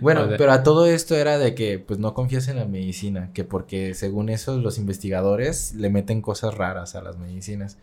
Bueno, 0.00 0.28
pero 0.38 0.52
a 0.52 0.62
todo 0.62 0.86
esto 0.86 1.16
era 1.16 1.38
de 1.38 1.56
que 1.56 1.80
pues 1.80 1.98
no 1.98 2.14
confías 2.14 2.46
en 2.46 2.56
la 2.56 2.66
medicina, 2.66 3.30
que 3.34 3.42
porque 3.42 3.94
según 3.94 4.28
eso 4.28 4.56
los 4.58 4.78
investigadores 4.78 5.74
le 5.74 5.90
meten 5.90 6.22
cosas 6.22 6.54
raras 6.54 6.94
a 6.94 7.02
las 7.02 7.18
medicinas. 7.18 7.78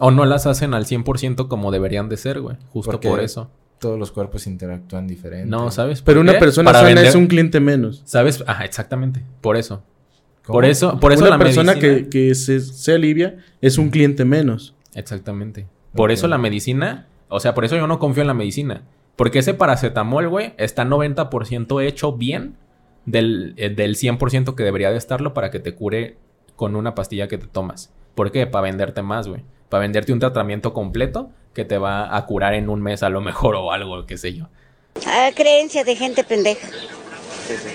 O 0.00 0.10
no 0.10 0.24
las 0.24 0.46
hacen 0.46 0.74
al 0.74 0.84
100% 0.84 1.46
como 1.46 1.70
deberían 1.70 2.08
de 2.08 2.16
ser, 2.16 2.40
güey. 2.40 2.56
Justo 2.70 2.90
Porque 2.90 3.08
por 3.08 3.20
eso. 3.20 3.48
Todos 3.78 3.98
los 3.98 4.10
cuerpos 4.10 4.48
interactúan 4.48 5.06
diferente. 5.06 5.48
No, 5.48 5.70
¿sabes? 5.70 6.02
Pero 6.02 6.20
una 6.20 6.32
qué? 6.32 6.38
persona 6.40 6.66
Para 6.72 6.80
sana 6.80 6.90
vender- 6.90 7.06
es 7.06 7.14
un 7.14 7.28
cliente 7.28 7.60
menos. 7.60 8.02
¿Sabes? 8.04 8.42
Ajá, 8.46 8.64
exactamente. 8.64 9.22
Por 9.42 9.56
eso. 9.56 9.84
¿Cómo? 10.44 10.56
Por 10.56 10.64
eso, 10.64 10.98
por 10.98 11.12
eso 11.12 11.22
una 11.22 11.30
la 11.30 11.38
persona 11.38 11.74
medicina... 11.74 11.98
que, 12.04 12.08
que 12.08 12.34
se, 12.34 12.58
se 12.60 12.92
alivia 12.92 13.36
es 13.60 13.78
un 13.78 13.90
cliente 13.90 14.24
menos. 14.24 14.74
Exactamente. 14.94 15.66
Por 15.94 16.10
eso 16.10 16.26
la 16.26 16.38
medicina, 16.38 17.06
o 17.28 17.38
sea, 17.38 17.54
por 17.54 17.64
eso 17.64 17.76
yo 17.76 17.86
no 17.86 17.98
confío 18.00 18.22
en 18.22 18.26
la 18.26 18.34
medicina. 18.34 18.82
Porque 19.16 19.40
ese 19.40 19.54
paracetamol, 19.54 20.28
güey, 20.28 20.52
está 20.58 20.84
90% 20.84 21.82
hecho 21.82 22.12
bien 22.12 22.56
del, 23.06 23.54
eh, 23.56 23.70
del 23.70 23.96
100% 23.96 24.54
que 24.54 24.62
debería 24.62 24.90
de 24.90 24.98
estarlo 24.98 25.32
para 25.32 25.50
que 25.50 25.58
te 25.58 25.74
cure 25.74 26.18
con 26.54 26.76
una 26.76 26.94
pastilla 26.94 27.28
que 27.28 27.38
te 27.38 27.46
tomas. 27.46 27.92
¿Por 28.14 28.30
qué? 28.30 28.46
Para 28.46 28.62
venderte 28.62 29.02
más, 29.02 29.28
güey. 29.28 29.42
Para 29.68 29.82
venderte 29.82 30.12
un 30.12 30.20
tratamiento 30.20 30.72
completo 30.72 31.30
que 31.54 31.64
te 31.64 31.78
va 31.78 32.16
a 32.16 32.26
curar 32.26 32.54
en 32.54 32.68
un 32.68 32.82
mes 32.82 33.02
a 33.02 33.08
lo 33.08 33.20
mejor 33.20 33.56
o 33.56 33.72
algo, 33.72 34.04
qué 34.06 34.18
sé 34.18 34.34
yo. 34.34 34.48
Ah, 35.06 35.30
creencia 35.34 35.84
de 35.84 35.96
gente 35.96 36.24
pendeja. 36.24 36.68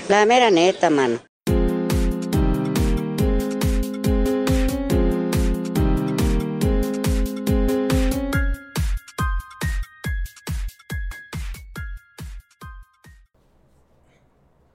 La 0.09 0.25
mera 0.25 0.51
neta, 0.51 0.89
mano. 0.89 1.19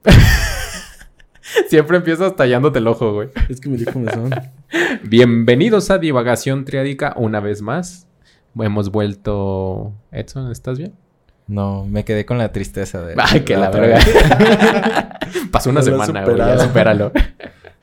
Siempre 1.69 1.97
empiezas 1.97 2.35
tallándote 2.35 2.79
el 2.79 2.87
ojo, 2.87 3.13
güey. 3.13 3.29
Es 3.49 3.59
que 3.59 3.69
me 3.69 3.77
dijo 3.77 3.97
mesón. 3.99 4.29
Bienvenidos 5.03 5.89
a 5.91 5.97
Divagación 5.97 6.65
Triádica 6.65 7.13
una 7.17 7.39
vez 7.39 7.61
más. 7.61 8.07
Hemos 8.59 8.91
vuelto... 8.91 9.93
Edson, 10.11 10.51
¿estás 10.51 10.77
bien? 10.77 10.93
No, 11.47 11.85
me 11.85 12.03
quedé 12.03 12.25
con 12.25 12.37
la 12.37 12.51
tristeza 12.51 13.01
de... 13.05 13.15
Ay, 13.17 13.41
que 13.41 13.55
la 13.55 13.69
verga. 13.69 13.99
Pasó 15.51 15.69
una 15.69 15.81
semana, 15.81 16.23
güey. 16.25 16.37
Ya 16.37 16.57
supéralo. 16.59 17.11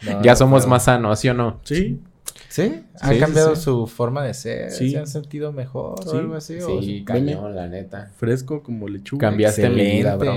No, 0.04 0.22
ya 0.22 0.32
no 0.32 0.36
somos 0.36 0.66
más 0.66 0.84
sanos, 0.84 1.18
¿sí 1.20 1.28
o 1.28 1.34
no? 1.34 1.60
Sí, 1.62 2.00
¿Sí? 2.48 2.82
¿Ha 3.00 3.12
Sí, 3.12 3.18
cambiado 3.18 3.56
sí. 3.56 3.62
su 3.62 3.86
forma 3.86 4.22
de 4.24 4.34
ser? 4.34 4.70
Sí. 4.70 4.90
¿Se 4.90 4.98
han 4.98 5.06
sentido 5.06 5.52
mejor 5.52 6.02
Sí. 6.02 6.10
o 6.10 6.18
algo 6.18 6.34
así? 6.34 6.58
¿O- 6.58 6.82
Sí, 6.82 7.04
cañón, 7.04 7.54
la 7.56 7.66
neta. 7.68 8.10
fresco 8.16 8.62
como 8.62 8.86
lechuga. 8.88 9.28
Cambiaste 9.28 9.68
mi 9.70 9.82
vida, 9.84 10.16
bro. 10.16 10.34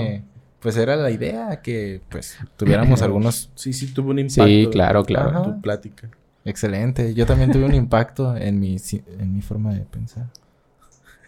Pues 0.60 0.76
era 0.76 0.96
la 0.96 1.10
idea 1.10 1.60
que 1.62 2.00
pues 2.08 2.36
tuviéramos 2.56 3.02
algunos... 3.02 3.50
Sí, 3.54 3.72
sí, 3.72 3.92
tuvo 3.92 4.10
un 4.10 4.18
impacto. 4.18 4.44
Sí, 4.46 4.68
claro, 4.72 5.04
claro. 5.04 5.30
Ajá. 5.30 5.42
Tu 5.44 5.60
plática. 5.60 6.08
Excelente. 6.44 7.14
Yo 7.14 7.26
también 7.26 7.52
tuve 7.52 7.64
un 7.64 7.74
impacto 7.76 8.36
en 8.36 8.58
mi, 8.58 8.76
en 9.18 9.34
mi 9.34 9.42
forma 9.42 9.72
de 9.74 9.80
pensar. 9.80 10.26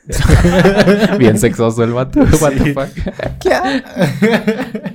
Bien 1.19 1.39
sexoso 1.39 1.85
el 1.85 1.93
vato. 1.93 2.21
What 2.41 2.53
the 2.53 2.65
Sí. 2.65 2.73
fuck? 2.73 2.89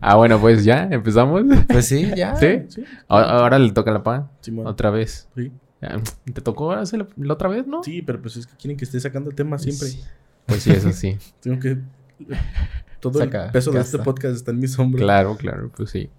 ah, 0.00 0.16
bueno, 0.16 0.40
pues 0.40 0.64
ya, 0.64 0.88
empezamos. 0.90 1.42
Pues 1.68 1.86
sí, 1.86 2.10
ya. 2.16 2.34
¿Sí? 2.36 2.62
Sí, 2.68 2.84
Ahora 3.06 3.58
le 3.58 3.70
toca 3.72 3.90
la 3.92 4.02
pa. 4.02 4.30
Simón. 4.40 4.66
Otra 4.66 4.90
vez. 4.90 5.28
Sí. 5.36 5.52
¿Te 6.32 6.40
tocó 6.40 6.72
hacer 6.72 7.06
la 7.16 7.34
otra 7.34 7.48
vez, 7.48 7.66
no? 7.66 7.82
Sí, 7.82 8.02
pero 8.02 8.20
pues 8.20 8.36
es 8.36 8.46
que 8.46 8.56
quieren 8.56 8.76
que 8.76 8.84
esté 8.84 8.98
sacando 8.98 9.30
temas 9.30 9.62
siempre. 9.62 9.88
Sí. 9.88 10.02
Pues 10.46 10.62
sí, 10.62 10.70
eso 10.70 10.90
sí. 10.92 11.16
Tengo 11.40 11.60
que... 11.60 11.78
Todo 13.00 13.18
Saca, 13.18 13.46
el 13.46 13.52
peso 13.52 13.70
de 13.72 13.80
este 13.80 13.98
podcast 13.98 14.36
está 14.36 14.50
en 14.50 14.58
mis 14.60 14.78
hombros. 14.78 15.02
claro, 15.02 15.36
claro, 15.36 15.70
pues 15.76 15.90
sí. 15.90 16.10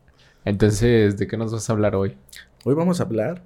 Entonces, 0.46 1.18
¿de 1.18 1.28
qué 1.28 1.36
nos 1.38 1.52
vas 1.52 1.70
a 1.70 1.74
hablar 1.74 1.96
hoy? 1.96 2.16
Hoy 2.64 2.74
vamos 2.76 3.00
a 3.00 3.04
hablar 3.04 3.44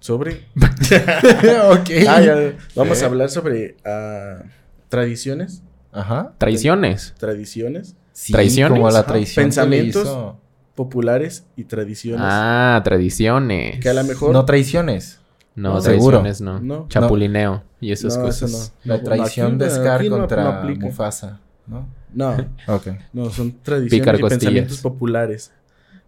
sobre... 0.00 0.46
ok. 0.56 1.90
Ah, 2.08 2.20
ya, 2.20 2.56
Vamos 2.74 3.02
a 3.02 3.06
hablar 3.06 3.30
sobre 3.30 3.76
ah, 3.84 4.42
tradiciones. 4.88 5.62
Ajá. 5.92 6.34
Traiciones. 6.38 7.14
Tradiciones 7.18 7.96
Sí, 8.14 8.32
¿Traiciones? 8.32 8.78
como 8.78 8.90
la 8.90 9.04
traición 9.04 9.44
Pensamientos. 9.46 10.36
populares 10.76 11.46
y 11.56 11.64
tradiciones. 11.64 12.20
Ah, 12.24 12.80
tradiciones. 12.84 13.80
Que 13.80 13.88
a 13.88 13.94
lo 13.94 14.04
mejor... 14.04 14.32
No 14.32 14.44
traiciones. 14.44 15.18
No, 15.54 15.74
No. 15.74 15.80
traiciones 15.80 16.40
no. 16.40 16.58
No. 16.60 16.86
Chapulineo 16.88 17.62
y 17.80 17.92
esas 17.92 18.16
No, 18.18 18.28
eso 18.28 18.46
cosas. 18.46 18.72
no. 18.84 18.94
La 18.94 19.02
traición 19.02 19.56
de 19.58 19.70
Scar 19.70 20.06
contra. 20.08 20.62
Mufasa, 20.78 21.40
¿no? 21.66 21.86
No, 22.12 22.36
Ok. 22.68 22.88
no, 23.12 23.30
son 23.30 23.52
tradiciones 23.62 24.20
y 24.20 24.22
pensamientos 24.22 24.78
populares 24.80 25.52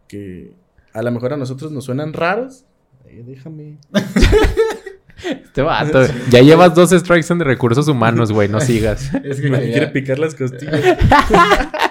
que 0.08 0.52
a 0.92 1.02
lo 1.02 1.10
mejor 1.10 1.32
a 1.32 1.36
nosotros 1.36 1.72
nos 1.72 1.84
suenan 1.84 2.12
raros. 2.12 2.64
Ay, 3.06 3.22
déjame. 3.26 3.78
Este 5.24 5.62
vato. 5.62 6.02
Ya 6.30 6.42
llevas 6.42 6.74
dos 6.74 6.90
strikes 6.90 7.32
en 7.32 7.38
de 7.38 7.44
recursos 7.46 7.88
humanos, 7.88 8.32
güey. 8.32 8.48
No 8.48 8.60
sigas. 8.60 9.12
Es 9.24 9.40
Me 9.42 9.60
quiere 9.62 9.88
picar 9.88 10.18
las 10.18 10.34
costillas. 10.34 10.74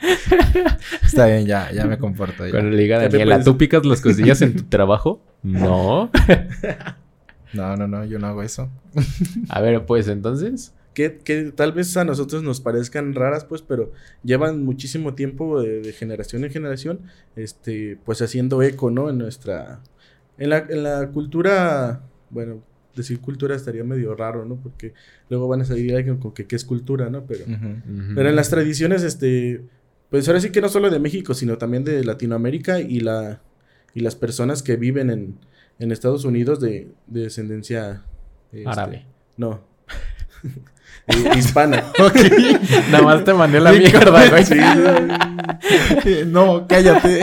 Está 1.04 1.26
bien, 1.26 1.46
ya, 1.46 1.70
ya 1.72 1.86
me 1.86 1.98
comporto. 1.98 2.46
ya. 2.46 2.60
Diga 2.62 3.02
Ya 3.02 3.08
te 3.08 3.18
Daniela, 3.18 3.42
¿tú 3.42 3.56
picas 3.56 3.84
las 3.84 4.00
costillas 4.00 4.40
en 4.42 4.56
tu 4.56 4.62
trabajo? 4.64 5.22
No. 5.42 6.10
No, 7.52 7.76
no, 7.76 7.88
no, 7.88 8.04
yo 8.04 8.18
no 8.18 8.28
hago 8.28 8.42
eso. 8.42 8.70
A 9.48 9.60
ver, 9.60 9.84
pues 9.84 10.08
entonces. 10.08 10.72
que, 10.94 11.18
que 11.18 11.52
tal 11.52 11.72
vez 11.72 11.96
a 11.96 12.04
nosotros 12.04 12.42
nos 12.42 12.60
parezcan 12.60 13.14
raras, 13.14 13.44
pues, 13.44 13.62
pero 13.62 13.92
llevan 14.22 14.64
muchísimo 14.64 15.14
tiempo 15.14 15.60
de, 15.60 15.80
de 15.80 15.92
generación 15.92 16.44
en 16.44 16.50
generación, 16.50 17.00
este, 17.36 17.98
pues 18.04 18.22
haciendo 18.22 18.62
eco, 18.62 18.90
¿no? 18.90 19.10
En 19.10 19.18
nuestra, 19.18 19.80
en 20.38 20.50
la, 20.50 20.58
en 20.58 20.82
la 20.82 21.08
cultura, 21.08 22.02
bueno, 22.30 22.62
decir 22.94 23.20
cultura 23.20 23.54
estaría 23.56 23.84
medio 23.84 24.14
raro, 24.14 24.44
¿no? 24.44 24.56
Porque 24.56 24.94
luego 25.28 25.48
van 25.48 25.62
a 25.62 25.64
salir 25.64 25.94
alguien 25.94 26.18
con 26.18 26.32
que 26.32 26.46
qué 26.46 26.56
es 26.56 26.64
cultura, 26.64 27.10
¿no? 27.10 27.24
Pero, 27.24 27.44
pero 28.14 28.28
en 28.28 28.36
las 28.36 28.50
tradiciones, 28.50 29.02
este, 29.02 29.62
pues 30.10 30.26
ahora 30.28 30.40
sí 30.40 30.50
que 30.50 30.60
no 30.60 30.68
solo 30.68 30.90
de 30.90 30.98
México, 30.98 31.34
sino 31.34 31.56
también 31.58 31.84
de 31.84 32.04
Latinoamérica 32.04 32.80
y 32.80 33.00
la, 33.00 33.40
y 33.94 34.00
las 34.00 34.16
personas 34.16 34.62
que 34.62 34.76
viven 34.76 35.10
en, 35.10 35.38
en 35.78 35.92
Estados 35.92 36.24
Unidos 36.24 36.60
de, 36.60 36.88
de 37.06 37.20
descendencia 37.22 38.02
este, 38.52 38.68
Árabe. 38.68 39.06
No. 39.36 39.62
Eh, 41.06 41.38
hispana. 41.38 41.92
Nada 42.90 43.02
más 43.02 43.24
te 43.24 43.32
mandé 43.34 43.58
la 43.60 43.72
mierda, 43.72 44.28
güey. 44.28 44.44
Sí, 44.44 44.58
no, 46.26 46.66
cállate. 46.68 47.20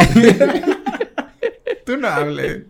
Tú 1.86 1.96
no 1.98 2.08
hables. 2.08 2.64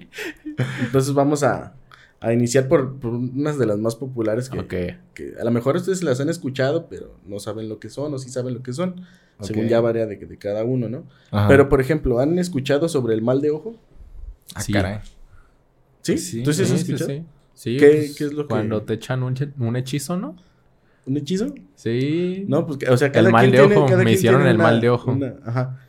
Entonces 0.81 1.13
vamos 1.13 1.44
a, 1.44 1.73
a 2.19 2.34
iniciar 2.34 2.67
por, 2.67 2.99
por 2.99 3.13
unas 3.13 3.57
de 3.57 3.66
las 3.66 3.78
más 3.79 3.95
populares 3.95 4.49
que, 4.49 4.59
Ok. 4.59 4.73
que 5.13 5.34
a 5.39 5.44
lo 5.44 5.51
mejor 5.51 5.75
ustedes 5.78 6.03
las 6.03 6.19
han 6.19 6.29
escuchado, 6.29 6.88
pero 6.89 7.16
no 7.25 7.39
saben 7.39 7.69
lo 7.69 7.79
que 7.79 7.89
son 7.89 8.13
o 8.13 8.19
sí 8.19 8.29
saben 8.29 8.53
lo 8.53 8.61
que 8.61 8.73
son. 8.73 9.01
Según 9.41 9.67
ya 9.67 9.79
varía 9.81 10.05
de, 10.07 10.15
de 10.17 10.37
cada 10.37 10.63
uno, 10.63 10.89
¿no? 10.89 11.03
Ajá. 11.31 11.47
Pero, 11.47 11.69
por 11.69 11.79
ejemplo, 11.81 12.19
¿han 12.19 12.39
escuchado 12.39 12.89
sobre 12.89 13.13
el 13.13 13.21
mal 13.21 13.39
de 13.41 13.51
ojo? 13.51 13.75
Ah, 14.55 14.61
Sí. 14.61 14.73
caray. 14.73 14.99
¿Sí? 16.01 16.17
Sí, 16.17 16.43
¿Tú 16.43 16.53
sí 16.53 16.63
has 16.63 16.71
escuchado? 16.71 17.09
sí. 17.09 17.23
Sí, 17.53 17.77
¿Qué- 17.77 17.87
pues, 17.87 18.15
qué 18.15 18.23
es 18.25 18.33
lo 18.33 18.43
que- 18.43 18.49
Cuando 18.49 18.81
te 18.83 18.93
echan 18.93 19.23
un, 19.23 19.35
un 19.59 19.75
hechizo, 19.75 20.15
¿no? 20.17 20.35
¿Un 21.05 21.17
hechizo? 21.17 21.53
Sí. 21.75 22.45
No, 22.47 22.65
pues, 22.67 22.79
o 22.89 22.97
sea, 22.97 23.11
cada 23.11 23.27
El 23.27 23.31
mal 23.33 23.41
quien 23.43 23.51
de 23.51 23.57
tiene- 23.59 23.75
ojo, 23.77 23.85
cada 23.87 23.97
me 23.99 24.03
quien 24.05 24.15
hicieron 24.15 24.39
tiene 24.41 24.51
el 24.51 24.57
mal 24.57 24.79
de 24.81 24.89
ojo. 24.89 25.11
una- 25.11 25.35
ajá. 25.45 25.79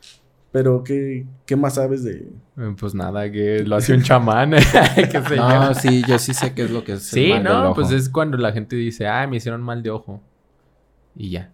Pero, 0.51 0.83
¿qué, 0.83 1.27
¿qué 1.45 1.55
más 1.55 1.75
sabes 1.75 2.03
de...? 2.03 2.27
Eh, 2.57 2.75
Pues 2.79 2.95
nada, 2.95 3.31
que 3.31 3.63
lo 3.63 3.75
hace 3.75 3.93
un 3.93 4.01
chamán. 4.01 4.51
qué 4.95 5.21
No, 5.37 5.73
sí, 5.75 6.01
yo 6.07 6.17
sí 6.17 6.33
sé 6.33 6.53
qué 6.55 6.63
es 6.63 6.71
lo 6.71 6.83
que 6.83 6.93
es. 6.93 7.13
el 7.13 7.23
Sí, 7.23 7.29
mal 7.29 7.43
del 7.43 7.53
no, 7.53 7.63
ojo. 7.65 7.75
pues 7.75 7.91
es 7.91 8.09
cuando 8.09 8.37
la 8.37 8.51
gente 8.51 8.75
dice, 8.75 9.07
ah, 9.07 9.27
me 9.27 9.37
hicieron 9.37 9.61
mal 9.61 9.83
de 9.83 9.91
ojo. 9.91 10.21
Y 11.15 11.29
ya. 11.29 11.51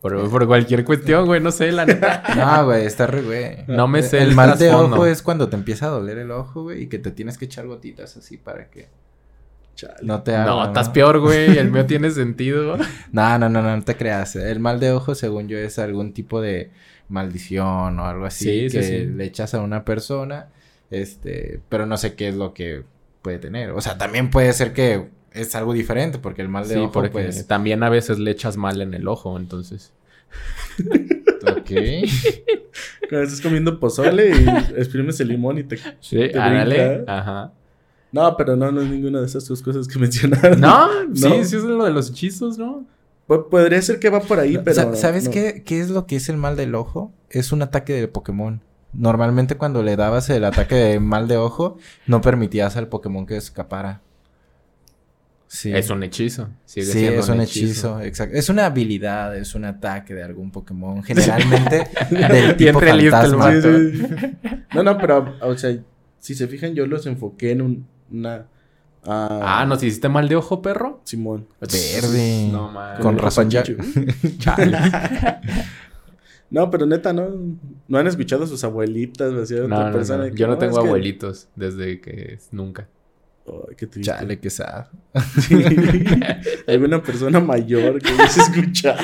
Por, 0.00 0.30
por 0.30 0.46
cualquier 0.46 0.84
cuestión, 0.84 1.26
güey, 1.26 1.40
no 1.40 1.50
sé, 1.50 1.72
la 1.72 1.84
neta. 1.86 2.22
No, 2.36 2.66
güey, 2.66 2.84
está 2.84 3.06
re, 3.06 3.22
güey. 3.22 3.56
No 3.66 3.88
me 3.88 4.02
sé 4.02 4.18
El, 4.22 4.30
el 4.30 4.34
mal 4.34 4.58
de 4.58 4.70
ojo 4.70 5.06
es 5.06 5.22
cuando 5.22 5.48
te 5.48 5.56
empieza 5.56 5.86
a 5.86 5.90
doler 5.90 6.18
el 6.18 6.30
ojo, 6.30 6.64
güey, 6.64 6.82
y 6.82 6.86
que 6.88 6.98
te 6.98 7.10
tienes 7.10 7.38
que 7.38 7.46
echar 7.46 7.66
gotitas 7.66 8.16
así 8.16 8.36
para 8.36 8.68
que 8.70 8.88
Chale. 9.74 9.94
no 10.02 10.22
te 10.22 10.34
haga. 10.34 10.46
No, 10.46 10.64
estás 10.66 10.88
peor, 10.90 11.18
güey. 11.20 11.58
El 11.58 11.70
mío 11.70 11.86
tiene 11.86 12.10
sentido. 12.10 12.76
No, 13.12 13.38
no, 13.38 13.48
no, 13.48 13.62
no, 13.62 13.76
no 13.76 13.82
te 13.82 13.96
creas. 13.96 14.36
El 14.36 14.60
mal 14.60 14.78
de 14.80 14.92
ojo, 14.92 15.14
según 15.14 15.48
yo, 15.48 15.58
es 15.58 15.78
algún 15.78 16.12
tipo 16.12 16.40
de 16.40 16.70
maldición 17.08 17.98
o 17.98 18.04
algo 18.06 18.26
así 18.26 18.44
Sí, 18.44 18.70
sí, 18.70 18.76
que 18.76 18.82
sí. 18.82 19.06
le 19.06 19.24
echas 19.24 19.54
a 19.54 19.60
una 19.60 19.84
persona, 19.84 20.48
este, 20.90 21.60
pero 21.68 21.86
no 21.86 21.96
sé 21.96 22.14
qué 22.14 22.28
es 22.28 22.34
lo 22.34 22.52
que 22.52 22.84
puede 23.22 23.38
tener. 23.38 23.70
O 23.72 23.80
sea, 23.80 23.96
también 23.98 24.30
puede 24.30 24.52
ser 24.52 24.72
que 24.72 25.08
es 25.36 25.54
algo 25.54 25.72
diferente, 25.72 26.18
porque 26.18 26.42
el 26.42 26.48
mal 26.48 26.66
de 26.68 26.74
Sí, 26.74 26.80
ojo, 26.80 26.92
porque 26.92 27.10
pues, 27.10 27.46
también 27.46 27.82
a 27.82 27.88
veces 27.90 28.18
le 28.18 28.30
echas 28.30 28.56
mal 28.56 28.80
en 28.80 28.94
el 28.94 29.06
ojo, 29.08 29.36
entonces. 29.38 29.92
ok. 31.42 31.70
Cuando 33.08 33.22
estás 33.24 33.40
comiendo 33.40 33.78
pozole 33.78 34.30
y 34.30 34.48
exprimes 34.78 35.20
el 35.20 35.28
limón 35.28 35.58
y 35.58 35.64
te... 35.64 35.76
Sí, 36.00 36.16
Te 36.32 36.38
ándale. 36.38 36.96
brinca. 36.96 37.18
Ajá. 37.18 37.52
No, 38.12 38.36
pero 38.36 38.56
no, 38.56 38.70
no 38.72 38.80
es 38.80 38.88
ninguna 38.88 39.20
de 39.20 39.26
esas 39.26 39.46
dos 39.46 39.62
cosas 39.62 39.86
que 39.86 39.98
mencionaron. 40.00 40.60
No, 40.60 41.04
No. 41.08 41.14
sí, 41.14 41.44
sí 41.44 41.56
es 41.56 41.62
lo 41.62 41.84
de 41.84 41.90
los 41.92 42.10
hechizos, 42.10 42.58
¿no? 42.58 42.84
Po- 43.26 43.48
podría 43.48 43.80
ser 43.82 43.98
que 43.98 44.10
va 44.10 44.20
por 44.20 44.38
ahí, 44.40 44.58
pero. 44.58 44.74
Sa- 44.74 44.94
¿Sabes 44.96 45.24
no. 45.26 45.30
qué, 45.32 45.62
qué 45.64 45.80
es 45.80 45.90
lo 45.90 46.06
que 46.06 46.16
es 46.16 46.28
el 46.28 46.36
mal 46.36 46.56
del 46.56 46.74
ojo? 46.74 47.12
Es 47.30 47.52
un 47.52 47.62
ataque 47.62 47.92
de 47.92 48.08
Pokémon. 48.08 48.60
Normalmente 48.92 49.56
cuando 49.56 49.82
le 49.82 49.96
dabas 49.96 50.30
el 50.30 50.44
ataque 50.44 50.74
de 50.76 51.00
mal 51.00 51.28
de 51.28 51.36
ojo, 51.36 51.76
no 52.06 52.20
permitías 52.20 52.76
al 52.76 52.88
Pokémon 52.88 53.26
que 53.26 53.36
escapara. 53.36 54.00
Sí. 55.48 55.72
Es 55.72 55.90
un 55.90 56.02
hechizo. 56.02 56.48
Sigue 56.64 56.86
sí, 56.86 57.04
es 57.06 57.28
un 57.28 57.40
hechizo. 57.40 58.00
exacto. 58.00 58.36
Es 58.36 58.48
una 58.48 58.66
habilidad, 58.66 59.36
es 59.36 59.54
un 59.54 59.64
ataque 59.64 60.12
de 60.14 60.22
algún 60.24 60.50
Pokémon. 60.50 61.02
Generalmente 61.04 61.88
del 62.10 62.54
Bien 62.54 62.74
tipo 62.74 62.80
fantasma. 62.80 63.36
vato. 63.36 63.60
Sí, 63.78 63.96
sí. 63.96 64.06
No, 64.74 64.82
no, 64.82 64.98
pero, 64.98 65.36
o 65.40 65.56
sea, 65.56 65.76
si 66.18 66.34
se 66.34 66.48
fijan, 66.48 66.74
yo 66.74 66.86
los 66.86 67.06
enfoqué 67.06 67.52
en 67.52 67.62
un, 67.62 67.86
una. 68.10 68.46
Ah, 69.08 69.64
¿nos 69.68 69.80
hiciste 69.84 70.08
mal 70.08 70.28
de 70.28 70.34
ojo, 70.34 70.60
perro? 70.60 71.00
Simón. 71.04 71.46
Verde. 71.60 72.48
No 72.50 72.68
mames. 72.72 72.98
Con 73.00 73.16
razón 73.16 73.48
ya. 73.48 73.62
No, 76.48 76.70
pero 76.70 76.86
neta, 76.86 77.12
¿no? 77.12 77.28
No 77.88 77.98
han 77.98 78.06
escuchado 78.06 78.44
a 78.44 78.46
sus 78.46 78.62
abuelitas 78.62 79.32
No, 79.32 79.66
no, 79.86 79.92
persona. 79.92 80.28
no. 80.28 80.34
Yo 80.34 80.46
no 80.46 80.56
tengo 80.58 80.80
que- 80.80 80.86
abuelitos 80.86 81.48
desde 81.56 82.00
que 82.00 82.38
nunca. 82.52 82.88
Ay, 83.48 83.74
qué 83.76 83.86
triste. 83.86 84.10
Chale, 84.12 84.38
qué 84.40 84.50
sad. 84.50 84.86
Sí. 85.40 85.54
Alguna 86.66 87.02
persona 87.02 87.40
mayor 87.40 88.00
que 88.00 88.10
hayas 88.10 88.38
escuchado. 88.38 89.02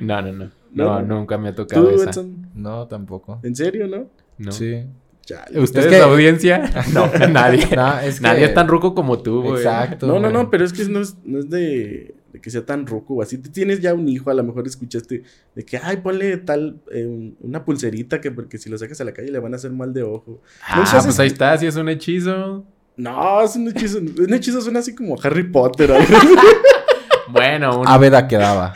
No, 0.00 0.22
no, 0.22 0.32
no. 0.32 0.50
No. 0.72 1.00
No, 1.00 1.02
nunca 1.02 1.36
me 1.38 1.48
ha 1.48 1.54
tocado 1.54 1.88
¿Tú, 1.88 1.94
esa. 1.96 2.10
Edson? 2.10 2.48
No, 2.54 2.86
tampoco. 2.86 3.40
¿En 3.42 3.54
serio, 3.54 3.86
no? 3.86 4.08
No. 4.38 4.52
Sí. 4.52 4.84
Chale. 5.24 5.60
¿Ustedes, 5.60 5.86
Es 5.86 5.92
que- 5.92 6.00
audiencia? 6.00 6.70
No, 6.94 7.06
nadie. 7.30 7.66
No, 7.76 7.98
es 8.00 8.16
que- 8.16 8.22
Nadie 8.22 8.44
es 8.46 8.54
tan 8.54 8.68
ruco 8.68 8.94
como 8.94 9.20
tú, 9.22 9.42
güey. 9.42 9.56
Exacto. 9.56 10.06
No, 10.06 10.18
no, 10.18 10.30
no, 10.30 10.50
pero 10.50 10.64
es 10.64 10.72
que 10.72 10.84
no 10.86 11.00
es, 11.00 11.16
no 11.24 11.38
es 11.38 11.48
de, 11.50 12.14
de 12.32 12.40
que 12.40 12.50
sea 12.50 12.64
tan 12.66 12.86
ruco 12.86 13.14
o 13.14 13.22
así. 13.22 13.38
Tú 13.38 13.50
tienes 13.50 13.80
ya 13.80 13.94
un 13.94 14.08
hijo, 14.08 14.30
a 14.30 14.34
lo 14.34 14.42
mejor 14.42 14.66
escuchaste 14.66 15.22
de 15.54 15.64
que, 15.64 15.76
ay, 15.78 15.98
ponle 15.98 16.38
tal, 16.38 16.80
eh, 16.90 17.04
un- 17.06 17.36
una 17.40 17.64
pulserita 17.64 18.20
que 18.20 18.30
porque 18.32 18.58
si 18.58 18.68
lo 18.70 18.78
sacas 18.78 19.00
a 19.00 19.04
la 19.04 19.12
calle 19.12 19.30
le 19.30 19.38
van 19.38 19.52
a 19.52 19.56
hacer 19.56 19.70
mal 19.72 19.92
de 19.92 20.02
ojo. 20.02 20.40
Ah, 20.66 20.82
No 20.94 21.02
pues 21.04 21.18
ahí 21.20 21.26
está, 21.28 21.56
si 21.58 21.66
es 21.66 21.76
un 21.76 21.88
hechizo. 21.88 22.64
No, 22.96 23.42
es 23.42 23.56
un 23.56 23.68
hechizo. 23.68 23.98
Un 23.98 24.34
hechizo 24.34 24.60
suena 24.60 24.80
así 24.80 24.94
como 24.94 25.16
Harry 25.22 25.44
Potter. 25.50 25.92
algo 25.92 26.06
Bueno, 27.30 27.80
un, 27.80 27.88
Áveda 27.88 28.28
quedaba. 28.28 28.74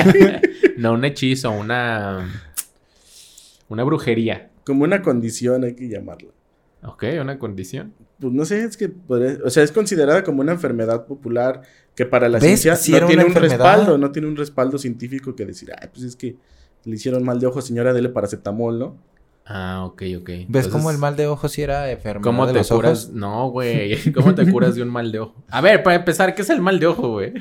no 0.76 0.92
un 0.94 1.04
hechizo, 1.04 1.50
una. 1.52 2.28
Una 3.68 3.84
brujería. 3.84 4.50
como 4.64 4.84
una 4.84 5.02
condición, 5.02 5.64
hay 5.64 5.74
que 5.74 5.88
llamarla. 5.88 6.30
Ok, 6.84 7.04
una 7.20 7.38
condición. 7.38 7.94
Pues 8.20 8.32
no 8.32 8.44
sé, 8.44 8.64
es 8.64 8.76
que 8.76 8.88
podría- 8.88 9.38
o 9.44 9.50
sea, 9.50 9.62
es 9.62 9.72
considerada 9.72 10.22
como 10.24 10.40
una 10.42 10.52
enfermedad 10.52 11.06
popular 11.06 11.62
que 11.94 12.04
para 12.04 12.28
la 12.28 12.38
¿Ves? 12.38 12.60
ciencia 12.60 12.76
Sí 12.76 12.92
no 12.92 13.06
tiene 13.06 13.14
una 13.14 13.22
un 13.24 13.28
enfermedad. 13.28 13.56
respaldo, 13.76 13.98
no 13.98 14.10
tiene 14.12 14.28
un 14.28 14.36
respaldo 14.36 14.76
científico 14.78 15.34
que 15.34 15.46
decir, 15.46 15.70
ay, 15.80 15.88
pues 15.92 16.04
es 16.04 16.16
que 16.16 16.36
le 16.84 16.96
hicieron 16.96 17.24
mal 17.24 17.40
de 17.40 17.46
ojo, 17.46 17.62
señora, 17.62 17.92
dele 17.92 18.08
paracetamol, 18.10 18.78
¿no? 18.78 18.96
Ah, 19.46 19.84
ok, 19.84 20.02
ok. 20.20 20.26
¿Ves 20.28 20.38
Entonces, 20.46 20.72
cómo 20.72 20.90
el 20.90 20.98
mal 20.98 21.16
de 21.16 21.26
ojo 21.26 21.48
si 21.48 21.62
era 21.62 21.90
enfermedad 21.90 22.22
¿Cómo 22.24 22.46
de 22.46 22.52
te 22.54 22.58
los 22.60 22.68
curas? 22.70 23.04
ojos? 23.04 23.14
No, 23.14 23.50
güey. 23.50 23.96
¿Cómo 24.12 24.34
te 24.34 24.50
curas 24.50 24.74
de 24.74 24.82
un 24.82 24.88
mal 24.88 25.12
de 25.12 25.20
ojo? 25.20 25.34
A 25.50 25.60
ver, 25.60 25.82
para 25.82 25.96
empezar, 25.96 26.34
¿qué 26.34 26.42
es 26.42 26.50
el 26.50 26.60
mal 26.62 26.80
de 26.80 26.86
ojo, 26.86 27.10
güey? 27.10 27.32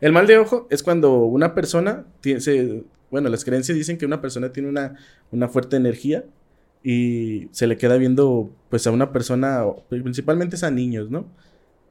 El 0.00 0.12
mal 0.12 0.26
de 0.26 0.38
ojo 0.38 0.66
es 0.70 0.82
cuando 0.82 1.16
una 1.24 1.54
persona 1.54 2.04
tiene, 2.20 2.40
se- 2.40 2.84
bueno, 3.10 3.28
las 3.28 3.44
creencias 3.44 3.76
dicen 3.76 3.98
que 3.98 4.06
una 4.06 4.20
persona 4.20 4.52
tiene 4.52 4.68
una, 4.68 4.94
una 5.30 5.48
fuerte 5.48 5.76
energía 5.76 6.24
y 6.82 7.48
se 7.52 7.66
le 7.66 7.76
queda 7.76 7.96
viendo, 7.96 8.50
pues, 8.70 8.86
a 8.86 8.90
una 8.90 9.12
persona, 9.12 9.64
principalmente 9.88 10.56
es 10.56 10.64
a 10.64 10.70
niños, 10.70 11.10
¿no? 11.10 11.26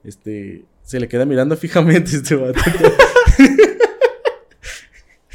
Este, 0.04 0.66
se 0.84 1.00
le 1.00 1.08
queda 1.08 1.26
mirando 1.26 1.56
fijamente 1.58 2.16
este 2.16 2.36
vato. 2.36 2.60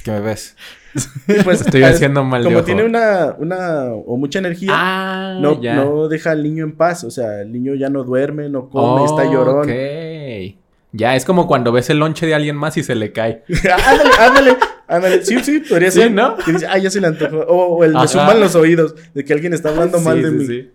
¿Qué 0.06 0.12
me 0.12 0.20
ves? 0.20 0.56
Y, 1.28 1.42
pues, 1.42 1.60
Estoy 1.60 1.82
es- 1.82 1.96
haciendo 1.96 2.24
mal 2.24 2.42
de 2.42 2.46
Como 2.46 2.58
ojo. 2.58 2.64
tiene 2.64 2.84
una, 2.84 3.34
una, 3.38 3.84
o 3.92 4.16
mucha 4.16 4.38
energía, 4.38 4.70
Ah, 4.72 5.38
no, 5.40 5.60
ya. 5.60 5.74
no 5.76 6.08
deja 6.08 6.30
al 6.30 6.42
niño 6.42 6.64
en 6.64 6.74
paz, 6.76 7.04
o 7.04 7.10
sea, 7.10 7.42
el 7.42 7.52
niño 7.52 7.74
ya 7.74 7.90
no 7.90 8.02
duerme, 8.04 8.48
no 8.48 8.70
come, 8.70 9.04
está 9.04 9.24
llorón. 9.24 9.68
Ok. 9.68 10.56
Ya, 10.92 11.14
es 11.14 11.26
como 11.26 11.46
cuando 11.46 11.72
ves 11.72 11.90
el 11.90 11.98
lonche 11.98 12.24
de 12.26 12.34
alguien 12.34 12.56
más 12.56 12.76
y 12.78 12.82
se 12.82 12.94
le 12.94 13.12
cae. 13.12 13.42
ándale, 13.88 14.10
ándale, 14.18 14.56
ándale. 14.88 15.24
Sí, 15.24 15.38
sí, 15.40 15.58
podría 15.58 15.90
Sí, 15.90 16.00
ser. 16.00 16.12
¿no? 16.12 16.36
Que 16.38 16.52
dice, 16.52 16.66
ah, 16.66 16.78
ya 16.78 16.88
se 16.88 17.00
le 17.02 17.08
antojó. 17.08 17.40
O, 17.40 17.76
o 17.76 17.84
el 17.84 17.92
de 17.92 18.08
zumban 18.08 18.40
los 18.40 18.54
oídos, 18.54 18.94
de 19.12 19.22
que 19.24 19.32
alguien 19.34 19.52
está 19.52 19.68
hablando 19.70 20.00
mal 20.00 20.16
Sí, 20.16 20.22
de 20.22 20.30
sí, 20.30 20.36
mí. 20.36 20.46
sí. 20.46 20.70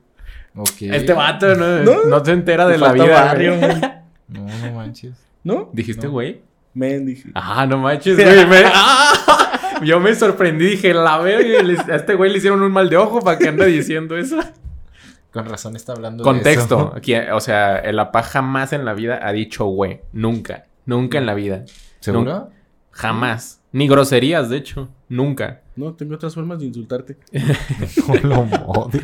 Ok. 0.55 0.93
Este 0.93 1.13
vato 1.13 1.55
no, 1.55 1.79
No. 1.79 2.03
no 2.05 2.23
se 2.25 2.31
entera 2.33 2.67
de 2.67 2.77
la 2.77 2.91
vida. 2.91 3.05
barrio, 3.07 3.57
güey. 3.57 3.71
güey. 3.79 3.81
No, 4.27 4.45
no 4.45 4.71
manches. 4.75 5.13
¿No? 5.43 5.69
¿Dijiste, 5.73 6.05
No. 6.07 6.13
Men, 6.73 7.05
dije. 7.05 7.29
Ah, 7.33 7.65
no 7.65 7.77
manches, 7.77 8.15
güey. 8.15 8.45
me- 8.47 8.63
¡Ah! 8.73 9.79
Yo 9.83 9.99
me 9.99 10.13
sorprendí, 10.15 10.65
dije, 10.65 10.93
la 10.93 11.17
verga, 11.17 11.59
a 11.91 11.95
este 11.95 12.13
güey 12.15 12.31
le 12.31 12.37
hicieron 12.37 12.61
un 12.61 12.71
mal 12.71 12.89
de 12.89 12.97
ojo 12.97 13.19
para 13.21 13.37
que 13.37 13.47
ande 13.49 13.65
diciendo 13.65 14.15
eso. 14.17 14.37
Con 15.31 15.45
razón 15.45 15.75
está 15.75 15.93
hablando 15.93 16.23
Contexto. 16.23 16.75
de 16.77 16.83
eso. 16.83 16.93
Aquí, 16.95 17.15
o 17.15 17.39
sea, 17.39 17.77
el 17.77 17.97
APA 17.99 18.21
jamás 18.21 18.73
en 18.73 18.85
la 18.85 18.93
vida 18.93 19.19
ha 19.23 19.31
dicho 19.31 19.65
güey. 19.65 20.01
Nunca. 20.13 20.65
Nunca 20.85 21.17
en 21.17 21.25
la 21.25 21.33
vida. 21.33 21.63
¿Seguro? 21.99 22.49
Jamás. 22.91 23.61
Ni 23.71 23.87
groserías, 23.87 24.49
de 24.49 24.57
hecho. 24.57 24.89
Nunca. 25.07 25.61
No, 25.77 25.93
tengo 25.93 26.15
otras 26.15 26.35
formas 26.35 26.59
de 26.59 26.65
insultarte. 26.65 27.17
Lo. 28.23 28.45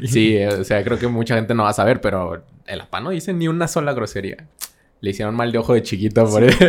Sí, 0.06 0.38
o 0.44 0.64
sea, 0.64 0.84
creo 0.84 1.00
que 1.00 1.08
mucha 1.08 1.36
gente 1.36 1.54
no 1.56 1.64
va 1.64 1.70
a 1.70 1.74
saber, 1.74 2.02
pero 2.02 2.44
el 2.66 2.82
APA 2.82 3.00
no 3.00 3.10
dice 3.12 3.34
ni 3.34 3.48
una 3.48 3.68
sola 3.68 3.94
grosería. 3.94 4.48
Le 5.02 5.12
hicieron 5.12 5.36
mal 5.36 5.52
de 5.52 5.58
ojo 5.60 5.74
de 5.74 5.84
chiquito 5.84 6.26
por 6.28 6.44
eso. 6.44 6.58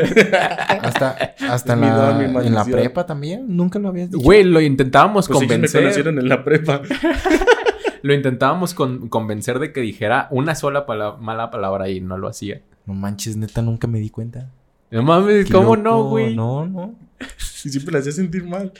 Hasta, 0.82 1.34
hasta 1.48 1.72
en, 1.72 1.80
Mi 1.80 1.86
la, 1.86 2.20
en 2.44 2.54
la 2.54 2.64
prepa 2.64 3.06
también. 3.06 3.56
Nunca 3.56 3.78
lo 3.78 3.88
habías 3.88 4.10
dicho. 4.10 4.22
Güey, 4.22 4.44
lo 4.44 4.60
intentábamos 4.60 5.26
Pues 5.28 5.38
ellos 5.40 5.48
me 5.48 5.54
convencer. 5.54 5.80
conocieron 5.82 6.19
en 6.19 6.28
la 6.28 6.44
prepa. 6.44 6.82
Lo 8.02 8.14
intentábamos 8.14 8.75
con- 8.75 9.08
convencer 9.08 9.58
de 9.58 9.72
que 9.72 9.80
dijera 9.80 10.28
una 10.30 10.54
sola 10.54 10.86
pala- 10.86 11.16
mala 11.16 11.50
palabra 11.50 11.88
y 11.88 12.00
no 12.00 12.16
lo 12.16 12.28
hacía. 12.28 12.62
No 12.86 12.94
manches, 12.94 13.36
neta, 13.36 13.60
nunca 13.60 13.88
me 13.88 13.98
di 13.98 14.08
cuenta. 14.08 14.50
No 14.92 15.02
mames, 15.02 15.46
Qué 15.46 15.52
¿cómo 15.52 15.74
loco. 15.74 15.82
no, 15.88 16.04
güey? 16.04 16.36
No, 16.36 16.64
no. 16.66 16.94
Y 17.64 17.69
siempre 17.70 17.92
la 17.94 17.98
hacía 17.98 18.12
sentir 18.12 18.44
mal. 18.44 18.72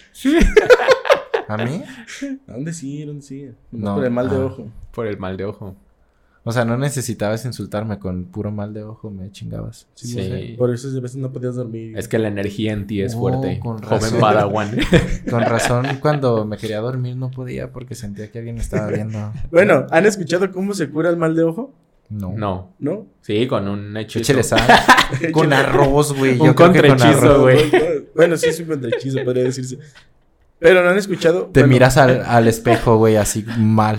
¿A 1.48 1.56
mí? 1.56 1.82
¿A 2.46 2.52
dónde 2.52 2.72
sí? 2.72 3.02
¿A 3.02 3.06
dónde 3.06 3.22
sí? 3.22 3.50
Nomás 3.72 3.84
No, 3.90 3.94
por 3.96 4.04
el 4.04 4.10
mal 4.12 4.28
de 4.30 4.36
ah. 4.36 4.44
ojo. 4.44 4.66
Por 4.92 5.06
el 5.08 5.18
mal 5.18 5.36
de 5.36 5.44
ojo. 5.46 5.74
O 6.48 6.52
sea, 6.52 6.64
no 6.64 6.78
necesitabas 6.78 7.44
insultarme 7.44 7.98
con 7.98 8.24
puro 8.24 8.50
mal 8.50 8.72
de 8.72 8.82
ojo, 8.82 9.10
me 9.10 9.30
chingabas. 9.30 9.86
Sí, 9.94 10.08
Sí. 10.08 10.16
no 10.16 10.22
sé. 10.22 10.54
Por 10.56 10.72
eso 10.72 10.88
a 10.96 11.00
veces 11.00 11.18
no 11.18 11.30
podías 11.30 11.56
dormir. 11.56 11.96
Es 11.99 12.08
que 12.08 12.18
la 12.18 12.28
energía 12.28 12.73
en 12.73 12.87
ti 12.87 13.02
es 13.02 13.14
Oh, 13.14 13.18
fuerte. 13.18 13.61
con 13.61 13.76
Joven 13.82 14.00
razón. 14.00 14.20
Padawan. 14.20 14.70
Con 15.30 15.42
razón, 15.42 15.87
cuando 16.00 16.46
me 16.46 16.56
quería 16.56 16.80
dormir 16.80 17.16
no 17.16 17.30
podía 17.30 17.70
porque 17.70 17.94
sentía 17.94 18.30
que 18.32 18.38
alguien 18.38 18.56
estaba 18.56 18.87
viendo. 18.88 19.30
Bueno, 19.50 19.87
¿han 19.90 20.06
escuchado 20.06 20.50
cómo 20.50 20.73
se 20.73 20.88
cura 20.88 21.11
el 21.11 21.18
mal 21.18 21.37
de 21.37 21.42
ojo? 21.42 21.75
No. 22.08 22.32
No. 22.34 22.73
¿No? 22.78 23.06
Sí, 23.20 23.46
con 23.46 23.68
un 23.68 23.94
hechizo. 23.99 24.20
Échale 24.20 24.42
sal. 24.42 24.62
con 25.32 25.52
arroz, 25.52 26.14
güey. 26.16 26.40
Un 26.40 26.54
contrahechizo, 26.54 27.42
güey. 27.42 27.70
Bueno, 28.14 28.38
sí 28.38 28.46
es 28.49 28.58
un 28.61 28.66
contrahechizo, 28.68 29.23
podría 29.23 29.44
decirse. 29.44 29.78
Pero 30.58 30.82
no 30.82 30.90
han 30.90 30.98
escuchado. 30.98 31.50
Te 31.52 31.60
Bueno, 31.60 31.74
miras 31.74 31.96
al, 31.96 32.22
al 32.26 32.48
espejo, 32.48 32.96
güey, 32.96 33.16
así 33.16 33.44
mal. 33.58 33.98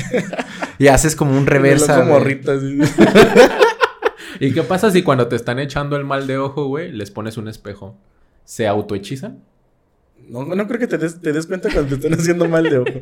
y 0.78 0.88
haces 0.88 1.16
como 1.16 1.36
un 1.36 1.46
reversa. 1.46 1.96
Como 1.96 2.10
güey. 2.10 2.20
morrita, 2.20 2.52
así. 2.52 2.78
¿Y 4.40 4.52
qué 4.52 4.62
pasa 4.62 4.90
si 4.90 5.02
cuando 5.02 5.28
te 5.28 5.36
están 5.36 5.58
echando 5.58 5.96
el 5.96 6.04
mal 6.04 6.26
de 6.26 6.38
ojo, 6.38 6.66
güey, 6.66 6.92
les 6.92 7.10
pones 7.10 7.36
un 7.36 7.48
espejo? 7.48 7.96
¿Se 8.44 8.66
autohechizan? 8.66 9.42
No, 10.28 10.44
no 10.44 10.66
creo 10.66 10.78
que 10.78 10.86
te 10.86 10.98
des, 10.98 11.20
te 11.20 11.32
des 11.32 11.46
cuenta 11.46 11.70
cuando 11.72 11.88
te 11.88 11.94
están 11.96 12.14
haciendo 12.18 12.48
mal 12.48 12.64
de 12.64 12.78
ojo. 12.78 13.00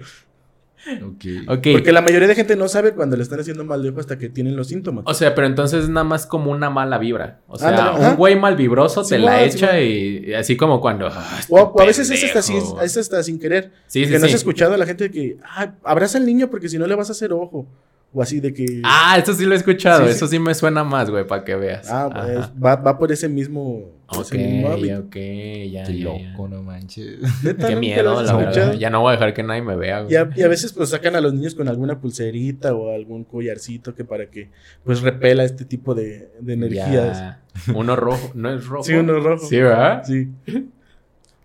Ok. 1.05 1.25
Ok. 1.49 1.67
Porque 1.73 1.93
la 1.93 2.01
mayoría 2.03 2.29
de 2.29 2.35
gente 2.35 2.57
no 2.57 2.69
sabe 2.69 2.93
cuando 2.93 3.17
le 3.17 3.23
están 3.23 3.41
haciendo 3.41 3.65
mal 3.65 3.83
de 3.83 3.91
ojo 3.91 4.01
hasta 4.01 4.19
que 4.19 4.29
tienen 4.29 4.57
los 4.57 4.69
síntomas. 4.69 5.05
O 5.07 5.15
sea, 5.15 5.35
pero 5.35 5.47
entonces 5.47 5.85
es 5.85 5.89
nada 5.91 6.05
más 6.05 6.27
como 6.27 6.51
una 6.51 6.71
mala 6.71 6.99
vibra. 6.99 7.41
O 7.49 7.57
sea, 7.59 7.69
Ándale, 7.69 7.91
ajá. 7.91 8.11
un 8.11 8.17
güey 8.17 8.37
mal 8.39 8.57
vibroso 8.57 9.03
te 9.03 9.17
Simón, 9.17 9.25
la 9.27 9.43
echa 9.45 9.81
y, 9.81 10.25
y 10.29 10.35
así 10.35 10.57
como 10.57 10.81
cuando. 10.81 11.09
"Ah, 11.11 11.37
este 11.41 11.53
O, 11.55 11.59
o 11.59 11.81
a 11.81 11.85
veces 11.85 12.09
es 12.11 12.25
hasta, 12.25 12.43
sin, 12.43 12.57
pendejo". 12.57 12.81
es 12.81 12.97
hasta 12.97 13.23
sin 13.23 13.39
querer. 13.39 13.71
Sí, 13.87 14.05
sí, 14.05 14.11
que 14.11 14.19
no 14.19 14.25
has 14.25 14.31
sí. 14.31 14.37
escuchado 14.37 14.75
a 14.75 14.79
la 14.79 14.87
gente 14.87 15.11
que, 15.11 15.39
ah, 15.45 15.73
abraza 15.85 16.19
al 16.19 16.27
niño 16.27 16.49
porque 16.49 16.69
si 16.69 16.79
no 16.79 16.87
le 16.87 16.95
vas 16.95 17.09
a 17.09 17.13
hacer 17.13 17.33
ojo. 17.33 17.67
O 18.13 18.23
así 18.23 18.41
de 18.41 18.55
que. 18.55 18.81
Ah, 18.85 19.17
eso 19.23 19.35
sí 19.35 19.45
lo 19.45 19.53
he 19.53 19.57
escuchado. 19.57 20.05
Sí. 20.07 20.11
Eso 20.13 20.27
sí 20.27 20.39
me 20.39 20.55
suena 20.55 20.83
más, 20.83 21.11
güey, 21.11 21.27
para 21.27 21.45
que 21.45 21.55
veas. 21.57 21.91
Ah, 21.91 22.09
pues, 22.11 22.39
va, 22.65 22.77
va 22.77 22.99
por 22.99 23.13
ese 23.13 23.29
mismo. 23.29 23.93
Ok, 24.11 24.21
ese 24.23 24.39
mismo 24.39 24.69
hábito. 24.69 24.99
ok, 25.01 25.15
ya, 25.15 25.85
Qué 25.85 25.99
ya, 25.99 26.05
loco, 26.05 26.49
ya. 26.49 26.49
no 26.49 26.63
manches. 26.63 27.19
Qué 27.43 27.53
¿nunca 27.53 27.77
miedo, 27.77 28.23
la 28.23 28.35
verdad. 28.35 28.73
Ya 28.73 28.89
no 28.89 29.03
voy 29.03 29.11
a 29.11 29.13
dejar 29.13 29.35
que 29.35 29.43
nadie 29.43 29.61
me 29.61 29.77
vea, 29.77 30.01
güey. 30.01 30.15
Y 30.15 30.17
a, 30.17 30.31
y 30.35 30.43
a 30.43 30.49
veces 30.49 30.73
pues 30.73 30.89
sacan 30.89 31.15
a 31.17 31.21
los 31.21 31.35
niños 31.35 31.55
con 31.55 31.69
alguna 31.69 32.01
pulserita 32.01 32.75
o 32.75 32.95
algún 32.95 33.25
collarcito 33.25 33.95
que 33.95 34.05
para 34.05 34.31
que 34.31 34.51
pues 34.85 35.03
repela 35.03 35.45
este 35.45 35.67
tipo 35.67 35.95
de, 35.95 36.31
de 36.41 36.53
energías. 36.55 37.19
Ya. 37.19 37.43
Uno 37.75 37.95
rojo, 37.97 38.31
¿no 38.35 38.51
es 38.51 38.65
rojo? 38.67 38.85
Sí, 38.85 38.95
uno 38.95 39.21
rojo. 39.21 39.47
Sí, 39.47 39.57
¿verdad? 39.57 40.03
Sí. 40.07 40.31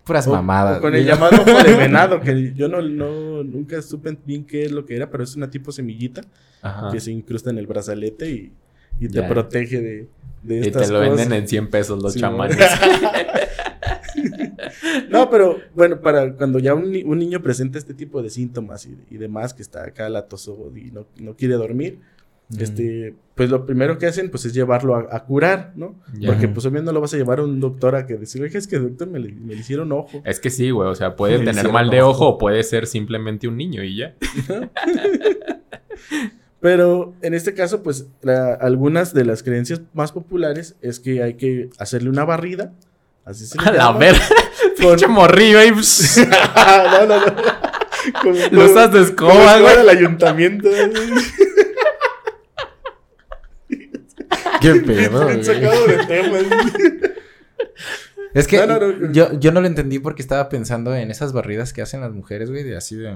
Puras 0.03 0.27
O- 0.27 0.31
mamadas. 0.31 0.79
o 0.79 0.81
con 0.81 0.93
el 0.95 1.05
llamado 1.05 1.41
ojo 1.41 1.63
de 1.63 1.73
venado, 1.77 2.19
que 2.19 2.53
yo 2.53 2.67
no, 2.67 2.81
no 2.81 3.43
nunca 3.43 3.81
supe 3.81 4.17
bien 4.25 4.43
qué 4.45 4.65
es 4.65 4.71
lo 4.71 4.85
que 4.85 4.95
era, 4.95 5.09
pero 5.09 5.23
es 5.23 5.35
una 5.35 5.49
tipo 5.49 5.71
semillita 5.71 6.21
Ajá. 6.61 6.91
que 6.91 6.99
se 6.99 7.11
incrusta 7.11 7.49
en 7.51 7.57
el 7.57 7.67
brazalete 7.67 8.29
y, 8.29 8.51
y 8.99 9.07
te 9.07 9.21
Ya. 9.21 9.27
protege 9.29 9.79
de, 9.81 10.07
de 10.43 10.67
Y 10.67 10.71
te 10.71 10.87
lo 10.89 10.99
venden 10.99 11.31
en 11.33 11.47
100 11.47 11.69
pesos 11.69 12.01
los 12.03 12.13
Sí, 12.13 12.19
chamanes. 12.19 12.57
No, 15.09 15.29
pero 15.29 15.57
bueno, 15.75 15.99
para 16.01 16.33
cuando 16.33 16.59
ya 16.59 16.73
un, 16.73 16.95
un 17.05 17.19
niño 17.19 17.41
presenta 17.41 17.77
este 17.77 17.93
tipo 17.93 18.21
de 18.21 18.29
síntomas 18.29 18.85
y, 18.85 18.97
y 19.09 19.17
demás, 19.17 19.53
que 19.53 19.61
está 19.61 19.83
acá 19.85 20.09
latoso 20.09 20.71
y 20.75 20.91
no, 20.91 21.05
no 21.19 21.35
quiere 21.35 21.55
dormir, 21.55 21.99
este, 22.59 23.15
pues 23.35 23.49
lo 23.49 23.65
primero 23.65 23.97
que 23.97 24.05
hacen 24.05 24.29
pues 24.29 24.45
es 24.45 24.53
llevarlo 24.53 24.95
a, 24.95 25.07
a 25.11 25.23
curar, 25.23 25.71
¿no? 25.75 25.95
Porque 26.25 26.47
pues 26.47 26.65
obviamente 26.65 26.85
no 26.87 26.91
lo 26.93 27.01
vas 27.01 27.13
a 27.13 27.17
llevar 27.17 27.39
a 27.39 27.43
un 27.43 27.59
doctor 27.59 27.95
a 27.95 28.05
que 28.05 28.15
decir, 28.15 28.41
oye, 28.43 28.57
es 28.57 28.67
que 28.67 28.77
doctor 28.79 29.07
me 29.07 29.19
le, 29.19 29.31
me 29.31 29.55
le 29.55 29.61
hicieron 29.61 29.91
ojo. 29.91 30.21
Es 30.25 30.39
que 30.39 30.49
sí, 30.49 30.69
güey. 30.69 30.87
O 30.89 30.95
sea, 30.95 31.15
puede 31.15 31.37
Me 31.39 31.45
tener 31.45 31.71
mal 31.71 31.89
de 31.89 32.01
ojo. 32.01 32.27
o 32.29 32.37
puede 32.37 32.61
ser 32.63 32.85
simplemente 32.87 33.47
un 33.47 33.57
niño 33.57 33.83
y 33.83 33.97
ya. 33.97 34.13
Pero 36.59 37.13
en 37.21 37.33
este 37.33 37.53
caso, 37.53 37.83
pues 37.83 38.07
la- 38.21 38.53
algunas 38.53 39.13
de 39.13 39.25
las 39.25 39.43
creencias 39.43 39.81
más 39.93 40.11
populares 40.13 40.75
es 40.81 40.99
que 40.99 41.21
hay 41.21 41.33
que 41.33 41.69
hacerle 41.77 42.09
una 42.09 42.23
barrida. 42.23 42.73
Así 43.25 43.45
se 43.45 43.57
le 43.57 43.65
A 43.67 43.71
la 43.71 43.77
llama, 43.77 43.99
verga. 43.99 44.21
con- 44.81 44.89
Pinche 44.89 45.07
morrillo 45.07 45.59
ahí. 45.59 45.71
pss, 45.71 46.27
no, 46.27 47.05
no, 47.05 47.25
no. 47.25 47.33
Como- 48.21 48.35
Lo 48.51 48.65
usas 48.65 48.93
de 48.93 49.01
escoba, 49.01 49.59
güey. 49.59 49.77
del 49.77 49.89
ayuntamiento. 49.89 50.69
Qué 54.63 54.75
pedo, 54.81 55.21
Han 55.21 55.25
güey. 55.25 55.43
sacado 55.43 55.85
de 55.87 55.97
temas. 56.07 56.43
Es 58.33 58.47
que 58.47 58.57
No, 58.57 58.65
no, 58.65 58.79
no. 58.91 59.11
Yo, 59.11 59.39
yo 59.39 59.51
no 59.51 59.61
lo 59.61 59.67
entendí 59.67 59.99
porque 59.99 60.23
estaba 60.23 60.49
pensando 60.49 60.95
en 60.95 61.11
esas 61.11 61.33
barridas 61.33 61.71
que 61.71 61.83
hacen 61.83 62.01
las 62.01 62.11
mujeres, 62.13 62.49
güey, 62.49 62.63
de 62.63 62.75
así 62.75 62.95
de... 62.95 63.15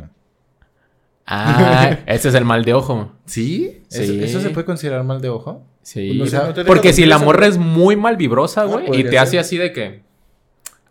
Ah, 1.25 1.97
ese 2.05 2.29
es 2.29 2.35
el 2.35 2.45
mal 2.45 2.63
de 2.63 2.75
ojo. 2.75 3.11
¿Sí? 3.25 3.81
¿Eso, 3.89 4.03
Sí. 4.03 4.23
eso 4.23 4.39
se 4.41 4.51
puede 4.51 4.65
considerar 4.65 5.03
mal 5.03 5.19
de 5.19 5.29
ojo? 5.29 5.65
Sí. 5.81 6.09
Pues 6.09 6.17
no 6.19 6.25
sé, 6.27 6.35
o 6.37 6.39
sea, 6.39 6.47
no 6.49 6.53
te 6.53 6.59
deja 6.61 6.67
Porque 6.67 6.93
si 6.93 7.07
la 7.07 7.17
morra 7.17 7.47
es 7.47 7.57
muy 7.57 7.95
mal 7.95 8.15
vibrosa, 8.15 8.61
Ah, 8.61 8.65
güey, 8.65 8.99
y 8.99 9.03
te 9.05 9.17
hace 9.17 9.39
así 9.39 9.57
de 9.57 9.73
que. 9.73 10.03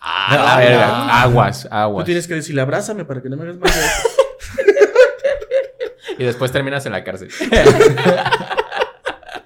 Ah, 0.01 0.35
No, 0.37 0.45
la 0.45 0.57
verga. 0.59 0.87
no. 0.89 1.13
Aguas, 1.13 1.63
Tú 1.63 1.69
aguas. 1.71 2.05
tienes 2.05 2.27
que 2.27 2.35
decirle, 2.35 2.63
abrázame 2.63 3.05
para 3.05 3.23
que 3.23 3.29
no 3.29 3.37
me 3.37 3.45
hagas 3.45 3.59
más. 3.59 3.73
de- 3.77 4.73
Y 6.19 6.25
después 6.25 6.51
terminas 6.51 6.85
en 6.87 6.93
la 6.93 7.05
cárcel. 7.05 7.29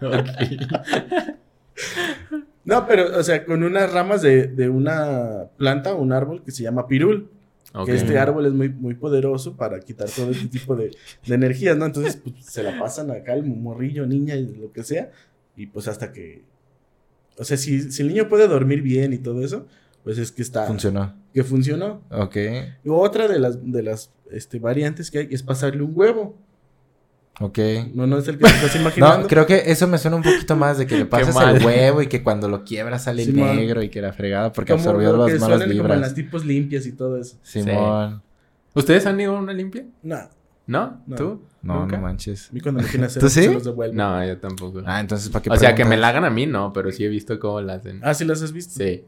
No, 2.64 2.86
pero, 2.86 3.18
o 3.18 3.22
sea, 3.22 3.44
con 3.44 3.62
unas 3.62 3.92
ramas 3.92 4.22
de, 4.22 4.46
de 4.46 4.68
una 4.68 5.48
planta, 5.56 5.94
un 5.94 6.12
árbol 6.12 6.42
que 6.44 6.52
se 6.52 6.62
llama 6.62 6.86
pirul. 6.86 7.30
Ok. 7.72 7.86
Que 7.86 7.94
este 7.94 8.18
árbol 8.18 8.46
es 8.46 8.52
muy, 8.52 8.68
muy 8.68 8.94
poderoso 8.94 9.56
para 9.56 9.80
quitar 9.80 10.08
todo 10.08 10.30
este 10.30 10.48
tipo 10.48 10.74
de, 10.76 10.90
de 11.26 11.34
energías, 11.34 11.76
¿no? 11.76 11.86
Entonces, 11.86 12.16
pues, 12.16 12.44
se 12.44 12.62
la 12.62 12.78
pasan 12.78 13.10
acá 13.10 13.34
el 13.34 13.44
morrillo, 13.44 14.06
niña 14.06 14.34
y 14.36 14.46
lo 14.56 14.72
que 14.72 14.82
sea. 14.82 15.10
Y 15.56 15.66
pues 15.66 15.88
hasta 15.88 16.12
que. 16.12 16.44
O 17.38 17.44
sea, 17.44 17.56
si, 17.56 17.90
si 17.92 18.02
el 18.02 18.08
niño 18.08 18.28
puede 18.28 18.48
dormir 18.48 18.82
bien 18.82 19.12
y 19.12 19.18
todo 19.18 19.44
eso, 19.44 19.66
pues 20.02 20.18
es 20.18 20.32
que 20.32 20.42
está. 20.42 20.66
Funcionó. 20.66 21.14
Que 21.32 21.44
funcionó. 21.44 22.02
Ok. 22.10 22.36
Y 22.84 22.88
otra 22.88 23.28
de 23.28 23.38
las, 23.38 23.72
de 23.72 23.82
las 23.82 24.12
este, 24.30 24.58
variantes 24.58 25.10
que 25.10 25.18
hay 25.18 25.28
es 25.30 25.42
pasarle 25.42 25.82
un 25.82 25.92
huevo. 25.94 26.36
Ok. 27.42 27.58
No, 27.94 28.06
no 28.06 28.18
es 28.18 28.28
el 28.28 28.36
que 28.38 28.44
te 28.44 28.50
estás 28.50 28.76
imaginando. 28.80 29.20
No, 29.22 29.26
creo 29.26 29.46
que 29.46 29.62
eso 29.66 29.88
me 29.88 29.96
suena 29.98 30.16
un 30.18 30.22
poquito 30.22 30.56
más 30.56 30.76
de 30.78 30.86
que 30.86 30.98
le 30.98 31.06
pasas 31.06 31.34
mal. 31.34 31.56
el 31.56 31.64
huevo 31.64 32.02
y 32.02 32.06
que 32.06 32.22
cuando 32.22 32.48
lo 32.48 32.64
quiebras 32.64 33.04
sale 33.04 33.24
Simón. 33.24 33.56
negro 33.56 33.82
y 33.82 33.88
que 33.88 34.02
la 34.02 34.12
fregada 34.12 34.52
porque 34.52 34.72
Como 34.72 34.80
absorbió 34.82 35.12
que 35.24 35.32
las 35.32 35.40
malas 35.40 35.58
suenan 35.60 35.78
como 35.78 35.94
en 35.94 36.00
las 36.02 36.10
vibras. 36.10 36.14
tipos 36.14 36.44
limpias 36.44 36.84
y 36.86 36.92
todo 36.92 37.16
eso. 37.18 37.36
Simón. 37.42 38.22
¿Ustedes 38.74 39.06
han 39.06 39.18
ido 39.20 39.36
a 39.36 39.40
una 39.40 39.52
limpia? 39.54 39.84
No, 40.02 40.18
¿No? 40.66 41.02
No. 41.06 41.16
¿Tú? 41.16 41.42
No, 41.62 41.80
¿Nunca? 41.80 41.96
no 41.96 42.02
manches. 42.02 42.50
a 42.50 42.52
mí 42.52 42.60
cuando 42.60 42.80
me 42.82 42.86
quieren 42.88 43.04
hacer 43.04 43.20
¿Tú 43.22 43.28
sí? 43.28 43.42
se 43.42 43.52
los 43.52 43.64
devuelvo. 43.64 43.94
No, 43.96 44.24
yo 44.24 44.38
tampoco. 44.38 44.82
Ah, 44.86 45.00
entonces 45.00 45.28
¿para 45.30 45.42
qué 45.42 45.50
o 45.50 45.56
sea, 45.56 45.74
que 45.74 45.84
me 45.84 45.96
la 45.96 46.08
hagan 46.08 46.24
a 46.24 46.30
mí, 46.30 46.46
no, 46.46 46.72
pero 46.72 46.92
sí 46.92 47.04
he 47.04 47.08
visto 47.08 47.40
cómo 47.40 47.60
la 47.62 47.74
hacen. 47.74 48.00
Ah, 48.04 48.14
¿sí 48.14 48.24
las 48.24 48.42
has 48.42 48.52
visto? 48.52 48.74
Sí. 48.82 49.04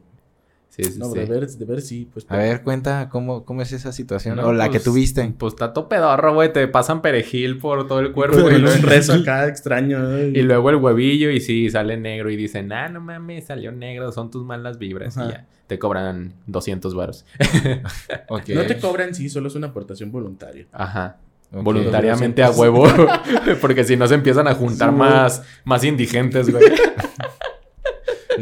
Sí, 0.75 0.83
sí, 0.85 0.97
No, 0.97 1.11
sí. 1.11 1.19
de 1.19 1.25
ver, 1.25 1.47
de 1.47 1.65
ver 1.65 1.81
sí. 1.83 2.09
Pues, 2.11 2.25
A 2.29 2.35
ver, 2.35 2.63
cuenta 2.63 3.07
cómo, 3.09 3.45
cómo 3.45 3.61
es 3.61 3.71
esa 3.73 3.91
situación. 3.91 4.37
No, 4.37 4.47
o 4.47 4.53
la 4.53 4.69
que 4.69 4.71
pues, 4.79 4.85
tuviste. 4.85 5.31
Pues 5.37 5.53
está 5.53 5.71
todo 5.71 5.87
pedorro, 5.87 6.33
güey. 6.33 6.51
Te 6.51 6.67
pasan 6.67 7.03
perejil 7.03 7.59
por 7.59 7.87
todo 7.87 7.99
el 7.99 8.11
cuerpo. 8.11 8.49
Y, 8.49 8.55
un 8.55 8.63
luego, 8.63 8.81
rezo 8.81 9.13
acá 9.13 9.47
extraño. 9.47 9.99
¿no? 9.99 10.19
y 10.19 10.41
luego 10.41 10.71
el 10.71 10.77
huevillo 10.77 11.29
y 11.29 11.41
sí, 11.41 11.69
sale 11.69 11.95
negro. 11.97 12.31
Y 12.31 12.37
dicen, 12.37 12.73
ah, 12.73 12.89
no 12.89 13.01
mames, 13.01 13.45
salió 13.45 13.71
negro. 13.71 14.11
Son 14.11 14.31
tus 14.31 14.43
malas 14.43 14.79
vibras. 14.79 15.15
Ajá. 15.15 15.29
Y 15.29 15.31
ya. 15.33 15.47
Te 15.67 15.77
cobran 15.77 16.33
200 16.47 16.95
varos. 16.95 17.25
Ok. 18.29 18.49
No 18.49 18.63
te 18.63 18.79
cobran, 18.79 19.13
sí, 19.13 19.29
solo 19.29 19.49
es 19.49 19.55
una 19.55 19.67
aportación 19.67 20.11
voluntaria. 20.11 20.65
Ajá. 20.71 21.17
Voluntariamente 21.51 22.41
a 22.41 22.49
huevo. 22.49 22.87
Porque 23.61 23.83
si 23.83 23.95
no 23.95 24.07
se 24.07 24.15
empiezan 24.15 24.47
a 24.47 24.55
juntar 24.55 24.89
Sí, 24.89 24.95
más, 24.95 25.43
más 25.65 25.83
indigentes, 25.83 26.49
güey. 26.49 26.63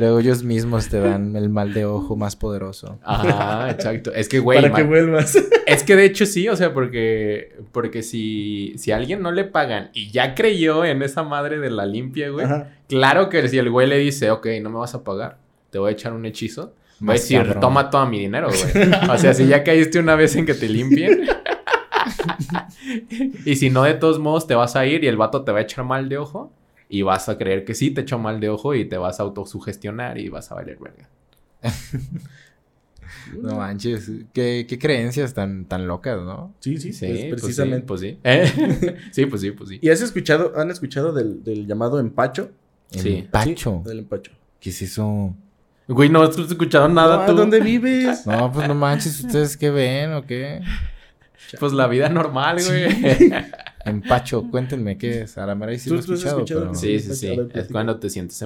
Luego 0.02 0.18
ellos 0.18 0.44
mismos 0.44 0.90
te 0.90 1.00
dan 1.00 1.36
el 1.36 1.50
mal 1.50 1.76
de 1.76 1.86
ojo 1.86 2.16
más 2.16 2.36
poderoso. 2.36 2.98
Ajá, 3.04 3.70
exacto. 3.70 4.12
Es 4.12 4.28
que, 4.28 4.40
güey, 4.40 4.60
para 4.60 4.74
que 4.74 4.82
vuelvas. 4.82 5.36
es 5.68 5.84
que 5.84 5.96
de 5.96 6.06
hecho 6.06 6.26
sí, 6.26 6.50
o 6.50 6.56
sea, 6.56 6.74
porque, 6.74 7.56
porque 7.72 8.02
si, 8.02 8.74
si 8.80 8.92
a 8.92 8.96
alguien 8.96 9.22
no 9.22 9.32
le 9.32 9.44
pagan 9.44 9.92
y 9.94 10.10
ya 10.10 10.34
creyó 10.34 10.86
en 10.86 11.04
esa 11.04 11.22
madre 11.22 11.60
de 11.60 11.70
la 11.70 11.86
limpia, 11.86 12.32
güey, 12.32 12.48
Ajá. 12.48 12.70
claro 12.88 13.30
que 13.30 13.48
si 13.48 13.60
el 13.60 13.70
güey 13.70 13.88
le 13.88 14.00
dice, 14.00 14.32
ok, 14.32 14.48
no 14.64 14.72
me 14.72 14.80
vas 14.80 14.96
a 14.96 15.04
pagar, 15.04 15.38
te 15.70 15.78
voy 15.78 15.90
a 15.90 15.92
echar 15.92 16.14
un 16.14 16.26
hechizo, 16.26 16.74
va 17.08 17.12
a 17.12 17.18
decir, 17.18 17.38
cabrón. 17.38 17.60
toma 17.60 17.92
todo 17.92 18.08
mi 18.08 18.18
dinero, 18.18 18.48
güey. 18.48 18.92
O 19.08 19.18
sea, 19.20 19.36
si 19.36 19.46
ya 19.46 19.64
caíste 19.64 20.00
una 20.00 20.16
vez 20.16 20.36
en 20.36 20.48
que 20.48 20.56
te 20.56 20.68
limpien. 20.68 21.28
y 23.46 23.56
si 23.56 23.70
no, 23.70 23.84
de 23.84 23.94
todos 23.94 24.18
modos, 24.18 24.48
te 24.48 24.56
vas 24.56 24.76
a 24.76 24.84
ir 24.88 25.04
y 25.04 25.08
el 25.08 25.18
vato 25.18 25.44
te 25.44 25.52
va 25.52 25.60
a 25.60 25.62
echar 25.62 25.86
mal 25.86 26.10
de 26.10 26.18
ojo. 26.18 26.52
Y 26.94 27.04
vas 27.04 27.30
a 27.30 27.38
creer 27.38 27.64
que 27.64 27.74
sí 27.74 27.92
te 27.92 28.02
echó 28.02 28.20
mal 28.20 28.42
de 28.42 28.50
ojo 28.50 28.76
y 28.76 28.84
te 28.84 28.98
vas 28.98 29.22
a 29.22 29.24
autosugestionar 29.24 30.18
y 30.18 30.28
vas 30.28 30.52
a 30.52 30.56
valer 30.56 30.78
verga. 30.78 31.10
No 33.38 33.58
manches. 33.58 34.10
Qué, 34.34 34.66
qué 34.68 34.80
creencias 34.80 35.34
tan, 35.34 35.66
tan 35.66 35.88
locas, 35.88 36.22
¿no? 36.22 36.54
Sí, 36.60 36.78
sí, 36.78 36.92
Sí, 36.92 37.06
pues, 37.06 37.20
pues 37.30 37.42
precisamente. 37.42 37.86
Pues 37.86 38.02
sí, 38.02 38.18
pues 38.22 38.50
sí. 38.50 38.88
sí, 39.12 39.26
pues 39.26 39.42
sí, 39.42 39.52
pues 39.52 39.70
sí. 39.70 39.80
¿Y 39.82 39.90
has 39.90 40.02
escuchado, 40.02 40.54
han 40.58 40.72
escuchado 40.72 41.14
del, 41.14 41.44
del 41.44 41.68
llamado 41.68 42.00
empacho? 42.00 42.52
Sí. 42.90 43.18
Empacho. 43.18 43.82
Sí, 43.84 43.90
del 43.90 44.00
empacho. 44.00 44.32
¿Qué 44.60 44.70
es 44.70 44.82
eso? 44.82 45.36
Güey, 45.88 46.10
no 46.10 46.24
has 46.24 46.38
escuchado 46.38 46.90
nada 46.90 47.26
tú. 47.26 47.34
¿Dónde 47.34 47.60
vives? 47.60 48.26
No, 48.26 48.52
pues 48.52 48.68
no 48.68 48.76
manches. 48.76 49.20
¿Ustedes 49.20 49.56
qué 49.56 49.70
ven 49.70 50.14
o 50.14 50.26
qué? 50.26 50.62
Pues 51.60 51.74
la 51.74 51.88
vida 51.88 52.10
normal, 52.10 52.58
güey. 52.66 53.32
Empacho. 53.86 54.50
Cuéntenme 54.50 54.98
qué 54.98 55.22
es. 55.22 55.38
A 55.38 55.46
la 55.46 55.56
mera 55.56 55.78
sí 55.78 55.90
¿Tú- 55.90 55.96
lo 55.96 56.02
he 56.02 56.04
tú 56.06 56.14
has 56.14 56.20
escuchado, 56.20 56.38
escuchado 56.40 56.62
pero... 56.62 56.76
Sí, 56.76 57.00
sí, 57.00 57.16
sí. 57.16 57.36
ver, 57.36 57.50
Es 57.54 57.68
cuando 57.68 58.00
te 58.00 58.10
sientes 58.10 58.42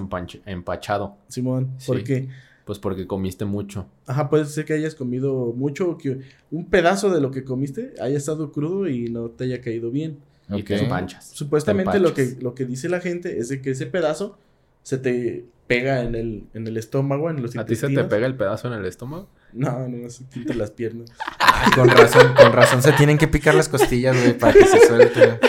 empachado. 0.46 1.18
Simón, 1.28 1.72
¿por 1.86 1.98
Sí. 1.98 2.04
qué? 2.04 2.30
Pues 2.66 2.80
porque 2.80 3.06
comiste 3.06 3.46
mucho. 3.46 3.86
Ajá, 4.08 4.28
puede 4.30 4.46
ser 4.46 4.66
que 4.66 4.74
hayas 4.74 4.96
comido 4.96 5.54
mucho 5.56 5.90
o 5.92 5.98
que 5.98 6.22
un 6.50 6.66
pedazo 6.66 7.14
de 7.14 7.22
lo 7.22 7.30
que 7.30 7.44
comiste 7.44 7.94
haya 8.02 8.18
estado 8.18 8.52
crudo 8.52 8.90
y 8.90 9.10
no 9.10 9.30
te 9.30 9.44
haya 9.44 9.62
caído 9.62 9.92
bien. 9.92 10.18
Y 10.50 10.64
te 10.64 10.78
empanchas. 10.78 11.30
Supuestamente 11.34 11.92
Te 11.94 12.00
lo 12.00 12.14
que, 12.14 12.38
lo 12.42 12.54
que 12.56 12.66
dice 12.66 12.88
la 12.90 13.00
gente 13.02 13.38
es 13.40 13.50
de 13.50 13.62
que 13.62 13.72
ese 13.72 13.86
pedazo 13.88 14.38
se 14.84 14.98
te 15.00 15.46
pega 15.68 16.04
en 16.04 16.14
el, 16.16 16.44
en 16.54 16.68
el 16.68 16.78
estómago, 16.78 17.30
en 17.32 17.42
los 17.42 17.56
¿A 17.58 17.66
ti 17.66 17.76
se 17.76 17.88
te 17.90 18.04
pega 18.04 18.28
el 18.28 18.36
pedazo 18.36 18.68
en 18.68 18.80
el 18.80 18.86
estómago? 18.86 19.28
No, 19.56 19.88
no, 19.88 20.10
se 20.10 20.26
quita 20.28 20.54
las 20.54 20.72
piernas. 20.72 21.10
Ay, 21.40 21.72
con 21.72 21.88
razón, 21.88 22.34
con 22.36 22.52
razón. 22.52 22.82
Se 22.82 22.92
tienen 22.92 23.18
que 23.18 23.30
picar 23.30 23.56
las 23.56 23.70
costillas, 23.70 24.18
güey, 24.20 24.38
para 24.38 24.52
que 24.54 24.66
se 24.66 24.86
suelte. 24.86 25.40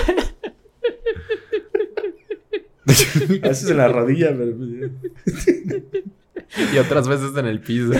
A 3.42 3.48
veces 3.48 3.68
en 3.68 3.78
la 3.78 3.88
rodilla, 3.88 4.28
pero... 4.28 4.56
pues, 4.56 5.48
Y 6.72 6.78
otras 6.78 7.08
veces 7.08 7.36
en 7.36 7.46
el 7.46 7.60
piso. 7.60 7.92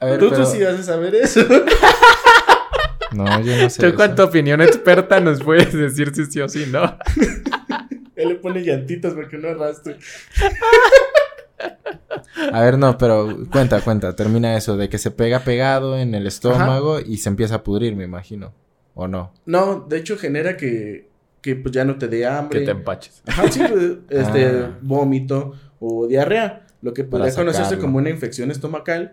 A 0.00 0.06
ver, 0.06 0.18
Tú, 0.18 0.30
pero... 0.30 0.42
tú 0.44 0.50
sí 0.50 0.60
vas 0.64 0.80
a 0.80 0.82
saber 0.82 1.14
eso. 1.14 1.46
No, 3.12 3.40
yo 3.42 3.56
no 3.56 3.70
sé 3.70 3.92
¿Tú 3.92 4.14
tu 4.14 4.22
opinión 4.22 4.62
experta 4.62 5.20
nos 5.20 5.42
puedes 5.42 5.72
decir 5.72 6.14
si 6.14 6.24
sí 6.26 6.40
o 6.40 6.48
si 6.48 6.66
no? 6.66 6.98
Él 8.16 8.28
le 8.30 8.34
pone 8.36 8.62
llantitas 8.62 9.14
para 9.14 9.28
que 9.28 9.38
no 9.38 9.48
arrastre. 9.48 9.98
A 12.52 12.60
ver, 12.62 12.78
no, 12.78 12.96
pero 12.98 13.36
cuenta, 13.50 13.80
cuenta. 13.80 14.14
Termina 14.16 14.56
eso. 14.56 14.76
De 14.76 14.88
que 14.88 14.98
se 14.98 15.10
pega 15.10 15.40
pegado 15.40 15.98
en 15.98 16.14
el 16.14 16.26
estómago 16.26 17.00
y 17.00 17.18
se 17.18 17.28
empieza 17.28 17.56
a 17.56 17.62
pudrir, 17.62 17.94
me 17.96 18.04
imagino. 18.04 18.52
¿O 18.94 19.08
no? 19.08 19.32
No, 19.46 19.80
de 19.88 19.98
hecho 19.98 20.16
genera 20.18 20.56
que, 20.56 21.08
que 21.40 21.56
pues 21.56 21.72
ya 21.74 21.84
no 21.84 21.96
te 21.96 22.08
dé 22.08 22.26
hambre. 22.26 22.60
Que 22.60 22.66
te 22.66 22.70
empaches. 22.72 23.22
Ajá, 23.26 23.48
sí, 23.50 23.60
pues, 23.68 23.92
este, 24.10 24.46
Ah. 24.48 24.78
vómito 24.82 25.54
o 25.80 26.06
diarrea. 26.06 26.66
Lo 26.82 26.92
que 26.92 27.04
podría 27.04 27.32
conocerse 27.34 27.78
como 27.78 27.98
una 27.98 28.10
infección 28.10 28.50
estomacal, 28.50 29.12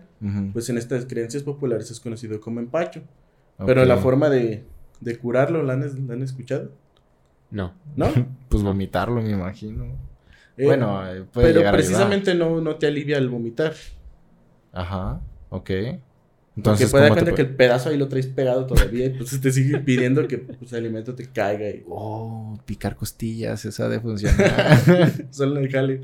pues 0.52 0.68
en 0.70 0.76
estas 0.76 1.06
creencias 1.06 1.44
populares 1.44 1.90
es 1.90 2.00
conocido 2.00 2.40
como 2.40 2.58
empacho. 2.58 3.02
Pero 3.64 3.84
la 3.84 3.96
forma 3.98 4.28
de, 4.28 4.64
de 5.00 5.18
curarlo, 5.18 5.62
¿la 5.62 5.74
han, 5.74 6.06
la 6.08 6.14
han 6.14 6.22
escuchado? 6.22 6.72
No. 7.50 7.72
¿No? 7.96 8.08
Pues 8.48 8.64
vomitarlo, 8.64 9.22
me 9.22 9.30
imagino. 9.30 9.84
Eh, 10.60 10.64
bueno, 10.66 11.02
puede 11.32 11.48
pero 11.48 11.60
llegar 11.60 11.74
a 11.74 11.78
ayudar. 11.78 11.88
precisamente 11.88 12.34
no, 12.34 12.60
no 12.60 12.76
te 12.76 12.86
alivia 12.86 13.16
el 13.16 13.30
vomitar. 13.30 13.72
Ajá, 14.72 15.20
ok. 15.48 15.70
Entonces, 16.56 16.90
puede 16.90 17.04
dar 17.04 17.10
¿cómo 17.10 17.20
te 17.20 17.24
cuenta 17.24 17.42
que 17.42 17.48
el 17.48 17.56
pedazo 17.56 17.88
ahí 17.88 17.96
lo 17.96 18.08
traes 18.08 18.26
pegado 18.26 18.66
todavía 18.66 19.06
y 19.06 19.10
pues 19.10 19.40
te 19.40 19.50
sigue 19.50 19.78
pidiendo 19.78 20.28
que 20.28 20.36
pues, 20.36 20.70
el 20.72 20.80
alimento 20.80 21.14
te 21.14 21.24
caiga 21.30 21.66
y 21.70 21.82
Oh, 21.88 22.58
picar 22.66 22.94
costillas, 22.94 23.64
eso 23.64 23.84
ha 23.84 23.88
de 23.88 24.00
funcionar. 24.00 24.78
solo 25.30 25.56
en 25.56 25.64
el 25.64 25.72
jale. 25.72 26.02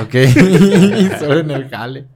ok. 0.00 0.14
Solo 1.18 1.40
en 1.40 1.50
el 1.50 1.68
jale. 1.68 2.06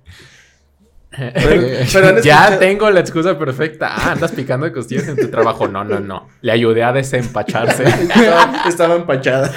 Pero, 1.11 2.21
ya 2.21 2.59
tengo 2.59 2.91
la 2.91 3.01
excusa 3.01 3.39
perfecta. 3.39 3.89
Ah, 3.91 4.13
andas 4.13 4.33
picando 4.33 4.67
de 4.67 4.73
costillas 4.73 5.09
en 5.09 5.17
tu 5.17 5.29
trabajo. 5.29 5.67
No, 5.67 5.83
no, 5.83 5.99
no. 6.01 6.29
Le 6.43 6.53
ayudé 6.53 6.83
a 6.85 6.93
desempacharse. 6.93 7.85
estaba, 7.85 8.65
estaba 8.69 8.97
empachada. 8.97 9.51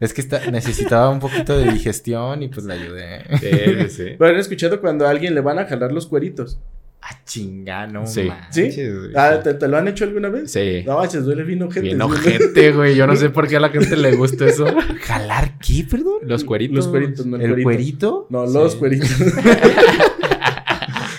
Es 0.00 0.12
que 0.14 0.22
está- 0.22 0.50
necesitaba 0.50 1.08
un 1.10 1.20
poquito 1.20 1.56
de 1.58 1.70
digestión 1.72 2.42
y 2.42 2.48
pues 2.48 2.64
le 2.66 2.74
ayudé. 2.74 3.24
Sí, 3.38 3.90
sí, 3.90 4.16
han 4.18 4.36
escuchado 4.36 4.80
cuando 4.80 5.06
a 5.06 5.10
alguien 5.10 5.34
le 5.34 5.40
van 5.42 5.58
a 5.58 5.66
jalar 5.66 5.92
los 5.92 6.06
cueritos. 6.06 6.58
Ah, 7.02 7.16
chinga, 7.24 7.86
no 7.86 8.06
Sí. 8.06 8.24
manches, 8.24 8.74
¿Sí? 8.74 8.82
güey. 8.88 9.10
Ah, 9.16 9.40
¿te, 9.42 9.54
te 9.54 9.68
lo 9.68 9.78
han 9.78 9.88
hecho 9.88 10.04
alguna 10.04 10.28
vez? 10.28 10.52
Sí. 10.52 10.82
No, 10.86 11.02
se 11.08 11.20
duele 11.20 11.44
bien 11.44 11.62
ojete. 11.62 11.80
Bien 11.80 12.02
ojete, 12.02 12.72
güey. 12.72 12.94
Yo 12.94 13.06
no 13.06 13.16
sé 13.16 13.30
por 13.30 13.48
qué 13.48 13.56
a 13.56 13.60
la 13.60 13.70
gente 13.70 13.96
le 13.96 14.12
gusta 14.16 14.46
eso. 14.46 14.66
¿Jalar 15.02 15.58
qué, 15.58 15.86
perdón? 15.90 16.18
Los 16.26 16.44
cueritos. 16.44 16.76
Los 16.76 16.88
cueritos, 16.88 17.24
no 17.26 17.36
el, 17.36 17.42
¿El 17.42 17.62
cuerito. 17.62 17.64
cuerito? 17.64 18.26
No, 18.30 18.46
los 18.46 18.72
Sí. 18.72 18.78
cueritos. 18.78 19.10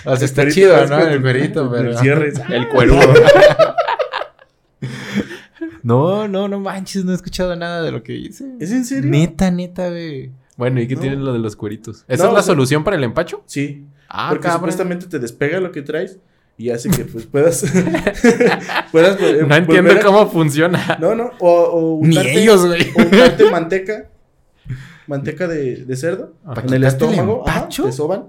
O 0.03 0.15
sea, 0.15 0.25
está 0.25 0.47
chido, 0.49 0.83
¿no? 0.87 0.97
El 0.99 1.21
cuerito, 1.21 1.69
pero... 1.71 1.89
El 1.91 1.97
cierre. 1.97 2.33
El 2.49 2.67
cuerudo. 2.69 3.01
No, 5.83 6.27
no, 6.27 6.47
no 6.47 6.59
manches, 6.59 7.03
no 7.05 7.11
he 7.11 7.15
escuchado 7.15 7.55
nada 7.55 7.81
de 7.81 7.91
lo 7.91 8.03
que 8.03 8.13
dice. 8.13 8.45
¿Es 8.59 8.71
en 8.71 8.85
serio? 8.85 9.09
Neta, 9.09 9.49
neta, 9.51 9.89
güey. 9.89 10.31
Bueno, 10.57 10.79
¿y 10.81 10.87
qué 10.87 10.95
No. 10.95 11.01
tiene 11.01 11.15
lo 11.17 11.33
de 11.33 11.39
los 11.39 11.55
cueritos? 11.55 12.03
¿Esa 12.07 12.23
No, 12.23 12.29
es 12.29 12.33
la 12.33 12.39
o 12.39 12.43
sea- 12.43 12.53
solución 12.53 12.83
para 12.83 12.97
el 12.97 13.03
empacho? 13.03 13.43
Sí. 13.45 13.85
Ah, 14.09 14.27
porque 14.29 14.43
cabrón. 14.43 14.59
supuestamente 14.59 15.07
te 15.07 15.17
despega 15.19 15.59
lo 15.59 15.71
que 15.71 15.81
traes 15.81 16.19
y 16.57 16.69
hace 16.69 16.89
que 16.89 17.05
pues 17.05 17.25
puedas. 17.25 17.63
puedas 18.91 19.19
eh, 19.21 19.43
No 19.47 19.55
entiendo 19.55 19.91
a- 19.93 19.99
cómo 20.01 20.29
funciona. 20.29 20.97
No, 20.99 21.15
no. 21.15 21.31
O, 21.39 21.49
o 21.99 21.99
Ni 22.05 22.09
untarte- 22.15 22.41
ellos, 22.41 22.65
güey. 22.65 22.81
O 22.95 23.01
untarte 23.01 23.49
manteca. 23.49 24.09
Manteca 25.07 25.47
de, 25.47 25.85
de 25.85 25.95
cerdo. 25.95 26.33
Ajá. 26.45 26.53
En 26.53 26.57
el 26.59 26.63
quitarte 26.63 26.75
el 26.75 26.83
estómago. 26.83 27.43
ajá, 27.47 27.57
empacho? 27.59 27.83
te 27.85 27.91
soban. 27.91 28.27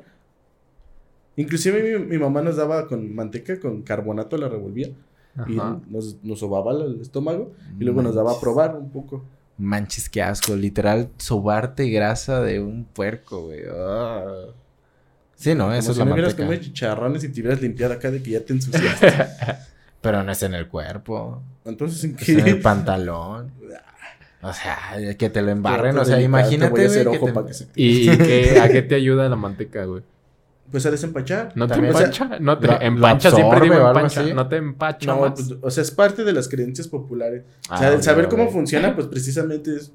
Inclusive 1.37 1.99
mi, 1.99 2.05
mi 2.07 2.19
mamá 2.19 2.43
nos 2.43 2.57
daba 2.57 2.87
con 2.87 3.15
manteca, 3.15 3.59
con 3.59 3.83
carbonato, 3.83 4.37
la 4.37 4.49
revolvía. 4.49 4.89
Y 5.49 5.59
Ajá. 5.59 5.79
nos, 5.89 6.17
nos 6.23 6.39
sobaba 6.41 6.73
el 6.73 7.01
estómago. 7.01 7.53
Y 7.79 7.85
luego 7.85 8.03
nos 8.03 8.15
daba 8.15 8.33
a 8.33 8.41
probar 8.41 8.77
un 8.77 8.91
poco. 8.91 9.25
Manches, 9.59 10.09
qué 10.09 10.23
asco. 10.23 10.55
Literal, 10.57 11.09
sobarte 11.19 11.89
grasa 11.91 12.41
de 12.43 12.61
un 12.61 12.85
puerco, 12.85 13.43
güey. 13.47 13.61
Ah. 13.75 14.25
Sí, 15.37 15.55
no, 15.55 15.65
Como 15.65 15.75
eso 15.75 15.91
es 15.91 15.97
si 15.97 15.99
la 16.01 16.05
no 16.07 16.13
hubieras 16.13 16.35
comido 16.35 16.57
chicharrones 16.57 17.25
y 17.25 17.29
te 17.29 17.41
hubieras 17.41 17.61
limpiado 17.61 17.95
acá 17.95 18.11
de 18.11 18.23
que 18.23 18.31
ya 18.33 18.41
te 18.45 18.53
ensuciaste. 18.53 19.13
Pero 20.01 20.23
no 20.23 20.33
es 20.33 20.43
en 20.43 20.55
el 20.55 20.69
cuerpo. 20.69 21.43
Entonces, 21.65 22.05
¿en 22.05 22.17
Es 22.19 22.29
en 22.29 22.39
el 22.41 22.45
qué? 22.45 22.55
pantalón. 22.57 23.51
O 24.45 24.53
sea, 24.53 24.77
que 25.17 25.31
te 25.31 25.41
lo 25.41 25.53
embarren. 25.53 25.97
O 25.97 26.05
sea, 26.05 26.21
imagínate, 26.21 26.73
voy 26.73 26.83
a 26.83 26.87
hacer 26.87 27.07
güey, 27.07 27.17
que 27.17 27.25
ojo 27.25 27.27
te- 27.29 27.33
para 27.33 27.47
que 27.47 27.55
se- 27.55 27.69
¿Y 27.77 28.09
qué, 28.19 28.59
a 28.61 28.69
qué 28.69 28.83
te 28.83 28.97
ayuda 28.97 29.29
la 29.29 29.37
manteca, 29.37 29.85
güey? 29.85 30.03
Pues 30.73 30.85
a 30.87 30.91
desempachar. 30.91 31.53
¿No 31.55 31.67
te 31.69 31.75
También- 31.75 31.95
empacha? 31.95 32.39
¿No 32.41 32.59
te 32.59 32.67
lo 32.67 32.81
empacha? 32.81 33.31
Siempre 33.31 33.59
absorbe 33.59 33.77
digo 33.77 33.89
empacha. 33.91 34.23
¿No 34.35 34.49
te 34.49 34.57
empacha 34.57 35.07
No, 35.07 35.21
más? 35.21 35.33
pues, 35.35 35.55
o 35.61 35.71
sea, 35.71 35.83
es 35.83 35.91
parte 35.93 36.25
de 36.25 36.33
las 36.33 36.49
creencias 36.49 36.89
populares. 36.89 37.43
o 37.69 37.75
Ah, 37.75 37.79
sea, 37.79 37.89
el 37.91 37.97
ok, 37.97 38.03
saber 38.03 38.29
cómo 38.29 38.51
funciona, 38.51 38.95
pues 38.97 39.07
precisamente 39.07 39.77
es 39.77 39.93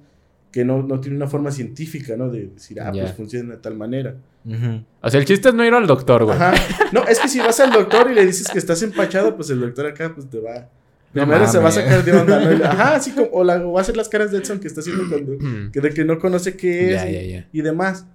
que 0.51 0.63
no, 0.63 0.81
no 0.83 0.99
tiene 1.01 1.17
una 1.17 1.27
forma 1.27 1.51
científica, 1.51 2.15
¿no? 2.15 2.29
De 2.29 2.47
decir, 2.47 2.79
ah, 2.79 2.91
pues 2.93 3.11
funciona 3.13 3.55
de 3.55 3.57
tal 3.59 3.75
manera. 3.75 4.15
Ujú. 4.45 4.83
O 5.01 5.09
sea, 5.09 5.19
el 5.19 5.25
chiste 5.25 5.49
es 5.49 5.55
no 5.55 5.65
ir 5.65 5.73
al 5.73 5.87
doctor, 5.87 6.23
güey. 6.23 6.37
Ajá. 6.37 6.53
No, 6.93 7.03
es 7.07 7.19
que 7.19 7.27
si 7.27 7.39
vas 7.39 7.59
al 7.59 7.71
doctor 7.71 8.09
y 8.09 8.13
le 8.13 8.25
dices 8.25 8.47
que 8.47 8.59
estás 8.59 8.81
empachado, 8.83 9.35
pues 9.35 9.49
el 9.49 9.59
doctor 9.59 9.87
acá, 9.87 10.13
pues 10.15 10.29
te 10.29 10.39
va. 10.39 10.69
Primero 11.11 11.47
se 11.47 11.57
va 11.57 11.69
a 11.69 11.71
sacar 11.71 12.03
de 12.05 12.11
onda, 12.13 12.39
¿no? 12.39 12.65
Ajá, 12.65 12.95
así 12.95 13.11
como, 13.11 13.27
o, 13.31 13.43
la, 13.43 13.55
o 13.65 13.71
va 13.73 13.79
a 13.79 13.81
hacer 13.81 13.97
las 13.97 14.07
caras 14.09 14.31
de 14.31 14.37
Edson 14.37 14.59
que 14.59 14.67
está 14.67 14.81
haciendo 14.81 15.03
cuando, 15.09 15.33
que 15.71 15.81
de 15.81 15.89
que 15.89 16.05
no 16.05 16.19
conoce 16.19 16.55
qué 16.55 16.93
es 16.93 17.01
Ya, 17.01 17.09
y, 17.09 17.13
ya, 17.13 17.21
ya. 17.39 17.47
y 17.51 17.61
demás. 17.61 18.05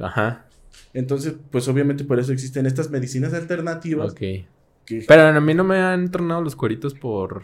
Ajá. 0.00 0.45
Entonces, 0.94 1.34
pues 1.50 1.68
obviamente 1.68 2.04
por 2.04 2.18
eso 2.18 2.32
existen 2.32 2.66
estas 2.66 2.90
medicinas 2.90 3.34
alternativas. 3.34 4.12
Ok. 4.12 4.18
Que, 4.18 5.04
Pero 5.06 5.22
a 5.22 5.40
mí 5.40 5.54
no 5.54 5.64
me 5.64 5.78
han 5.78 6.00
entrenado 6.04 6.40
los 6.42 6.54
cueritos 6.56 6.94
por... 6.94 7.42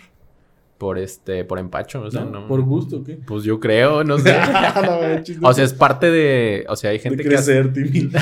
Por 0.79 0.99
este... 0.99 1.45
Por 1.45 1.59
empacho, 1.59 2.03
o 2.03 2.11
sea, 2.11 2.25
¿no? 2.25 2.41
no... 2.43 2.49
Por 2.49 2.63
gusto, 2.63 2.99
¿o 2.99 3.05
¿qué? 3.05 3.15
Pues 3.27 3.45
yo 3.45 3.61
creo, 3.61 4.05
no 4.05 4.19
sé. 4.19 4.33
No, 5.41 5.49
o 5.49 5.53
sea, 5.53 5.65
es 5.65 5.75
parte 5.75 6.11
de... 6.11 6.65
O 6.69 6.77
sea, 6.77 6.91
hay 6.91 6.99
de 6.99 7.03
gente 7.03 7.23
que 7.25 7.35
hace... 7.35 7.61
crecer, 7.63 7.73
Timmy. 7.73 8.11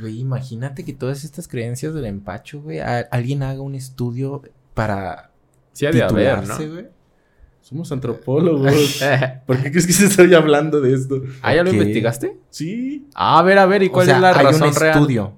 Güey, 0.00 0.20
imagínate 0.20 0.84
que 0.84 0.92
todas 0.92 1.24
estas 1.24 1.48
creencias 1.48 1.94
del 1.94 2.04
empacho, 2.06 2.60
güey, 2.60 2.80
a- 2.80 3.00
alguien 3.10 3.42
haga 3.42 3.60
un 3.60 3.74
estudio 3.74 4.42
para 4.74 5.30
Sí, 5.72 5.86
ha 5.86 5.90
de 5.90 6.02
haber, 6.02 6.46
¿no? 6.46 6.56
güey. 6.56 6.86
Somos 7.64 7.90
antropólogos. 7.92 9.02
¿Por 9.46 9.56
qué 9.62 9.70
crees 9.70 9.86
que 9.86 9.94
se 9.94 10.04
estoy 10.04 10.34
hablando 10.34 10.82
de 10.82 10.92
esto? 10.92 11.22
¿Ah, 11.40 11.54
ya 11.54 11.62
lo 11.64 11.70
investigaste? 11.70 12.36
Sí. 12.50 13.06
Ah, 13.14 13.38
a 13.38 13.42
ver, 13.42 13.56
a 13.56 13.64
ver, 13.64 13.82
¿y 13.82 13.86
O 13.86 13.92
cuál 13.92 14.04
sea, 14.04 14.16
es 14.16 14.20
la 14.20 14.30
hay 14.36 14.44
razón 14.44 14.68
un 14.68 14.74
real? 14.74 14.98
estudio. 14.98 15.32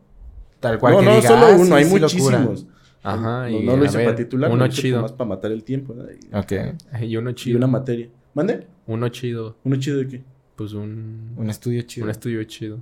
Tal 0.59 0.79
cual 0.81 0.95
no, 0.95 0.99
que 0.99 1.05
no, 1.05 1.15
diga, 1.17 1.29
solo 1.29 1.47
ah, 1.47 1.51
uno, 1.55 1.65
sí, 1.67 1.73
hay 1.73 1.85
sí 1.85 1.95
lo 1.95 2.01
muchísimos. 2.01 2.67
Ajá, 3.05 3.43
No, 3.43 3.49
y 3.49 3.63
no 3.63 3.77
lo 3.77 3.83
a 3.85 3.87
hice 3.87 3.97
ver, 3.99 4.07
para 4.07 4.17
titular, 4.17 4.51
uno 4.51 4.65
lo 4.67 4.73
hice 4.73 4.83
chido. 4.83 5.03
más 5.03 5.13
para 5.13 5.29
matar 5.29 5.53
el 5.53 5.63
tiempo. 5.63 5.95
¿no? 5.95 6.03
Y, 6.03 6.35
Ok. 6.37 7.01
Y 7.03 7.17
uno 7.17 7.31
y 7.31 7.35
chido. 7.35 7.59
una 7.59 7.69
materia. 7.69 8.09
¿Mande? 8.35 8.67
Uno 8.89 9.09
chido. 9.09 9.57
¿Uno 9.63 9.77
chido 9.77 9.99
de 9.99 10.09
qué? 10.09 10.23
Pues 10.57 10.73
un... 10.73 11.33
Un 11.37 11.49
estudio 11.49 11.83
chido. 11.83 12.07
Un 12.07 12.11
estudio 12.11 12.43
chido. 12.43 12.81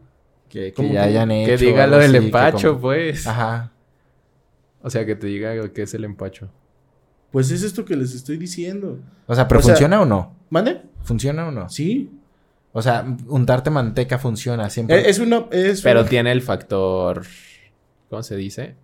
que, 0.49 0.61
que 0.69 0.73
¿Cómo 0.73 0.91
ya 0.95 1.03
hayan 1.03 1.31
hecho. 1.31 1.51
Que 1.51 1.67
diga 1.67 1.87
lo 1.87 1.99
del 1.99 2.15
empacho, 2.15 2.81
pues. 2.81 3.27
Ajá. 3.27 3.73
O 4.81 4.89
sea, 4.89 5.05
que 5.05 5.15
te 5.17 5.27
diga 5.27 5.69
qué 5.69 5.83
es 5.83 5.93
el 5.93 6.05
empacho. 6.05 6.49
Pues 7.35 7.51
es 7.51 7.65
esto 7.65 7.85
que 7.85 7.97
les 7.97 8.15
estoy 8.15 8.37
diciendo. 8.39 8.99
O 9.27 9.35
sea, 9.35 9.47
¿pero 9.49 9.59
O 9.59 9.63
sea- 9.63 9.75
funciona 9.75 10.01
o 10.01 10.07
no? 10.07 10.33
¿Mande? 10.51 10.83
¿Funciona 11.03 11.49
o 11.49 11.51
no? 11.51 11.69
Sí. 11.69 12.09
O 12.73 12.81
sea, 12.81 13.05
untarte 13.27 13.71
manteca 13.71 14.19
funciona 14.19 14.71
siempre. 14.71 15.01
Eh, 15.01 15.11
Es 15.11 15.19
una. 15.19 15.47
Es 15.51 15.83
Pero 15.83 16.01
una- 16.01 16.09
tiene 16.09 16.31
el 16.33 16.43
factor... 16.43 17.25
¿Cómo 18.09 18.23
se 18.23 18.37
dice? 18.37 18.77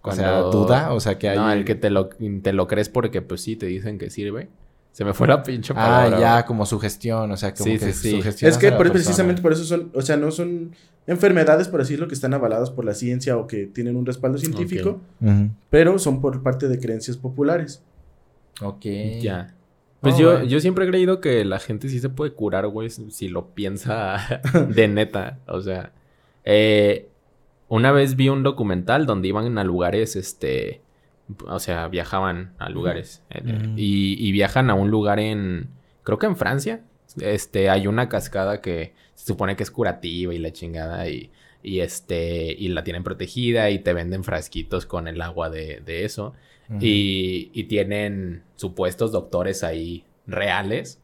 O 0.00 0.12
sea, 0.12 0.40
duda, 0.40 0.94
o 0.94 1.00
sea, 1.00 1.18
que 1.18 1.28
hay... 1.28 1.36
No, 1.36 1.52
el 1.52 1.66
que 1.66 1.74
te 1.74 1.90
lo, 1.90 2.08
te 2.08 2.52
lo 2.54 2.66
crees 2.66 2.88
porque 2.88 3.20
pues 3.20 3.42
sí, 3.42 3.56
te 3.56 3.66
dicen 3.66 3.98
que 3.98 4.08
sirve. 4.08 4.48
Se 4.92 5.04
me 5.04 5.14
fue 5.14 5.28
la 5.28 5.42
pinche 5.42 5.72
Ah, 5.72 5.76
palabra. 5.76 6.18
ya, 6.20 6.32
güey. 6.34 6.44
como 6.46 6.66
sugestión, 6.66 7.30
o 7.30 7.36
sea, 7.36 7.54
como 7.54 7.64
Sí, 7.70 7.78
que 7.78 7.92
sí, 7.92 8.10
sí. 8.10 8.10
sugestionas 8.16 8.56
Es 8.56 8.60
que 8.60 8.72
por- 8.72 8.90
precisamente 8.90 9.40
por 9.42 9.52
eso 9.52 9.64
son. 9.64 9.90
O 9.94 10.02
sea, 10.02 10.16
no 10.16 10.30
son 10.32 10.72
enfermedades, 11.06 11.68
por 11.68 11.80
decirlo, 11.80 12.08
que 12.08 12.14
están 12.14 12.34
avaladas 12.34 12.70
por 12.70 12.84
la 12.84 12.94
ciencia 12.94 13.36
o 13.36 13.46
que 13.46 13.66
tienen 13.66 13.96
un 13.96 14.04
respaldo 14.06 14.38
científico, 14.38 15.00
pero 15.70 15.98
son 15.98 16.20
por 16.20 16.42
parte 16.42 16.68
de 16.68 16.78
creencias 16.80 17.16
populares. 17.16 17.82
Ok. 18.60 18.84
Ya. 19.20 19.54
Pues 20.00 20.14
Oh, 20.16 20.18
yo, 20.18 20.42
yo 20.44 20.60
siempre 20.60 20.84
he 20.84 20.88
creído 20.88 21.20
que 21.20 21.44
la 21.44 21.58
gente 21.58 21.88
sí 21.88 21.98
se 22.00 22.08
puede 22.08 22.32
curar, 22.32 22.66
güey, 22.68 22.88
si 22.90 23.10
si 23.10 23.28
lo 23.28 23.48
piensa 23.54 24.40
de 24.68 24.88
neta. 24.88 25.38
O 25.46 25.60
sea, 25.60 25.92
eh, 26.44 27.08
una 27.68 27.90
vez 27.92 28.16
vi 28.16 28.28
un 28.28 28.42
documental 28.42 29.06
donde 29.06 29.28
iban 29.28 29.58
a 29.58 29.64
lugares, 29.64 30.14
este, 30.16 30.82
o 31.46 31.58
sea, 31.58 31.88
viajaban 31.88 32.54
a 32.58 32.68
lugares. 32.68 33.22
eh, 33.30 33.42
Ujú. 33.44 33.74
y, 33.76 34.16
y 34.26 34.32
viajan 34.32 34.70
a 34.70 34.74
un 34.74 34.90
lugar 34.90 35.18
en, 35.20 35.68
creo 36.02 36.18
que 36.18 36.26
en 36.26 36.36
Francia. 36.36 36.80
Este, 37.20 37.70
hay 37.70 37.86
una 37.86 38.08
cascada 38.08 38.60
que 38.60 38.92
se 39.14 39.26
supone 39.26 39.56
que 39.56 39.62
es 39.62 39.70
curativa 39.70 40.34
y 40.34 40.38
la 40.38 40.52
chingada 40.52 41.08
y, 41.08 41.30
y 41.62 41.80
este, 41.80 42.52
y 42.52 42.68
la 42.68 42.84
tienen 42.84 43.02
protegida 43.02 43.70
y 43.70 43.78
te 43.78 43.94
venden 43.94 44.24
frasquitos 44.24 44.84
con 44.86 45.08
el 45.08 45.20
agua 45.22 45.48
de, 45.50 45.80
de 45.84 46.04
eso. 46.04 46.34
Y, 46.80 47.50
y 47.54 47.64
tienen 47.64 48.42
supuestos 48.56 49.10
doctores 49.10 49.64
ahí 49.64 50.04
reales 50.26 51.00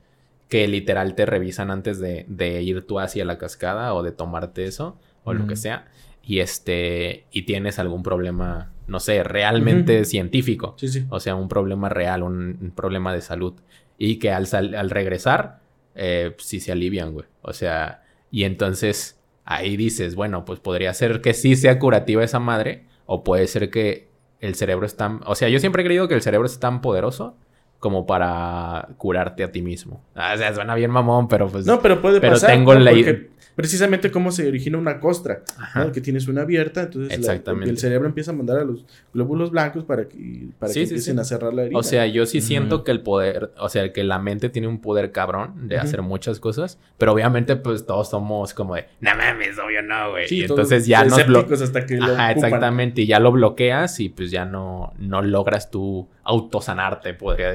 que 0.51 0.69
literal 0.69 1.15
te 1.15 1.25
revisan 1.25 1.71
antes 1.71 1.99
de, 2.01 2.27
de 2.29 2.61
ir 2.63 2.87
tú 2.87 3.01
hacia 3.01 3.25
la 3.25 3.39
cascada 3.39 3.95
o 3.95 4.03
de 4.03 4.13
tomarte 4.13 4.67
eso 4.67 4.99
o 5.25 5.33
lo 5.33 5.47
que 5.47 5.57
sea. 5.57 5.87
Y 6.27 6.41
este, 6.41 7.27
y 7.31 7.43
tienes 7.43 7.79
algún 7.79 8.03
problema, 8.03 8.73
no 8.87 8.99
sé, 9.01 9.23
realmente 9.23 10.05
científico. 10.05 10.75
Sí, 10.79 10.89
sí. 10.89 11.05
O 11.11 11.21
sea, 11.21 11.35
un 11.35 11.49
problema 11.49 11.89
real, 11.89 12.23
un, 12.23 12.59
un 12.61 12.71
problema 12.71 13.13
de 13.13 13.21
salud. 13.21 13.55
Y 13.99 14.17
que 14.19 14.31
al, 14.33 14.47
sal- 14.47 14.75
al 14.75 14.91
regresar, 14.91 15.61
eh, 15.95 16.35
sí 16.39 16.61
se 16.61 16.73
alivian, 16.73 17.13
güey. 17.13 17.27
O 17.43 17.53
sea, 17.53 18.03
y 18.31 18.45
entonces 18.45 19.21
ahí 19.45 19.77
dices, 19.77 20.15
bueno, 20.15 20.45
pues 20.45 20.61
podría 20.61 20.95
ser 20.95 21.21
que 21.21 21.35
sí 21.35 21.57
sea 21.57 21.79
curativa 21.79 22.25
esa 22.25 22.41
madre, 22.41 22.85
o 23.07 23.23
puede 23.23 23.47
ser 23.47 23.71
que 23.71 24.09
el 24.41 24.55
cerebro 24.55 24.87
es 24.87 24.97
tan... 24.97 25.21
O 25.27 25.35
sea, 25.35 25.49
yo 25.51 25.59
siempre 25.61 25.83
he 25.83 25.85
creído 25.85 26.09
que 26.09 26.15
el 26.15 26.23
cerebro 26.23 26.47
es 26.47 26.59
tan 26.59 26.81
poderoso 26.81 27.37
como 27.85 28.07
para 28.07 28.89
curarte 28.97 29.45
a 29.45 29.53
ti 29.53 29.61
mismo. 29.61 30.03
Ah, 30.15 30.33
o 30.35 30.39
sea, 30.39 30.55
suena 30.55 30.75
bien 30.75 30.91
mamón, 30.91 31.29
pero 31.29 31.49
pues... 31.49 31.67
No, 31.67 31.83
pero 31.83 32.01
puede 32.01 32.19
pero 32.19 32.33
pasar. 32.33 32.49
tengo 32.53 32.73
¿no? 32.73 32.81
la 32.81 32.93
Porque 32.93 33.29
precisamente 33.55 34.11
cómo 34.11 34.33
se 34.33 34.49
origina 34.49 34.79
una 34.79 34.99
costra, 34.99 35.43
Ajá. 35.59 35.85
¿no? 35.85 35.93
que 35.93 36.01
tienes 36.01 36.27
una 36.27 36.41
abierta, 36.43 36.85
entonces 36.85 37.11
la- 37.11 37.15
Exactamente. 37.35 37.69
el 37.71 37.77
cerebro 37.79 38.09
empieza 38.09 38.31
a 38.31 38.35
mandar 38.35 38.57
a 38.59 38.65
los 38.65 38.87
glóbulos 39.13 39.51
blancos 39.51 39.85
para 39.85 40.09
que, 40.09 40.47
para 40.59 40.73
Sí, 40.73 40.81
que 40.81 40.87
sí, 40.87 40.93
empiecen 40.95 41.15
sí. 41.17 41.21
a 41.21 41.25
cerrar 41.25 41.53
la 41.53 41.63
herida. 41.65 41.79
O 41.79 41.83
sea, 41.83 42.07
yo 42.07 42.25
sí 42.25 42.41
siento 42.41 42.85
que 42.85 42.91
el 42.91 43.03
poder, 43.03 43.53
o 43.59 43.69
sea, 43.69 43.93
que 43.93 44.03
la 44.03 44.19
mente 44.19 44.49
tiene 44.49 44.67
un 44.67 44.81
poder 44.81 45.13
cabrón 45.13 45.69
de 45.69 45.77
hacer 45.77 46.01
muchas 46.01 46.41
cosas, 46.41 46.79
pero 46.97 47.13
obviamente 47.13 47.55
pues 47.57 47.85
todos 47.85 48.09
somos 48.09 48.55
como 48.55 48.77
de, 48.77 48.87
no 49.01 49.11
mames, 49.15 49.59
obvio 49.59 49.83
no, 49.83 50.11
güey. 50.13 50.27
Sí, 50.27 50.39
y 50.39 50.45
entonces 50.45 50.87
ya 50.87 51.05
nos 51.05 51.19
blo- 51.19 51.21
escépticos 51.43 51.61
hasta 51.61 51.85
que 51.87 51.97
lo 51.99 52.05
Ajá, 52.07 52.13
ocupan. 52.31 52.31
exactamente, 52.47 53.03
y 53.03 53.07
ya 53.07 53.21
lo 53.21 53.31
bloqueas 53.31 54.01
y 54.01 54.09
pues 54.09 54.31
ya 54.31 54.47
no, 54.47 54.95
no 54.99 55.21
logras 55.23 55.71
tú 55.71 56.09
autosanarte, 56.25 57.13
podría 57.15 57.51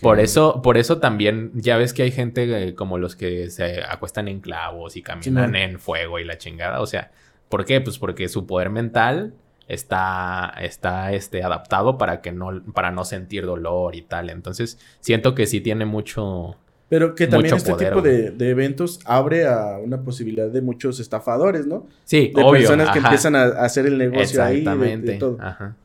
Por 0.00 0.20
eso, 0.20 0.60
por 0.60 0.76
eso 0.76 0.98
también, 0.98 1.50
ya 1.54 1.78
ves 1.78 1.94
que 1.94 2.02
hay 2.02 2.10
gente 2.10 2.68
eh, 2.68 2.74
como 2.74 2.98
los 2.98 3.16
que 3.16 3.48
se 3.50 3.82
acuestan 3.82 4.28
en 4.28 4.40
clavos 4.40 4.96
y 4.96 5.02
caminan 5.02 5.56
en 5.56 5.78
fuego 5.78 6.18
y 6.18 6.24
la 6.24 6.36
chingada. 6.36 6.80
O 6.82 6.86
sea, 6.86 7.10
¿por 7.48 7.64
qué? 7.64 7.80
Pues 7.80 7.98
porque 7.98 8.28
su 8.28 8.46
poder 8.46 8.68
mental 8.68 9.32
está, 9.68 10.52
está 10.60 11.12
este, 11.12 11.42
adaptado 11.42 11.96
para 11.96 12.20
que 12.20 12.32
no, 12.32 12.62
para 12.74 12.90
no 12.90 13.04
sentir 13.06 13.46
dolor 13.46 13.94
y 13.96 14.02
tal. 14.02 14.28
Entonces, 14.28 14.78
siento 15.00 15.34
que 15.34 15.46
sí 15.46 15.60
tiene 15.62 15.86
mucho. 15.86 16.56
Pero 16.90 17.14
que 17.14 17.26
también 17.26 17.54
este 17.54 17.70
poder, 17.72 17.88
tipo 17.88 18.02
de, 18.02 18.30
de 18.32 18.50
eventos 18.50 19.00
abre 19.06 19.46
a 19.46 19.78
una 19.82 20.02
posibilidad 20.02 20.48
de 20.50 20.60
muchos 20.60 21.00
estafadores, 21.00 21.66
¿no? 21.66 21.86
Sí, 22.04 22.30
De 22.34 22.42
obvio. 22.42 22.60
personas 22.60 22.90
que 22.90 22.98
ajá. 22.98 23.08
empiezan 23.08 23.34
a, 23.36 23.44
hacer 23.44 23.86
el 23.86 23.96
negocio 23.96 24.44
ahí. 24.44 24.62
de- 24.62 24.96
de 24.98 25.14
todo. 25.14 25.38
Ajá. 25.40 25.76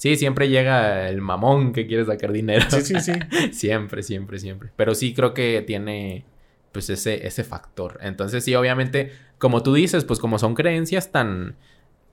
Sí, 0.00 0.16
siempre 0.16 0.48
llega 0.48 1.10
el 1.10 1.20
mamón 1.20 1.74
que 1.74 1.86
quiere 1.86 2.06
sacar 2.06 2.32
dinero. 2.32 2.64
Sí, 2.70 2.80
sí, 2.80 3.00
sí. 3.00 3.12
siempre, 3.52 4.02
siempre, 4.02 4.38
siempre. 4.38 4.70
Pero 4.74 4.94
sí 4.94 5.12
creo 5.12 5.34
que 5.34 5.62
tiene 5.66 6.24
pues 6.72 6.88
ese, 6.88 7.26
ese 7.26 7.44
factor. 7.44 7.98
Entonces 8.00 8.42
sí, 8.42 8.54
obviamente, 8.54 9.12
como 9.36 9.62
tú 9.62 9.74
dices, 9.74 10.06
pues 10.06 10.18
como 10.18 10.38
son 10.38 10.54
creencias 10.54 11.12
tan 11.12 11.54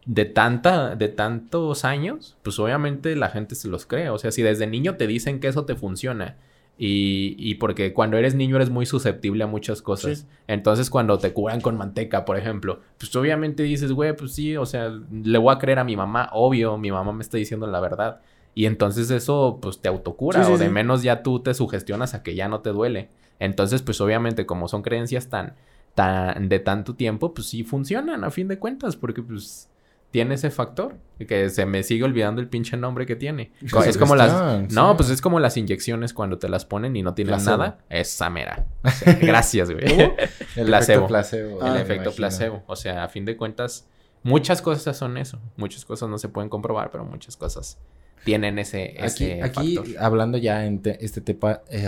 de 0.06 0.26
tanta, 0.26 0.98
de 0.98 1.08
tantos 1.08 1.86
años, 1.86 2.36
pues 2.44 2.60
obviamente 2.60 3.16
la 3.16 3.30
gente 3.30 3.56
se 3.56 3.70
los 3.70 3.86
cree. 3.86 4.10
O 4.10 4.18
sea, 4.18 4.32
si 4.32 4.42
desde 4.42 4.68
niño 4.68 4.98
te 4.98 5.08
dicen 5.08 5.40
que 5.40 5.48
eso 5.48 5.64
te 5.64 5.76
funciona. 5.76 6.36
Y, 6.80 7.36
y 7.40 7.56
porque 7.56 7.92
cuando 7.94 8.18
eres 8.18 8.36
niño 8.36 8.56
eres 8.56 8.70
muy 8.70 8.86
susceptible 8.86 9.44
a 9.44 9.48
muchas 9.48 9.82
cosas. 9.82 10.20
Sí. 10.20 10.28
Entonces 10.48 10.90
cuando 10.90 11.18
te 11.18 11.34
curan 11.34 11.60
con 11.60 11.76
manteca, 11.76 12.24
por 12.24 12.38
ejemplo, 12.38 12.82
pues 13.00 13.16
obviamente 13.16 13.64
dices, 13.64 13.92
güey, 13.92 14.16
pues 14.16 14.34
sí, 14.34 14.56
o 14.58 14.66
sea, 14.66 14.92
le 15.12 15.38
voy 15.40 15.54
a 15.54 15.58
creer 15.58 15.80
a 15.80 15.84
mi 15.84 15.96
mamá, 15.96 16.30
obvio, 16.34 16.78
mi 16.78 16.92
mamá 16.92 17.12
me 17.14 17.24
está 17.24 17.38
diciendo 17.38 17.66
la 17.66 17.80
verdad. 17.80 18.22
Y 18.54 18.66
entonces 18.66 19.10
eso 19.12 19.60
pues 19.62 19.80
te 19.80 19.88
autocura 19.88 20.44
Sí, 20.44 20.48
sí, 20.48 20.54
o 20.54 20.58
de 20.58 20.70
menos 20.70 21.04
ya 21.04 21.24
tú 21.24 21.40
te 21.42 21.54
sugestionas 21.54 22.14
a 22.14 22.24
que 22.24 22.36
ya 22.36 22.48
no 22.48 22.62
te 22.62 22.70
duele. 22.72 23.10
Entonces 23.40 23.82
pues 23.82 24.00
obviamente 24.02 24.46
como 24.46 24.68
son 24.68 24.84
creencias 24.84 25.30
tan, 25.30 25.56
tan 25.96 26.48
de 26.48 26.60
tanto 26.60 26.96
tiempo, 26.96 27.34
pues 27.34 27.48
sí 27.48 27.64
funcionan 27.64 28.24
a 28.24 28.30
fin 28.30 28.48
de 28.48 28.60
cuentas 28.60 28.96
porque 28.96 29.24
pues 29.24 29.70
tiene 30.12 30.36
ese 30.36 30.50
factor 30.52 30.96
que 31.28 31.50
se 31.50 31.66
me 31.66 31.84
sigue 31.84 32.04
olvidando 32.04 32.40
el 32.42 32.48
pinche 32.48 32.78
nombre 32.78 33.06
que 33.06 33.16
tiene. 33.16 33.52
Es 33.62 33.98
como 33.98 34.16
las 34.16 34.72
no, 34.72 34.92
sí. 34.92 34.98
pues 34.98 35.10
es 35.10 35.22
como 35.22 35.40
las 35.40 35.58
inyecciones 35.58 36.14
cuando 36.14 36.38
te 36.38 36.48
las 36.48 36.64
ponen 36.66 36.96
y 36.96 37.02
no 37.04 37.14
tienen 37.14 37.36
Placebo. 37.36 37.58
nada. 37.58 37.80
Esa 37.90 38.30
mera. 38.30 38.66
O 38.84 38.90
sea, 38.90 39.14
gracias, 39.14 39.70
güey. 39.72 39.84
El 40.56 40.66
placebo. 40.68 41.06
efecto 41.06 41.08
placebo. 41.08 41.66
El 41.66 41.78
efecto 41.78 42.12
placebo. 42.14 42.64
O 42.68 42.76
sea, 42.76 43.04
a 43.04 43.10
fin 43.10 43.26
de 43.26 43.36
cuentas, 43.36 43.88
muchas 44.24 44.62
cosas 44.62 44.96
son 44.96 45.18
eso. 45.18 45.40
Muchas 45.58 45.84
cosas 45.86 46.08
no 46.10 46.18
se 46.18 46.30
pueden 46.30 46.50
comprobar, 46.50 46.90
pero 46.92 47.04
muchas 47.04 47.36
cosas 47.36 47.78
tienen 48.24 48.60
ese, 48.60 48.96
ese 49.04 49.42
aquí 49.44 49.76
factor. 49.78 49.96
hablando 50.04 50.38
ya 50.38 50.66
en 50.66 50.82
te- 50.82 51.04
este 51.04 51.22
tema, 51.22 51.62
eh, 51.70 51.88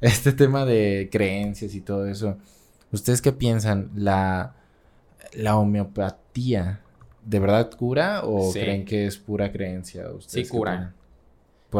este 0.00 0.32
tema 0.32 0.64
de 0.64 1.08
creencias 1.10 1.74
y 1.74 1.80
todo 1.80 2.06
eso, 2.06 2.36
¿ustedes 2.92 3.20
qué 3.22 3.32
piensan? 3.32 3.90
¿La, 3.94 4.54
la 5.32 5.56
homeopatía 5.56 6.80
de 7.28 7.38
verdad 7.40 7.70
cura 7.70 8.22
o 8.24 8.50
Sí. 8.52 8.60
creen 8.60 8.84
que 8.84 9.06
es 9.06 9.18
pura 9.18 9.52
creencia? 9.52 10.08
¿Ustedes 10.10 10.48
Sí 10.48 10.52
cura. 10.56 10.94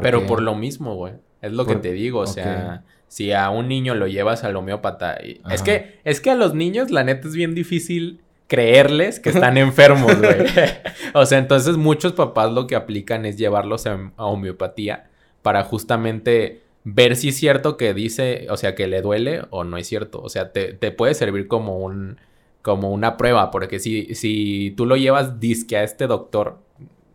Pero 0.02 0.20
qué? 0.20 0.26
por 0.26 0.42
lo 0.42 0.54
mismo, 0.54 0.94
güey. 0.94 1.14
Es 1.40 1.52
lo 1.52 1.64
Por- 1.64 1.76
que 1.76 1.88
te 1.88 1.92
digo. 1.94 2.20
O 2.20 2.26
sea, 2.26 2.82
si 3.08 3.32
a 3.32 3.48
un 3.50 3.68
niño 3.68 3.94
lo 3.94 4.06
llevas 4.06 4.44
al 4.44 4.56
homeópata. 4.56 5.18
y- 5.24 5.40
Es 5.50 5.62
que, 5.62 5.98
es 6.04 6.20
que 6.20 6.30
a 6.30 6.34
los 6.34 6.54
niños, 6.54 6.90
la 6.90 7.04
neta, 7.04 7.28
es 7.28 7.34
bien 7.34 7.54
difícil 7.54 8.20
creerles 8.48 9.20
que 9.20 9.30
están 9.30 9.56
enfermos, 9.56 10.18
güey. 10.18 10.36
o 11.14 11.24
sea, 11.26 11.38
entonces 11.38 11.76
muchos 11.76 12.12
papás 12.12 12.52
lo 12.52 12.66
que 12.66 12.76
aplican 12.76 13.24
es 13.24 13.36
llevarlos 13.38 13.86
a, 13.86 14.12
a 14.16 14.24
homeopatía 14.26 15.08
para 15.42 15.62
justamente 15.64 16.60
ver 16.84 17.16
si 17.16 17.28
es 17.28 17.36
cierto 17.36 17.76
que 17.76 17.94
dice, 17.94 18.46
o 18.50 18.56
sea, 18.56 18.74
que 18.74 18.86
le 18.86 19.00
duele 19.02 19.42
o 19.50 19.64
no 19.64 19.76
es 19.78 19.86
cierto. 19.86 20.20
O 20.22 20.28
sea, 20.28 20.52
te, 20.52 20.72
te 20.72 20.90
puede 20.90 21.14
servir 21.14 21.46
como 21.48 21.78
un 21.78 22.18
como 22.62 22.90
una 22.90 23.16
prueba, 23.16 23.50
porque 23.50 23.78
si, 23.78 24.14
si 24.14 24.72
tú 24.76 24.86
lo 24.86 24.96
llevas 24.96 25.40
disque 25.40 25.76
a 25.76 25.84
este 25.84 26.06
doctor, 26.06 26.58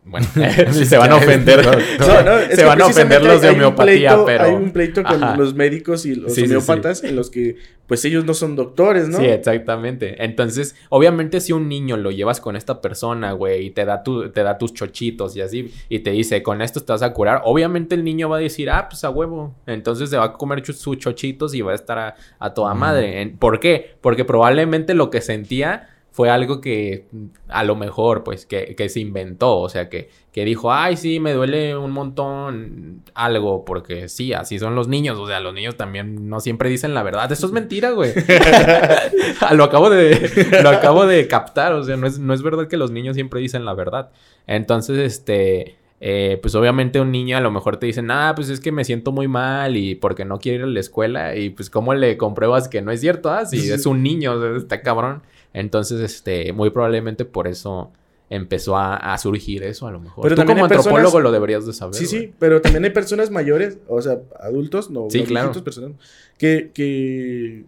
bueno, 0.05 0.27
se 0.71 0.97
van 0.97 1.11
a 1.11 1.15
ofender. 1.15 1.65
No, 1.99 2.23
no, 2.23 2.37
es 2.39 2.55
se 2.55 2.63
van 2.65 2.81
a 2.81 2.85
ofender 2.85 3.23
los 3.23 3.41
de 3.41 3.49
homeopatía, 3.49 4.11
pleito- 4.15 4.25
pero... 4.25 4.43
Hay 4.43 4.51
un 4.53 4.71
pleito 4.71 5.03
con 5.03 5.23
Ajá. 5.23 5.37
los 5.37 5.53
médicos 5.53 6.05
y 6.05 6.15
los 6.15 6.33
Sí, 6.33 6.41
sí, 6.41 6.47
sí. 6.47 6.53
homeópatas 6.53 7.03
en 7.03 7.15
los 7.15 7.29
que, 7.29 7.55
pues 7.87 8.03
ellos 8.05 8.25
no 8.25 8.33
son 8.33 8.55
doctores, 8.55 9.07
¿no? 9.09 9.17
Sí, 9.19 9.25
exactamente. 9.25 10.23
Entonces, 10.23 10.75
obviamente, 10.89 11.39
si 11.41 11.53
un 11.53 11.67
niño 11.69 11.97
lo 11.97 12.11
llevas 12.11 12.41
con 12.41 12.55
esta 12.55 12.81
persona, 12.81 13.31
güey, 13.33 13.67
y 13.67 13.69
te 13.71 13.85
da, 13.85 14.03
tu, 14.03 14.29
te 14.31 14.43
da 14.43 14.57
tus 14.57 14.73
chochitos 14.73 15.35
y 15.35 15.41
así, 15.41 15.73
y 15.89 15.99
te 15.99 16.11
dice, 16.11 16.43
con 16.43 16.61
esto 16.61 16.81
te 16.81 16.91
vas 16.91 17.01
a 17.03 17.13
curar, 17.13 17.41
obviamente 17.45 17.95
el 17.95 18.03
niño 18.03 18.29
va 18.29 18.37
a 18.37 18.41
decir, 18.41 18.69
ah, 18.69 18.87
pues 18.89 19.03
a 19.03 19.09
huevo. 19.09 19.55
Entonces 19.67 20.09
se 20.09 20.17
va 20.17 20.25
a 20.25 20.33
comer 20.33 20.65
sus 20.65 20.97
chochitos 20.97 21.53
y 21.53 21.61
va 21.61 21.71
a 21.71 21.75
estar 21.75 21.97
a, 21.99 22.15
a 22.39 22.53
toda 22.53 22.73
madre. 22.73 23.33
¿Por 23.39 23.59
qué? 23.59 23.95
Porque 24.01 24.25
probablemente 24.25 24.93
lo 24.93 25.09
que 25.09 25.21
sentía 25.21 25.89
fue 26.13 26.30
algo 26.30 26.62
que 26.62 27.08
a 27.47 27.63
lo 27.63 27.76
mejor, 27.76 28.23
pues, 28.23 28.45
que, 28.45 28.76
que 28.76 28.88
se 28.88 28.99
inventó. 28.99 29.58
O 29.58 29.67
sea, 29.67 29.89
que, 29.89 30.12
que 30.32 30.45
dijo, 30.45 30.71
ay, 30.71 30.95
sí, 30.95 31.19
me 31.19 31.34
duele 31.34 31.76
un 31.76 31.89
montón 31.89 33.02
algo, 33.15 33.65
porque 33.65 34.08
sí, 34.10 34.32
así 34.32 34.60
son 34.60 34.76
los 34.76 34.88
niños. 34.88 35.17
O 35.17 35.26
sea, 35.26 35.39
los 35.39 35.56
niños 35.56 35.76
también 35.76 36.30
no 36.30 36.39
siempre 36.39 36.69
dicen 36.69 36.93
la 36.93 37.02
verdad. 37.02 37.32
Eso 37.32 37.47
es 37.47 37.52
mentira, 37.52 37.89
güey. 37.89 38.13
Lo 39.54 39.63
acabo 39.63 39.89
de 39.89 40.62
lo 40.62 40.69
acabo 40.69 41.08
de 41.08 41.28
captar, 41.28 41.73
o 41.73 41.84
sea, 41.84 41.97
no 41.97 42.06
es, 42.06 42.19
no 42.19 42.36
es 42.36 42.43
verdad 42.43 42.67
que 42.67 42.78
los 42.78 42.91
niños 42.91 43.15
siempre 43.15 43.41
dicen 43.41 43.65
la 43.65 43.73
verdad. 43.73 44.12
Entonces, 44.45 44.99
este, 44.99 45.78
eh, 45.99 46.38
pues 46.43 46.54
obviamente 46.54 47.02
un 47.02 47.12
niño 47.12 47.38
a 47.38 47.41
lo 47.41 47.49
mejor 47.49 47.78
te 47.78 47.88
dice, 47.88 48.04
ah, 48.10 48.34
pues 48.36 48.49
es 48.49 48.60
que 48.60 48.71
me 48.71 48.86
siento 48.86 49.12
muy 49.12 49.28
mal 49.28 49.78
y 49.78 49.95
porque 49.95 50.26
no 50.26 50.38
quiero 50.38 50.60
ir 50.60 50.63
a 50.65 50.73
la 50.73 50.80
escuela 50.80 51.36
y 51.36 51.49
pues 51.49 51.71
cómo 51.71 51.95
le 51.95 52.17
compruebas 52.17 52.67
que 52.67 52.84
no 52.84 52.91
es 52.91 53.02
cierto, 53.02 53.32
ah, 53.32 53.47
si 53.47 53.71
es 53.71 53.88
un 53.88 54.04
niño, 54.04 54.34
o 54.34 54.39
sea, 54.39 54.58
está 54.58 54.82
cabrón. 54.84 55.23
Entonces, 55.53 55.99
este, 56.01 56.51
muy 56.53 56.69
probablemente 56.71 57.25
por 57.25 57.47
eso 57.47 57.91
empezó 58.29 58.75
a, 58.77 58.95
a 58.95 59.17
surgir 59.19 59.61
eso 59.63 59.85
a 59.87 59.91
lo 59.91 59.99
mejor. 59.99 60.23
Pero 60.23 60.35
Tú 60.35 60.41
como 60.47 60.67
personas- 60.67 60.85
antropólogo 60.87 61.19
lo 61.19 61.31
deberías 61.31 61.65
de 61.67 61.73
saber. 61.73 61.93
Sí, 61.95 62.05
güey. 62.05 62.21
sí, 62.27 62.33
pero 62.39 62.61
también 62.61 62.83
hay 62.85 62.89
personas 62.89 63.29
mayores, 63.29 63.77
o 63.87 64.01
sea, 64.01 64.19
adultos, 64.39 64.89
no, 64.89 65.07
Sí, 65.11 65.19
no 65.19 65.25
claro. 65.25 65.63
personas, 65.63 65.91
que, 66.39 66.71
que, 66.73 67.65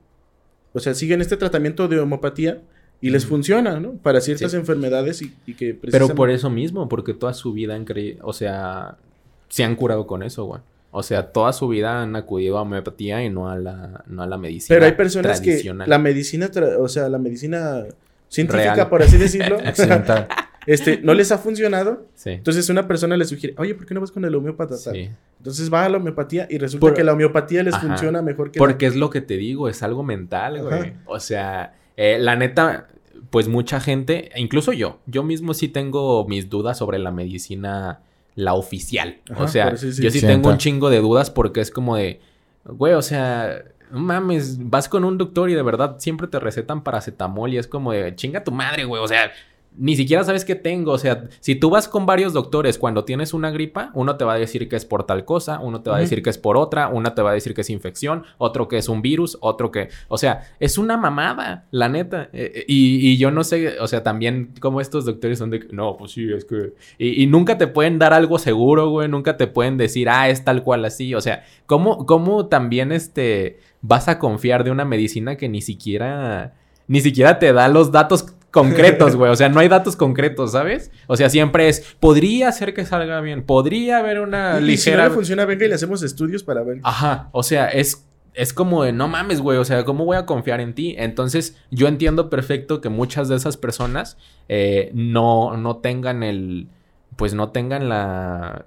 o 0.73 0.79
sea, 0.79 0.95
siguen 0.95 1.21
este 1.21 1.37
tratamiento 1.37 1.87
de 1.87 1.99
homeopatía 1.99 2.61
y 3.01 3.11
les 3.11 3.25
funciona, 3.27 3.79
¿no? 3.79 3.93
Para 4.01 4.21
ciertas 4.21 4.51
Sí. 4.51 4.57
enfermedades 4.57 5.21
y, 5.21 5.35
y 5.45 5.53
que 5.53 5.67
Pero 5.75 5.81
precisamente- 5.81 6.15
por 6.15 6.29
eso 6.31 6.49
mismo, 6.49 6.89
porque 6.89 7.13
toda 7.13 7.33
su 7.35 7.53
vida 7.53 7.75
han 7.75 7.85
creído, 7.85 8.25
o 8.25 8.33
sea, 8.33 8.97
se 9.49 9.63
han 9.63 9.75
curado 9.75 10.07
con 10.07 10.23
eso, 10.23 10.45
güey. 10.45 10.61
O 10.97 11.03
sea, 11.03 11.33
toda 11.33 11.51
su 11.51 11.67
vida 11.67 12.01
han 12.01 12.15
acudido 12.15 12.57
a 12.57 12.61
homeopatía 12.61 13.21
y 13.21 13.29
no 13.29 13.49
a 13.49 13.57
la, 13.57 14.05
no 14.07 14.23
a 14.23 14.27
la 14.27 14.37
medicina. 14.37 14.73
Pero 14.73 14.85
hay 14.85 14.93
personas 14.93 15.41
que 15.41 15.61
la 15.85 15.99
medicina, 15.99 16.49
o 16.79 16.87
sea, 16.87 17.09
la 17.09 17.17
medicina 17.17 17.83
científica, 18.29 18.75
Real. 18.75 18.89
por 18.89 19.03
así 19.03 19.17
decirlo, 19.17 19.57
este, 20.65 21.01
no 21.03 21.13
les 21.13 21.33
ha 21.33 21.37
funcionado. 21.37 22.05
Sí. 22.13 22.29
Entonces 22.29 22.69
una 22.69 22.87
persona 22.87 23.17
le 23.17 23.25
sugiere, 23.25 23.55
oye, 23.57 23.75
¿por 23.75 23.85
qué 23.85 23.93
no 23.93 23.99
vas 23.99 24.11
con 24.11 24.23
el 24.23 24.33
homeópata? 24.35 24.75
tal?" 24.81 24.93
sí. 24.93 25.09
Entonces 25.37 25.71
va 25.71 25.83
a 25.83 25.89
la 25.89 25.97
homeopatía 25.97 26.47
y 26.49 26.59
resulta 26.59 26.87
Por- 26.87 26.93
que 26.93 27.03
la 27.03 27.11
homeopatía 27.11 27.61
les 27.61 27.73
Ajá. 27.73 27.87
funciona 27.87 28.21
mejor 28.21 28.51
que 28.51 28.57
Porque 28.57 28.85
es 28.85 28.95
lo 28.95 29.09
que 29.09 29.19
te 29.19 29.35
digo, 29.35 29.67
es 29.67 29.83
algo 29.83 30.01
mental, 30.01 30.63
güey. 30.63 30.93
O 31.07 31.19
sea, 31.19 31.75
eh, 31.97 32.17
la 32.19 32.37
neta, 32.37 32.87
pues 33.31 33.49
mucha 33.49 33.81
gente, 33.81 34.31
incluso 34.37 34.71
yo, 34.71 35.01
yo 35.07 35.23
mismo 35.23 35.53
sí 35.53 35.67
tengo 35.67 36.25
mis 36.25 36.49
dudas 36.49 36.77
sobre 36.77 36.99
la 36.99 37.11
medicina, 37.11 37.99
la 38.35 38.53
oficial. 38.53 39.17
Ajá, 39.29 39.43
o 39.43 39.47
sea, 39.47 39.77
sí. 39.77 39.87
yo 39.87 40.11
sí 40.11 40.19
Sienta. 40.19 40.27
tengo 40.27 40.49
un 40.49 40.57
chingo 40.57 40.89
de 40.89 40.99
dudas 40.99 41.29
porque 41.31 41.61
es 41.61 41.71
como 41.71 41.95
de, 41.95 42.19
güey, 42.65 42.93
o 42.93 43.01
sea, 43.01 43.63
no 43.91 43.99
mames, 43.99 44.57
vas 44.69 44.89
con 44.89 45.03
un 45.03 45.17
doctor 45.17 45.49
y 45.49 45.53
de 45.53 45.63
verdad 45.63 45.95
siempre 45.99 46.27
te 46.27 46.39
recetan 46.39 46.83
paracetamol 46.83 47.53
y 47.53 47.57
es 47.57 47.67
como 47.67 47.91
de, 47.91 48.15
chinga 48.15 48.43
tu 48.43 48.51
madre, 48.51 48.85
güey, 48.85 49.01
o 49.01 49.07
sea... 49.07 49.31
ni 49.77 49.95
siquiera 49.95 50.23
sabes 50.23 50.45
qué 50.45 50.55
tengo. 50.55 50.91
O 50.91 50.97
sea, 50.97 51.25
si 51.39 51.55
tú 51.55 51.69
vas 51.69 51.87
con 51.87 52.05
varios 52.05 52.33
doctores 52.33 52.77
cuando 52.77 53.05
tienes 53.05 53.33
una 53.33 53.51
gripa, 53.51 53.91
uno 53.93 54.15
te 54.17 54.25
va 54.25 54.33
a 54.33 54.37
decir 54.37 54.69
que 54.69 54.75
es 54.75 54.85
por 54.85 55.05
tal 55.05 55.25
cosa, 55.25 55.59
uno 55.59 55.81
te 55.81 55.89
va 55.89 55.97
a 55.97 55.99
decir 55.99 56.23
que 56.23 56.29
es 56.29 56.37
por 56.37 56.57
otra, 56.57 56.87
una 56.87 57.15
te 57.15 57.21
va 57.21 57.31
a 57.31 57.33
decir 57.33 57.53
que 57.53 57.61
es 57.61 57.69
infección, 57.69 58.23
otro 58.37 58.67
que 58.67 58.77
es 58.77 58.89
un 58.89 59.01
virus, 59.01 59.37
otro 59.41 59.71
que... 59.71 59.89
O 60.07 60.17
sea, 60.17 60.41
es 60.59 60.77
una 60.77 60.97
mamada, 60.97 61.67
la 61.71 61.89
neta. 61.89 62.29
Eh, 62.33 62.51
eh, 62.55 62.65
y, 62.67 63.11
y, 63.11 63.17
yo 63.17 63.31
no 63.31 63.43
sé, 63.43 63.79
o 63.79 63.87
sea, 63.87 64.03
también 64.03 64.53
como 64.59 64.81
estos 64.81 65.05
doctores 65.05 65.39
son 65.39 65.49
de... 65.49 65.67
No, 65.71 65.97
pues 65.97 66.11
sí, 66.11 66.31
es 66.31 66.45
que... 66.45 66.73
Y, 66.97 67.23
y 67.23 67.27
nunca 67.27 67.57
te 67.57 67.67
pueden 67.67 67.99
dar 67.99 68.13
algo 68.13 68.39
seguro, 68.39 68.89
güey. 68.89 69.07
Nunca 69.07 69.37
te 69.37 69.47
pueden 69.47 69.77
decir, 69.77 70.09
ah, 70.09 70.29
es 70.29 70.43
tal 70.43 70.63
cual 70.63 70.85
así. 70.85 71.13
O 71.15 71.21
sea, 71.21 71.43
¿cómo, 71.65 72.05
cómo 72.05 72.47
también 72.47 72.91
este... 72.91 73.59
vas 73.81 74.07
a 74.07 74.19
confiar 74.19 74.63
de 74.63 74.71
una 74.71 74.85
medicina 74.85 75.35
que 75.35 75.49
ni 75.49 75.61
siquiera... 75.61 76.53
Ni 76.87 77.01
siquiera 77.01 77.39
te 77.39 77.51
da 77.51 77.67
los 77.67 77.91
datos 77.91 78.35
concretos, 78.55 79.17
güey. 79.17 79.29
O 79.29 79.35
sea, 79.35 79.49
no 79.49 79.59
hay 79.59 79.67
datos 79.67 79.97
concretos, 79.97 80.53
¿sabes? 80.53 80.89
O 81.07 81.17
sea, 81.17 81.29
siempre 81.29 81.67
es, 81.67 81.97
podría 81.99 82.49
ser 82.53 82.73
que 82.73 82.85
salga 82.85 83.19
bien, 83.19 83.43
podría 83.43 83.97
haber 83.97 84.21
una 84.21 84.53
Y, 84.61 84.63
y 84.63 84.77
si 84.77 84.89
ligera... 84.89 85.03
no 85.03 85.09
le 85.09 85.15
funciona, 85.15 85.43
venga 85.43 85.65
y 85.65 85.67
le 85.67 85.75
hacemos 85.75 86.01
estudios 86.03 86.41
para 86.41 86.63
ver. 86.63 86.79
Ajá, 86.83 87.27
o 87.33 87.43
sea, 87.43 87.67
es, 87.67 88.07
es 88.33 88.53
como 88.53 88.83
de, 88.85 88.93
no 88.93 89.09
mames, 89.09 89.41
güey, 89.41 89.57
o 89.57 89.65
sea, 89.65 89.83
¿cómo 89.83 90.05
voy 90.05 90.15
a 90.15 90.25
confiar 90.25 90.61
en 90.61 90.73
ti? 90.73 90.95
Entonces, 90.97 91.57
yo 91.69 91.89
entiendo 91.89 92.29
perfecto 92.29 92.79
que 92.79 92.87
muchas 92.87 93.27
de 93.27 93.35
esas 93.35 93.57
personas 93.57 94.17
eh, 94.47 94.89
no, 94.93 95.57
no 95.57 95.77
tengan 95.77 96.23
el, 96.23 96.69
pues 97.17 97.33
no 97.33 97.49
tengan 97.49 97.89
la, 97.89 98.65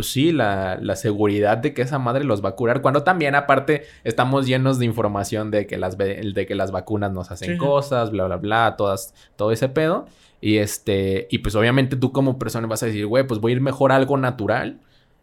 pues 0.00 0.10
sí, 0.12 0.32
la, 0.32 0.78
la 0.80 0.96
seguridad 0.96 1.58
de 1.58 1.74
que 1.74 1.82
esa 1.82 1.98
madre 1.98 2.24
los 2.24 2.42
va 2.42 2.48
a 2.50 2.52
curar. 2.56 2.80
Cuando 2.80 3.02
también, 3.02 3.34
aparte, 3.34 3.82
estamos 4.02 4.46
llenos 4.46 4.78
de 4.78 4.86
información 4.86 5.50
de 5.50 5.66
que 5.66 5.76
las, 5.76 5.98
de 5.98 6.46
que 6.48 6.54
las 6.54 6.70
vacunas 6.70 7.12
nos 7.12 7.30
hacen 7.30 7.52
Sí. 7.52 7.58
cosas, 7.58 8.10
bla, 8.10 8.24
bla, 8.24 8.36
bla, 8.36 8.74
todas, 8.78 9.12
todo 9.36 9.52
ese 9.52 9.68
pedo. 9.68 10.06
Y 10.40 10.56
este, 10.56 11.28
y 11.30 11.38
pues 11.38 11.54
obviamente 11.54 11.96
tú 11.96 12.12
como 12.12 12.38
persona 12.38 12.66
vas 12.66 12.82
a 12.82 12.86
decir, 12.86 13.04
güey, 13.06 13.26
pues 13.26 13.40
voy 13.40 13.52
a 13.52 13.56
ir 13.56 13.60
mejor 13.60 13.92
a 13.92 13.96
algo 13.96 14.16
natural. 14.16 14.78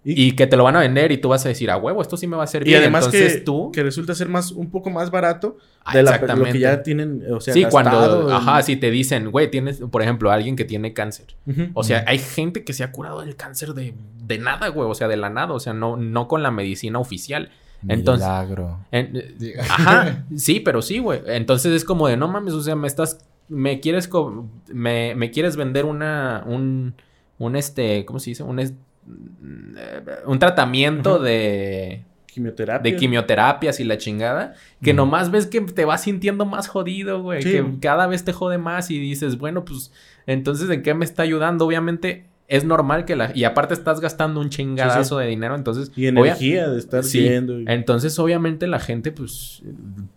Y- 0.09 0.27
Y, 0.27 0.31
que 0.33 0.47
te 0.47 0.55
lo 0.55 0.63
van 0.63 0.75
a 0.77 0.79
vender 0.79 1.11
y 1.11 1.17
tú 1.17 1.27
vas 1.27 1.45
a 1.45 1.49
decir, 1.49 1.69
a 1.69 1.75
huevo, 1.75 2.01
esto 2.01 2.15
sí 2.15 2.27
me 2.27 2.37
va 2.37 2.43
a 2.43 2.47
servir. 2.47 2.71
Y 2.71 2.75
además 2.75 3.05
Entonces 3.05 3.33
que, 3.33 3.39
tú... 3.41 3.71
que 3.73 3.83
resulta 3.83 4.15
ser 4.15 4.29
más 4.29 4.51
un 4.53 4.69
poco 4.71 4.89
más 4.89 5.11
barato 5.11 5.57
Ah, 5.83 5.93
de 5.93 6.01
la, 6.03 6.11
lo 6.11 6.15
exactamente. 6.15 6.51
que 6.53 6.59
ya 6.59 6.81
tienen, 6.81 7.23
o 7.29 7.41
sea, 7.41 7.53
sí, 7.53 7.65
cuando, 7.69 8.29
en- 8.29 8.33
ajá, 8.35 8.61
si 8.61 8.77
te 8.77 8.89
dicen, 8.89 9.31
güey, 9.31 9.51
tienes, 9.51 9.79
por 9.91 10.01
ejemplo, 10.01 10.31
alguien 10.31 10.55
que 10.55 10.63
tiene 10.63 10.93
cáncer. 10.93 11.35
O 11.73 11.83
sea, 11.83 12.05
hay 12.07 12.19
gente 12.19 12.63
que 12.63 12.71
se 12.73 12.83
ha 12.85 12.91
curado 12.93 13.19
del 13.21 13.35
cáncer 13.35 13.73
de, 13.73 13.93
de 14.23 14.37
nada, 14.37 14.69
güey, 14.69 14.89
o 14.89 14.95
sea, 14.95 15.07
de 15.09 15.17
la 15.17 15.29
nada, 15.29 15.51
o 15.53 15.59
sea, 15.59 15.73
no, 15.73 15.97
no 15.97 16.27
con 16.29 16.41
la 16.41 16.51
medicina 16.51 16.99
oficial. 16.99 17.49
Entonces, 17.87 18.25
Milagro. 18.27 18.79
en- 18.91 19.23
ajá, 19.69 20.25
sí, 20.35 20.59
pero 20.61 20.81
sí, 20.81 20.99
güey. 20.99 21.21
Entonces 21.27 21.73
es 21.73 21.83
como 21.83 22.07
de, 22.07 22.15
no 22.17 22.27
mames, 22.29 22.53
o 22.53 22.61
sea, 22.61 22.75
me 22.75 22.87
estás, 22.87 23.25
me 23.49 23.79
quieres, 23.81 24.09
me, 24.73 25.15
me 25.15 25.31
quieres 25.31 25.55
vender 25.57 25.85
una, 25.85 26.43
un, 26.47 26.95
un 27.39 27.55
este, 27.55 28.03
¿cómo 28.05 28.19
se 28.19 28.31
dice? 28.31 28.43
Un, 28.43 28.59
un 30.25 30.39
tratamiento 30.39 31.15
Ajá. 31.15 31.23
de, 31.23 32.03
quimioterapia. 32.25 32.91
de 32.91 32.97
quimioterapias 32.97 33.79
y 33.79 33.83
la 33.83 33.97
chingada, 33.97 34.55
que 34.81 34.93
nomás 34.93 35.31
ves 35.31 35.47
que 35.47 35.61
te 35.61 35.85
vas 35.85 36.03
sintiendo 36.03 36.45
más 36.45 36.67
jodido, 36.67 37.21
güey, 37.21 37.41
Sí. 37.41 37.51
que 37.51 37.65
cada 37.81 38.07
vez 38.07 38.23
te 38.23 38.33
jode 38.33 38.57
más 38.57 38.91
y 38.91 38.99
dices, 38.99 39.37
bueno, 39.37 39.65
pues, 39.65 39.91
entonces, 40.25 40.69
¿en 40.69 40.83
qué 40.83 40.93
me 40.93 41.05
está 41.05 41.23
ayudando? 41.23 41.65
Obviamente, 41.65 42.25
es 42.49 42.63
normal 42.63 43.03
que 43.03 43.15
la... 43.17 43.31
Y 43.35 43.43
aparte 43.43 43.73
estás 43.73 43.99
gastando 43.99 44.39
un 44.39 44.49
chingadazo 44.49 45.17
de 45.17 45.27
dinero, 45.27 45.55
entonces... 45.55 45.91
Y 45.97 46.07
obvia- 46.07 46.09
energía 46.31 46.69
de 46.69 46.79
estar 46.79 47.03
Sí, 47.03 47.19
viendo. 47.19 47.59
y- 47.59 47.65
entonces 47.67 48.17
obviamente 48.19 48.67
la 48.67 48.79
gente 48.79 49.11
pues 49.11 49.61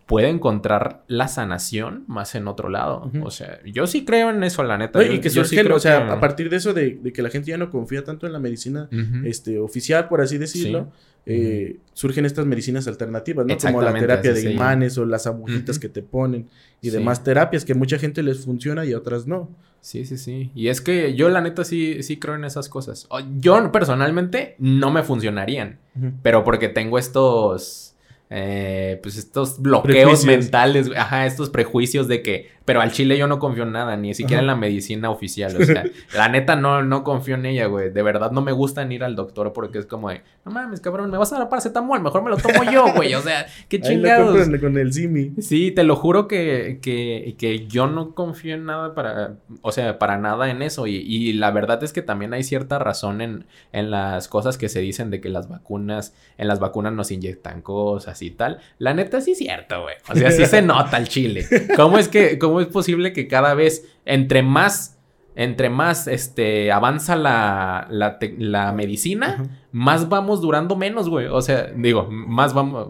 puede 0.06 0.28
encontrar 0.28 1.02
la 1.08 1.26
sanación 1.28 2.04
más 2.06 2.34
en 2.36 2.46
otro 2.48 2.68
lado. 2.68 3.10
O 3.22 3.30
sea, 3.30 3.58
yo 3.64 3.86
sí 3.88 4.04
creo 4.04 4.30
en 4.30 4.42
eso, 4.44 4.62
la 4.62 4.78
neta. 4.78 5.00
No, 5.00 5.04
Yo- 5.04 5.12
y 5.14 5.20
que 5.20 5.28
yo 5.28 5.42
creo 5.42 5.76
o 5.76 5.80
sea, 5.80 6.06
que- 6.06 6.12
a 6.12 6.20
partir 6.20 6.50
de 6.50 6.56
eso 6.56 6.72
de, 6.72 6.98
de 7.02 7.12
que 7.12 7.22
la 7.22 7.30
gente 7.30 7.50
ya 7.50 7.58
no 7.58 7.70
confía 7.70 8.04
tanto 8.04 8.26
en 8.26 8.32
la 8.32 8.38
medicina 8.38 8.88
este, 9.24 9.58
oficial, 9.58 10.06
por 10.08 10.20
así 10.20 10.38
decirlo, 10.38 10.92
eh, 11.26 11.76
surgen 11.92 12.24
estas 12.24 12.46
medicinas 12.46 12.86
alternativas, 12.88 13.46
¿no? 13.46 13.56
Como 13.58 13.82
la 13.82 13.92
terapia 13.94 14.32
de 14.32 14.50
imanes 14.52 14.96
o 14.98 15.04
las 15.04 15.26
agujitas 15.26 15.78
que 15.78 15.88
te 15.88 16.02
ponen 16.02 16.48
y 16.80 16.90
Sí. 16.90 16.96
demás 16.96 17.22
terapias 17.22 17.64
que 17.64 17.72
a 17.72 17.76
mucha 17.76 17.98
gente 17.98 18.22
les 18.22 18.44
funciona 18.44 18.84
y 18.84 18.92
a 18.92 18.98
otras 18.98 19.26
no. 19.26 19.48
Sí, 19.82 20.04
sí, 20.04 20.18
sí. 20.18 20.50
Y 20.54 20.68
es 20.68 20.80
que 20.80 21.14
yo 21.14 21.28
la 21.30 21.40
neta 21.40 21.64
sí, 21.64 22.02
sí 22.02 22.18
creo 22.18 22.34
en 22.34 22.44
esas 22.44 22.68
cosas. 22.68 23.08
Yo 23.38 23.70
personalmente 23.72 24.54
no 24.58 24.90
me 24.90 25.02
funcionarían. 25.02 25.78
Pero 26.22 26.44
porque 26.44 26.68
tengo 26.68 26.98
estos. 26.98 27.86
eh, 28.32 29.00
pues 29.02 29.16
estos 29.16 29.60
bloqueos 29.60 29.92
Prejuicios. 30.22 30.24
mentales, 30.26 30.88
ajá, 30.96 31.26
estos 31.26 31.50
prejuicios 31.50 32.06
de 32.06 32.22
que, 32.22 32.48
pero 32.64 32.80
al 32.80 32.92
chile 32.92 33.16
yo 33.16 33.26
no 33.26 33.38
confío 33.38 33.62
en 33.62 33.72
nada, 33.72 33.96
ni 33.96 34.14
siquiera 34.14 34.38
Ajá. 34.38 34.42
en 34.42 34.46
la 34.48 34.56
medicina 34.56 35.10
oficial, 35.10 35.56
o 35.60 35.64
sea, 35.64 35.84
la 36.14 36.28
neta 36.28 36.56
no, 36.56 36.82
no 36.82 37.02
confío 37.02 37.34
en 37.34 37.46
ella, 37.46 37.66
güey, 37.66 37.90
de 37.90 38.02
verdad 38.02 38.30
no 38.30 38.42
me 38.42 38.52
gusta 38.52 38.84
ir 38.90 39.04
al 39.04 39.16
doctor 39.16 39.52
porque 39.52 39.78
es 39.78 39.86
como 39.86 40.10
de, 40.10 40.22
no 40.44 40.52
mames, 40.52 40.80
cabrón, 40.80 41.10
me 41.10 41.18
vas 41.18 41.32
a 41.32 41.38
dar 41.38 41.48
paracetamol, 41.48 42.00
mejor 42.00 42.22
me 42.22 42.30
lo 42.30 42.36
tomo 42.36 42.64
yo, 42.70 42.92
güey, 42.94 43.14
o 43.14 43.20
sea, 43.20 43.46
qué 43.68 43.80
chingados. 43.80 44.48
con 44.60 44.76
el 44.76 44.92
Simi. 44.92 45.32
Sí, 45.40 45.70
te 45.70 45.84
lo 45.84 45.96
juro 45.96 46.28
que, 46.28 46.78
que, 46.82 47.36
que 47.38 47.66
yo 47.66 47.86
no 47.86 48.14
confío 48.14 48.54
en 48.54 48.66
nada 48.66 48.94
para, 48.94 49.34
o 49.62 49.72
sea, 49.72 49.98
para 49.98 50.18
nada 50.18 50.50
en 50.50 50.62
eso. 50.62 50.86
Y, 50.86 50.96
y 50.96 51.32
la 51.34 51.50
verdad 51.50 51.82
es 51.84 51.92
que 51.92 52.02
también 52.02 52.34
hay 52.34 52.42
cierta 52.42 52.78
razón 52.78 53.20
en, 53.20 53.46
en 53.72 53.90
las 53.90 54.28
cosas 54.28 54.58
que 54.58 54.68
se 54.68 54.80
dicen 54.80 55.10
de 55.10 55.20
que 55.20 55.28
las 55.28 55.48
vacunas, 55.48 56.14
en 56.38 56.48
las 56.48 56.58
vacunas 56.58 56.92
nos 56.92 57.10
inyectan 57.10 57.62
cosas 57.62 58.22
y 58.22 58.30
tal. 58.30 58.58
La 58.78 58.94
neta 58.94 59.20
sí 59.20 59.32
es 59.32 59.38
cierto, 59.38 59.82
güey. 59.82 59.96
O 60.08 60.14
sea, 60.14 60.30
sí 60.30 60.44
se 60.46 60.62
nota 60.62 60.96
el 60.96 61.08
chile. 61.08 61.46
¿Cómo 61.76 61.98
es 61.98 62.08
que, 62.08 62.38
cómo 62.38 62.49
es 62.58 62.66
posible 62.66 63.12
que 63.12 63.28
cada 63.28 63.54
vez, 63.54 63.86
entre 64.04 64.42
más, 64.42 64.98
entre 65.36 65.70
más, 65.70 66.08
este, 66.08 66.72
avanza 66.72 67.14
la, 67.14 67.86
la, 67.90 68.72
medicina, 68.72 69.44
más 69.70 70.08
vamos 70.08 70.40
durando 70.40 70.74
menos, 70.74 71.08
güey. 71.08 71.26
O 71.26 71.40
sea, 71.42 71.66
digo, 71.76 72.08
más 72.10 72.54
vamos. 72.54 72.88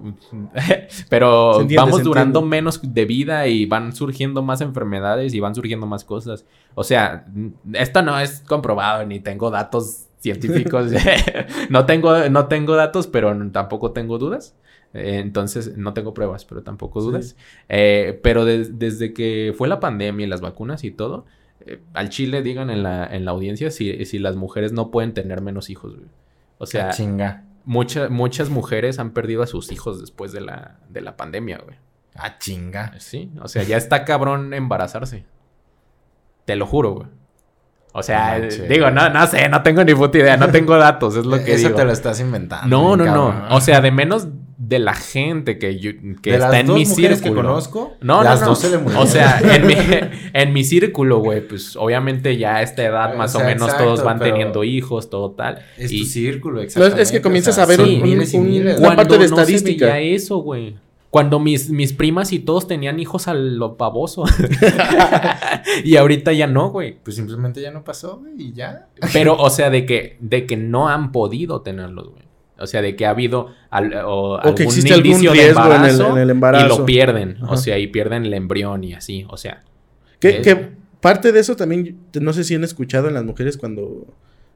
pero 1.11 1.61
entiende, 1.61 1.77
vamos 1.77 2.03
durando 2.03 2.41
menos 2.41 2.81
de 2.83 3.05
vida 3.05 3.47
y 3.49 3.67
van 3.67 3.93
surgiendo 3.93 4.43
más 4.43 4.63
enfermedades 4.63 5.35
y 5.35 5.41
van 5.41 5.55
surgiendo 5.55 5.87
más 5.87 6.05
cosas. 6.05 6.47
O 6.75 6.85
sea, 6.85 7.27
esto 7.75 8.03
no 8.03 8.19
es 8.19 8.41
comprobado 8.47 9.05
ni 9.05 9.21
tengo 9.21 9.51
datos 9.51 10.07
científicos. 10.21 10.93
no, 11.69 11.87
tengo, 11.87 12.29
no 12.31 12.47
tengo 12.47 12.77
datos, 12.77 13.07
pero 13.07 13.37
tampoco 13.51 13.93
tengo 13.93 14.19
dudas. 14.19 14.55
Eh, 14.95 15.19
Entonces, 15.19 15.77
no 15.77 15.93
tengo 15.95 16.15
pruebas, 16.15 16.45
pero 16.45 16.63
tampoco 16.63 17.01
Sí. 17.01 17.07
dudas. 17.07 17.37
Eh, 17.69 18.19
pero 18.23 18.45
de- 18.45 18.65
desde 18.65 19.13
que 19.13 19.55
fue 19.57 19.69
la 19.69 19.79
pandemia 19.81 20.27
y 20.27 20.29
las 20.29 20.41
vacunas 20.41 20.83
y 20.85 20.91
todo, 20.91 21.27
eh, 21.67 21.81
al 21.95 22.09
Chile 22.09 22.43
digan 22.43 22.71
en 22.71 22.83
la, 22.83 23.07
en 23.07 23.25
la 23.25 23.31
audiencia 23.31 23.71
si, 23.71 24.05
si 24.05 24.19
las 24.19 24.35
mujeres 24.37 24.73
no 24.73 24.91
pueden 24.91 25.15
tener 25.15 25.43
menos 25.43 25.71
hijos, 25.71 25.95
güey. 25.95 26.09
O 26.59 26.67
sea, 26.67 26.89
Ah, 26.89 26.93
chinga. 26.93 27.45
mucha- 27.65 28.09
muchas 28.09 28.51
mujeres 28.51 28.99
han 28.99 29.11
perdido 29.13 29.43
a 29.43 29.47
sus 29.47 29.71
hijos 29.71 30.01
después 30.01 30.33
de 30.33 30.41
la, 30.41 30.79
de 30.89 31.01
la 31.03 31.17
pandemia, 31.17 31.59
güey. 31.65 31.77
Ah, 32.17 32.39
chinga. 32.39 32.95
Sí, 32.99 33.31
o 33.41 33.47
sea, 33.49 33.63
ya 33.63 33.77
está 33.77 34.05
cabrón 34.05 34.53
embarazarse. 34.55 35.25
Te 36.45 36.57
lo 36.57 36.67
juro, 36.67 36.93
güey. 36.95 37.07
O 37.93 38.03
sea, 38.05 38.39
digo, 38.41 38.91
no, 38.91 39.09
no 39.11 39.27
sé, 39.27 39.49
no 39.49 39.63
tengo 39.65 39.83
ni 39.83 39.95
puta 39.95 40.19
idea, 40.19 40.37
no 40.37 40.49
tengo 40.51 40.77
datos, 40.77 41.17
es 41.17 41.27
lo 41.27 41.37
que 41.45 41.55
Eso 41.55 41.69
digo. 41.69 41.77
te 41.79 41.85
lo 41.85 41.91
estás 41.93 42.21
inventando. 42.21 42.69
No, 42.69 42.97
no, 42.97 43.05
no. 43.05 43.55
O 43.57 43.61
sea, 43.61 43.81
de 43.81 43.91
menos 43.91 44.29
de 44.63 44.79
la 44.79 44.93
gente 44.93 45.59
que, 45.59 45.79
yo, 45.79 45.93
que 46.23 46.31
de 46.33 46.37
está 46.37 46.51
las 46.51 46.61
en 46.61 46.67
dos 46.67 46.77
mi 46.77 46.85
círculo. 46.85 47.23
que 47.23 47.33
conozco, 47.35 47.93
No, 48.03 48.23
las 48.23 48.41
no, 48.41 48.45
no. 48.47 48.51
dos 48.51 48.59
se 48.59 48.69
le 48.71 48.77
murieron. 48.77 49.03
O 49.03 49.07
sea, 49.07 49.41
en 49.57 49.67
mi, 49.67 49.75
en 50.35 50.53
mi 50.53 50.65
círculo, 50.65 51.21
güey, 51.21 51.41
pues 51.49 51.77
obviamente 51.77 52.37
ya 52.37 52.57
a 52.57 52.63
esta 52.63 52.85
edad 52.85 53.15
más 53.17 53.35
O 53.35 53.39
sea, 53.39 53.47
o 53.47 53.49
menos 53.49 53.65
exacto, 53.69 53.85
todos 53.87 54.05
van 54.05 54.19
teniendo 54.19 54.63
hijos, 54.63 55.09
todo 55.09 55.31
tal. 55.31 55.61
es 55.79 55.91
y 55.91 56.01
tu 56.01 56.05
círculo, 56.05 56.57
No, 56.57 56.63
exactamente. 56.63 57.03
es 57.03 57.11
que 57.11 57.23
comienzas 57.23 57.55
o 57.55 57.57
sea, 57.57 57.65
a 57.65 57.67
ver 57.69 57.81
un- 57.81 57.87
son 57.87 57.95
un- 57.97 58.03
miles 58.03 58.35
y 58.35 58.37
un- 58.37 58.51
miles. 58.51 58.79
una 58.79 58.97
parte 58.97 59.15
de 59.15 59.29
no 59.29 59.37
se 59.37 59.43
estadística. 59.43 59.87
veía 59.95 60.15
eso, 60.15 60.37
güey. 60.39 60.77
Cuando 61.09 61.41
mis, 61.41 61.71
mis 61.71 61.93
primas 61.95 62.31
y 62.33 62.39
todos 62.39 62.67
tenían 62.69 63.01
hijos 63.01 63.29
a 63.29 63.35
lo 63.35 63.77
pavoso. 63.79 64.25
y 65.85 65.97
ahorita 65.97 66.33
ya 66.33 66.47
no, 66.47 66.71
güey. 66.71 66.97
Pues 67.03 67.17
simplemente 67.17 67.61
ya 67.61 67.71
no 67.71 67.83
pasó, 67.83 68.19
güey, 68.19 68.35
y 68.39 68.53
ya. 68.53 68.89
Pero, 69.13 69.37
o 69.37 69.51
sea, 69.51 69.71
de 69.71 69.87
que, 69.87 70.17
de 70.21 70.47
que 70.47 70.57
no 70.57 70.89
han 70.89 71.13
podido 71.13 71.63
tenerlos, 71.63 72.11
güey. 72.11 72.30
O 72.61 72.67
sea, 72.67 72.83
de 72.83 72.95
que 72.97 73.07
ha 73.07 73.11
habido 73.11 73.55
al- 73.71 73.95
o 74.05 74.35
O 74.35 74.41
que 74.43 74.49
algún 74.49 74.63
existe 74.65 74.93
algún 74.95 75.07
indicio 75.07 75.33
de 75.33 75.37
riesgo 75.43 75.61
en 75.61 75.67
el- 75.67 75.73
embarazo, 75.73 76.11
en 76.13 76.19
el 76.19 76.29
y 76.29 76.31
embarazo. 76.31 76.79
lo 76.79 76.87
pierden. 76.87 77.37
Ajá. 77.43 77.53
O 77.53 77.57
sea, 77.57 77.79
y 77.79 77.87
pierden 77.89 78.27
el 78.27 78.35
embrión 78.35 78.85
y 78.85 78.95
así. 78.95 79.25
O 79.29 79.37
sea, 79.37 79.63
Que, 80.19 80.69
parte 81.01 81.33
de 81.33 81.41
eso 81.41 81.57
también, 81.57 81.97
no 82.21 82.33
sé 82.35 82.45
si 82.45 82.55
han 82.55 82.63
escuchado 82.65 83.09
en 83.09 83.15
las 83.15 83.25
mujeres 83.25 83.57
cuando, 83.57 84.07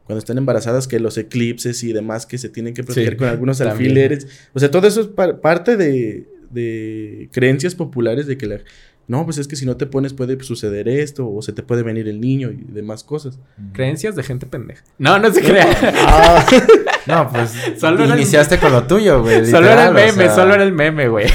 cuando 0.05 0.19
están 0.19 0.37
embarazadas 0.37 0.87
que 0.87 1.01
los 1.01 1.17
eclipses 1.17 1.83
y 1.83 1.93
demás 1.95 2.27
que 2.27 2.37
se 2.37 2.51
tienen 2.51 2.75
que 2.75 2.85
proteger 2.85 3.15
Sí, 3.15 3.17
con 3.19 3.29
algunos 3.29 3.57
también. 3.59 3.77
alfileres. 3.79 4.27
O 4.53 4.59
sea, 4.61 4.71
todo 4.71 4.87
eso 4.87 5.01
es 5.01 5.07
par- 5.07 5.41
parte 5.41 5.79
de, 5.79 6.29
de 6.51 7.31
creencias 7.33 7.75
populares 7.75 8.27
de 8.27 8.37
que 8.37 8.47
la... 8.47 8.59
No, 9.07 9.25
pues 9.27 9.37
es 9.37 9.49
que 9.49 9.57
si 9.57 9.67
no 9.67 9.77
te 9.77 9.85
pones 9.87 10.15
puede 10.15 10.43
suceder 10.43 10.89
esto 10.89 11.31
o 11.31 11.43
se 11.43 11.53
te 11.53 11.63
puede 11.63 11.83
venir 11.83 12.09
el 12.09 12.21
niño 12.23 12.51
y 12.51 12.57
demás 12.73 13.05
cosas. 13.05 13.39
creencias 13.75 14.17
de 14.17 14.23
gente 14.23 14.47
pendeja. 14.47 14.83
No, 14.99 15.19
no 15.19 15.31
se 15.33 15.43
crea. 15.43 15.67
Ah, 16.07 16.47
No, 17.07 17.29
pues 17.31 17.53
Solo 17.79 18.05
era 18.05 18.15
el- 18.15 18.21
iniciaste 18.21 18.59
con 18.59 18.73
lo 18.73 18.85
tuyo, 18.85 19.23
güey. 19.23 19.47
solo 19.51 19.69
era 19.69 19.89
el 19.89 19.95
meme, 19.95 20.11
o 20.11 20.27
sea, 20.27 20.35
solo 20.35 20.55
era 20.55 20.63
el 20.63 20.73
meme, 20.73 21.09
güey. 21.09 21.27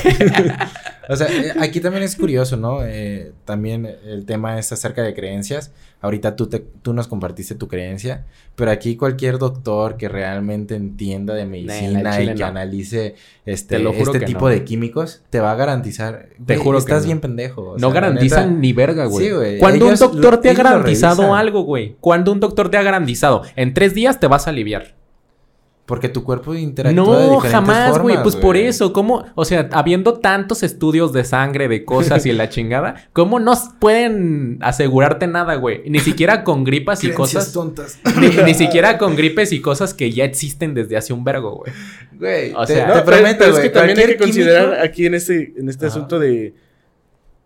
O 1.11 1.15
sea, 1.15 1.25
eh, 1.27 1.53
aquí 1.59 1.79
también 1.79 2.03
es 2.03 2.15
curioso, 2.15 2.55
¿no? 2.55 2.85
Eh, 2.85 3.31
también 3.43 3.89
el 4.05 4.25
tema 4.25 4.59
es 4.59 4.71
acerca 4.71 5.01
de 5.01 5.15
creencias. 5.15 5.71
Ahorita 6.01 6.35
tú, 6.35 6.47
te, 6.47 6.59
tú 6.59 6.93
nos 6.93 7.07
compartiste 7.07 7.55
tu 7.55 7.67
creencia, 7.67 8.27
pero 8.55 8.69
aquí 8.69 8.95
cualquier 8.95 9.39
doctor 9.39 9.97
que 9.97 10.07
realmente 10.07 10.75
entienda 10.75 11.33
de 11.33 11.47
medicina 11.47 12.21
y 12.21 12.27
que 12.27 12.35
no. 12.35 12.45
analice 12.45 13.15
este, 13.47 13.81
este 13.99 14.19
tipo 14.19 14.41
no. 14.41 14.47
de 14.49 14.63
químicos, 14.63 15.23
te 15.31 15.39
va 15.39 15.51
a 15.51 15.55
garantizar. 15.55 16.29
Te 16.45 16.57
juro 16.57 16.77
que 16.77 16.83
Estás 16.83 17.01
no. 17.01 17.07
bien 17.07 17.21
pendejo. 17.21 17.73
no 17.79 17.87
sea, 17.91 18.01
garantizan 18.01 18.49
neta, 18.49 18.59
ni 18.61 18.73
verga, 18.73 19.05
güey. 19.05 19.25
Sí, 19.25 19.31
güey. 19.31 19.57
Cuando 19.57 19.87
un 19.87 19.95
doctor 19.95 20.33
lo- 20.33 20.39
te 20.39 20.51
ha 20.51 20.53
garantizado 20.53 21.33
algo, 21.33 21.63
güey. 21.63 21.97
Cuando 21.99 22.31
un 22.31 22.39
doctor 22.39 22.69
te 22.69 22.77
ha 22.77 22.83
garantizado, 22.83 23.41
en 23.55 23.73
tres 23.73 23.95
días 23.95 24.19
te 24.19 24.27
vas 24.27 24.45
a 24.45 24.51
aliviar. 24.51 24.98
Porque 25.89 26.07
tu 26.07 26.23
cuerpo 26.23 26.53
interactúa 26.55 27.03
de 27.03 27.09
No, 27.27 27.33
diferentes 27.35 27.51
jamás, 27.51 27.97
güey. 27.97 28.21
Pues 28.23 28.35
por 28.35 28.55
eso, 28.55 28.93
¿cómo? 28.93 29.25
O 29.35 29.43
sea, 29.43 29.67
habiendo 29.73 30.13
tantos 30.19 30.61
estudios 30.63 31.11
de 31.13 31.23
sangre, 31.23 31.67
de 31.67 31.83
cosas 31.83 32.25
y 32.27 32.31
la 32.31 32.47
chingada, 32.49 33.09
¿cómo 33.11 33.39
no 33.39 33.53
pueden 33.79 34.59
asegurarte 34.61 35.25
nada, 35.25 35.55
güey? 35.55 35.81
Ni 35.89 35.99
siquiera 35.99 36.43
con 36.43 36.63
gripas 36.63 37.03
y 37.03 37.07
Creencias 37.09 37.45
cosas. 37.45 37.53
tontas. 37.53 37.99
Ni, 38.19 38.27
ni 38.43 38.53
siquiera 38.63 38.97
con 38.99 39.15
gripes 39.15 39.51
y 39.51 39.61
cosas 39.61 39.93
que 39.95 40.11
ya 40.11 40.25
existen 40.25 40.75
desde 40.75 40.95
hace 40.95 41.11
un 41.11 41.23
vergo, 41.23 41.55
güey. 41.57 41.73
Güey, 42.19 42.53
O 42.53 42.65
te, 42.65 42.75
sea- 42.75 42.85
te 42.85 42.99
No, 42.99 43.05
pero- 43.05 43.17
prometo, 43.17 43.39
pero 43.39 43.53
es 43.55 43.59
que 43.59 43.69
también 43.69 43.97
hay 43.97 44.05
que 44.05 44.17
considerar 44.17 44.65
químico- 44.65 44.83
aquí 44.83 45.05
en 45.07 45.13
este, 45.15 45.53
en 45.57 45.69
este 45.69 45.87
Ajá. 45.87 45.95
asunto 45.95 46.19
de, 46.19 46.53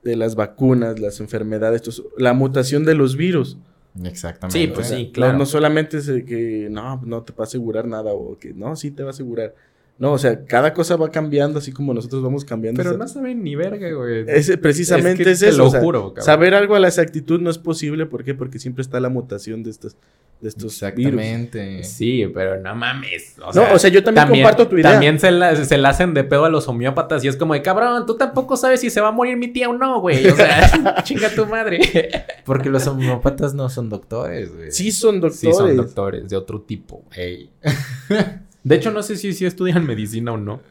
de 0.04 0.16
las 0.18 0.36
vacunas, 0.36 1.00
las 1.00 1.22
enfermedades, 1.22 1.78
estos- 1.82 2.04
la 2.18 2.34
mutación 2.34 2.84
de 2.84 2.94
los 2.96 3.16
virus. 3.16 3.58
Exactamente. 4.04 4.60
Sí, 4.60 4.68
pues 4.68 4.88
sí, 4.88 5.12
claro. 5.14 5.38
No, 5.38 5.46
solamente 5.46 5.98
es 5.98 6.08
que 6.08 6.68
no, 6.72 7.00
no 7.04 7.24
te 7.24 7.34
va 7.34 7.44
a 7.44 7.48
asegurar 7.48 7.86
nada 7.86 8.14
o 8.14 8.38
que 8.38 8.54
no, 8.54 8.76
sí 8.76 8.92
te 8.92 9.04
va 9.04 9.10
a 9.10 9.12
asegurar. 9.12 9.54
No, 10.00 10.14
o 10.14 10.18
sea, 10.18 10.44
cada 10.46 10.74
cosa 10.74 10.96
va 10.96 11.10
cambiando 11.12 11.60
así 11.60 11.72
como 11.72 11.94
nosotros 11.94 12.22
vamos 12.24 12.44
cambiando. 12.44 12.78
Pero 12.80 12.90
O 12.90 12.94
sea, 12.94 13.00
no 13.00 13.08
saben 13.08 13.44
ni 13.44 13.56
verga, 13.56 13.92
güey. 13.92 14.26
ese- 14.28 14.58
precisamente 14.58 15.22
Es 15.22 15.28
que 15.28 15.32
es, 15.34 15.40
te 15.40 15.50
eso. 15.50 15.58
lo 15.60 15.68
o 15.68 15.70
sea, 15.72 15.80
juro, 15.82 16.02
cabrón. 16.10 16.26
saber 16.26 16.56
algo 16.56 16.76
a 16.76 16.80
la 16.80 16.88
exactitud 16.88 17.40
no 17.40 17.50
es 17.52 17.60
posible. 17.60 18.06
¿Por 18.08 18.24
qué? 18.24 18.34
Porque 18.34 18.58
siempre 18.60 18.82
está 18.82 19.00
la 19.00 19.10
mutación 19.10 19.62
de 19.64 19.70
estos, 19.70 19.96
de 20.42 20.50
estos 20.50 20.64
virus. 20.96 21.14
Exactamente. 21.14 21.84
Sí, 21.84 22.26
pero 22.34 22.60
no 22.60 22.76
mames. 22.76 23.36
O 23.40 23.54
No, 23.54 23.72
o 23.72 23.78
sea, 23.80 23.92
yo 23.92 24.04
también 24.04 24.28
comparto 24.30 24.68
tu 24.68 24.78
idea. 24.78 24.92
También 24.94 25.20
se 25.20 25.32
la, 25.32 25.56
se 25.56 25.78
la 25.78 25.90
hacen 25.90 26.16
de 26.16 26.24
pedo 26.24 26.46
a 26.46 26.50
los 26.50 26.68
homeópatas 26.68 27.24
y 27.24 27.28
es 27.28 27.38
como 27.38 27.54
de 27.54 27.62
cabrón, 27.62 28.06
tú 28.08 28.18
tampoco 28.18 28.58
sabes 28.58 28.82
si 28.82 28.90
se 28.90 29.00
va 29.00 29.10
a 29.10 29.12
morir 29.12 29.38
mi 29.38 29.50
tía 29.54 29.70
o 29.70 29.74
no, 29.78 30.02
güey. 30.02 30.26
O 30.28 30.36
sea, 30.36 31.02
chinga 31.04 31.30
tu 31.30 31.46
madre. 31.46 31.80
Porque 32.46 32.70
los 32.70 32.86
homeópatas 32.88 33.54
no 33.54 33.70
son 33.70 33.90
doctores, 33.90 34.54
güey. 34.54 34.72
Sí 34.72 34.92
son 34.92 35.22
doctores. 35.22 35.40
Sí, 35.40 35.54
son 35.54 35.78
doctores 35.78 36.28
de 36.30 36.36
otro 36.36 36.62
tipo. 36.62 37.04
Ey. 37.16 37.52
De 38.64 38.76
hecho, 38.76 38.92
no 38.92 39.04
sé 39.04 39.18
si, 39.18 39.34
si 39.34 39.46
estudian 39.46 39.86
medicina 39.86 40.32
o 40.34 40.38
no. 40.38 40.62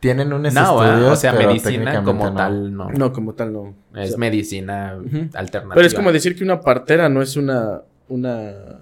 Tienen 0.00 0.32
unos 0.32 0.52
No, 0.52 0.80
ah, 0.80 0.88
estudios, 0.88 1.12
o 1.12 1.16
sea, 1.16 1.32
pero 1.32 1.48
medicina 1.48 2.02
como 2.02 2.24
no. 2.30 2.34
tal, 2.34 2.74
no. 2.74 2.90
No, 2.90 3.12
como 3.12 3.34
tal 3.34 3.52
no. 3.52 3.74
Es 3.94 4.06
O 4.06 4.08
sea, 4.10 4.18
medicina 4.18 4.90
alternativa. 5.34 5.74
Pero 5.74 5.86
es 5.86 5.94
como 5.94 6.12
decir 6.12 6.36
que 6.36 6.44
una 6.44 6.60
partera 6.60 7.08
no 7.08 7.22
es 7.22 7.36
una, 7.36 7.82
una, 8.08 8.80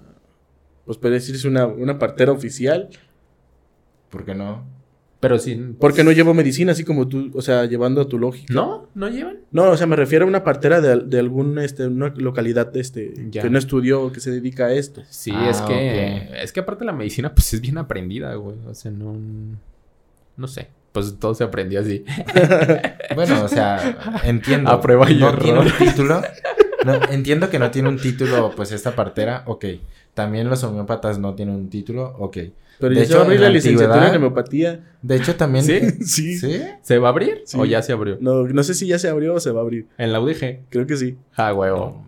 pues 0.85 0.97
puede 0.97 1.15
decirse 1.15 1.47
una, 1.47 1.65
una 1.65 1.97
partera 1.97 2.31
oficial, 2.31 2.89
¿Por 4.13 4.25
qué 4.25 4.35
no? 4.35 4.63
Pero 5.23 5.39
sí. 5.39 5.59
porque 5.79 6.03
no 6.03 6.11
llevo 6.11 6.33
medicina, 6.33 6.73
así 6.73 6.83
como 6.83 7.07
tú, 7.07 7.31
o 7.33 7.41
sea, 7.41 7.65
llevando 7.65 8.01
a 8.01 8.07
tu 8.07 8.19
lógica. 8.19 8.53
¿No? 8.53 8.89
¿No 8.93 9.09
llevan? 9.09 9.37
No, 9.51 9.71
o 9.71 9.77
sea, 9.77 9.87
me 9.87 9.95
refiero 9.95 10.25
a 10.25 10.27
una 10.27 10.43
partera 10.43 10.81
de, 10.81 10.97
de 10.97 11.17
alguna, 11.19 11.63
este, 11.63 11.87
una 11.87 12.13
localidad, 12.17 12.75
este, 12.77 13.13
Ya. 13.31 13.41
que 13.41 13.49
no 13.49 13.57
estudió, 13.57 14.11
que 14.11 14.19
se 14.19 14.31
dedica 14.31 14.65
a 14.65 14.73
esto. 14.73 15.01
Sí, 15.09 15.31
Ah, 15.33 15.49
es 15.49 15.61
que. 15.61 16.29
Es 16.43 16.51
que 16.51 16.59
aparte 16.59 16.83
la 16.85 16.91
medicina, 16.93 17.33
pues 17.33 17.53
es 17.53 17.61
bien 17.61 17.77
aprendida, 17.77 18.35
güey. 18.35 18.57
O 18.67 18.75
sea, 18.75 18.91
no. 18.91 19.15
No 20.35 20.47
sé. 20.47 20.67
Pues 20.91 21.15
todo 21.19 21.33
se 21.33 21.43
aprendió 21.43 21.79
así. 21.79 22.03
Bueno, 23.15 23.43
o 23.43 23.47
sea, 23.47 24.19
entiendo. 24.23 24.69
A 24.71 24.81
prueba 24.81 25.09
y 25.09 25.15
no 25.19 25.29
error. 25.29 25.41
tiene 25.43 25.59
un 25.59 25.71
título. 25.77 26.21
No, 26.85 26.93
entiendo 27.11 27.49
que 27.49 27.59
no 27.59 27.71
tiene 27.71 27.87
un 27.89 27.97
título, 27.97 28.51
pues 28.55 28.71
esta 28.71 28.93
partera, 28.95 29.43
ok. 29.45 29.65
También 30.13 30.49
los 30.49 30.63
homeópatas 30.63 31.17
no 31.19 31.33
tienen 31.35 31.55
un 31.55 31.69
título, 31.69 32.15
ok. 32.19 32.37
Pero 32.79 32.95
De 32.95 33.01
ya 33.01 33.05
se 33.05 33.13
va 33.13 33.19
a 33.19 33.23
hecho, 33.23 33.25
abrir 33.25 33.35
en 33.37 33.41
la 33.41 33.47
la 33.49 33.53
licenciatura 33.53 34.09
en 34.09 34.15
homeopatía. 34.15 34.83
De 35.01 35.15
hecho, 35.15 35.35
también. 35.35 35.63
¿Sí? 35.65 35.79
Sí. 36.05 36.37
¿Sí? 36.37 36.61
¿Se 36.81 36.97
va 36.97 37.07
a 37.09 37.11
abrir? 37.11 37.41
Sí. 37.45 37.57
¿O 37.59 37.65
ya 37.65 37.81
se 37.81 37.93
abrió? 37.93 38.17
No, 38.19 38.43
no 38.47 38.63
sé 38.63 38.73
si 38.73 38.87
ya 38.87 38.99
se 38.99 39.09
abrió 39.09 39.35
o 39.35 39.39
se 39.39 39.51
va 39.51 39.61
a 39.61 39.63
abrir. 39.63 39.87
En 39.97 40.11
la 40.11 40.19
UDG. 40.19 40.61
Creo 40.69 40.85
que 40.87 40.97
sí. 40.97 41.17
Ah, 41.35 41.53
huevo. 41.53 42.03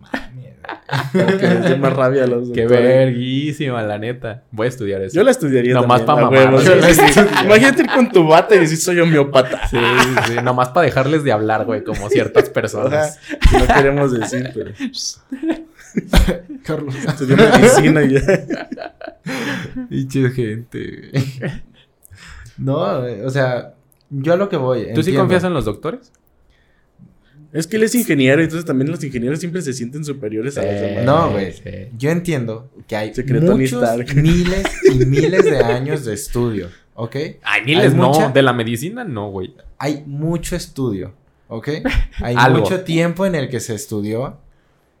que 1.12 1.46
les 1.46 1.62
dé 1.64 1.76
más 1.76 1.92
rabia 1.92 2.24
a 2.24 2.26
los 2.26 2.50
Qué 2.50 2.66
verguísima, 2.66 3.82
la 3.82 3.98
neta. 3.98 4.42
Voy 4.50 4.66
a 4.66 4.68
estudiar 4.68 5.02
eso. 5.02 5.14
Yo 5.14 5.22
la 5.22 5.30
estudiaría 5.30 5.74
Nomás 5.74 6.04
también, 6.04 6.28
pa' 6.28 6.36
a 6.36 6.50
huevo, 6.50 6.58
mamar. 6.58 6.82
sí, 6.94 6.94
sí, 6.94 7.12
sí. 7.12 7.20
Imagínate 7.44 7.82
ir 7.82 7.90
con 7.90 8.10
tu 8.10 8.26
bata 8.26 8.54
y 8.54 8.58
decir 8.60 8.78
soy 8.78 9.00
homeópata. 9.00 9.66
Sí, 9.68 9.78
sí, 10.26 10.34
nomás 10.42 10.70
para 10.70 10.86
dejarles 10.86 11.24
de 11.24 11.32
hablar, 11.32 11.64
güey, 11.64 11.84
como 11.84 12.08
ciertas 12.08 12.50
personas. 12.50 13.18
no 13.52 13.66
queremos 13.74 14.12
decir, 14.12 14.50
pero 14.54 14.72
Carlos. 16.62 16.94
estudió 16.94 17.36
medicina 17.36 18.02
y 18.02 18.14
ya. 18.14 18.68
Pinche 19.88 20.30
gente. 20.30 21.10
güey. 21.12 21.52
No, 22.58 23.02
o 23.24 23.30
sea, 23.30 23.74
yo 24.10 24.32
a 24.32 24.36
lo 24.36 24.48
que 24.48 24.56
voy. 24.56 24.92
¿Tú 24.94 25.02
sí 25.02 25.14
confías 25.14 25.44
en 25.44 25.54
los 25.54 25.64
doctores? 25.64 26.12
Es 27.56 27.66
que 27.66 27.76
él 27.76 27.82
es 27.84 27.94
ingeniero, 27.94 28.42
entonces 28.42 28.64
también 28.64 28.90
los 28.90 29.02
ingenieros 29.02 29.38
siempre 29.40 29.62
se 29.62 29.72
sienten 29.72 30.04
superiores 30.04 30.58
a 30.58 30.62
los 30.62 30.70
Sí. 30.74 30.80
demás. 30.80 31.04
No, 31.04 31.30
güey. 31.32 31.52
Sí. 31.52 31.60
Yo 31.96 32.10
entiendo 32.10 32.70
que 32.86 32.96
hay 32.96 33.14
Secreto 33.14 33.56
muchos 33.56 33.82
Stark. 33.82 34.14
miles 34.16 34.64
y 34.92 35.04
miles 35.06 35.44
de 35.44 35.58
años 35.58 36.04
de 36.04 36.14
estudio, 36.14 36.68
¿ok? 36.94 37.16
Ay, 37.42 37.62
miles 37.64 37.92
Hay 37.92 37.98
no. 37.98 38.30
De 38.32 38.42
la 38.42 38.52
medicina, 38.52 39.04
no, 39.04 39.30
güey. 39.30 39.54
Hay 39.78 40.02
mucho 40.06 40.54
estudio, 40.56 41.14
¿ok? 41.48 41.68
Hay 42.22 42.36
mucho 42.52 42.80
tiempo 42.82 43.24
en 43.26 43.34
el 43.34 43.48
que 43.48 43.60
se 43.60 43.74
estudió 43.74 44.38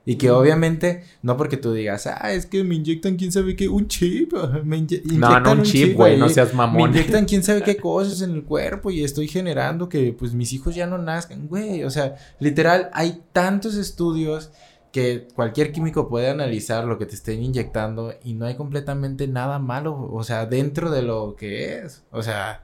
y 0.08 0.16
que 0.16 0.30
obviamente 0.30 1.02
no 1.20 1.36
porque 1.36 1.56
tú 1.58 1.72
digas, 1.74 2.06
ah, 2.06 2.32
es 2.32 2.46
que 2.46 2.62
me 2.64 2.76
inyectan 2.76 3.16
quién 3.16 3.32
sabe 3.32 3.56
qué, 3.56 3.68
un 3.68 3.88
chip, 3.88 4.32
me 4.64 4.78
inye- 4.78 5.02
No, 5.04 5.18
no 5.18 5.26
inyectan 5.28 5.58
un 5.58 5.64
chip, 5.64 5.96
güey. 5.96 6.16
No 6.16 6.28
seas 6.28 6.50
Me 6.52 6.58
mamón. 6.58 6.90
inyectan 6.92 7.24
quién 7.26 7.42
sabe 7.42 7.62
qué 7.62 7.76
cosas 7.76 8.22
en 8.22 8.30
el 8.30 8.44
cuerpo 8.44 8.90
y 8.90 9.02
estoy 9.04 9.26
generando 9.28 9.88
que 9.90 10.14
pues 10.18 10.32
mis 10.32 10.52
hijos 10.54 10.74
ya 10.74 10.86
no 10.86 10.96
nazcan, 10.96 11.48
güey. 11.48 11.82
O 11.84 11.90
sea, 11.90 12.14
literal, 12.40 12.88
hay 12.94 13.20
tantos 13.32 13.74
estudios 13.74 14.50
que 14.92 15.26
cualquier 15.34 15.72
químico 15.72 16.08
puede 16.08 16.30
analizar 16.30 16.84
lo 16.84 16.96
que 16.98 17.04
te 17.04 17.16
estén 17.16 17.42
inyectando 17.42 18.14
y 18.24 18.32
no 18.32 18.46
hay 18.46 18.54
completamente 18.54 19.28
nada 19.28 19.58
malo, 19.58 20.08
o 20.10 20.24
sea, 20.24 20.46
dentro 20.46 20.90
de 20.90 21.02
lo 21.02 21.34
que 21.36 21.80
es. 21.80 22.04
O 22.12 22.22
sea, 22.22 22.62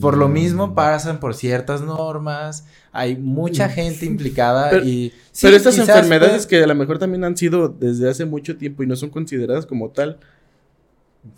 por 0.00 0.16
lo 0.16 0.28
Mm. 0.28 0.32
mismo 0.32 0.74
pasan 0.74 1.18
por 1.18 1.34
ciertas 1.34 1.80
normas, 1.82 2.66
hay 2.92 3.16
mucha 3.16 3.68
gente 3.68 4.06
implicada 4.06 4.70
Pero- 4.70 4.84
y... 4.84 5.12
sí, 5.32 5.46
Pero 5.46 5.56
estas 5.56 5.78
enfermedades 5.78 6.46
puede- 6.46 6.58
que 6.58 6.64
a 6.64 6.66
lo 6.66 6.74
mejor 6.74 6.98
también 6.98 7.24
han 7.24 7.36
sido 7.36 7.68
desde 7.68 8.08
hace 8.08 8.24
mucho 8.26 8.56
tiempo 8.56 8.82
y 8.82 8.86
no 8.86 8.94
son 8.96 9.10
consideradas 9.10 9.66
como 9.66 9.90
tal, 9.90 10.18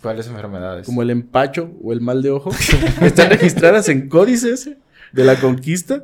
¿Cuáles 0.01 0.27
enfermedades? 0.27 0.85
como 0.85 1.01
el 1.01 1.09
empacho 1.09 1.71
o 1.83 1.91
el 1.93 2.01
mal 2.01 2.21
de 2.21 2.29
ojo, 2.31 2.49
están 3.01 3.29
registradas 3.31 3.89
en 3.89 4.07
códices 4.09 4.69
de 5.11 5.23
la 5.23 5.39
conquista. 5.39 6.03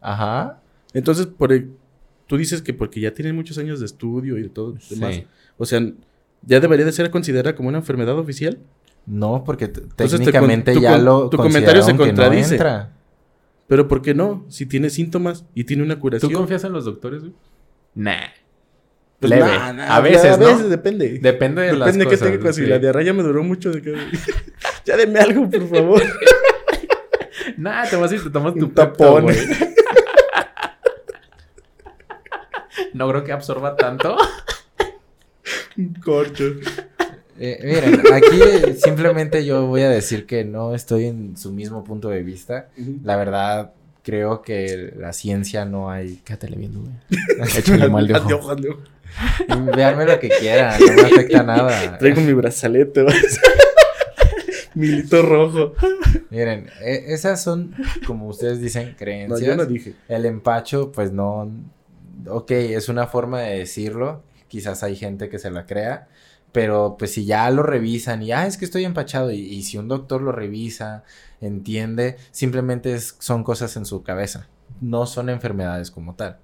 Ajá. 0.00 0.60
Entonces, 0.92 1.26
por 1.26 1.52
el- 1.52 1.72
tú 2.28 2.36
dices 2.36 2.62
que 2.62 2.72
porque 2.72 3.00
ya 3.00 3.12
tienen 3.12 3.34
muchos 3.34 3.58
años 3.58 3.80
de 3.80 3.86
estudio 3.86 4.38
y 4.38 4.42
de 4.42 4.48
todo 4.48 4.74
Sí. 4.78 4.94
demás, 4.94 5.22
o 5.58 5.66
sea, 5.66 5.80
ya 6.46 6.60
debería 6.60 6.84
de 6.86 6.92
ser 6.92 7.10
considerada 7.10 7.56
como 7.56 7.68
una 7.70 7.78
enfermedad 7.78 8.16
oficial. 8.18 8.58
No, 9.06 9.44
porque 9.44 9.68
te 9.68 9.82
técnicamente 9.82 10.80
ya 10.80 10.96
lo 10.98 11.28
tu 11.28 11.36
comentario 11.36 11.82
se 11.82 11.92
no 11.92 11.98
contradice. 11.98 12.54
entra. 12.54 12.92
Pero 13.66 13.86
¿por 13.88 14.02
qué 14.02 14.14
no? 14.14 14.44
Si 14.48 14.66
tiene 14.66 14.90
síntomas 14.90 15.44
y 15.54 15.64
tiene 15.64 15.82
una 15.82 15.94
¿Tú 15.96 16.00
curación. 16.00 16.32
confías 16.32 16.64
en 16.64 16.72
los 16.72 16.84
doctores, 16.84 17.20
güey? 17.20 17.32
Nah. 17.94 18.14
Pues 19.20 19.30
Leve. 19.30 19.42
nah, 19.46 19.72
nah, 19.72 19.96
a 19.96 20.00
veces, 20.00 20.32
a 20.32 20.36
¿no? 20.36 20.46
veces 20.46 20.68
depende. 20.70 21.18
Depende 21.20 21.62
de 21.62 21.72
las 21.74 21.86
Depende 21.86 22.04
de 22.04 22.10
qué 22.10 22.16
cosas. 22.18 22.32
tenga. 22.32 22.52
Si 22.52 22.62
sí. 22.62 22.66
la 22.66 22.78
diarrea 22.78 23.12
me 23.14 23.22
duró 23.22 23.42
mucho. 23.42 23.70
De 23.70 23.80
que... 23.80 23.94
ya 24.84 24.96
deme 24.96 25.18
algo, 25.20 25.48
por 25.50 25.68
favor. 25.68 26.02
Nah, 27.58 27.84
te 27.88 27.96
vas 27.96 28.10
y 28.12 28.18
te 28.18 28.30
tomas 28.30 28.54
tu 28.54 28.64
Un 28.66 28.70
Pepto, 28.72 29.04
tapón. 29.04 29.24
güey. 29.24 29.36
No 32.92 33.08
creo 33.08 33.24
que 33.24 33.32
absorba 33.32 33.76
tanto. 33.76 34.16
Un 35.76 35.94
corcho. 35.94 36.44
Eh, 37.38 37.58
miren, 37.64 38.00
aquí 38.12 38.78
simplemente 38.80 39.44
yo 39.44 39.66
voy 39.66 39.82
a 39.82 39.88
decir 39.90 40.26
que 40.26 40.44
no 40.44 40.74
estoy 40.74 41.06
en 41.06 41.36
su 41.36 41.52
mismo 41.52 41.82
punto 41.84 42.08
de 42.08 42.22
vista. 42.22 42.68
La 43.02 43.16
verdad, 43.16 43.72
creo 44.02 44.42
que 44.42 44.92
la 44.96 45.12
ciencia 45.12 45.64
no 45.64 45.90
hay... 45.90 46.16
Quédatele 46.24 46.56
viendo, 46.56 46.80
güey. 46.80 46.92
Échale 47.58 47.88
mal 47.88 48.06
de 48.06 48.14
ojo. 48.14 48.56
Veanme 49.76 50.06
lo 50.06 50.18
que 50.18 50.28
quieran, 50.28 50.78
no 50.80 50.92
me 50.94 51.02
afecta 51.02 51.42
nada. 51.42 51.98
Traigo 51.98 52.20
mi 52.20 52.32
brazalete. 52.32 53.04
Milito 54.74 55.22
rojo. 55.22 55.74
Miren, 56.30 56.66
e- 56.82 57.04
esas 57.14 57.42
son, 57.42 57.74
como 58.06 58.26
ustedes 58.28 58.60
dicen, 58.60 58.90
No, 58.90 58.96
creencias. 58.96 59.40
yo 59.40 59.56
no 59.56 59.66
dije. 59.66 59.94
El 60.08 60.26
empacho, 60.26 60.90
pues 60.90 61.12
no. 61.12 61.48
Ok, 62.28 62.50
es 62.50 62.88
una 62.88 63.06
forma 63.06 63.40
de 63.42 63.58
decirlo. 63.58 64.22
Quizás 64.48 64.82
hay 64.82 64.96
gente 64.96 65.28
que 65.28 65.38
se 65.38 65.50
la 65.50 65.66
crea. 65.66 66.08
Pero 66.54 66.94
pues 66.98 67.12
si 67.12 67.26
ya 67.26 67.50
lo 67.50 67.62
revisan 67.62 68.22
y, 68.22 68.32
ah, 68.32 68.46
es 68.46 68.56
que 68.56 68.64
estoy 68.64 68.84
empachado. 68.86 69.30
Y, 69.30 69.40
y 69.40 69.62
si 69.64 69.76
un 69.76 69.88
doctor 69.88 70.22
lo 70.22 70.32
revisa, 70.32 71.02
entiende, 71.42 72.16
simplemente 72.30 72.94
es- 72.94 73.16
son 73.18 73.44
cosas 73.44 73.76
en 73.76 73.84
su 73.84 74.02
cabeza. 74.02 74.48
no 74.80 75.04
son 75.06 75.28
enfermedades 75.28 75.90
como 75.90 76.14
tal. 76.14 76.38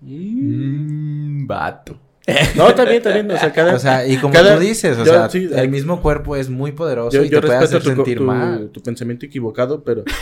Mmm, 0.00 1.46
vato. 1.46 1.98
No, 2.56 2.74
también, 2.74 3.02
también. 3.02 3.30
O 3.30 3.36
sea, 3.38 3.52
cada. 3.52 3.74
O 3.74 3.78
sea, 3.78 4.06
y 4.06 4.16
como 4.16 4.32
cada- 4.32 4.54
tú 4.54 4.60
dices, 4.60 4.96
o 4.98 5.04
yo- 5.04 5.12
sea, 5.12 5.28
sí, 5.30 5.48
el 5.54 5.68
mismo 5.68 6.00
cuerpo 6.00 6.36
es 6.36 6.48
muy 6.48 6.72
poderoso 6.72 7.16
yo, 7.16 7.24
y 7.24 7.28
yo 7.28 7.40
te 7.40 7.46
puede 7.48 7.60
respeto 7.60 7.78
hacer 7.78 7.90
tu, 7.92 7.96
sentir 7.96 8.18
tu- 8.18 8.24
mal. 8.24 8.70
tu 8.70 8.82
pensamiento 8.82 9.26
equivocado, 9.26 9.82
pero. 9.84 10.04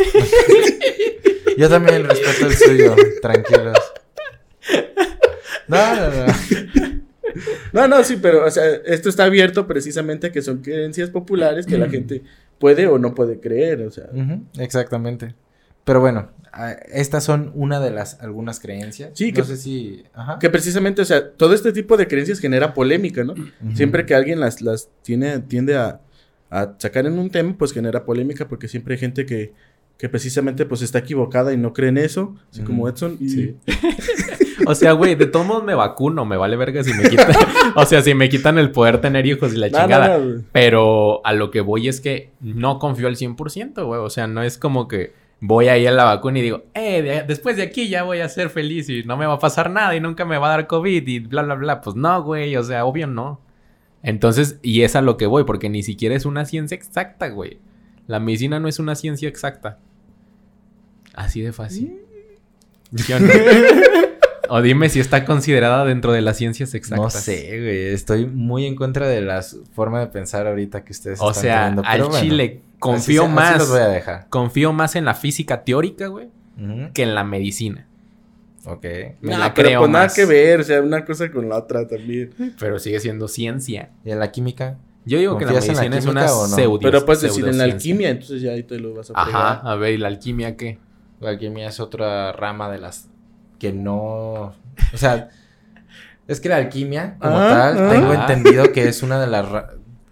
Yo 1.59 1.69
también 1.69 2.05
respeto 2.09 2.47
el 2.47 2.55
suyo, 2.57 2.95
tranquilos. 3.21 3.77
No, 5.67 5.97
no, 5.97 6.11
no. 6.27 6.33
No, 7.73 7.87
no, 7.89 8.03
sí, 8.05 8.19
pero 8.21 8.47
o 8.47 8.51
sea, 8.51 8.65
esto 8.87 9.09
está 9.09 9.25
abierto 9.25 9.67
precisamente 9.67 10.29
a 10.29 10.33
que 10.33 10.43
son 10.43 10.59
creencias 10.63 11.11
populares 11.11 11.67
que 11.67 11.79
la 11.79 11.89
gente 11.89 12.23
puede 12.59 12.87
o 12.87 12.99
no 12.99 13.15
puede 13.15 13.41
creer. 13.41 13.83
O 13.83 13.91
sea, 13.91 14.09
exactamente. 14.59 15.35
Pero 15.85 16.01
bueno, 16.01 16.31
estas 16.93 17.25
son 17.25 17.51
una 17.55 17.81
de 17.81 17.91
las 17.91 18.21
algunas 18.21 18.61
creencias. 18.61 19.11
Sí, 19.15 19.31
no 19.33 19.37
que- 19.37 19.45
sé 19.45 19.57
si. 19.57 20.05
Ajá. 20.13 20.39
que 20.39 20.51
precisamente, 20.51 21.01
o 21.03 21.05
sea, 21.05 21.31
todo 21.33 21.55
este 21.55 21.73
tipo 21.73 21.97
de 21.97 22.07
creencias 22.09 22.41
genera 22.41 22.75
polémica, 22.75 23.25
¿no? 23.25 23.35
Siempre 23.75 24.05
que 24.05 24.15
alguien 24.15 24.39
las, 24.41 24.61
las 24.61 24.91
tiene, 25.03 25.39
tiende 25.39 25.77
a, 25.77 26.01
a 26.51 26.75
sacar 26.79 27.07
en 27.07 27.19
un 27.19 27.31
tema, 27.31 27.55
pues 27.57 27.73
genera 27.73 28.05
polémica 28.05 28.49
porque 28.49 28.69
siempre 28.69 28.95
hay 28.95 29.01
gente 29.01 29.25
que, 29.25 29.53
que 29.97 30.09
precisamente 30.11 30.67
pues 30.67 30.83
está 30.83 30.99
equivocada 30.99 31.53
y 31.53 31.57
no 31.57 31.73
cree 31.73 31.89
en 31.89 31.99
eso, 31.99 32.37
así 32.53 32.63
como. 32.63 32.87
Edson. 32.89 33.17
Y, 33.21 33.29
Sí. 33.31 33.57
O 34.67 34.75
sea, 34.75 34.93
güey, 34.93 35.15
de 35.15 35.27
todos 35.27 35.47
modos 35.47 35.65
me 35.65 35.75
vacuno, 35.75 36.25
me 36.25 36.37
vale 36.37 36.57
verga 36.57 36.83
si 36.85 36.93
me 36.95 37.09
quitan. 37.09 37.31
o 37.77 37.85
sea, 37.85 38.03
si 38.03 38.15
me 38.15 38.29
quitan 38.29 38.59
el 38.59 38.71
poder 38.71 39.01
tener 39.01 39.27
hijos 39.27 39.53
y 39.55 39.57
la 39.57 39.69
No, 39.69 39.79
chingada. 39.79 40.19
no. 40.19 40.43
Pero 40.53 41.21
a 41.25 41.33
lo 41.33 41.51
que 41.51 41.61
voy 41.61 41.89
es 41.89 42.01
que 42.01 42.31
no 42.41 42.79
confío 42.79 43.07
al 43.09 43.17
100%, 43.17 43.85
güey. 43.87 44.01
O 44.01 44.11
sea, 44.11 44.27
no 44.27 44.43
es 44.43 44.59
como 44.59 44.89
que 44.89 45.13
voy 45.41 45.69
ahí 45.69 45.87
a 45.87 45.93
la 45.93 46.05
vacuna 46.05 46.41
y 46.41 46.43
digo, 46.43 46.65
eh, 46.75 47.01
de- 47.03 47.23
después 47.23 47.57
de 47.57 47.63
aquí 47.63 47.89
ya 47.89 48.03
voy 48.03 48.19
a 48.21 48.29
ser 48.29 48.51
feliz 48.51 48.89
y 48.89 49.05
no 49.05 49.17
me 49.17 49.27
va 49.27 49.35
a 49.35 49.39
pasar 49.39 49.71
nada 49.71 49.95
y 49.95 50.01
nunca 50.01 50.25
me 50.25 50.37
va 50.39 50.49
a 50.49 50.51
dar 50.51 50.67
COVID 50.67 51.07
y 51.07 51.21
bla, 51.21 51.43
bla, 51.43 51.55
bla. 51.55 51.81
Pues 51.81 51.95
no, 51.97 52.23
güey, 52.23 52.57
o 52.57 52.63
sea, 52.65 52.85
obvio 52.85 53.07
no. 53.07 53.41
Entonces, 54.03 54.59
y 54.63 54.83
es 54.83 54.97
a 54.97 55.03
lo 55.03 55.17
que 55.17 55.27
voy, 55.27 55.45
porque 55.45 55.69
ni 55.69 55.83
siquiera 55.83 56.15
es 56.15 56.25
una 56.27 56.45
ciencia 56.45 56.75
exacta, 56.77 57.29
güey. 57.29 57.59
La 58.07 58.21
medicina 58.21 58.59
no 58.61 58.69
es 58.69 58.79
una 58.79 58.95
ciencia 58.95 59.29
exacta. 59.29 59.79
Así 61.15 61.41
de 61.41 61.53
fácil. 61.53 61.99
¿Sí 62.95 63.13
o 63.13 63.21
no? 63.21 63.29
o 64.49 64.63
dime 64.63 64.89
si 64.89 65.01
está 65.01 65.25
considerada 65.25 65.85
dentro 65.85 66.13
de 66.13 66.21
las 66.23 66.37
ciencias 66.37 66.75
exactas. 66.75 67.15
No 67.15 67.21
sé, 67.21 67.49
güey. 67.61 67.87
Estoy 67.93 68.27
muy 68.27 68.67
en 68.67 68.75
contra 68.77 69.07
de 69.09 69.21
la 69.21 69.43
forma 69.73 70.01
de 70.01 70.07
pensar 70.09 70.47
ahorita 70.47 70.85
que 70.85 70.93
ustedes 70.93 71.21
O 71.21 71.31
están 71.31 71.43
sea, 71.43 71.59
teniendo, 71.61 71.83
al 71.85 72.03
bueno, 72.03 72.19
chile 72.21 72.63
confío 72.79 73.25
así 73.25 73.33
más. 73.33 73.59
los 73.59 73.69
voy 73.71 73.81
a 73.81 73.89
dejar. 73.89 74.27
confío 74.29 74.73
más 74.73 74.97
en 74.97 75.05
la 75.05 75.15
física 75.15 75.65
teórica, 75.65 76.07
güey, 76.09 76.29
que 76.95 77.03
en 77.03 77.15
la 77.15 77.25
medicina. 77.25 77.87
Ok. 78.65 78.85
Me 79.21 79.33
No, 79.33 79.39
la 79.39 79.55
pero 79.55 79.69
creo 79.69 79.81
pues 79.81 79.91
nada 79.91 80.05
más. 80.07 80.15
que 80.15 80.25
ver, 80.27 80.61
o 80.61 80.65
sea, 80.65 80.83
una 80.83 81.05
cosa 81.05 81.31
con 81.31 81.49
la 81.49 81.57
otra 81.57 81.87
también. 81.87 82.31
Pero 82.59 82.79
sigue 82.79 83.01
siendo 83.01 83.29
ciencia. 83.29 83.91
¿Y 84.05 84.11
en 84.11 84.19
la 84.19 84.31
química? 84.31 84.77
Yo 85.07 85.19
digo 85.19 85.39
que 85.39 85.47
la 85.47 85.53
¿Confías 85.53 85.69
en 85.71 85.77
la 85.77 85.89
medicina 85.89 85.99
es 86.27 86.33
una 86.33 86.49
no? 86.49 86.55
pseudo. 86.55 86.81
Pero 86.83 87.07
puedes 87.07 87.23
decir 87.23 87.47
en 87.49 87.57
la 87.57 87.65
alquimia, 87.65 88.11
entonces 88.11 88.43
ya 88.43 88.51
ahí 88.53 88.63
te 88.65 88.79
lo 88.79 88.93
vas 88.95 89.11
a 89.11 89.15
fregar. 89.25 89.43
Ajá, 89.43 89.71
a 89.71 89.75
ver, 89.77 89.95
¿y 89.95 89.97
la 89.97 90.09
alquimia 90.09 90.57
qué? 90.57 90.79
La 91.21 91.31
alquimia 91.31 91.69
es 91.69 91.81
otra 91.81 92.33
rama 92.33 92.71
de 92.71 92.79
las 92.79 93.09
que 93.59 93.73
no... 93.73 94.55
O 94.93 94.97
sea, 94.97 95.29
es 96.27 96.41
que 96.41 96.49
la 96.49 96.57
alquimia 96.57 97.17
como 97.19 97.37
Ah, 97.39 97.49
tal, 97.75 97.87
ah. 97.87 97.91
tengo 97.91 98.11
Ah. 98.13 98.27
entendido 98.29 98.73
que 98.73 98.89
es 98.89 99.03
una 99.03 99.21
de 99.21 99.27
las 99.27 99.47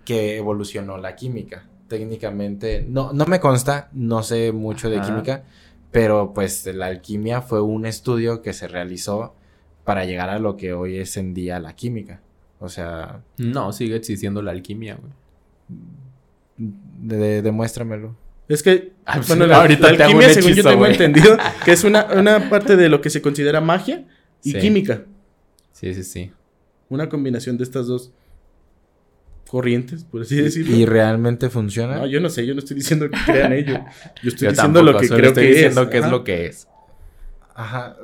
que 0.04 0.36
evolucionó 0.38 0.96
la 0.98 1.14
química. 1.16 1.64
Técnicamente, 1.88 2.84
no, 2.88 3.12
no 3.12 3.26
me 3.26 3.38
consta, 3.40 3.88
no 3.92 4.22
sé 4.22 4.50
mucho 4.52 4.90
de 4.90 5.00
química, 5.00 5.44
pero 5.92 6.32
pues 6.34 6.66
la 6.66 6.86
alquimia 6.86 7.42
fue 7.42 7.60
un 7.62 7.86
estudio 7.86 8.42
que 8.42 8.52
se 8.52 8.66
realizó 8.66 9.34
para 9.84 10.04
llegar 10.04 10.28
a 10.30 10.38
lo 10.40 10.56
que 10.56 10.72
hoy 10.72 10.98
es 10.98 11.16
en 11.16 11.32
día 11.32 11.60
la 11.60 11.74
química. 11.76 12.20
O 12.58 12.68
sea, 12.68 13.20
No, 13.38 13.72
sigue 13.72 13.94
existiendo 13.96 14.42
la 14.42 14.50
alquimia, 14.50 14.96
güey. 14.96 15.12
de- 16.58 17.16
de- 17.16 17.42
demuéstramelo. 17.42 18.16
Es 18.48 18.62
que, 18.62 18.92
Ah, 19.04 19.14
pues, 19.16 19.28
bueno, 19.28 19.46
la, 19.46 19.60
ahorita 19.60 19.90
la 19.92 19.96
te 19.96 20.02
hago 20.04 20.12
un 20.16 20.18
alquimia, 20.22 20.34
según 20.34 20.52
yo 20.54 20.62
tengo 20.62 20.86
entendido, 20.86 21.36
que 21.64 21.72
es 21.72 21.84
una, 21.84 22.04
una 22.16 22.48
parte 22.50 22.76
de 22.76 22.88
lo 22.88 23.00
que 23.00 23.10
se 23.10 23.20
considera 23.22 23.60
magia 23.60 24.04
y 24.42 24.52
Sí. 24.52 24.58
química. 24.58 25.02
Sí, 25.72 25.92
sí, 25.94 26.02
sí. 26.04 26.32
Una 26.88 27.08
combinación 27.08 27.56
de 27.58 27.64
estas 27.64 27.86
dos 27.88 28.12
corrientes, 29.48 30.04
por 30.04 30.22
así 30.22 30.36
decirlo. 30.36 30.76
¿Y 30.76 30.86
realmente 30.86 31.48
funciona? 31.50 31.96
No, 31.98 32.06
yo 32.06 32.20
no 32.20 32.28
sé, 32.30 32.46
yo 32.46 32.54
no 32.54 32.60
estoy 32.60 32.76
diciendo 32.76 33.08
que 33.10 33.16
crean 33.26 33.52
ello. 33.52 33.74
Yo 34.22 34.28
estoy 34.30 34.46
Yo 34.46 34.50
diciendo 34.50 34.54
tampoco, 34.80 34.82
lo 34.92 34.98
que 34.98 35.06
solo 35.06 35.18
creo 35.18 35.28
estoy 35.30 35.44
que 35.44 35.50
diciendo 35.50 35.82
es. 35.82 35.88
qué 35.88 35.96
es 35.98 36.02
Ajá. 36.04 36.10
lo 36.12 36.24
que 36.24 36.46
es. 36.46 36.68
Ajá. 37.54 37.96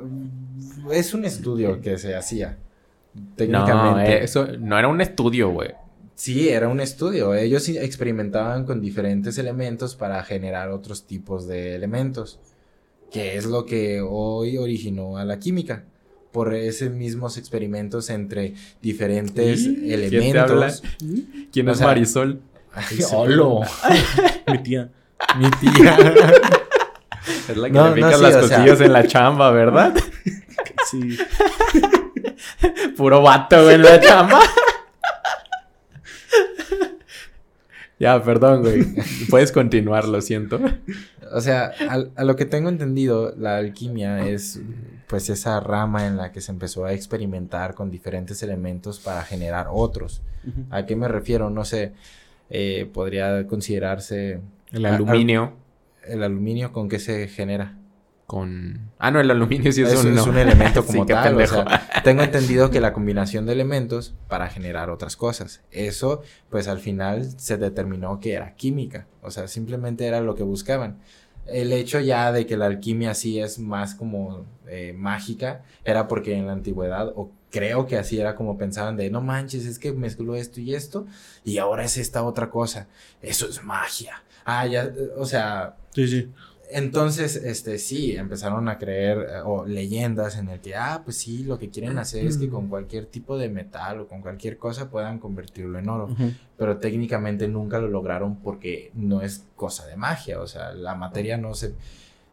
Es 0.91 1.13
un 1.13 1.25
estudio 1.25 1.81
que 1.81 1.97
se 1.97 2.15
hacía. 2.15 2.57
No, 3.13 3.21
Técnicamente. 3.35 4.11
eh, 4.13 4.23
eso 4.23 4.47
no 4.59 4.77
era 4.79 4.87
un 4.87 4.99
estudio, 5.01 5.49
güey. 5.49 5.71
Sí, 6.15 6.49
era 6.49 6.67
un 6.67 6.79
estudio. 6.79 7.33
Ellos 7.33 7.67
experimentaban 7.69 8.65
con 8.65 8.81
diferentes 8.81 9.37
elementos 9.37 9.95
para 9.95 10.23
generar 10.23 10.69
otros 10.69 11.05
tipos 11.05 11.47
de 11.47 11.75
elementos. 11.75 12.39
Que 13.11 13.37
es 13.37 13.45
lo 13.45 13.65
que 13.65 14.01
hoy 14.01 14.57
originó 14.57 15.17
a 15.17 15.25
la 15.25 15.39
química. 15.39 15.83
Por 16.31 16.55
esos 16.55 16.89
mismos 16.89 17.37
experimentos 17.37 18.09
entre 18.09 18.55
diferentes 18.81 19.63
¿Sí? 19.63 19.75
¿Quién 19.75 19.87
te 19.87 19.93
elementos. 19.93 20.51
habla? 20.51 20.73
¿Quién 21.51 21.67
O 21.69 21.71
es 21.71 21.77
sea- 21.77 21.87
Marisol? 21.87 22.41
Ay, 22.73 22.97
¡Holo! 23.13 23.61
Mi 24.51 24.63
tía. 24.63 24.89
Mi 25.37 25.49
tía. 25.51 25.97
Es 27.47 27.55
la 27.55 27.67
que 27.67 27.73
No, 27.73 27.83
le 27.83 27.89
no, 27.89 27.95
picas 27.95 28.17
sí, 28.17 28.21
las 28.23 28.35
o 28.35 28.47
sea- 28.47 28.57
costillas 28.57 28.81
en 28.81 28.93
la 28.93 29.07
chamba, 29.07 29.51
¿verdad? 29.51 29.93
Sí. 30.91 31.17
Puro 32.97 33.21
vato, 33.21 33.69
en 33.71 33.81
la 33.81 33.99
chamba. 34.01 34.39
Ya, 38.03 38.23
perdón, 38.23 38.61
güey. 38.61 38.85
Puedes 39.29 39.51
continuar, 39.51 40.07
lo 40.07 40.21
siento. 40.21 40.59
O 41.33 41.41
sea, 41.41 41.71
a, 42.15 42.23
lo 42.23 42.35
que 42.35 42.45
tengo 42.45 42.69
entendido, 42.69 43.33
la 43.37 43.57
alquimia 43.57 44.27
es 44.27 44.61
pues 45.07 45.29
esa 45.29 45.59
rama 45.59 46.05
en 46.07 46.17
la 46.17 46.31
que 46.31 46.41
se 46.41 46.51
empezó 46.51 46.85
a 46.85 46.93
experimentar 46.93 47.73
con 47.75 47.89
diferentes 47.91 48.41
elementos 48.43 48.99
para 48.99 49.21
generar 49.23 49.67
otros. 49.71 50.21
¿A 50.69 50.85
qué 50.85 50.95
me 50.95 51.07
refiero? 51.07 51.49
No 51.49 51.65
sé, 51.65 51.91
eh, 52.49 52.89
podría 52.93 53.45
considerarse 53.47 54.39
El 54.71 54.85
a- 54.85 54.95
aluminio 54.95 55.53
a- 56.03 56.11
el 56.11 56.21
aluminio 56.23 56.71
con 56.73 56.89
qué 56.89 56.99
se 56.99 57.27
genera. 57.29 57.77
Con... 58.27 58.91
Ah, 58.99 59.11
no, 59.11 59.19
el 59.19 59.29
aluminio 59.29 59.71
sí 59.71 59.81
es, 59.81 59.93
es, 59.93 60.03
un... 60.03 60.11
es 60.11 60.25
no. 60.25 60.31
un 60.31 60.37
elemento 60.37 60.85
como 60.87 61.05
tal. 61.05 61.33
o 61.33 61.37
pendejo. 61.37 61.55
sea, 61.55 61.87
tengo 62.03 62.23
entendido 62.23 62.69
que 62.69 62.79
la 62.79 62.93
combinación 62.93 63.45
de 63.45 63.53
elementos 63.53 64.15
para 64.27 64.49
generar 64.49 64.89
otras 64.89 65.15
cosas. 65.15 65.61
Eso, 65.71 66.21
pues 66.49 66.67
al 66.67 66.79
final 66.79 67.29
se 67.37 67.57
determinó 67.57 68.19
que 68.19 68.33
era 68.33 68.55
química. 68.55 69.07
O 69.21 69.31
sea, 69.31 69.47
simplemente 69.47 70.05
era 70.05 70.21
lo 70.21 70.35
que 70.35 70.43
buscaban. 70.43 70.99
El 71.45 71.73
hecho 71.73 71.99
ya 71.99 72.31
de 72.31 72.45
que 72.45 72.55
la 72.55 72.67
alquimia 72.67 73.13
sí 73.13 73.39
es 73.39 73.59
más 73.59 73.95
como 73.95 74.45
eh, 74.67 74.93
mágica 74.93 75.63
era 75.83 76.07
porque 76.07 76.35
en 76.35 76.47
la 76.47 76.53
antigüedad, 76.53 77.11
o 77.15 77.31
creo 77.51 77.85
que 77.85 77.97
así 77.97 78.19
era 78.19 78.35
como 78.35 78.57
pensaban 78.57 78.95
de, 78.95 79.09
no 79.09 79.19
manches, 79.21 79.65
es 79.65 79.77
que 79.77 79.91
mezcló 79.91 80.35
esto 80.35 80.61
y 80.61 80.73
esto, 80.73 81.05
y 81.43 81.57
ahora 81.57 81.83
es 81.83 81.97
esta 81.97 82.23
otra 82.23 82.49
cosa. 82.49 82.87
Eso 83.21 83.47
es 83.47 83.61
magia. 83.61 84.23
Ah, 84.45 84.65
ya, 84.65 84.83
eh, 84.83 85.09
o 85.17 85.25
sea, 85.25 85.75
Sí, 85.93 86.07
sí. 86.07 86.31
Entonces, 86.73 87.35
este, 87.35 87.77
sí, 87.77 88.15
empezaron 88.15 88.67
a 88.67 88.77
creer, 88.77 89.17
eh, 89.19 89.41
o 89.45 89.65
leyendas 89.65 90.37
en 90.37 90.49
el 90.49 90.59
que, 90.59 90.75
ah, 90.75 91.01
pues 91.03 91.17
sí, 91.17 91.43
lo 91.43 91.59
que 91.59 91.69
quieren 91.69 91.97
hacer 91.97 92.25
es 92.25 92.37
que 92.37 92.49
con 92.49 92.67
cualquier 92.67 93.05
tipo 93.05 93.37
de 93.37 93.49
metal 93.49 94.01
o 94.01 94.07
con 94.07 94.21
cualquier 94.21 94.57
cosa 94.57 94.89
puedan 94.89 95.19
convertirlo 95.19 95.79
en 95.79 95.89
oro. 95.89 96.09
Pero 96.57 96.77
técnicamente 96.77 97.47
nunca 97.47 97.79
lo 97.79 97.87
lograron 97.87 98.37
porque 98.37 98.91
no 98.93 99.21
es 99.21 99.45
cosa 99.55 99.85
de 99.87 99.95
magia, 99.95 100.39
o 100.39 100.47
sea, 100.47 100.73
la 100.73 100.95
materia 100.95 101.37
no 101.37 101.53
se, 101.53 101.73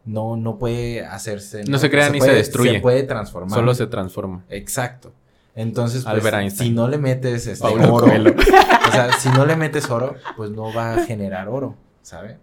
no, 0.05 0.35
no 0.35 0.57
puede 0.57 1.05
hacerse. 1.05 1.63
No 1.65 1.77
se 1.77 1.89
crea 1.89 2.09
ni 2.09 2.19
se 2.19 2.33
destruye. 2.33 2.73
Se 2.73 2.79
puede 2.79 3.03
transformar. 3.03 3.57
Solo 3.57 3.73
se 3.73 3.87
transforma. 3.87 4.43
Exacto. 4.49 5.13
Entonces, 5.55 6.03
pues, 6.03 6.15
Albert 6.15 6.37
Einstein. 6.37 6.69
si 6.69 6.75
no 6.75 6.87
le 6.87 6.97
metes 6.97 7.45
este, 7.47 7.67
oro, 7.67 7.95
o 7.95 8.91
sea, 8.91 9.11
si 9.19 9.29
no 9.29 9.45
le 9.45 9.55
metes 9.55 9.89
oro, 9.89 10.15
pues 10.37 10.51
no 10.51 10.73
va 10.73 10.93
a 10.93 11.03
generar 11.03 11.49
oro, 11.49 11.75
¿sabe? 12.01 12.37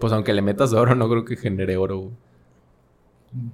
Pues 0.00 0.12
aunque 0.12 0.32
le 0.32 0.42
metas 0.42 0.72
oro, 0.72 0.94
no 0.94 1.08
creo 1.08 1.24
que 1.24 1.36
genere 1.36 1.76
oro. 1.76 1.98
güey. 1.98 2.12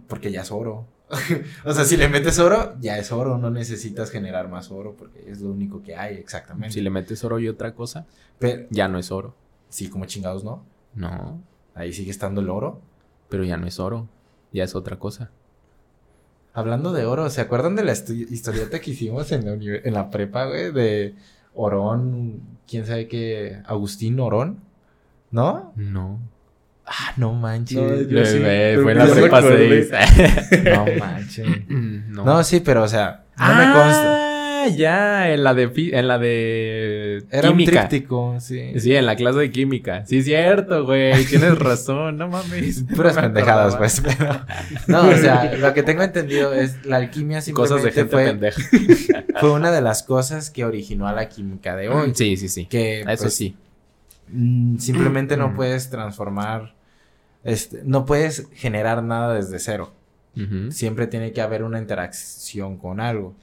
Porque 0.09 0.31
ya 0.33 0.43
es 0.43 0.51
oro. 0.51 0.87
o 1.65 1.73
sea, 1.73 1.85
si 1.85 1.97
le 1.97 2.09
metes 2.09 2.39
oro, 2.39 2.75
ya 2.81 2.99
es 2.99 3.13
oro. 3.13 3.37
No 3.39 3.51
necesitas 3.51 4.11
generar 4.11 4.49
más 4.49 4.71
oro 4.71 4.95
porque 4.97 5.31
es 5.31 5.41
lo 5.41 5.51
único 5.51 5.83
que 5.83 5.95
hay, 5.97 6.17
exactamente. 6.17 6.73
Si 6.75 6.81
le 6.81 6.91
metes 6.91 7.23
oro 7.25 7.39
y 7.39 7.49
otra 7.49 7.75
cosa, 7.75 8.07
Pero, 8.39 8.67
ya 8.71 8.89
no 8.89 8.99
es 8.99 9.11
oro. 9.13 9.35
sí, 9.69 9.89
como 9.89 10.05
chingados, 10.07 10.45
¿no? 10.45 10.65
No, 10.95 11.41
Ahí 11.75 11.93
sigue 11.93 12.11
estando 12.11 12.41
el 12.41 12.49
oro. 12.49 12.81
pero 13.29 13.45
ya 13.45 13.57
no 13.59 13.67
es 13.67 13.79
oro. 13.79 14.09
Ya 14.53 14.65
es 14.65 14.75
otra 14.75 14.99
cosa. 14.99 15.31
Hablando 16.55 16.93
de 16.93 17.05
oro, 17.05 17.29
¿se 17.29 17.43
acuerdan 17.43 17.77
de 17.77 17.85
la 17.85 17.93
historieta 17.93 18.81
que 18.81 18.93
hicimos 18.93 19.31
en 19.33 19.45
la, 19.45 19.53
en 19.85 19.93
la 19.93 20.09
prepa, 20.11 20.47
güey? 20.47 20.73
De 20.73 21.15
Orón, 21.55 22.41
quién 22.67 22.87
sabe 22.87 23.09
qué, 23.09 23.61
Agustín 23.67 24.19
Orón, 24.21 24.61
¿no? 25.31 25.73
No. 25.77 26.19
Ah, 26.87 27.13
no 27.17 27.33
manches. 27.33 27.77
No, 27.77 28.01
yo 28.03 28.25
sí, 28.25 28.39
fue 28.83 28.95
la 28.95 29.05
me 29.07 29.13
prepa 29.13 29.39
acordé. 29.39 29.85
6. 29.85 30.63
No 30.65 30.87
manches. 30.99 31.47
no. 31.69 32.25
No, 32.25 32.45
sí, 32.45 32.61
pero 32.61 32.85
o 32.85 32.89
sea, 32.89 33.25
no 33.37 33.49
me 33.55 33.65
consta. 33.73 34.23
Ah, 34.65 34.69
ya, 34.69 35.31
en 35.33 35.45
la 35.45 35.55
de, 35.55 35.71
en 35.93 36.09
la 36.09 36.19
de 36.19 37.25
Era 37.31 37.51
un 37.51 37.57
química. 37.57 37.89
tríptico, 37.89 38.37
sí. 38.41 38.79
Sí, 38.81 38.95
en 38.97 39.07
la 39.07 39.15
clase 39.17 39.39
de 39.39 39.51
química. 39.51 40.05
Sí, 40.07 40.23
cierto, 40.23 40.85
güey. 40.85 41.25
Tienes 41.25 41.59
razón, 41.61 42.19
no 42.19 42.29
mames. 42.29 42.85
Puras 42.97 43.17
pendejadas, 43.17 43.77
pues. 43.77 44.01
Pero... 44.01 44.41
No, 44.89 45.09
o 45.09 45.15
sea, 45.17 45.55
lo 45.57 45.73
que 45.75 45.83
tengo 45.85 46.03
entendido 46.03 46.53
es 46.53 46.85
la 46.87 46.97
alquimia 46.97 47.41
Cosas 47.53 47.83
de 47.83 47.93
simplemente 47.93 48.51
gente 48.53 48.61
fue, 48.61 49.01
pendeja. 49.05 49.25
fue 49.41 49.51
una 49.53 49.71
de 49.73 49.81
las 49.83 50.03
cosas 50.05 50.51
que 50.51 50.65
originó 50.65 51.07
a 51.09 51.13
la 51.13 51.29
química 51.29 51.75
de 51.77 51.89
hoy. 51.89 52.13
Sí, 52.15 52.37
sí, 52.37 52.49
sí. 52.49 52.67
Que 52.67 53.01
Eso 53.01 53.25
pues, 53.25 53.35
sí. 53.35 53.55
mm, 54.29 54.79
simplemente 54.79 55.37
no 55.37 55.55
puedes 55.57 55.91
transformar, 55.91 56.75
este, 57.47 57.83
no 57.85 58.05
puedes 58.05 58.49
generar 58.55 59.03
nada 59.03 59.35
desde 59.35 59.59
cero. 59.59 59.93
Siempre 60.69 61.07
tiene 61.07 61.33
que 61.33 61.41
haber 61.41 61.63
una 61.63 61.79
interacción 61.79 62.77
con 62.77 63.01
algo. 63.01 63.35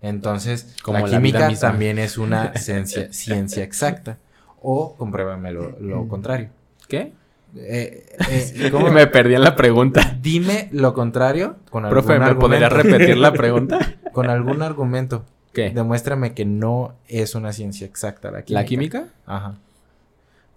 Entonces, 0.00 0.74
Como 0.82 1.06
la 1.06 1.10
química 1.10 1.52
también 1.60 1.98
es 1.98 2.16
una 2.16 2.54
ciencia, 2.56 3.12
ciencia 3.12 3.62
exacta. 3.62 4.16
O 4.62 4.94
compruébame 4.96 5.52
lo, 5.52 5.78
lo 5.78 6.08
contrario. 6.08 6.48
¿Qué? 6.88 7.12
Eh, 7.56 8.06
eh, 8.30 8.70
¿cómo? 8.70 8.90
Me 8.90 9.06
perdí 9.06 9.34
en 9.34 9.42
la 9.42 9.56
pregunta. 9.56 10.16
Dime 10.20 10.68
lo 10.72 10.94
contrario 10.94 11.56
con 11.70 11.84
algún 11.84 12.02
Profe, 12.02 12.18
¿me 12.18 12.34
podría 12.34 12.66
argumento. 12.66 12.96
repetir 12.98 13.16
la 13.18 13.32
pregunta? 13.34 13.96
Con 14.12 14.30
algún 14.30 14.62
argumento. 14.62 15.24
¿Qué? 15.52 15.70
Demuéstrame 15.70 16.34
que 16.34 16.44
no 16.44 16.94
es 17.08 17.34
una 17.34 17.52
ciencia 17.52 17.86
exacta 17.86 18.30
la 18.30 18.42
química. 18.42 18.60
¿La 18.60 18.66
química? 18.66 19.04
Ajá. 19.26 19.54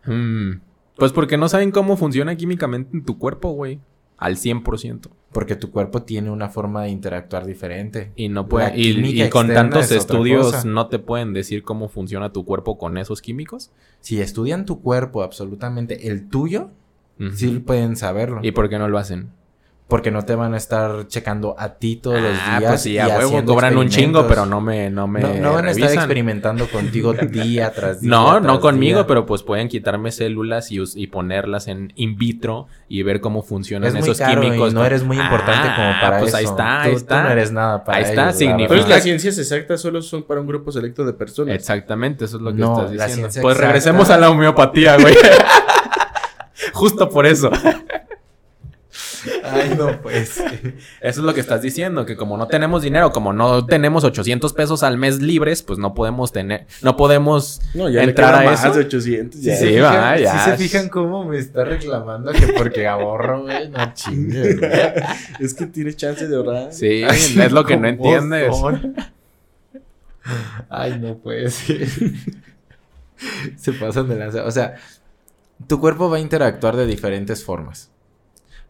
Mm, 0.06 0.62
Pues 1.02 1.14
porque 1.14 1.36
no 1.36 1.50
saben 1.50 1.72
cómo 1.72 1.98
funciona 1.98 2.36
químicamente 2.36 2.96
en 2.96 3.04
tu 3.04 3.18
cuerpo, 3.18 3.54
güey. 3.54 3.80
Al 4.18 4.36
100%. 4.36 5.10
Porque 5.32 5.56
tu 5.56 5.72
cuerpo 5.72 6.04
tiene 6.04 6.30
una 6.30 6.48
forma 6.48 6.84
de 6.84 6.90
interactuar 6.90 7.48
diferente. 7.48 8.12
Y 8.16 8.30
no 8.30 8.48
puede, 8.48 8.80
y, 8.80 9.20
y 9.20 9.30
con 9.32 9.48
tantos 9.48 9.86
es 9.86 9.94
estudios 9.94 10.64
no 10.64 10.90
te 10.90 11.00
pueden 11.00 11.34
decir 11.34 11.64
cómo 11.64 11.90
funciona 11.90 12.32
tu 12.32 12.46
cuerpo 12.46 12.78
con 12.78 13.00
esos 13.00 13.24
químicos. 13.24 13.72
Si 14.00 14.22
estudian 14.22 14.68
tu 14.68 14.84
cuerpo 14.84 15.24
absolutamente 15.24 16.08
el 16.08 16.30
tuyo, 16.30 16.70
sí 17.34 17.48
pueden 17.66 17.96
saberlo. 17.96 18.42
¿Y 18.44 18.52
por 18.52 18.70
qué 18.70 18.78
no 18.78 18.88
lo 18.88 19.00
hacen? 19.00 19.32
Porque 19.92 20.10
no 20.10 20.24
te 20.24 20.36
van 20.36 20.54
a 20.54 20.58
estar 20.58 21.06
checando 21.10 21.54
a 21.60 21.74
ti 21.74 21.98
todos 21.98 22.22
los 22.22 22.32
ah, 22.48 22.60
días. 22.60 22.72
pues 22.72 22.82
sí, 22.82 22.92
y 22.94 22.98
a 23.00 23.10
huevo, 23.10 23.44
cobran 23.44 23.78
un 23.78 23.90
chingo, 23.90 24.26
pero 24.26 24.46
no 24.46 24.62
me, 24.62 24.90
no 24.90 25.06
me 25.06 25.20
No, 25.20 25.34
no 25.34 25.54
van 25.54 25.66
a 25.68 25.72
estar 25.72 25.92
experimentando 25.92 26.66
contigo 26.70 27.12
día 27.30 27.74
tras 27.74 28.00
día. 28.00 28.10
No, 28.10 28.40
no 28.40 28.62
conmigo, 28.62 29.00
día. 29.00 29.08
pero 29.08 29.26
pues 29.26 29.44
pueden 29.44 29.68
quitarme 29.68 30.14
células 30.14 30.72
y, 30.72 30.82
y 30.96 31.08
ponerlas 31.08 31.68
en 31.68 31.92
in 31.98 32.16
vitro 32.18 32.68
y 32.88 33.04
ver 33.04 33.20
cómo 33.20 33.44
funcionan 33.44 33.90
es 33.90 33.94
muy 33.96 34.04
esos 34.04 34.20
caro 34.20 34.42
químicos. 34.42 34.72
y 34.72 34.76
no 34.76 34.86
eres 34.86 35.04
muy 35.04 35.18
importante 35.20 35.68
Ah, 35.70 35.76
como 35.76 36.02
para 36.02 36.20
pues 36.20 36.30
eso. 36.30 36.38
ahí 36.38 36.46
está, 36.46 36.82
ahí 36.84 36.88
Tú- 36.92 36.96
tú 36.96 36.98
está. 37.04 37.24
no 37.24 37.30
eres 37.32 37.52
nada 37.52 37.84
para 37.84 37.98
Ahí 37.98 38.04
está, 38.06 38.14
ellos, 38.14 38.26
la 38.28 38.34
significa- 38.40 38.68
Pues 38.70 38.80
verdad. 38.80 38.96
las 38.96 39.04
ciencias 39.04 39.38
exactas 39.40 39.82
solo 39.82 40.02
son 40.02 40.24
para 40.24 40.40
un 40.40 40.48
grupo 40.48 40.72
selecto 40.72 41.04
de 41.04 41.12
personas. 41.12 41.54
Exactamente, 41.54 42.24
eso 42.24 42.38
es 42.38 42.44
lo 42.44 42.54
que 42.54 42.60
No, 42.62 42.76
estás 42.78 42.92
diciendo. 42.92 43.24
Pues 43.24 43.36
exacta- 43.36 43.60
regresemos 43.60 44.10
a 44.10 44.18
la 44.18 44.30
homeopatía, 44.30 44.96
güey. 44.98 45.16
Justo 46.74 47.10
por 47.10 47.26
eso. 47.26 47.52
Ay, 49.44 49.76
no, 49.78 50.02
pues. 50.02 50.38
Eso 50.38 50.52
es 51.02 51.18
lo 51.18 51.34
que 51.34 51.40
estás 51.40 51.62
diciendo, 51.62 52.06
que 52.06 52.16
como 52.16 52.38
no 52.38 52.48
tenemos 52.48 52.82
dinero, 52.82 53.12
como 53.12 53.34
no 53.34 53.66
tenemos 53.66 54.04
800 54.04 54.54
pesos 54.54 54.84
al 54.84 54.98
mes 54.98 55.22
libres, 55.22 55.64
pues 55.64 55.80
no 55.80 55.94
podemos 55.94 56.32
tener, 56.32 56.66
no 56.82 56.96
podemos 56.98 57.62
No, 57.74 57.90
ya 57.90 58.04
entrar 58.04 58.34
a 58.36 58.44
más 58.44 58.64
eso. 58.64 58.74
de 58.74 58.86
800. 58.86 59.42
ya. 59.42 59.56
Sí, 59.56 59.66
se 59.66 59.82
va, 59.82 60.18
ya. 60.18 60.44
sí 60.46 60.52
se 60.52 60.58
fijan 60.58 60.90
cómo 60.90 61.26
me 61.26 61.38
está 61.38 61.64
reclamando 61.64 62.32
que 62.32 62.48
porque 62.54 62.88
ahorro, 62.88 63.44
güey. 63.44 63.70
No 63.70 63.92
chingues, 63.94 64.60
güey. 64.60 64.72
Es 65.40 65.54
que 65.54 65.66
tienes 65.68 65.96
chance 65.98 66.28
de 66.28 66.36
ahorrar. 66.36 66.74
Sí, 66.74 67.04
es 67.04 67.52
lo 67.52 67.66
que 67.66 67.78
no 67.78 67.82
¿Cómo 67.98 68.16
entiendes. 68.16 68.58
son? 68.58 68.96
Ay, 70.70 71.00
no 71.00 71.16
puede 71.18 71.50
ser. 71.50 71.88
Se 73.58 73.74
pasan 73.74 74.08
de 74.10 74.16
lanza. 74.16 74.46
O 74.46 74.52
sea, 74.52 74.76
tu 75.68 75.80
cuerpo 75.80 76.10
va 76.10 76.18
a 76.18 76.20
interactuar 76.20 76.76
de 76.76 76.86
diferentes 76.88 77.44
formas. 77.44 77.91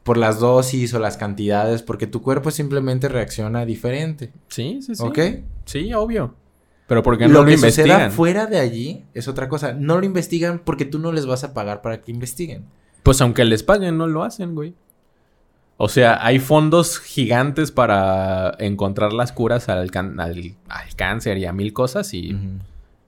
Por 0.04 0.18
las 0.18 0.40
dosis 0.40 0.94
o 0.94 1.00
las 1.00 1.18
cantidades, 1.18 1.84
porque 1.84 2.08
tu 2.08 2.22
cuerpo 2.22 2.50
simplemente 2.52 3.08
reacciona 3.08 3.66
diferente. 3.66 4.32
Sí, 4.48 4.80
sí, 4.82 4.96
sí. 4.96 5.04
¿Ok? 5.04 5.20
Sí, 5.66 5.94
obvio. 5.94 6.34
Pero 6.88 7.04
¿por 7.04 7.18
qué 7.18 7.28
lo 7.28 7.34
no 7.36 7.40
lo, 7.42 7.46
que 7.46 7.54
suceda 7.58 7.70
investigan? 7.84 8.12
fuera 8.12 8.46
de 8.48 8.60
allí 8.60 9.06
es 9.14 9.28
otra 9.28 9.48
cosa. 9.48 9.74
No 9.74 10.00
lo 10.00 10.06
investigan 10.06 10.60
porque 10.66 10.86
tú 10.86 10.98
no 11.00 11.12
les 11.12 11.26
vas 11.26 11.44
a 11.44 11.54
pagar 11.54 11.82
para 11.82 12.02
que 12.02 12.12
investiguen. 12.12 12.66
Pues 13.04 13.22
aunque 13.22 13.46
les 13.46 13.64
paguen, 13.64 13.98
no 13.98 14.08
lo 14.08 14.24
hacen, 14.24 14.56
güey. 14.56 14.74
O 15.78 15.88
sea, 15.90 16.24
hay 16.26 16.40
fondos 16.40 17.00
gigantes 17.00 17.72
para 17.72 18.56
encontrar 18.60 19.14
las 19.14 19.32
curas 19.32 19.70
al, 19.70 19.90
can- 19.90 20.20
al- 20.20 20.56
al 20.68 20.96
cáncer 20.96 21.38
y 21.38 21.46
a 21.46 21.54
mil 21.54 21.74
cosas 21.74 22.14
y 22.14 22.38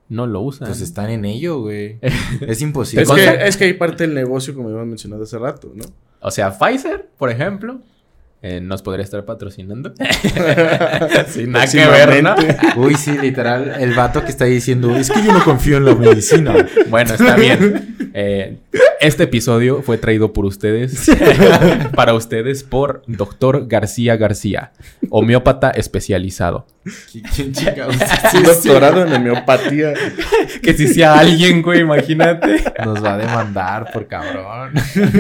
no 0.10 0.28
lo 0.28 0.41
usan. 0.41 0.68
Pues 0.68 0.82
están 0.82 1.10
en 1.10 1.26
ello, 1.26 1.60
güey. 1.62 2.00
es 2.41 2.62
imposible. 2.62 3.04
Es 3.04 3.12
que, 3.12 3.48
es 3.48 3.58
que 3.58 3.64
hay 3.66 3.74
parte 3.74 4.06
del 4.08 4.16
negocio, 4.16 4.54
como 4.56 4.70
habíamos 4.70 4.88
mencionado 4.88 5.24
hace 5.24 5.38
rato, 5.38 5.72
¿no? 5.76 5.84
O 6.24 6.32
sea, 6.32 6.51
Pfizer, 6.51 7.09
por 7.17 7.30
ejemplo, 7.30 7.82
eh, 8.44 8.60
nos 8.62 8.82
podría 8.84 9.04
estar 9.04 9.24
patrocinando. 9.26 9.94
Sin 11.28 11.52
nada 11.54 11.66
que 11.66 11.86
ver, 11.86 12.22
¿no? 12.24 12.36
Uy, 12.76 12.96
sí, 12.96 13.18
literal, 13.18 13.76
el 13.80 13.94
vato 13.94 14.24
que 14.24 14.30
está 14.32 14.46
diciendo, 14.46 14.96
es 14.96 15.10
que 15.10 15.24
yo 15.24 15.32
no 15.34 15.44
confío 15.44 15.78
en 15.78 15.86
la 15.86 15.96
medicina. 15.96 16.54
Bueno, 16.89 17.14
está 17.14 17.36
bien. 17.36 17.96
Eh, 18.14 18.58
este 19.00 19.24
episodio 19.24 19.82
fue 19.82 19.98
traído 19.98 20.34
por 20.34 20.46
ustedes, 20.46 21.10
para 21.96 22.14
ustedes, 22.14 22.64
por 22.64 23.02
Doctor 23.08 23.68
García 23.68 24.18
García, 24.18 24.72
homeópata 25.10 25.72
especializado. 25.72 26.68
¿Quién 27.34 27.54
chingados? 27.54 27.96
Un 28.36 28.44
doctorado 28.44 29.06
en 29.06 29.14
homeopatía. 29.14 29.94
Que 30.62 30.74
si 30.74 30.88
sea 30.89 31.18
alguien, 31.18 31.62
güey, 31.62 31.80
imagínate. 31.80 32.62
Nos 32.86 33.04
va 33.04 33.14
a 33.14 33.18
demandar 33.18 33.89
por 33.91 34.06
cabrón. 34.08 34.74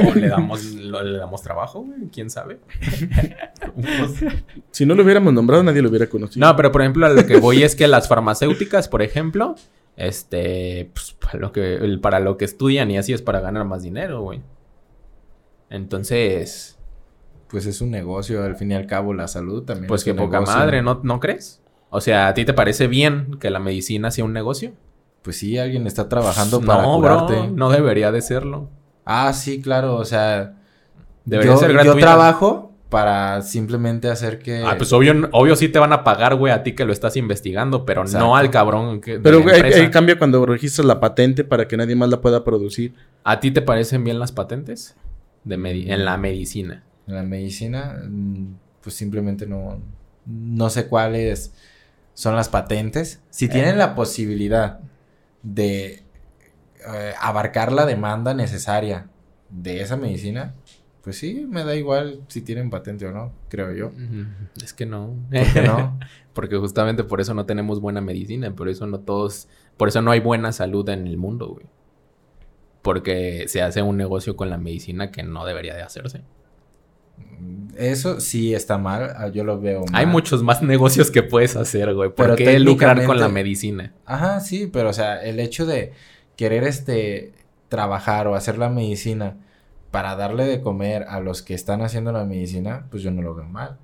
O 0.07 0.13
le 0.13 0.27
damos, 0.27 0.63
lo- 0.73 1.01
le 1.03 1.17
damos 1.17 1.41
trabajo, 1.41 1.81
güey, 1.83 2.09
quién 2.13 2.29
sabe. 2.29 2.57
Si 4.71 4.85
no 4.85 4.95
lo 4.95 5.03
hubiéramos 5.03 5.33
nombrado, 5.33 5.63
nadie 5.63 5.81
lo 5.81 5.89
hubiera 5.89 6.07
conocido. 6.07 6.45
No, 6.45 6.55
pero 6.55 6.71
por 6.71 6.81
ejemplo, 6.81 7.05
a 7.05 7.09
lo 7.09 7.25
que 7.25 7.37
voy 7.39 7.63
es 7.63 7.75
que 7.75 7.87
las 7.87 8.07
farmacéuticas, 8.07 8.87
por 8.87 9.01
ejemplo, 9.01 9.55
este, 9.95 10.89
pues, 10.93 11.13
para 11.13 11.39
lo 11.39 11.51
que, 11.51 11.75
el- 11.75 11.99
para 11.99 12.19
lo 12.19 12.37
que 12.37 12.45
estudian 12.45 12.89
y 12.91 12.97
así 12.97 13.13
es 13.13 13.21
para 13.21 13.39
ganar 13.39 13.65
más 13.65 13.83
dinero, 13.83 14.21
güey. 14.21 14.41
Entonces, 15.69 16.77
Pues 17.49 17.65
es 17.67 17.81
un 17.81 17.91
negocio, 17.91 18.43
al 18.43 18.55
fin 18.55 18.71
y 18.71 18.73
al 18.73 18.87
cabo, 18.87 19.13
la 19.13 19.27
salud 19.27 19.63
también. 19.63 19.87
pues 19.87 20.01
es 20.01 20.05
que 20.05 20.11
un 20.11 20.17
poca 20.17 20.39
negocio. 20.39 20.57
madre, 20.59 20.81
¿no, 20.81 20.99
¿no 21.03 21.19
crees? 21.19 21.61
O 21.91 22.01
sea, 22.01 22.27
¿a 22.27 22.33
ti 22.33 22.45
te 22.45 22.53
parece 22.53 22.87
bien 22.87 23.37
que 23.39 23.51
la 23.51 23.59
medicina 23.59 24.09
sea 24.09 24.25
un 24.25 24.33
negocio? 24.33 24.71
Pues 25.21 25.37
sí, 25.37 25.57
alguien 25.59 25.85
está 25.85 26.09
trabajando 26.09 26.59
para 26.61 26.81
no, 26.83 26.95
curarte. 26.95 27.33
bro, 27.33 27.51
no 27.51 27.69
debería 27.69 28.11
de 28.11 28.21
serlo. 28.21 28.69
Ah, 29.05 29.31
sí, 29.33 29.61
claro, 29.61 29.95
o 29.97 30.05
sea, 30.05 30.55
Debería 31.25 31.51
yo, 31.53 31.57
ser 31.59 31.69
yo 31.69 31.73
gratuito. 31.75 31.99
trabajo 31.99 32.72
para 32.93 33.41
simplemente 33.41 34.07
hacer 34.07 34.37
que... 34.37 34.61
Ah, 34.63 34.75
pues 34.77 34.93
obvio, 34.93 35.27
obvio 35.31 35.55
sí 35.55 35.67
te 35.67 35.79
van 35.79 35.93
a 35.93 36.03
pagar, 36.03 36.35
güey, 36.35 36.53
a 36.53 36.61
ti 36.61 36.73
que 36.73 36.85
lo 36.85 36.93
estás 36.93 37.17
investigando, 37.17 37.87
pero 37.87 38.03
Exacto. 38.03 38.23
no 38.23 38.37
al 38.37 38.51
cabrón 38.51 39.01
que 39.01 39.13
de 39.13 39.19
Pero 39.19 39.43
hay, 39.51 39.89
cambia 39.89 40.15
cuando 40.19 40.45
registras 40.45 40.85
la 40.85 40.99
patente 40.99 41.43
para 41.43 41.67
que 41.67 41.75
nadie 41.75 41.95
más 41.95 42.09
la 42.09 42.21
pueda 42.21 42.43
producir. 42.43 42.93
¿A 43.23 43.39
ti 43.39 43.49
te 43.49 43.63
parecen 43.63 44.03
bien 44.03 44.19
las 44.19 44.31
patentes? 44.31 44.95
De 45.43 45.55
en 45.55 46.05
la 46.05 46.17
medicina. 46.17 46.83
En 47.07 47.15
la 47.15 47.23
medicina, 47.23 47.99
mm, 48.07 48.57
pues 48.83 48.93
simplemente 48.93 49.47
no, 49.47 49.81
no 50.27 50.69
sé 50.69 50.85
cuáles 50.85 51.51
son 52.13 52.35
las 52.35 52.47
patentes. 52.47 53.21
Si 53.31 53.47
tienen 53.47 53.79
la 53.79 53.95
posibilidad 53.95 54.81
de 55.41 56.03
eh, 56.93 57.13
abarcar 57.19 57.71
la 57.71 57.87
demanda 57.87 58.35
necesaria 58.35 59.07
de 59.49 59.81
esa 59.81 59.97
medicina, 59.97 60.53
pues 61.03 61.17
sí, 61.17 61.45
me 61.49 61.65
da 61.65 61.75
igual 61.75 62.21
si 62.29 62.41
tienen 62.41 62.69
patente 62.69 63.05
o 63.05 63.11
no, 63.11 63.33
creo 63.49 63.73
yo. 63.73 63.91
Es 64.63 64.73
que 64.73 64.85
no. 64.85 65.13
¿Por 65.29 65.53
qué 65.53 65.61
no? 65.61 65.99
Porque 66.33 66.55
justamente 66.55 67.03
por 67.03 67.19
eso 67.19 67.33
no 67.33 67.45
tenemos 67.45 67.81
buena 67.81 67.99
medicina, 67.99 68.55
por 68.55 68.69
eso 68.69 68.87
no 68.87 69.01
todos, 69.01 69.49
por 69.75 69.89
eso 69.89 70.01
no 70.01 70.11
hay 70.11 70.21
buena 70.21 70.53
salud 70.53 70.87
en 70.87 71.05
el 71.05 71.17
mundo, 71.17 71.49
güey. 71.49 71.65
Porque 72.81 73.45
se 73.49 73.61
hace 73.61 73.81
un 73.81 73.97
negocio 73.97 74.37
con 74.37 74.49
la 74.49 74.57
medicina 74.57 75.11
que 75.11 75.23
no 75.23 75.45
debería 75.45 75.75
de 75.75 75.81
hacerse. 75.81 76.21
Eso 77.75 78.21
sí 78.21 78.53
está 78.53 78.77
mal, 78.77 79.13
ah, 79.17 79.27
yo 79.27 79.43
lo 79.43 79.59
veo 79.59 79.81
mal. 79.81 79.95
Hay 79.95 80.05
muchos 80.05 80.41
más 80.41 80.61
negocios 80.61 81.11
que 81.11 81.21
puedes 81.21 81.57
hacer, 81.57 81.93
güey. 81.93 82.11
¿Por 82.11 82.27
Pero 82.27 82.35
qué 82.37 82.59
lucrar 82.59 83.05
con 83.05 83.19
la 83.19 83.27
medicina? 83.27 83.93
Ajá, 84.05 84.39
sí, 84.39 84.69
pero 84.71 84.89
o 84.89 84.93
sea, 84.93 85.21
el 85.21 85.41
hecho 85.41 85.65
de 85.65 85.91
querer 86.37 86.63
este 86.63 87.33
trabajar 87.67 88.27
o 88.27 88.35
hacer 88.35 88.57
la 88.57 88.69
medicina 88.69 89.35
para 89.93 90.15
darle 90.15 90.45
de 90.45 90.59
comer 90.59 91.03
a 91.07 91.19
los 91.19 91.43
que 91.43 91.53
están 91.53 91.83
haciendo 91.83 92.11
la 92.11 92.25
medicina, 92.25 92.87
pues 92.89 93.03
yo 93.03 93.11
no 93.11 93.21
lo 93.21 93.35
veo 93.35 93.45
mal. 93.45 93.77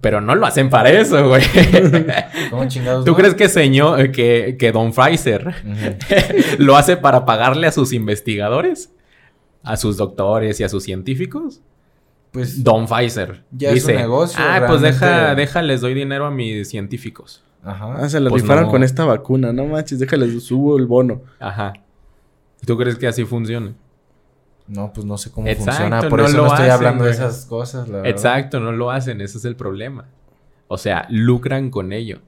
Pero 0.00 0.20
no 0.20 0.34
lo 0.34 0.44
hacen 0.44 0.70
para 0.70 0.90
eso, 0.90 1.28
güey. 1.28 1.42
¿Cómo 2.50 2.66
chingados? 2.66 3.04
¿Tú 3.04 3.12
no? 3.12 3.16
crees 3.16 3.34
que 3.36 3.48
señor, 3.48 4.10
que, 4.10 4.56
que 4.58 4.72
Don 4.72 4.92
Pfizer 4.92 5.54
lo 6.58 6.76
hace 6.76 6.96
para 6.96 7.24
pagarle 7.24 7.68
a 7.68 7.72
sus 7.72 7.92
investigadores? 7.92 8.92
a 9.62 9.76
sus 9.76 9.96
doctores 9.96 10.60
y 10.60 10.64
a 10.64 10.68
sus 10.68 10.82
científicos. 10.84 11.60
Pues 12.32 12.62
Don 12.64 12.86
Pfizer. 12.86 13.44
Ya 13.52 13.68
es 13.70 13.84
un 13.84 13.88
dice, 13.88 13.94
negocio, 13.96 14.38
Ah, 14.44 14.64
pues 14.66 14.80
deja, 14.80 15.06
realmente". 15.08 15.40
deja, 15.42 15.62
les 15.62 15.80
doy 15.80 15.94
dinero 15.94 16.26
a 16.26 16.30
mis 16.30 16.68
científicos. 16.68 17.42
Ajá. 17.64 17.94
Ah, 17.98 18.08
se 18.08 18.20
la 18.20 18.30
Pues 18.30 18.42
rifaron 18.42 18.64
no. 18.64 18.70
con 18.70 18.82
esta 18.84 19.04
vacuna. 19.04 19.52
No 19.52 19.64
manches, 19.66 19.98
déjales, 19.98 20.44
subo 20.44 20.76
el 20.76 20.86
bono. 20.86 21.22
Ajá. 21.40 21.72
¿Tú 22.64 22.76
crees 22.76 22.96
que 22.96 23.06
así 23.08 23.24
funciona? 23.24 23.72
No, 24.68 24.92
pues 24.92 25.06
no 25.06 25.16
sé 25.18 25.30
cómo 25.30 25.46
Exacto, 25.46 25.70
funciona. 25.72 26.08
Por 26.08 26.18
no 26.20 26.26
eso 26.26 26.36
lo 26.36 26.42
no 26.44 26.48
estoy 26.48 26.66
hacen, 26.66 26.72
hablando 26.72 27.04
de 27.04 27.10
esas 27.12 27.46
cosas, 27.46 27.88
la 27.88 27.96
verdad. 27.98 28.10
Exacto, 28.10 28.60
no 28.60 28.72
lo 28.72 28.90
hacen, 28.90 29.20
ese 29.20 29.38
es 29.38 29.44
el 29.44 29.56
problema. 29.56 30.08
O 30.68 30.78
sea, 30.78 31.06
lucran 31.10 31.70
con 31.70 31.92
ello. 31.92 32.20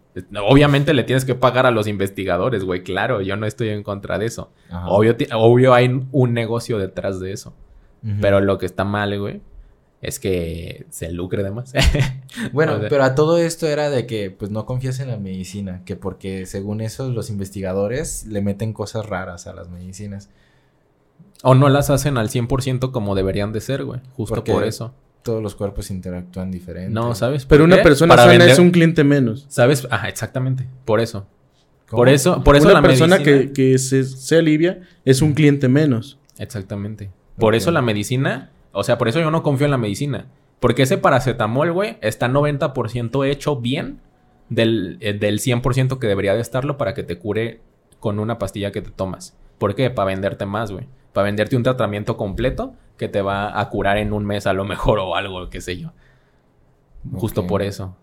Obviamente 0.49 0.95
le 0.95 1.05
tienes 1.05 1.24
que 1.24 1.34
pagar 1.34 1.66
a 1.66 1.70
los 1.70 1.86
investigadores, 1.86 2.64
güey, 2.64 2.82
claro, 2.82 3.20
yo 3.20 3.36
no 3.36 3.47
estoy 3.47 3.68
en 3.70 3.82
contra 3.82 4.18
de 4.18 4.26
eso. 4.26 4.51
Ajá. 4.70 4.89
Obvio, 4.89 5.16
obvio 5.34 5.74
hay 5.74 6.05
un 6.12 6.34
negocio 6.34 6.78
detrás 6.78 7.20
de 7.20 7.32
eso. 7.32 7.55
Pero 8.20 8.41
lo 8.41 8.59
que 8.59 8.66
está 8.66 8.84
mal, 8.84 9.18
güey, 9.18 9.41
es 10.01 10.20
que 10.20 10.86
se 10.91 11.11
lucre 11.11 11.43
de 11.43 11.51
más. 11.51 11.72
Bueno, 12.53 12.74
o 12.74 12.78
sea- 12.80 12.89
pero 12.89 13.03
a 13.03 13.14
todo 13.16 13.39
esto 13.39 13.66
era 13.66 13.91
de 13.91 14.07
que 14.07 14.30
pues 14.30 14.51
no 14.53 14.64
confías 14.66 15.01
en 15.01 15.09
la 15.09 15.16
medicina, 15.16 15.82
que 15.84 15.97
porque 15.97 16.47
según 16.47 16.80
eso 16.80 17.09
los 17.11 17.30
investigadores 17.30 18.24
le 18.26 18.41
meten 18.43 18.72
cosas 18.72 19.07
raras 19.07 19.47
a 19.49 19.53
las 19.55 19.68
medicinas. 19.68 20.30
O 21.43 21.55
no 21.55 21.68
las 21.68 21.91
hacen 21.91 22.18
al 22.18 22.28
100% 22.28 22.91
como 22.91 23.14
deberían 23.14 23.53
de 23.53 23.61
ser, 23.61 23.84
güey. 23.84 24.01
Justo 24.14 24.34
Porque 24.34 24.53
por 24.53 24.64
eso. 24.64 24.95
Todos 25.22 25.43
los 25.43 25.55
cuerpos 25.55 25.91
interactúan 25.91 26.51
diferente. 26.51 26.91
No, 26.91 27.14
¿sabes? 27.14 27.45
Pero 27.45 27.64
una 27.64 27.76
qué? 27.76 27.82
persona 27.82 28.12
Para 28.12 28.22
sana 28.22 28.32
vender- 28.39 28.51
es 28.51 28.59
un 28.59 28.70
cliente 28.70 29.05
menos. 29.05 29.47
¿Sabes? 29.49 29.86
Ajá, 29.91 30.09
exactamente. 30.09 30.66
Por 30.84 31.01
eso. 31.01 31.26
¿Cómo? 31.89 32.01
Por 32.01 32.09
eso, 32.09 32.43
por 32.45 32.57
eso 32.57 32.66
una 32.66 32.74
la 32.74 32.82
persona 32.82 33.16
medicina... 33.18 33.47
que, 33.47 33.53
que 33.53 33.78
se, 33.78 34.05
se 34.05 34.36
alivia 34.36 34.80
es 35.05 35.22
un 35.22 35.32
cliente 35.34 35.68
menos. 35.68 36.18
Exactamente. 36.39 37.11
Por 37.39 37.55
eso 37.55 37.70
la 37.70 37.82
medicina, 37.82 38.51
o 38.72 38.82
sea, 38.84 38.99
por 38.99 39.09
eso 39.09 39.20
yo 39.20 39.30
no 39.30 39.43
confío 39.43 39.64
en 39.66 39.70
la 39.70 39.78
medicina. 39.78 40.26
Porque 40.61 40.82
ese 40.82 40.99
paracetamol, 40.99 41.72
güey, 41.72 41.99
está 42.01 42.28
90% 42.28 43.26
hecho 43.26 43.57
bien 43.57 44.01
del, 44.49 44.99
eh, 45.01 45.12
del 45.14 45.39
100% 45.41 45.99
que 45.99 46.07
debería 46.07 46.34
de 46.34 46.41
estarlo 46.41 46.76
para 46.78 46.95
que 46.95 47.03
te 47.05 47.18
cure 47.18 47.61
con 48.01 48.18
una 48.18 48.39
pastilla 48.39 48.72
que 48.72 48.82
te 48.82 48.91
tomas. 48.91 49.36
¿Por 49.59 49.74
qué? 49.74 49.91
Para 49.91 50.07
venderte 50.07 50.47
más, 50.47 50.70
güey. 50.72 50.86
Para 51.12 51.24
venderte 51.26 51.56
un 51.56 51.62
tratamiento 51.62 52.16
completo 52.16 52.74
que 52.96 53.09
te 53.09 53.22
va 53.22 53.59
a 53.61 53.68
curar 53.70 53.98
en 53.98 54.12
un 54.12 54.24
mes 54.24 54.46
a 54.46 54.52
lo 54.52 54.64
mejor 54.64 54.98
o 54.98 55.14
algo, 55.16 55.48
qué 55.50 55.61
sé 55.61 55.76
yo. 55.78 55.92
Justo 57.14 57.46
por 57.46 57.62
eso. 57.62 57.96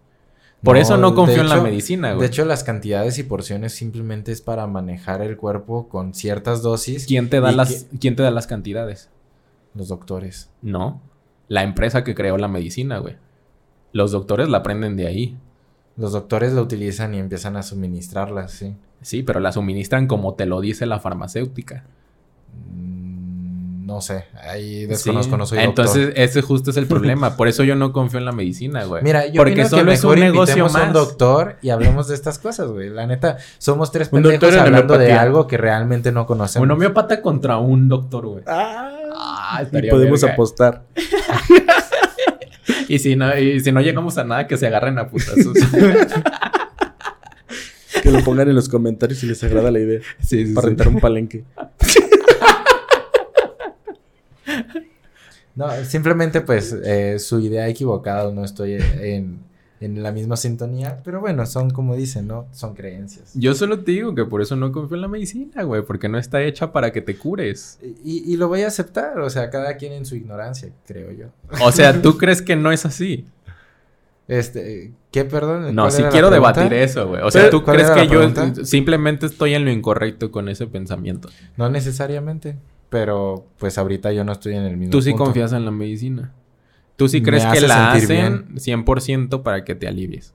Por 0.64 0.78
eso 0.78 0.98
no 0.98 1.14
confío 1.14 1.42
en 1.42 1.50
la 1.50 1.62
medicina, 1.62 2.10
güey. 2.14 2.22
De 2.22 2.28
hecho, 2.28 2.44
las 2.46 2.64
cantidades 2.64 3.20
y 3.20 3.24
porciones 3.24 3.74
simplemente 3.74 4.32
es 4.32 4.42
para 4.42 4.66
manejar 4.66 5.22
el 5.22 5.38
cuerpo 5.38 5.88
con 5.90 6.14
ciertas 6.16 6.64
dosis. 6.64 7.06
¿Quién 7.06 7.30
te 7.30 7.40
da 7.40 7.52
las, 7.52 7.84
que- 7.86 7.98
¿quién 8.00 8.16
te 8.16 8.24
da 8.24 8.32
las 8.32 8.48
cantidades? 8.48 9.10
Los 9.76 9.90
doctores. 9.90 10.50
No. 10.64 11.02
La 11.50 11.62
empresa 11.62 12.04
que 12.04 12.16
creó 12.16 12.38
la 12.38 12.48
medicina, 12.48 12.98
güey. 12.98 13.16
Los 13.92 14.12
doctores 14.12 14.50
la 14.50 14.60
aprenden 14.60 14.96
de 14.96 15.06
ahí. 15.06 15.38
Los 15.98 16.14
doctores 16.14 16.54
la 16.54 16.62
utilizan 16.62 17.14
y 17.14 17.20
empiezan 17.20 17.58
a 17.58 17.62
suministrarla, 17.64 18.48
sí. 18.48 18.76
Sí, 19.02 19.22
pero 19.22 19.40
la 19.40 19.52
suministran 19.52 20.08
como 20.08 20.34
te 20.34 20.48
lo 20.48 20.62
dice 20.62 20.88
la 20.88 21.00
farmacéutica. 21.00 21.84
Mm, 22.74 22.95
No 23.86 24.02
sé, 24.02 24.26
ahí 24.42 24.88
desconozco, 24.88 25.34
Sí. 25.34 25.38
no 25.38 25.46
soy 25.46 25.60
Entonces, 25.60 26.06
doctor. 26.08 26.24
ese 26.24 26.42
justo 26.42 26.72
es 26.72 26.78
el 26.78 26.88
problema. 26.88 27.38
Por 27.38 27.48
eso 27.48 27.64
yo 27.64 27.76
no 27.76 27.94
confío 27.94 28.18
en 28.18 28.26
la 28.26 28.32
medicina, 28.32 28.84
güey. 28.86 29.04
Mira, 29.04 29.28
yo 29.28 29.36
Porque 29.36 29.64
solo 29.68 29.86
que 29.86 29.94
es 29.94 30.02
mejor 30.04 30.18
un 30.18 30.24
negocio 30.24 30.66
a 30.66 30.70
más. 30.70 30.88
un 30.88 30.94
doctor 30.94 31.58
y 31.62 31.70
hablemos 31.70 32.08
de 32.08 32.16
estas 32.16 32.40
cosas, 32.40 32.68
güey. 32.72 32.90
La 32.90 33.06
neta, 33.06 33.38
somos 33.60 33.92
tres 33.92 34.10
Un 34.12 34.24
pendejos 34.24 34.56
hablando 34.56 34.98
de 34.98 35.14
algo 35.14 35.46
que 35.46 35.58
realmente 35.58 36.12
no 36.12 36.26
conocemos. 36.26 36.66
Un 36.66 36.72
homeópata 36.72 37.22
contra 37.22 37.58
un 37.60 37.88
doctor, 37.88 38.26
güey. 38.26 38.44
Ah, 38.48 39.60
y 39.60 39.64
estaría 39.66 39.92
podemos 39.92 40.20
verga. 40.22 40.34
apostar. 40.34 40.84
Y 42.88 43.00
si 43.00 43.16
no, 43.16 43.36
y 43.38 43.60
si 43.62 43.72
no 43.72 43.82
llegamos 43.82 44.16
a 44.20 44.24
nada, 44.24 44.46
que 44.48 44.58
se 44.58 44.68
agarren 44.68 44.98
a 45.00 45.08
putazos. 45.10 45.54
Que 48.04 48.12
lo 48.12 48.24
pongan 48.24 48.48
en 48.50 48.56
los 48.56 48.70
comentarios 48.70 49.18
si 49.20 49.26
les 49.26 49.44
agrada 49.44 49.72
la 49.72 49.80
idea. 49.80 50.00
sí, 50.20 50.46
sí, 50.46 50.54
Para 50.54 50.66
sí. 50.66 50.70
rentar 50.70 50.88
un 50.90 51.00
palenque. 51.00 51.44
No, 55.56 55.70
simplemente 55.86 56.42
pues 56.42 56.74
eh, 56.74 57.18
su 57.20 57.40
idea 57.40 57.68
equivocada, 57.68 58.32
no 58.32 58.44
estoy 58.44 58.74
en, 58.74 59.40
en 59.80 60.04
la 60.04 60.12
misma 60.12 60.36
sintonía, 60.36 61.02
pero 61.04 61.22
bueno, 61.22 61.46
son 61.46 61.70
como 61.70 61.96
dicen, 61.96 62.28
¿no? 62.28 62.48
Son 62.52 62.74
creencias. 62.74 63.32
Yo 63.36 63.54
solo 63.54 63.80
te 63.80 63.92
digo 63.92 64.16
que 64.16 64.26
por 64.26 64.42
eso 64.42 64.56
no 64.56 64.72
confío 64.72 64.96
en 64.96 65.02
la 65.02 65.08
medicina, 65.08 65.64
güey. 65.64 65.84
Porque 65.84 66.10
no 66.10 66.18
está 66.18 66.42
hecha 66.42 66.72
para 66.72 66.92
que 66.92 67.02
te 67.02 67.18
cures. 67.18 67.80
Y, 68.04 68.32
y 68.32 68.38
lo 68.38 68.48
voy 68.48 68.62
a 68.62 68.68
aceptar, 68.68 69.20
o 69.20 69.30
sea, 69.30 69.50
cada 69.50 69.78
quien 69.78 69.94
en 69.94 70.06
su 70.06 70.16
ignorancia, 70.16 70.70
creo 70.86 71.12
yo. 71.12 71.28
O 71.62 71.72
sea, 71.72 72.02
¿tú 72.02 72.18
crees 72.18 72.42
que 72.42 72.56
no 72.56 72.72
es 72.72 72.86
así? 72.86 73.26
Este, 74.28 74.92
¿qué, 75.12 75.24
perdón? 75.24 75.76
No, 75.76 75.84
¿Cuál 75.84 75.92
sí 75.92 76.04
quiero 76.10 76.32
debatir 76.32 76.74
eso, 76.74 77.08
güey. 77.08 77.22
O 77.22 77.30
sea, 77.30 77.50
¿tú 77.50 77.64
¿cuál 77.64 77.78
crees 77.78 77.92
que 77.92 78.08
yo 78.08 78.66
simplemente 78.66 79.28
estoy 79.28 79.54
en 79.54 79.66
lo 79.66 79.72
incorrecto 79.72 80.32
con 80.32 80.50
ese 80.50 80.68
pensamiento? 80.68 81.30
No 81.58 81.70
necesariamente, 81.70 82.56
pero 82.90 83.48
pues 83.58 83.78
ahorita 83.78 84.12
yo 84.14 84.24
no 84.24 84.32
estoy 84.32 84.56
en 84.56 84.64
el 84.64 84.78
mismo 84.78 84.92
Tú 84.92 85.02
sí 85.02 85.12
punto. 85.12 85.26
confías 85.26 85.54
en 85.54 85.66
la 85.66 85.72
medicina. 85.72 86.34
Tú 86.96 87.10
sí 87.10 87.22
crees 87.22 87.46
que 87.46 87.62
la 87.62 87.92
hacen 87.92 88.56
100% 88.56 89.44
para 89.44 89.64
que 89.66 89.76
te 89.76 89.88
alivies. 89.88 90.34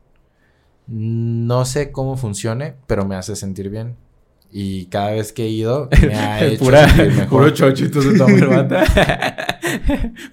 No 0.86 1.64
sé 1.64 1.90
cómo 1.92 2.16
funcione, 2.16 2.74
pero 2.86 3.04
me 3.06 3.14
hace 3.16 3.36
sentir 3.36 3.70
bien. 3.70 3.96
Y 4.52 4.86
cada 4.86 5.12
vez 5.12 5.32
que 5.32 5.44
he 5.44 5.48
ido, 5.48 5.88
me 6.06 6.14
ha 6.16 6.44
hecho 6.44 6.64
sentir 6.64 7.12
mejor. 7.16 7.52
chochito 7.54 8.02
se 8.02 8.18
toma 8.18 8.34
el 8.34 8.46
bata. 8.46 8.84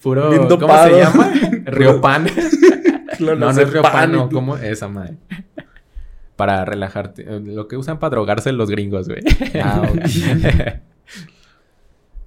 puro, 0.02 0.30
Bien 0.30 0.42
¿cómo 0.48 0.50
dopado. 0.58 0.90
se 0.96 1.02
llama? 1.04 1.32
Río 1.66 2.02
Pan. 2.02 2.28
no, 3.20 3.36
no 3.36 3.50
es 3.52 3.72
Río 3.72 3.82
Pan, 3.84 3.92
Pan, 3.94 4.12
no. 4.12 4.30
¿Cómo? 4.30 4.58
Esa 4.58 4.88
madre. 4.88 5.18
Para 6.36 6.66
relajarte. 6.66 7.26
Lo 7.40 7.68
que 7.68 7.78
usan 7.78 8.00
para 8.00 8.12
drogarse 8.12 8.52
los 8.52 8.70
gringos, 8.70 9.08
güey. 9.08 9.22
Ah, 9.64 9.84
ok. 9.90 10.00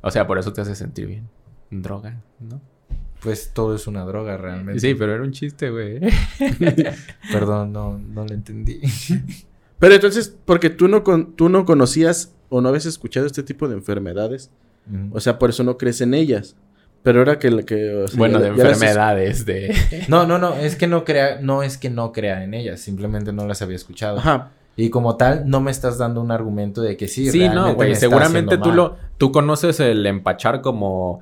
O 0.02 0.10
sea, 0.10 0.26
por 0.26 0.38
eso 0.38 0.52
te 0.52 0.60
hace 0.60 0.74
sentir 0.74 1.06
bien. 1.06 1.28
Droga, 1.70 2.20
¿no? 2.38 2.60
Pues 3.20 3.50
todo 3.52 3.74
es 3.74 3.86
una 3.86 4.04
droga 4.04 4.36
realmente. 4.36 4.80
Sí, 4.80 4.94
pero 4.94 5.14
era 5.14 5.22
un 5.22 5.32
chiste, 5.32 5.70
güey. 5.70 6.00
Perdón, 7.32 7.72
no, 7.72 7.98
no 7.98 8.24
lo 8.24 8.34
entendí. 8.34 8.80
Pero 9.78 9.94
entonces, 9.94 10.36
porque 10.44 10.68
tú 10.68 10.88
no, 10.88 11.02
con, 11.02 11.34
tú 11.36 11.48
no 11.48 11.64
conocías 11.64 12.34
o 12.50 12.60
no 12.60 12.68
habías 12.68 12.84
escuchado 12.84 13.24
este 13.26 13.42
tipo 13.42 13.66
de 13.66 13.74
enfermedades, 13.76 14.50
o 15.12 15.20
sea, 15.20 15.38
por 15.38 15.48
eso 15.50 15.64
no 15.64 15.78
crees 15.78 16.02
en 16.02 16.12
ellas. 16.12 16.54
Pero 17.02 17.20
ahora 17.20 17.38
que... 17.38 17.64
que 17.64 17.94
o 17.94 18.08
sea, 18.08 18.18
bueno, 18.18 18.40
ya- 18.40 18.50
de 18.50 18.56
ya 18.58 18.62
enfermedades, 18.64 19.46
de... 19.46 19.74
No, 20.08 20.26
no, 20.26 20.36
no, 20.38 20.54
es 20.54 20.76
que 20.76 20.86
no 20.86 21.04
crea, 21.04 21.40
no 21.40 21.62
es 21.62 21.78
que 21.78 21.88
no 21.88 22.12
crea 22.12 22.44
en 22.44 22.52
ellas, 22.52 22.80
simplemente 22.80 23.32
no 23.32 23.46
las 23.46 23.62
había 23.62 23.76
escuchado. 23.76 24.18
Ajá. 24.18 24.50
Y 24.76 24.88
como 24.90 25.16
tal, 25.16 25.48
no 25.48 25.60
me 25.60 25.70
estás 25.70 25.98
dando 25.98 26.20
un 26.20 26.30
argumento 26.30 26.80
de 26.80 26.96
que 26.96 27.06
sí. 27.08 27.30
Sí, 27.30 27.40
realmente 27.40 27.54
no, 27.70 27.74
güey. 27.74 27.94
Seguramente 27.96 28.56
tú 28.56 28.68
mal. 28.68 28.76
lo... 28.76 28.96
Tú 29.18 29.30
conoces 29.32 29.78
el 29.80 30.06
empachar 30.06 30.62
como 30.62 31.20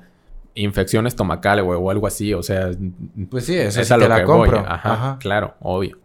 infección 0.55 1.07
estomacal, 1.07 1.61
güey, 1.63 1.77
o 1.81 1.89
algo 1.91 2.07
así. 2.07 2.33
O 2.33 2.43
sea, 2.43 2.69
Pues 3.29 3.45
sí, 3.45 3.55
eso 3.55 3.81
es 3.81 3.87
sí 3.87 3.93
a 3.93 3.97
te 3.97 4.03
lo 4.03 4.09
la 4.09 4.19
que 4.19 4.25
voy. 4.25 4.49
compro. 4.49 4.59
Ajá, 4.67 4.93
Ajá. 4.93 5.17
claro, 5.19 5.55
obvio. 5.59 5.97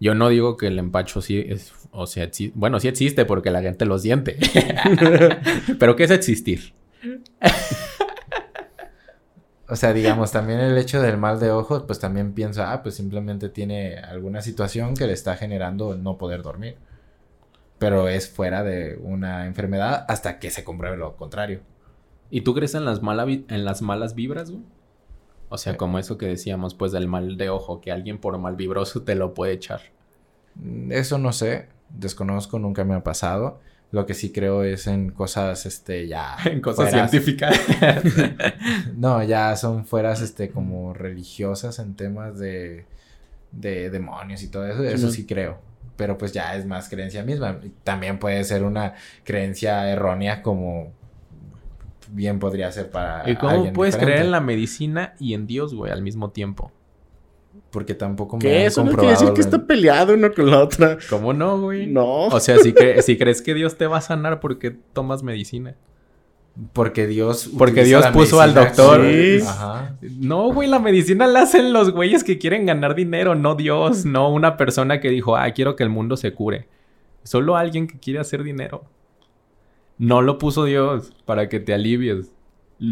Yo 0.00 0.14
no 0.14 0.28
digo 0.30 0.56
que 0.56 0.66
el 0.68 0.78
empacho 0.78 1.20
sí 1.22 1.44
es... 1.46 1.72
O 1.92 2.06
sea, 2.06 2.28
bueno, 2.54 2.80
sí 2.80 2.88
existe 2.88 3.24
porque 3.24 3.50
la 3.50 3.60
gente 3.62 3.84
lo 3.84 3.98
siente. 3.98 4.38
Pero 5.78 5.96
¿qué 5.96 6.04
es 6.04 6.10
existir? 6.10 6.72
O 9.70 9.76
sea, 9.76 9.92
digamos, 9.92 10.32
también 10.32 10.58
el 10.60 10.76
hecho 10.76 11.00
del 11.00 11.16
mal 11.16 11.38
de 11.38 11.52
ojos, 11.52 11.84
pues 11.86 12.00
también 12.00 12.34
pienso, 12.34 12.62
ah, 12.64 12.82
pues 12.82 12.96
simplemente 12.96 13.48
tiene 13.48 13.96
alguna 13.98 14.42
situación 14.42 14.94
que 14.96 15.06
le 15.06 15.12
está 15.12 15.36
generando 15.36 15.96
no 15.96 16.18
poder 16.18 16.42
dormir. 16.42 16.76
Pero 17.78 18.08
es 18.08 18.28
fuera 18.30 18.62
de 18.62 18.98
una 19.02 19.46
enfermedad 19.46 20.04
hasta 20.08 20.38
que 20.38 20.50
se 20.50 20.64
compruebe 20.64 20.96
lo 20.96 21.16
contrario. 21.16 21.62
¿Y 22.30 22.42
tú 22.42 22.54
crees 22.54 22.74
en 22.74 22.84
las, 22.84 23.02
mala 23.02 23.24
en 23.24 23.64
las 23.64 23.82
malas 23.82 24.14
vibras, 24.14 24.50
güey? 24.50 24.64
O 25.48 25.58
sea, 25.58 25.76
como 25.76 25.98
eso 25.98 26.18
que 26.18 26.26
decíamos, 26.26 26.74
pues, 26.74 26.92
del 26.92 27.08
mal 27.08 27.36
de 27.36 27.50
ojo, 27.50 27.80
que 27.80 27.92
alguien 27.92 28.18
por 28.18 28.38
mal 28.38 28.56
vibroso 28.56 29.02
te 29.02 29.14
lo 29.16 29.34
puede 29.34 29.52
echar. 29.54 29.80
Mm, 30.54 30.92
Eso 30.92 31.18
no 31.18 31.32
sé, 31.32 31.68
desconozco, 31.90 32.58
nunca 32.58 32.84
me 32.84 32.94
ha 32.94 33.02
pasado. 33.04 33.60
Lo 33.92 34.06
que 34.06 34.14
sí 34.14 34.30
creo 34.30 34.62
es 34.62 34.86
en 34.86 35.10
cosas, 35.10 35.66
este, 35.66 36.06
ya... 36.06 36.36
fueras- 36.86 37.10
científicas. 37.10 37.58
No, 38.96 39.22
ya 39.24 39.56
son 39.56 39.84
fueras, 39.86 40.20
este, 40.20 40.50
como 40.50 40.94
religiosas 40.94 41.78
en 41.78 41.94
temas 41.94 42.38
de, 42.38 42.84
de 43.52 43.90
demonios 43.90 44.42
y 44.42 44.48
todo 44.48 44.66
eso. 44.66 44.84
Eso 44.84 45.10
sí 45.10 45.26
creo. 45.26 45.58
Pero 45.96 46.16
pues 46.18 46.32
ya 46.32 46.54
es 46.56 46.66
más 46.66 46.88
creencia 46.88 47.22
misma. 47.24 47.58
También 47.84 48.18
puede 48.18 48.42
ser 48.44 48.62
una 48.62 48.94
creencia 49.24 49.88
errónea 49.90 50.42
como 50.42 50.92
bien 52.12 52.38
podría 52.38 52.70
ser 52.72 52.90
para 52.90 53.28
¿Y 53.30 53.36
cómo 53.36 53.50
alguien 53.52 53.72
puedes 53.74 53.94
diferente. 53.94 54.14
creer 54.14 54.26
en 54.26 54.32
la 54.32 54.40
medicina 54.40 55.14
y 55.18 55.34
en 55.34 55.46
Dios, 55.46 55.74
güey, 55.74 55.92
al 55.92 56.02
mismo 56.02 56.30
tiempo? 56.30 56.72
Porque 57.70 57.94
tampoco 57.94 58.36
me 58.36 58.42
Que 58.42 58.56
han 58.58 58.62
eso 58.66 58.82
no 58.84 58.92
quiere 58.92 59.10
decir 59.12 59.32
que 59.32 59.40
está 59.40 59.64
peleado 59.64 60.14
uno 60.14 60.32
con 60.34 60.50
la 60.50 60.60
otra. 60.60 60.98
¿Cómo 61.08 61.32
no, 61.32 61.60
güey? 61.60 61.86
No. 61.86 62.26
O 62.26 62.40
sea, 62.40 62.58
si, 62.58 62.72
cre- 62.72 63.00
si 63.02 63.16
crees 63.16 63.42
que 63.42 63.54
Dios 63.54 63.76
te 63.76 63.86
va 63.86 63.98
a 63.98 64.00
sanar 64.00 64.40
porque 64.40 64.70
tomas 64.72 65.22
medicina. 65.22 65.76
Porque 66.72 67.06
Dios. 67.06 67.48
Porque 67.56 67.84
Dios 67.84 68.04
puso 68.08 68.40
al 68.40 68.54
doctor. 68.54 69.02
Sí. 69.08 69.38
Ajá. 69.46 69.96
No, 70.18 70.52
güey, 70.52 70.68
la 70.68 70.80
medicina 70.80 71.28
la 71.28 71.42
hacen 71.42 71.72
los 71.72 71.92
güeyes 71.92 72.24
que 72.24 72.38
quieren 72.38 72.66
ganar 72.66 72.96
dinero, 72.96 73.36
no 73.36 73.54
Dios, 73.54 74.04
no 74.04 74.30
una 74.32 74.56
persona 74.56 74.98
que 75.00 75.08
dijo, 75.08 75.36
ah, 75.36 75.48
quiero 75.52 75.76
que 75.76 75.84
el 75.84 75.90
mundo 75.90 76.16
se 76.16 76.32
cure. 76.34 76.66
Solo 77.22 77.56
alguien 77.56 77.86
que 77.86 77.98
quiere 78.00 78.18
hacer 78.18 78.42
dinero. 78.42 78.84
No 79.96 80.22
lo 80.22 80.38
puso 80.38 80.64
Dios 80.64 81.12
para 81.24 81.48
que 81.48 81.60
te 81.60 81.72
alivies. 81.72 82.32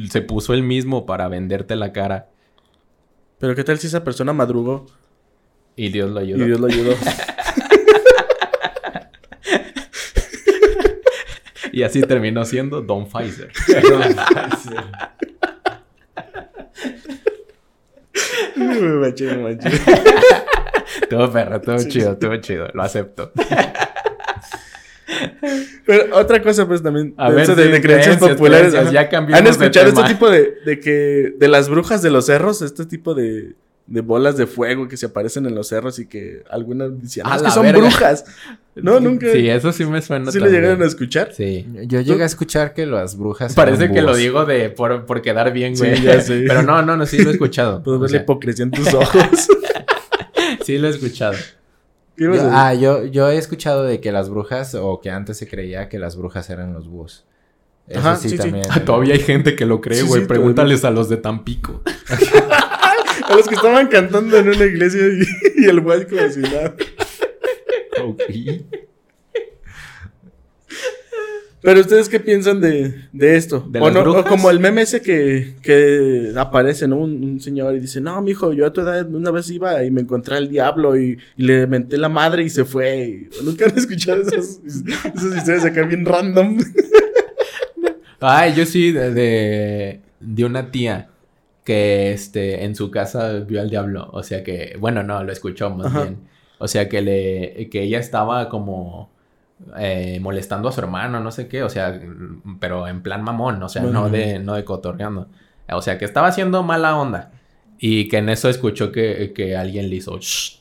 Se 0.08 0.20
puso 0.22 0.54
él 0.54 0.62
mismo 0.62 1.04
para 1.04 1.26
venderte 1.28 1.74
la 1.74 1.92
cara. 1.92 2.28
Pero 3.38 3.54
¿qué 3.54 3.64
tal 3.64 3.78
si 3.78 3.86
esa 3.86 4.02
persona 4.04 4.32
madrugó 4.32 4.86
Y 5.76 5.90
Dios 5.90 6.10
lo 6.10 6.20
y 6.20 6.24
ayudó. 6.24 6.44
Dios 6.44 6.60
lo 6.60 6.66
ayudó? 6.66 6.94
Y 11.70 11.84
así 11.84 12.00
terminó 12.02 12.44
siendo 12.44 12.80
Don 12.80 13.06
Pfizer. 13.06 13.52
me 18.56 18.64
manché, 18.94 19.26
me 19.26 19.36
manché. 19.54 19.70
todo 21.08 21.30
perro, 21.30 21.60
todo 21.60 21.78
Sí, 21.78 21.88
chido, 21.88 22.16
todo 22.16 22.36
chido. 22.38 22.66
Lo 22.74 22.82
acepto. 22.82 23.30
Pero 25.86 26.16
otra 26.16 26.42
cosa, 26.42 26.66
pues 26.66 26.82
también, 26.82 27.14
A 27.16 27.28
de, 27.30 27.34
ver, 27.36 27.44
eso 27.44 27.54
de, 27.54 27.64
sí, 27.66 27.70
de 27.72 27.80
creencias 27.80 28.16
creencias, 28.16 28.36
populares. 28.36 28.68
creencias, 28.70 28.84
ajá. 28.84 28.92
ya 29.04 29.08
cambiamos 29.08 29.38
¿Han 29.38 29.44
de 29.44 29.50
escuchado 29.50 29.86
este 29.88 29.96
tema. 29.96 30.08
tipo 30.08 30.30
de, 30.30 30.54
de 30.64 30.80
que, 30.80 31.34
de 31.38 31.48
las 31.48 31.68
brujas 31.68 32.02
de 32.02 32.10
los 32.10 32.26
cerros? 32.26 32.62
Este 32.62 32.84
tipo 32.86 33.14
de, 33.14 33.54
de 33.86 34.00
bolas 34.02 34.36
de 34.36 34.46
fuego 34.46 34.86
que 34.88 34.96
se 34.96 35.06
aparecen 35.06 35.46
en 35.46 35.54
los 35.54 35.68
cerros 35.68 35.98
y 35.98 36.06
que 36.06 36.42
algunas 36.50 37.00
decían, 37.00 37.26
"Ah, 37.28 37.36
es 37.36 37.42
que 37.42 37.50
son 37.50 37.62
verga". 37.62 37.78
brujas. 37.80 38.24
No, 38.76 39.00
nunca. 39.00 39.26
Sí, 39.32 39.48
eso 39.48 39.72
sí 39.72 39.84
me 39.86 40.00
suena. 40.02 40.30
¿Sí 40.30 40.38
lo 40.38 40.46
llegaron 40.46 40.82
a 40.82 40.86
escuchar? 40.86 41.32
Sí. 41.32 41.66
Yo 41.86 42.00
llegué 42.00 42.22
a 42.22 42.26
escuchar 42.26 42.74
que 42.74 42.86
las 42.86 43.16
brujas. 43.16 43.54
Parece 43.54 43.84
eran 43.84 43.94
que 43.94 44.02
lo 44.02 44.14
digo 44.14 44.44
de 44.44 44.70
por, 44.70 45.06
por 45.06 45.22
quedar 45.22 45.52
bien, 45.52 45.76
Sí, 45.76 45.84
güey. 45.86 46.02
ya 46.02 46.20
sé. 46.20 46.44
Pero 46.46 46.62
no, 46.62 46.82
no, 46.82 46.96
no, 46.96 47.06
sí 47.06 47.18
lo 47.18 47.30
he 47.30 47.32
escuchado. 47.32 47.82
Puedo 47.82 47.96
O 47.96 48.00
ver 48.00 48.10
la 48.10 48.16
hipocresía 48.18 48.64
en 48.64 48.70
tus 48.70 48.92
ojos. 48.94 49.48
sí 50.64 50.78
lo 50.78 50.86
he 50.88 50.90
escuchado. 50.90 51.34
¿Qué 52.18 52.24
ibas 52.24 52.38
Yo- 52.42 52.48
a 52.50 52.68
ah, 52.68 52.74
yo, 52.74 53.04
yo 53.06 53.30
he 53.30 53.38
escuchado 53.38 53.84
de 53.84 54.00
que 54.00 54.12
las 54.12 54.28
brujas, 54.28 54.74
o 54.74 55.00
que 55.00 55.10
antes 55.10 55.38
se 55.38 55.48
creía 55.48 55.88
que 55.88 55.98
las 55.98 56.16
brujas 56.16 56.50
eran 56.50 56.74
los 56.74 56.88
búhos. 56.88 57.24
Eso 57.86 58.00
Ajá, 58.00 58.16
sí, 58.16 58.28
sí, 58.28 58.36
sí. 58.36 58.42
también. 58.42 58.66
Ah, 58.70 58.80
todavía 58.84 59.14
hay 59.14 59.20
gente 59.20 59.56
que 59.56 59.64
lo 59.64 59.80
cree, 59.80 60.02
güey. 60.02 60.20
sí, 60.22 60.26
Pregúntales 60.28 60.84
a 60.84 60.90
los 60.90 61.08
de 61.08 61.16
Tampico. 61.16 61.82
A 63.28 63.34
los 63.34 63.46
que 63.46 63.56
estaban 63.56 63.88
cantando 63.88 64.38
en 64.38 64.48
una 64.48 64.64
iglesia 64.64 65.02
y, 65.06 65.62
y 65.62 65.68
el 65.68 65.82
güey 65.82 66.06
como 66.06 66.26
si 66.30 66.40
nada. 66.40 66.74
Pero 71.60 71.80
ustedes 71.80 72.08
qué 72.08 72.20
piensan 72.20 72.60
de, 72.60 72.94
de 73.12 73.36
esto? 73.36 73.66
¿De 73.68 73.80
o, 73.80 73.90
no- 73.90 74.02
o 74.12 74.24
como 74.24 74.48
el 74.50 74.60
meme 74.60 74.82
ese 74.82 75.02
que, 75.02 75.56
que 75.60 76.32
aparece, 76.36 76.86
¿no? 76.86 76.98
Un, 76.98 77.24
un 77.24 77.40
señor 77.40 77.74
y 77.74 77.80
dice, 77.80 78.00
no, 78.00 78.22
mijo, 78.22 78.52
yo 78.52 78.64
a 78.66 78.72
tu 78.72 78.80
edad 78.82 79.12
una 79.12 79.32
vez 79.32 79.50
iba 79.50 79.82
y 79.84 79.90
me 79.90 80.02
encontré 80.02 80.36
al 80.36 80.48
diablo 80.48 80.96
y, 80.96 81.18
y 81.36 81.42
le 81.42 81.66
menté 81.66 81.98
la 81.98 82.08
madre 82.08 82.44
y 82.44 82.48
se 82.50 82.64
fue. 82.64 83.28
¿Nunca 83.42 83.64
han 83.66 83.76
escuchado 83.76 84.22
esas, 84.22 84.60
esas 84.66 85.36
historias 85.36 85.64
acá 85.64 85.82
bien 85.82 86.04
random? 86.06 86.58
Ay, 88.20 88.54
yo 88.54 88.64
sí, 88.66 88.92
de, 88.92 89.12
de, 89.12 90.00
de 90.20 90.44
una 90.44 90.70
tía 90.70 91.08
que 91.64 92.12
este, 92.12 92.64
en 92.64 92.74
su 92.74 92.90
casa 92.90 93.32
vio 93.40 93.60
al 93.60 93.70
diablo. 93.70 94.08
O 94.12 94.22
sea 94.22 94.42
que, 94.42 94.76
bueno, 94.78 95.02
no, 95.02 95.22
lo 95.22 95.32
escuchó 95.32 95.70
más 95.70 95.86
Ajá. 95.88 96.02
bien. 96.02 96.18
O 96.58 96.66
sea 96.66 96.88
que 96.88 97.02
le, 97.02 97.68
que 97.70 97.82
ella 97.82 97.98
estaba 98.00 98.48
como 98.48 99.10
eh, 99.78 100.18
molestando 100.20 100.68
a 100.68 100.72
su 100.72 100.80
hermano, 100.80 101.20
no 101.20 101.30
sé 101.30 101.48
qué. 101.48 101.62
O 101.62 101.68
sea, 101.68 101.90
mm, 101.90 102.58
pero 102.58 102.86
en 102.88 103.02
plan 103.02 103.22
mamón, 103.22 103.62
o 103.62 103.68
sea, 103.68 103.82
no 103.82 104.08
de, 104.08 104.38
no 104.38 104.54
de 104.54 104.64
cotorreando. 104.64 105.28
O 105.70 105.82
sea 105.82 105.98
que 105.98 106.04
estaba 106.04 106.28
haciendo 106.28 106.62
mala 106.62 106.96
onda. 106.96 107.32
Y 107.78 108.08
que 108.08 108.18
en 108.18 108.28
eso 108.28 108.48
escuchó 108.48 108.90
que, 108.90 109.32
que 109.34 109.56
alguien 109.56 109.88
le 109.88 109.96
hizo 109.96 110.18
"Shh". 110.18 110.58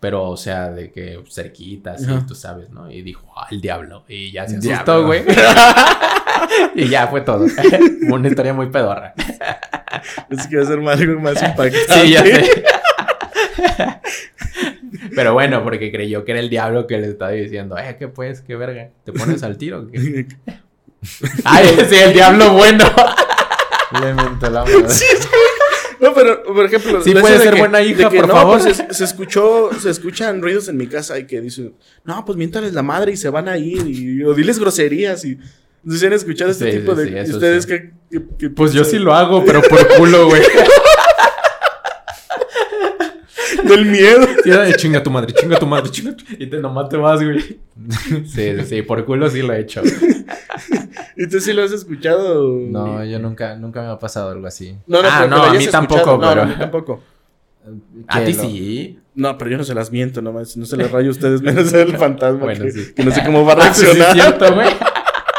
Pero, 0.00 0.30
o 0.30 0.36
sea, 0.36 0.70
de 0.70 0.90
que 0.90 1.22
cerquita, 1.30 1.92
así, 1.92 2.06
tú 2.26 2.34
sabes, 2.34 2.70
¿no? 2.70 2.90
Y 2.90 3.02
dijo, 3.02 3.30
el 3.50 3.60
diablo. 3.60 4.04
Y 4.08 4.32
ya 4.32 4.48
se 4.48 4.56
asustó, 4.56 5.04
güey. 5.04 5.22
y 6.74 6.88
ya 6.88 7.06
fue 7.08 7.20
todo. 7.20 7.44
Una 8.10 8.28
historia 8.28 8.54
muy 8.54 8.70
pedorra. 8.70 9.12
Es 10.30 10.46
que 10.46 10.56
va 10.56 10.62
a 10.62 10.66
ser 10.66 10.78
algo 10.78 11.20
más 11.20 11.42
impactante. 11.42 11.78
Sí, 12.02 12.12
ya 12.12 12.24
sé. 12.24 12.64
Pero 15.14 15.32
bueno, 15.32 15.62
porque 15.64 15.90
creyó 15.90 16.24
que 16.24 16.32
era 16.32 16.40
el 16.40 16.50
diablo 16.50 16.86
que 16.86 16.98
le 16.98 17.08
estaba 17.08 17.30
diciendo, 17.32 17.76
eh, 17.78 17.96
¿qué 17.98 18.08
pues? 18.08 18.40
¿Qué 18.40 18.56
verga? 18.56 18.90
¿Te 19.04 19.12
pones 19.12 19.42
al 19.42 19.56
tiro? 19.58 19.80
o 19.80 19.86
qué?" 19.90 20.26
Ay, 21.44 21.66
sí, 21.88 21.96
el 21.96 22.12
diablo 22.12 22.52
bueno. 22.52 22.84
Le 24.00 24.14
mentó 24.14 24.50
la 24.50 24.60
madre. 24.64 24.84
No, 26.00 26.14
pero 26.14 26.42
por 26.44 26.64
ejemplo, 26.64 27.02
Sí 27.02 27.12
puede 27.12 27.38
ser 27.38 27.56
buena 27.58 27.82
hija, 27.82 28.04
de 28.04 28.08
que 28.08 28.18
por 28.20 28.28
no, 28.28 28.34
favor. 28.34 28.60
pues, 28.62 28.76
se, 28.76 28.94
se 28.94 29.04
escuchó, 29.04 29.70
se 29.78 29.90
escuchan 29.90 30.40
ruidos 30.40 30.68
en 30.68 30.76
mi 30.78 30.86
casa 30.86 31.18
y 31.18 31.26
que 31.26 31.40
dicen, 31.42 31.74
no, 32.04 32.24
pues 32.24 32.38
miéntales 32.38 32.72
la 32.72 32.82
madre 32.82 33.12
y 33.12 33.16
se 33.18 33.28
van 33.28 33.48
a 33.48 33.58
ir 33.58 33.86
y 33.86 34.22
o 34.24 34.32
diles 34.32 34.58
groserías 34.58 35.24
y 35.26 35.36
no 35.82 35.92
sé 35.92 35.98
si 35.98 36.06
han 36.06 36.12
escuchado 36.14 36.50
este 36.50 36.72
Sí, 36.72 36.78
tipo 36.78 36.94
sí, 36.96 37.10
de 37.10 37.26
sí, 37.26 37.32
ustedes 37.32 37.64
sí. 37.64 37.68
que, 37.70 37.90
que- 38.10 38.24
que 38.38 38.50
Pues 38.50 38.72
yo 38.72 38.84
sí 38.84 38.98
lo 38.98 39.14
hago, 39.14 39.44
pero 39.46 39.60
por 39.62 39.86
culo, 39.96 40.26
güey. 40.28 40.42
Del 43.70 43.86
miedo. 43.86 44.26
Sí, 44.44 44.50
era 44.50 44.62
de 44.62 44.74
chinga 44.74 45.02
tu 45.02 45.10
madre, 45.10 45.32
chinga 45.32 45.58
tu 45.58 45.66
madre, 45.66 45.90
chinga 45.90 46.16
tu... 46.16 46.24
Y 46.38 46.46
te 46.46 46.58
nomás 46.60 46.88
te 46.88 46.96
vas, 46.96 47.22
güey. 47.22 47.38
Sí, 48.26 48.26
sí, 48.58 48.64
sí, 48.66 48.82
por 48.82 49.04
culo 49.06 49.30
sí 49.30 49.40
lo 49.42 49.52
he 49.54 49.60
hecho. 49.60 49.82
¿Y 51.16 51.26
tú 51.28 51.40
sí 51.40 51.52
lo 51.52 51.62
has 51.62 51.72
escuchado? 51.72 52.46
No, 52.48 53.04
yo 53.04 53.18
nunca, 53.18 53.56
nunca 53.56 53.82
me 53.82 53.88
ha 53.88 53.98
pasado 53.98 54.30
algo 54.30 54.46
así. 54.46 54.76
No, 54.86 55.02
no, 55.02 55.08
Ah, 55.10 55.26
no, 55.28 55.42
a 55.42 55.54
mí 55.54 55.66
tampoco. 55.66 56.18
No, 56.18 56.20
pero- 56.20 56.34
no, 56.34 56.42
a 56.42 56.46
mí 56.46 56.54
tampoco. 56.58 57.02
A 58.08 58.20
ti 58.24 58.32
lo- 58.34 58.42
sí. 58.42 58.98
No, 59.14 59.36
pero 59.36 59.50
yo 59.50 59.56
no 59.58 59.64
se 59.64 59.74
las 59.74 59.90
miento 59.90 60.22
nomás, 60.22 60.56
no 60.56 60.64
se 60.66 60.76
las 60.76 60.90
rayo 60.90 61.08
a 61.08 61.10
ustedes 61.10 61.42
menos 61.42 61.72
el 61.72 61.96
fantasma 61.98 62.40
Bueno, 62.40 62.64
que, 62.64 62.70
sí. 62.72 62.92
que 62.94 63.04
no 63.04 63.10
sé 63.10 63.22
cómo 63.24 63.44
va 63.44 63.52
a 63.52 63.56
Ah, 63.70 63.74
sí, 63.74 63.84
reaccionar. 63.84 64.12
cierto, 64.14 64.54
güey. 64.54 64.68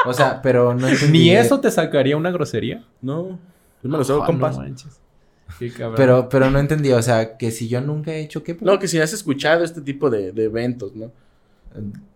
O 0.05 0.13
sea, 0.13 0.41
pero 0.41 0.73
no 0.73 0.87
entendí. 0.87 1.11
Ni 1.19 1.31
eso 1.35 1.59
te 1.59 1.71
sacaría 1.71 2.17
una 2.17 2.31
grosería. 2.31 2.83
No, 3.01 3.39
yo 3.83 3.89
me 3.89 3.97
lo 3.97 4.03
hago 4.03 4.23
Ah, 4.23 4.25
compas. 4.25 4.55
No 4.57 4.63
manches. 4.63 4.99
Cabrón. 5.77 5.93
Pero, 5.95 6.29
pero 6.29 6.49
no 6.49 6.59
entendí, 6.59 6.91
o 6.91 7.01
sea, 7.01 7.37
que 7.37 7.51
si 7.51 7.67
yo 7.67 7.81
nunca 7.81 8.11
he 8.11 8.21
hecho 8.21 8.43
qué. 8.43 8.57
No, 8.61 8.79
que 8.79 8.87
si 8.87 8.99
has 8.99 9.13
escuchado 9.13 9.63
este 9.63 9.81
tipo 9.81 10.09
de, 10.09 10.31
de 10.31 10.45
eventos, 10.45 10.95
¿no? 10.95 11.11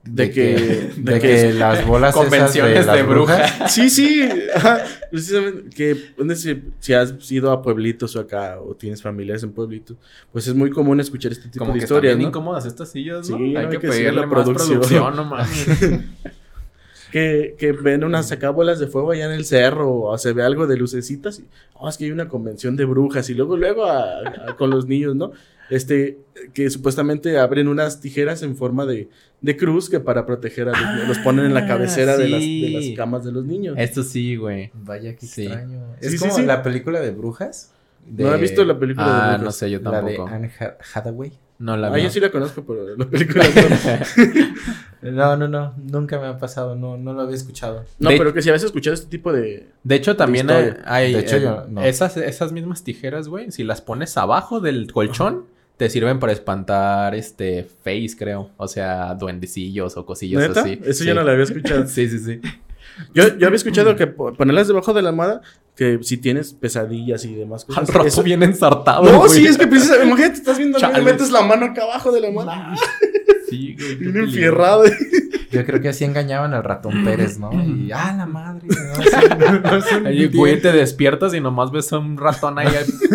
de, 0.03 0.25
de 0.25 0.29
que, 0.31 0.55
que- 0.55 1.01
de, 1.01 1.13
de 1.13 1.19
que, 1.21 1.27
que 1.29 1.53
las 1.53 1.86
bolas 1.88 2.09
esas 2.13 2.25
Convenciones 2.25 2.86
las 2.86 2.95
de 2.97 3.03
brujas. 3.03 3.71
Sí, 3.71 3.89
sí. 3.89 4.29
ajá, 4.53 4.83
precisamente 5.09 5.69
que 5.73 5.95
¿dónde 6.17 6.36
se- 6.36 6.61
si 6.79 6.93
has 6.93 7.13
ido 7.31 7.49
a 7.51 7.61
pueblitos 7.61 8.15
o 8.17 8.19
acá 8.19 8.59
o 8.59 8.75
tienes 8.75 9.01
familiares 9.01 9.43
en 9.43 9.53
pueblitos, 9.53 9.95
pues 10.33 10.45
es 10.47 10.53
muy 10.55 10.69
común 10.71 10.99
escuchar 10.99 11.31
este 11.31 11.47
tipo 11.47 11.59
Como 11.59 11.73
de 11.73 11.79
que 11.79 11.86
historias, 11.86 12.11
están 12.11 12.17
bien 12.19 12.31
¿no? 12.31 12.38
incómodas 12.38 12.65
estas 12.65 12.91
sillas, 12.91 13.29
¿no? 13.29 13.38
Sí, 13.38 13.55
hay 13.55 13.63
no, 13.65 13.69
que 13.69 13.79
que 13.79 13.88
pedirle 13.88 14.25
más 14.25 14.29
producción. 14.43 14.67
producción, 14.81 15.15
no 15.15 15.23
mames. 15.23 15.65
Que, 17.16 17.55
que 17.57 17.72
ven 17.72 18.03
unas 18.03 18.28
sacabolas 18.28 18.78
de 18.78 18.88
fuego 18.88 19.11
allá 19.11 19.26
en 19.28 19.32
el 19.32 19.45
cerro 19.45 19.89
o 20.01 20.18
se 20.18 20.34
ve 20.34 20.43
algo 20.43 20.68
de 20.68 20.76
lucecitas 20.76 21.39
y 21.39 21.45
oh, 21.76 21.88
es 21.88 21.95
que 21.97 22.03
hay 22.03 22.11
una 22.11 22.28
convención 22.28 22.76
de 22.76 22.84
brujas 22.84 23.30
y 23.30 23.34
luego 23.34 23.55
luego 23.55 23.86
a- 23.86 24.20
a- 24.49 24.57
con 24.57 24.70
los 24.70 24.86
niños, 24.86 25.16
¿no? 25.16 25.32
Este 25.70 26.18
que 26.53 26.70
supuestamente 26.70 27.38
abren 27.39 27.70
unas 27.70 28.01
tijeras 28.01 28.43
en 28.43 28.57
forma 28.57 28.86
de, 28.86 29.07
de 29.39 29.55
cruz 29.55 29.89
que 29.89 30.01
para 30.01 30.26
proteger 30.26 30.68
a 30.68 30.72
los 30.72 30.91
niños 30.93 31.07
los 31.07 31.20
ponen 31.20 31.45
en 31.45 31.53
la 31.53 31.61
Ah, 31.61 31.68
cabecera 31.68 32.18
de, 32.18 32.28
las, 32.28 32.41
de 32.41 32.70
las 32.74 32.97
camas 32.97 33.24
de 33.24 33.32
los 33.32 33.45
niños. 33.45 33.76
Esto 33.80 34.03
sí, 34.03 34.36
güey. 34.36 34.72
Vaya 34.74 35.16
que 35.16 35.26
Sí. 35.26 35.43
extraño. 35.45 35.95
Es 36.01 36.11
sí, 36.11 36.18
como 36.18 36.36
sí. 36.36 36.43
la 36.43 36.63
película 36.63 36.99
de 36.99 37.11
brujas. 37.11 37.72
¿No 38.07 38.29
has 38.29 38.39
visto 38.39 38.63
la 38.63 38.77
película 38.77 39.05
de 39.07 39.11
Ah, 39.13 39.25
brujas? 39.29 39.41
no 39.43 39.51
sé, 39.51 39.71
yo 39.71 39.79
La 39.81 40.01
de. 40.01 40.17
Anne 40.27 40.51
Ha- 40.59 40.77
Hathaway. 40.93 41.31
No 41.57 41.77
la 41.77 41.87
Ah, 41.87 41.91
vi. 41.95 42.03
yo 42.03 42.09
sí 42.09 42.19
la 42.19 42.29
conozco, 42.31 42.63
pero 42.65 42.95
la 42.97 43.05
película 43.05 43.45
no. 43.45 45.11
No, 45.11 45.37
no, 45.37 45.47
no. 45.47 45.73
Nunca 45.77 46.19
me 46.19 46.27
ha 46.27 46.37
pasado. 46.37 46.75
No, 46.75 46.97
no 46.97 47.13
lo 47.13 47.21
había 47.21 47.35
escuchado. 47.35 47.85
No, 47.99 48.09
De- 48.09 48.17
pero 48.17 48.33
que 48.33 48.41
si 48.41 48.49
habías 48.49 48.63
escuchado 48.63 48.93
este 48.93 49.07
tipo 49.07 49.31
de... 49.31 49.67
De 49.83 49.95
hecho, 49.95 50.15
también 50.15 50.49
hay, 50.49 51.13
De 51.13 51.19
hecho, 51.19 51.35
eh, 51.37 51.41
yo 51.41 51.65
no. 51.69 51.83
esas, 51.83 52.17
esas 52.17 52.51
mismas 52.51 52.83
tijeras, 52.83 53.27
güey, 53.27 53.51
si 53.51 53.63
las 53.63 53.81
pones 53.81 54.17
abajo 54.17 54.59
del 54.61 54.91
colchón, 54.91 55.45
te 55.77 55.89
sirven 55.89 56.19
para 56.19 56.33
espantar 56.33 57.13
este 57.15 57.63
face, 57.83 58.15
creo. 58.17 58.49
O 58.57 58.67
sea, 58.67 59.13
duendecillos 59.13 59.95
o 59.97 60.05
cosillas 60.05 60.47
¿Neta? 60.47 60.61
así. 60.61 60.79
Eso 60.83 61.03
Sí. 61.03 61.05
yo 61.05 61.13
no 61.13 61.23
lo 61.23 61.31
había 61.31 61.43
escuchado. 61.43 61.85
Sí, 61.87 62.09
sí, 62.09 62.19
sí. 62.19 62.41
Yo, 63.13 63.37
yo 63.37 63.47
había 63.47 63.57
escuchado 63.57 63.95
que 63.95 64.07
po- 64.07 64.33
ponerlas 64.33 64.67
debajo 64.69 64.93
de 64.93 65.01
la 65.01 65.09
almohada, 65.09 65.41
que 65.76 65.99
si 66.03 66.17
tienes 66.17 66.53
pesadillas 66.53 67.26
y 67.26 67.36
demás 67.36 67.65
Al 67.69 67.76
cosas. 67.76 67.89
rato 67.95 68.07
eso- 68.07 68.23
bien 68.23 68.41
ensartado, 68.43 69.03
No, 69.11 69.19
güey. 69.19 69.30
sí, 69.32 69.45
es 69.45 69.57
que 69.57 69.67
precisamente, 69.67 70.07
imagínate, 70.07 70.36
estás 70.36 70.57
viendo 70.57 70.78
y 70.80 71.01
metes 71.01 71.32
la 71.32 71.41
mano 71.41 71.65
acá 71.67 71.84
abajo 71.84 72.11
de 72.11 72.21
la 72.21 72.28
almohada. 72.28 72.76
Sí, 73.47 73.76
güey. 73.80 73.95
Bien 73.97 74.17
enfierrado. 74.17 74.86
Yo 75.51 75.63
creo 75.67 75.80
que 75.80 75.89
así 75.89 76.03
engañaban 76.03 76.55
al 76.55 76.63
ratón 76.63 77.05
Pérez, 77.05 77.38
¿no? 77.38 77.51
Y, 77.53 77.91
ah, 77.93 78.11
la 78.17 78.26
madre. 78.26 78.67
No, 80.03 80.38
güey, 80.39 80.59
te 80.59 80.71
despiertas 80.71 81.32
y 81.36 81.39
nomás 81.39 81.69
ves 81.71 81.93
a 81.93 81.99
un 81.99 82.17
ratón 82.17 82.57
ahí 82.57 82.67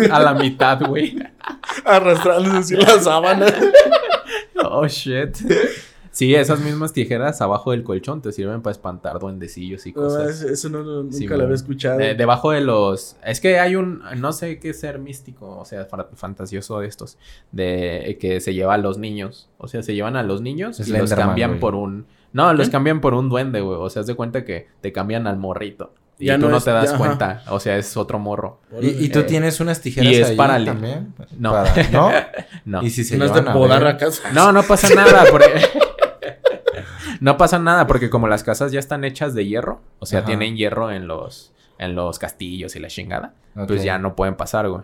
a, 0.09 0.15
a 0.15 0.19
la 0.21 0.33
mitad, 0.33 0.79
güey. 0.87 1.17
Arrastrándose 1.85 2.57
así 2.57 2.75
la 2.77 2.97
sábana. 3.01 3.45
Oh, 4.63 4.87
shit. 4.87 5.35
Sí, 6.11 6.35
esas 6.35 6.59
mismas 6.59 6.91
tijeras 6.91 7.39
abajo 7.41 7.71
del 7.71 7.83
colchón 7.83 8.21
te 8.21 8.33
sirven 8.33 8.61
para 8.61 8.71
espantar 8.73 9.17
duendecillos 9.19 9.85
y 9.87 9.93
No, 9.93 10.01
cosas. 10.01 10.29
es- 10.29 10.41
eso 10.43 10.69
no, 10.69 10.83
no- 10.83 11.03
nunca 11.03 11.15
Sí, 11.17 11.25
lo 11.25 11.41
había 11.43 11.55
escuchado. 11.55 11.99
De- 11.99 12.15
debajo 12.15 12.51
de 12.51 12.59
los... 12.61 13.15
Es 13.25 13.39
que 13.39 13.59
hay 13.59 13.77
un... 13.77 14.03
No 14.17 14.33
sé 14.33 14.59
qué 14.59 14.73
ser 14.73 14.99
místico, 14.99 15.57
o 15.57 15.63
sea, 15.63 15.85
fa- 15.85 16.09
fantasioso 16.15 16.79
de 16.81 16.87
estos. 16.87 17.17
De 17.53 18.17
que 18.19 18.41
se 18.41 18.53
lleva 18.53 18.73
a 18.73 18.77
los 18.77 18.97
niños. 18.97 19.49
O 19.57 19.67
sea, 19.69 19.83
se 19.83 19.93
llevan 19.93 20.15
a 20.17 20.23
los 20.23 20.41
niños 20.41 20.79
y 20.85 20.91
los 20.91 21.13
cambian 21.13 21.51
güey. 21.51 21.59
por 21.61 21.75
un... 21.75 22.05
No, 22.33 22.53
los 22.53 22.67
¿Qué? 22.67 22.71
cambian 22.73 22.99
por 23.01 23.13
un 23.13 23.29
duende, 23.29 23.61
güey. 23.61 23.77
O 23.79 23.89
sea, 23.89 24.01
haz 24.01 24.07
de 24.07 24.15
cuenta 24.15 24.43
que 24.43 24.67
te 24.81 24.91
cambian 24.91 25.27
al 25.27 25.37
morrito. 25.37 25.93
Y 26.19 26.25
Ya 26.27 26.35
tú 26.35 26.41
no 26.41 26.49
no 26.49 26.57
es- 26.57 26.65
te 26.65 26.71
das 26.71 26.83
ya, 26.89 26.89
ajá. 26.91 26.97
cuenta. 26.97 27.43
O 27.49 27.59
sea, 27.61 27.77
es 27.77 27.95
otro 27.97 28.19
morro. 28.19 28.59
¿Y, 28.81 29.05
y 29.05 29.09
tú 29.09 29.19
Eh, 29.19 29.23
tienes 29.23 29.59
unas 29.61 29.79
tijeras 29.81 30.11
y 30.11 30.15
es 30.17 30.29
ahí 30.29 30.35
para 30.35 30.63
también? 30.63 31.13
No. 31.39 31.51
Para- 31.53 31.89
¿No? 31.89 32.11
No. 32.65 32.83
¿Y 32.83 32.89
si 32.91 33.03
se 33.05 33.17
no 33.17 33.25
es 33.25 33.33
de 33.33 33.41
ver? 33.41 33.87
acaso. 33.87 34.21
No, 34.33 34.51
no 34.51 34.61
pasa 34.63 34.93
nada. 34.93 35.23
Porque... 35.31 35.47
no 37.21 37.37
pasa 37.37 37.59
nada 37.59 37.87
porque 37.87 38.09
como 38.09 38.27
las 38.27 38.43
casas 38.43 38.71
ya 38.71 38.79
están 38.79 39.03
hechas 39.05 39.33
de 39.33 39.45
hierro, 39.45 39.79
o 39.99 40.05
sea, 40.05 40.19
Ajá. 40.19 40.27
tienen 40.27 40.57
hierro 40.57 40.91
en 40.91 41.07
los, 41.07 41.53
en 41.77 41.95
los 41.95 42.19
castillos 42.19 42.75
y 42.75 42.79
la 42.79 42.87
chingada, 42.89 43.35
pues 43.67 43.83
ya 43.83 43.99
no 43.99 44.15
pueden 44.15 44.35
pasar, 44.35 44.67
güey. 44.67 44.81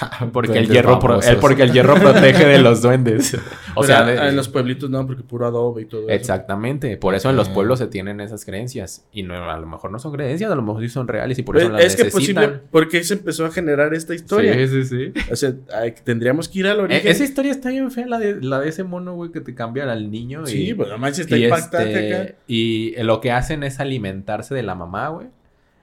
Porque 0.32 0.58
el 0.58 0.68
hierro, 0.68 0.98
pro- 0.98 1.08
babosos. 1.10 1.30
el- 1.32 1.36
porque 1.38 1.62
el 1.62 1.72
hierro 1.72 1.94
protege 1.94 2.44
de 2.46 2.58
los 2.58 2.82
duendes. 2.82 3.34
O 3.78 3.82
Pero 3.82 3.86
sea, 3.86 4.04
de- 4.06 4.28
en 4.30 4.36
los 4.36 4.48
pueblitos 4.48 4.88
no, 4.88 5.06
porque 5.06 5.22
puro 5.22 5.46
adobe 5.46 5.82
y 5.82 5.84
todo 5.84 6.02
eso. 6.02 6.10
exactamente. 6.10 6.96
Por 6.96 7.14
eso 7.14 7.28
en 7.28 7.36
los 7.36 7.48
Ok. 7.48 7.54
pueblos 7.54 7.78
se 7.78 7.86
tienen 7.88 8.20
esas 8.22 8.44
creencias. 8.46 9.04
Y 9.12 9.22
no, 9.22 9.34
a 9.50 9.58
lo 9.58 9.66
mejor 9.66 9.90
no 9.90 9.98
son 9.98 10.12
creencias, 10.12 10.50
a 10.50 10.54
lo 10.54 10.62
mejor 10.62 10.80
sí 10.82 10.88
son 10.88 11.06
reales 11.06 11.38
y 11.38 11.42
por 11.42 11.56
Pues, 11.56 11.64
eso 11.66 11.72
las 11.74 11.84
es 11.84 11.96
que 11.96 12.06
posible, 12.06 12.60
porque 12.70 13.04
se 13.04 13.14
empezó 13.14 13.44
a 13.44 13.50
generar 13.50 13.92
esta 13.92 14.14
historia. 14.14 14.54
Sí, 14.54 14.68
sí, 14.68 14.84
sí. 14.84 15.12
O 15.30 15.36
sea, 15.36 15.52
hay- 15.74 15.92
tendríamos 15.92 16.48
que 16.48 16.60
ir 16.60 16.68
al 16.68 16.78
E- 16.78 16.82
origen. 16.84 17.06
esa 17.10 17.24
historia 17.24 17.50
está 17.52 17.68
bien 17.68 17.90
fea, 17.90 18.06
la 18.06 18.18
de, 18.18 18.40
la 18.40 18.60
de 18.60 18.70
ese 18.70 18.82
mono, 18.82 19.14
güey, 19.14 19.30
que 19.30 19.40
te 19.42 19.54
cambia 19.54 19.84
al 19.92 20.10
niño. 20.10 20.44
y- 20.44 20.50
Sí, 20.50 20.74
pues 20.74 20.88
además 20.88 21.18
está 21.18 21.36
y, 21.36 21.44
impactante 21.44 21.92
este, 21.92 22.14
acá. 22.16 22.34
y 22.46 22.94
lo 23.02 23.20
que 23.20 23.32
hacen 23.32 23.62
es 23.62 23.78
alimentarse 23.78 24.54
de 24.54 24.62
la 24.62 24.74
mamá, 24.74 25.08
güey. 25.08 25.26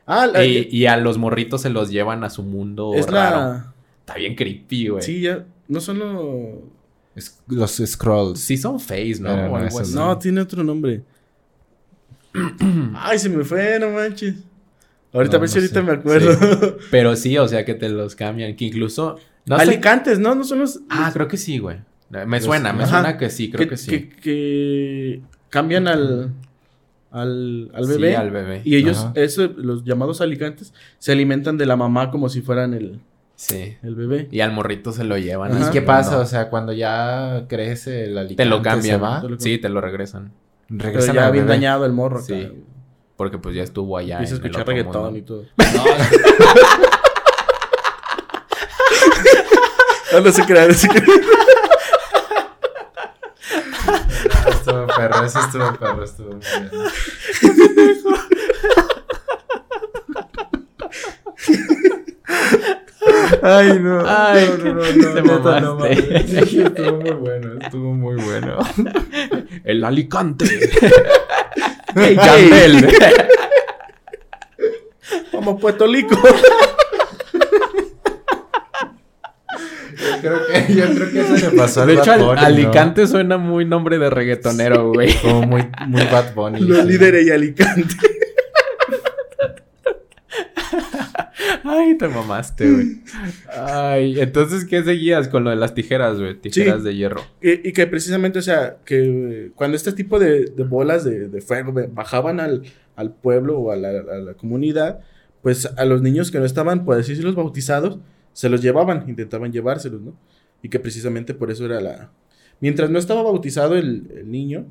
Ah, 0.07 0.26
la- 0.26 0.43
Y, 0.43 0.68
y 0.72 0.88
a 0.88 0.97
los 0.97 1.18
morritos 1.20 1.61
se 1.61 1.70
los 1.70 1.91
llevan 1.91 2.24
a 2.24 2.30
su 2.32 2.41
mundo 2.43 2.93
es 2.95 3.05
raro. 3.07 3.38
la. 3.38 3.72
Está 4.06 4.16
bien 4.16 4.36
creepy, 4.36 4.88
güey. 4.89 5.01
Sí. 5.01 5.16
Sí, 5.16 5.22
ya. 5.22 5.45
No 5.68 5.80
son 5.80 5.99
los. 5.99 6.60
Es- 7.16 7.41
los 7.47 7.82
scrolls. 7.86 8.39
son 8.60 8.80
face, 8.80 9.18
¿no? 9.20 9.30
Pero 9.30 9.51
O 9.54 9.60
no, 9.60 9.66
esos. 9.68 9.91
No, 9.93 10.18
tiene 10.18 10.41
otro 10.41 10.64
nombre. 10.64 11.04
Ay, 12.95 13.20
se 13.20 13.30
me 13.30 13.43
fue, 13.43 13.78
no 13.80 13.89
manches. 13.91 14.36
Ahorita 15.14 15.34
No, 15.34 15.38
a 15.38 15.41
ver 15.41 15.49
si 15.49 15.56
no 15.58 15.62
ahorita 15.62 15.80
sé. 15.80 15.86
me 15.86 15.91
acuerdo. 15.93 16.78
Pero 16.91 17.16
sí, 17.16 17.38
o 17.38 17.47
sea, 17.47 17.64
que 17.66 17.76
te 17.76 17.89
los 17.89 18.16
cambian. 18.16 18.56
Que 18.56 18.66
incluso... 18.66 19.18
No 19.45 19.58
sé- 19.58 19.62
Alicantes, 19.64 20.20
¿no? 20.20 20.34
No 20.36 20.43
son 20.43 20.60
los. 20.60 20.80
Ah, 20.89 21.12
creo 21.14 21.28
que 21.28 21.38
sí, 21.38 21.60
güey. 21.60 21.78
Me 22.10 22.26
Los- 22.26 22.43
suena, 22.45 22.74
me 22.74 22.84
Ajá. 22.84 22.91
suena 23.01 23.18
que 23.18 23.30
sí, 23.30 23.51
creo 23.51 23.68
que, 23.68 23.78
sí. 23.78 23.89
Que, 23.91 24.10
que 24.10 25.22
cambian 25.49 25.88
al. 25.88 26.32
Al, 27.12 27.70
al 27.76 27.86
Sí, 27.86 27.91
bebé. 27.91 28.16
al 28.16 28.32
bebé. 28.32 28.62
Y 28.66 28.76
ellos, 28.76 29.08
eso, 29.16 29.47
los 29.56 29.84
llamados 29.84 30.20
alicantes, 30.22 30.74
se 30.97 31.12
alimentan 31.12 31.58
de 31.60 31.66
la 31.68 31.76
mamá 31.76 32.10
como 32.10 32.28
si 32.30 32.41
fueran 32.41 32.74
el, 32.74 32.99
Sí. 33.46 33.78
el 33.84 33.96
bebé. 33.96 34.28
Y 34.32 34.41
al 34.41 34.52
morrito 34.52 34.91
se 34.91 35.04
lo 35.04 35.18
llevan. 35.18 35.52
Ajá. 35.52 35.68
¿Y 35.70 35.72
qué 35.72 35.82
pasa? 35.82 36.12
mundo. 36.12 36.24
O 36.24 36.28
sea, 36.28 36.50
cuando 36.50 36.72
ya 36.74 37.46
crece 37.50 38.06
el 38.06 38.18
alicante 38.18 38.44
Te 38.44 38.50
lo 38.50 38.62
cambian. 38.62 39.04
va, 39.04 39.22
Te 39.22 39.30
lo 39.30 39.39
Sí, 39.39 39.58
te 39.58 39.70
lo 39.70 39.82
regresan. 39.82 40.32
Pero 40.70 40.84
regresan 40.84 41.16
ya 41.16 41.26
al 41.28 41.32
bien 41.34 41.46
bebé. 41.46 41.56
dañado 41.58 41.86
el 41.86 41.91
morro. 41.94 42.22
Sí. 42.22 42.34
acá. 42.44 42.54
Porque 43.16 43.38
pues 43.38 43.56
ya 43.56 43.64
estuvo 43.64 43.98
allá. 43.98 44.16
Empieza 44.16 44.36
a 44.36 44.38
escuchar 44.38 44.68
reggaetón 44.68 45.04
mundo. 45.04 45.18
y 45.20 45.22
todo. 45.22 45.44
No, 45.58 45.84
No, 50.14 50.22
no 50.22 50.32
se 50.32 50.46
crean, 50.46 50.68
no 50.68 50.74
se 50.76 50.88
crean. 50.88 51.06
estuvo 54.48 54.88
perro, 54.96 55.26
eso 55.26 55.39
estuvo 55.39 55.74
perro, 55.78 56.04
estuvo 56.04 56.30
muy 56.30 56.39
bien. 56.41 56.70
Ay, 63.46 63.78
no. 63.80 64.02
Ay, 64.08 64.50
no, 64.58 64.74
no, 64.74 64.74
no, 64.74 64.82
te 64.84 65.22
no, 65.22 65.39
mamaste. 65.39 65.62
no 65.62 65.76
mames. 65.76 66.50
Sí, 66.50 66.62
estuvo 66.62 66.98
muy 67.02 67.12
bueno, 67.12 67.50
estuvo 67.62 67.94
muy 67.94 68.16
bueno. 68.24 68.58
El 69.66 69.84
Alicante. 69.84 70.46
¡Ey, 71.96 72.16
Yandel! 72.16 72.88
Como 75.32 75.60
Puerto 75.60 75.86
Rico. 75.88 76.16
Yo 79.96 80.20
creo 80.22 80.39
que, 80.48 80.74
yo 80.74 80.86
creo 80.96 81.12
que 81.12 81.22
eso 81.22 81.52
le 81.52 81.58
pasó 81.58 81.86
De 81.86 81.94
hecho, 81.94 82.06
Bad 82.06 82.14
al- 82.20 82.26
Bunny, 82.26 82.36
¿no? 82.41 82.46
Alicante 82.48 83.08
suena 83.08 83.38
muy 83.38 83.66
nombre 83.66 83.98
de 84.00 84.10
reggaetonero, 84.10 84.91
güey. 84.91 85.14
Como 85.22 85.41
muy, 85.44 85.68
muy 85.88 86.02
Bad 86.06 86.34
Bunny. 86.34 86.60
Los 86.62 86.86
líderes 86.86 87.28
y 87.28 87.32
Alicante. 87.32 87.96
Ay, 91.64 91.97
te 91.97 92.07
mamaste, 92.07 92.72
güey. 92.72 93.01
Ay, 93.49 94.20
entonces, 94.20 94.66
¿qué 94.66 94.84
seguías 94.84 95.28
con 95.30 95.43
lo 95.43 95.49
de 95.49 95.55
las 95.55 95.74
tijeras, 95.74 96.20
güey? 96.20 96.36
Tijeras 96.39 96.80
Sí. 96.80 96.84
de 96.86 96.95
hierro. 96.95 97.22
Y, 97.41 97.70
y 97.70 97.74
que 97.74 97.88
precisamente, 97.88 98.39
o 98.39 98.41
sea, 98.41 98.78
que 98.86 99.51
cuando 99.55 99.78
este 99.78 99.93
tipo 99.93 100.20
de, 100.20 100.45
de 100.45 100.64
bolas 100.64 101.03
de, 101.03 101.30
de 101.30 101.41
fuego 101.41 101.74
bajaban 101.91 102.39
al, 102.39 102.64
al 102.95 103.14
pueblo 103.14 103.57
o 103.59 103.72
a 103.72 103.76
la, 103.76 103.89
a 103.89 104.18
la 104.18 104.34
comunidad, 104.34 104.99
pues 105.41 105.66
a 105.66 105.86
los 105.86 106.01
niños 106.01 106.32
que 106.32 106.39
no 106.39 106.45
estaban, 106.45 106.86
por 106.86 106.95
decirse 106.97 107.24
los 107.24 107.36
bautizados, 107.36 107.99
se 108.34 108.49
los 108.49 108.61
llevaban, 108.61 109.05
intentaban 109.07 109.51
llevárselos, 109.51 110.01
¿no? 110.01 110.16
Y 110.61 110.70
que 110.70 110.80
precisamente 110.80 111.34
por 111.34 111.51
eso 111.51 111.66
era 111.66 111.80
la... 111.82 112.11
Mientras 112.61 112.89
no 112.89 112.97
estaba 112.99 113.22
bautizado 113.24 113.76
el, 113.76 114.09
el 114.16 114.32
niño, 114.32 114.66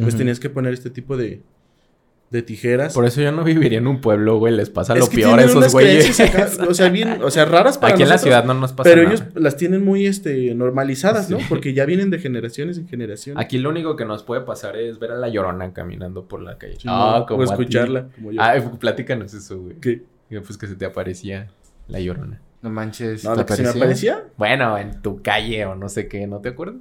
pues 0.00 0.16
tenías 0.16 0.38
que 0.38 0.50
poner 0.50 0.74
este 0.74 0.90
tipo 0.90 1.16
de, 1.16 1.40
de 2.30 2.42
tijeras. 2.42 2.92
Por 2.92 3.06
eso 3.06 3.20
yo 3.22 3.32
no 3.32 3.42
viviría 3.42 3.78
en 3.78 3.86
un 3.86 4.00
pueblo, 4.00 4.38
güey. 4.38 4.54
Les 4.54 4.68
pasa 4.68 4.92
Es 4.94 5.00
lo 5.00 5.08
que 5.08 5.16
peor 5.16 5.38
a 5.38 5.44
esos 5.44 5.72
güeyes. 5.72 6.20
acá, 6.20 6.48
o 6.68 6.74
sea, 6.74 6.90
bien, 6.90 7.22
o 7.22 7.30
sea, 7.30 7.46
raras 7.46 7.78
para 7.78 7.94
Aquí 7.94 8.02
en 8.02 8.08
la 8.10 8.18
ciudad 8.18 8.44
no 8.44 8.54
nos 8.54 8.72
pasa 8.72 8.90
Pero 8.90 9.02
nada. 9.02 9.14
ellos 9.14 9.26
las 9.34 9.56
tienen 9.56 9.84
muy 9.84 10.06
este 10.06 10.54
normalizadas, 10.54 11.30
¿no? 11.30 11.38
Porque 11.48 11.72
ya 11.72 11.86
vienen 11.86 12.10
de 12.10 12.18
generaciones 12.18 12.76
en 12.78 12.88
generaciones. 12.88 13.42
Aquí 13.42 13.58
lo 13.58 13.70
único 13.70 13.96
que 13.96 14.04
nos 14.04 14.22
puede 14.22 14.42
pasar 14.42 14.76
es 14.76 14.98
ver 14.98 15.12
a 15.12 15.16
la 15.16 15.28
llorona 15.28 15.72
caminando 15.72 16.26
por 16.28 16.42
la 16.42 16.58
calle. 16.58 16.76
Sí, 16.78 16.88
o 16.88 16.92
a 16.92 17.26
ti. 17.26 17.34
escucharla, 17.44 18.08
como 18.14 18.32
yo. 18.32 18.42
Ay, 18.42 18.62
platícanos 18.78 19.32
eso, 19.32 19.58
güey. 19.58 19.76
¿Qué? 19.80 20.02
Que, 20.28 20.40
Pues 20.40 20.58
que 20.58 20.66
se 20.66 20.74
te 20.76 20.84
aparecía 20.84 21.48
la 21.88 22.00
llorona. 22.00 22.42
No 22.60 22.70
manches. 22.70 23.24
No, 23.24 23.32
¿te 23.32 23.38
de 23.40 23.46
que 23.46 23.54
se 23.54 23.62
me 23.62 23.68
aparecía. 23.70 24.24
Bueno, 24.36 24.76
en 24.76 25.00
tu 25.00 25.22
calle 25.22 25.64
o 25.64 25.74
no 25.74 25.88
sé 25.88 26.08
qué, 26.08 26.26
¿no 26.26 26.40
te 26.40 26.50
acuerdas? 26.50 26.76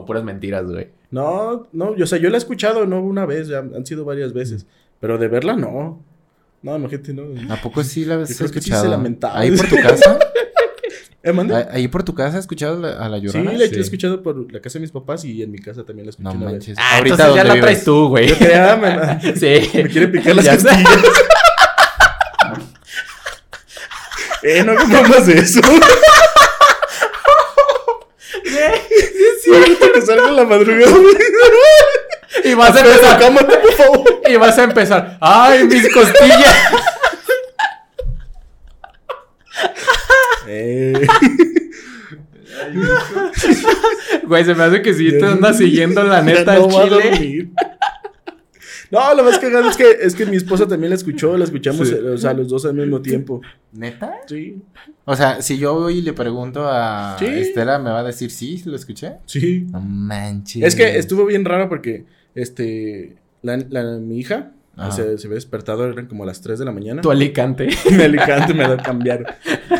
O 0.00 0.04
puras 0.06 0.24
mentiras, 0.24 0.64
güey. 0.66 0.88
No, 1.10 1.66
no, 1.72 1.96
yo, 1.96 2.04
o 2.04 2.06
sea, 2.06 2.18
yo 2.18 2.30
la 2.30 2.36
he 2.36 2.38
escuchado 2.38 2.86
no 2.86 3.00
una 3.00 3.26
vez, 3.26 3.48
ya 3.48 3.58
han 3.58 3.84
sido 3.86 4.04
varias 4.04 4.32
veces. 4.32 4.66
Pero 5.00 5.18
de 5.18 5.28
verla, 5.28 5.54
no. 5.56 6.02
No, 6.62 6.76
imagínate, 6.76 7.12
no. 7.14 7.24
¿A 7.52 7.56
poco 7.56 7.82
sí 7.82 8.04
la 8.04 8.16
has 8.20 8.28
que 8.28 8.34
sí 8.34 8.44
escuchado? 8.44 8.82
se 8.84 8.88
lamentaba. 8.90 9.38
¿Ahí 9.38 9.50
por 9.56 9.66
tu 9.66 9.76
casa? 9.76 10.18
¿Eh? 11.22 11.32
¿Ahí- 11.36 11.64
¿Ahí 11.70 11.88
por 11.88 12.02
tu 12.02 12.14
casa 12.14 12.38
has 12.38 12.44
escuchado 12.44 12.78
la- 12.80 12.92
a 12.92 13.08
la 13.08 13.18
Sí, 13.18 13.26
llorona? 13.26 13.52
la 13.52 13.64
he 13.64 13.68
Sí. 13.68 13.78
escuchado 13.80 14.22
por 14.22 14.50
la 14.52 14.60
casa 14.60 14.78
de 14.78 14.82
mis 14.82 14.90
papás 14.90 15.22
y 15.24 15.42
en 15.42 15.50
mi 15.50 15.58
casa 15.58 15.84
también 15.84 16.06
la 16.06 16.10
escuché 16.10 16.24
No 16.24 16.30
una 16.34 16.44
vez. 16.46 16.52
manches. 16.54 16.76
Ah, 16.78 16.96
Ahorita 16.98 17.14
entonces 17.14 17.34
ya 17.34 17.42
¿dónde 17.42 17.54
la 17.56 17.60
traes 17.60 17.76
vives? 17.78 17.84
tú, 17.84 18.08
güey. 18.08 18.28
Yo 18.28 18.36
creía, 18.38 18.76
me, 18.76 19.20
Sí. 19.36 19.70
me 19.74 19.88
quiere 19.88 20.08
picar 20.08 20.34
las 20.36 20.48
costillas. 20.48 20.98
eh, 24.42 24.64
no 24.64 24.72
de 25.26 25.32
eso. 25.38 25.60
Ahorita 29.56 29.92
que 29.92 30.00
salga 30.02 30.28
en 30.28 30.36
la 30.36 30.44
madrugada. 30.44 30.92
Y 32.44 32.54
vas 32.54 32.74
a 32.76 32.80
empezar. 32.80 33.18
cámate, 33.18 33.56
por 33.58 33.72
favor. 33.72 34.04
Y 34.28 34.36
vas 34.36 34.56
a 34.56 34.62
empezar. 34.64 35.18
¡Ay, 35.20 35.64
mis 35.64 35.92
costillas! 35.92 36.54
Eh. 40.46 41.06
Güey, 44.24 44.44
se 44.44 44.54
me 44.54 44.64
hace 44.64 44.82
que 44.82 44.94
sí 44.94 45.10
te 45.10 45.20
Ya- 45.20 45.32
andas 45.32 45.58
siguiendo 45.58 46.02
la 46.04 46.18
Ya 46.20 46.22
neta 46.22 46.54
no 46.54 46.78
al 46.78 46.88
chile. 46.90 47.48
No, 48.90 49.14
lo 49.14 49.22
más 49.24 49.38
cagado 49.38 49.68
es 49.70 49.76
que, 49.76 49.84
es 50.00 50.14
que 50.14 50.26
mi 50.26 50.36
esposa 50.36 50.66
también 50.66 50.90
la 50.90 50.96
escuchó, 50.96 51.36
la 51.38 51.44
escuchamos, 51.44 51.88
Sí. 51.88 51.94
eh, 51.94 52.08
o 52.08 52.18
sea, 52.18 52.32
los 52.34 52.48
dos 52.48 52.64
al 52.66 52.74
mismo 52.74 53.00
tiempo. 53.00 53.40
¿Neta? 53.72 54.14
Sí, 54.26 54.60
O 55.04 55.14
sea, 55.14 55.42
si 55.42 55.58
yo 55.58 55.74
voy 55.74 55.98
y 55.98 56.02
le 56.02 56.12
pregunto 56.12 56.62
a 56.66 57.16
Sí. 57.18 57.26
Estela, 57.26 57.78
¿me 57.78 57.90
va 57.90 58.00
a 58.00 58.04
decir 58.04 58.30
sí? 58.30 58.62
¿Lo 58.66 58.74
escuché? 58.76 59.12
sí. 59.26 59.66
No 59.70 59.80
manches. 59.80 60.62
Es 60.64 60.74
que 60.74 60.98
estuvo 60.98 61.24
bien 61.26 61.44
raro 61.44 61.68
porque, 61.68 62.04
este, 62.34 63.16
la, 63.42 63.56
la- 63.68 63.98
mi 63.98 64.18
hija 64.18 64.52
Se, 64.90 65.18
se 65.18 65.26
había 65.26 65.34
despertado, 65.34 65.86
eran 65.86 66.06
como 66.06 66.24
a 66.24 66.26
las 66.26 66.40
3 66.40 66.58
de 66.58 66.64
la 66.64 66.72
mañana. 66.72 67.02
Tu 67.02 67.10
Alicante. 67.10 67.68
En 67.90 68.00
Alicante 68.00 68.54
me 68.54 68.66
la 68.66 68.76
cambiaron. 68.76 69.26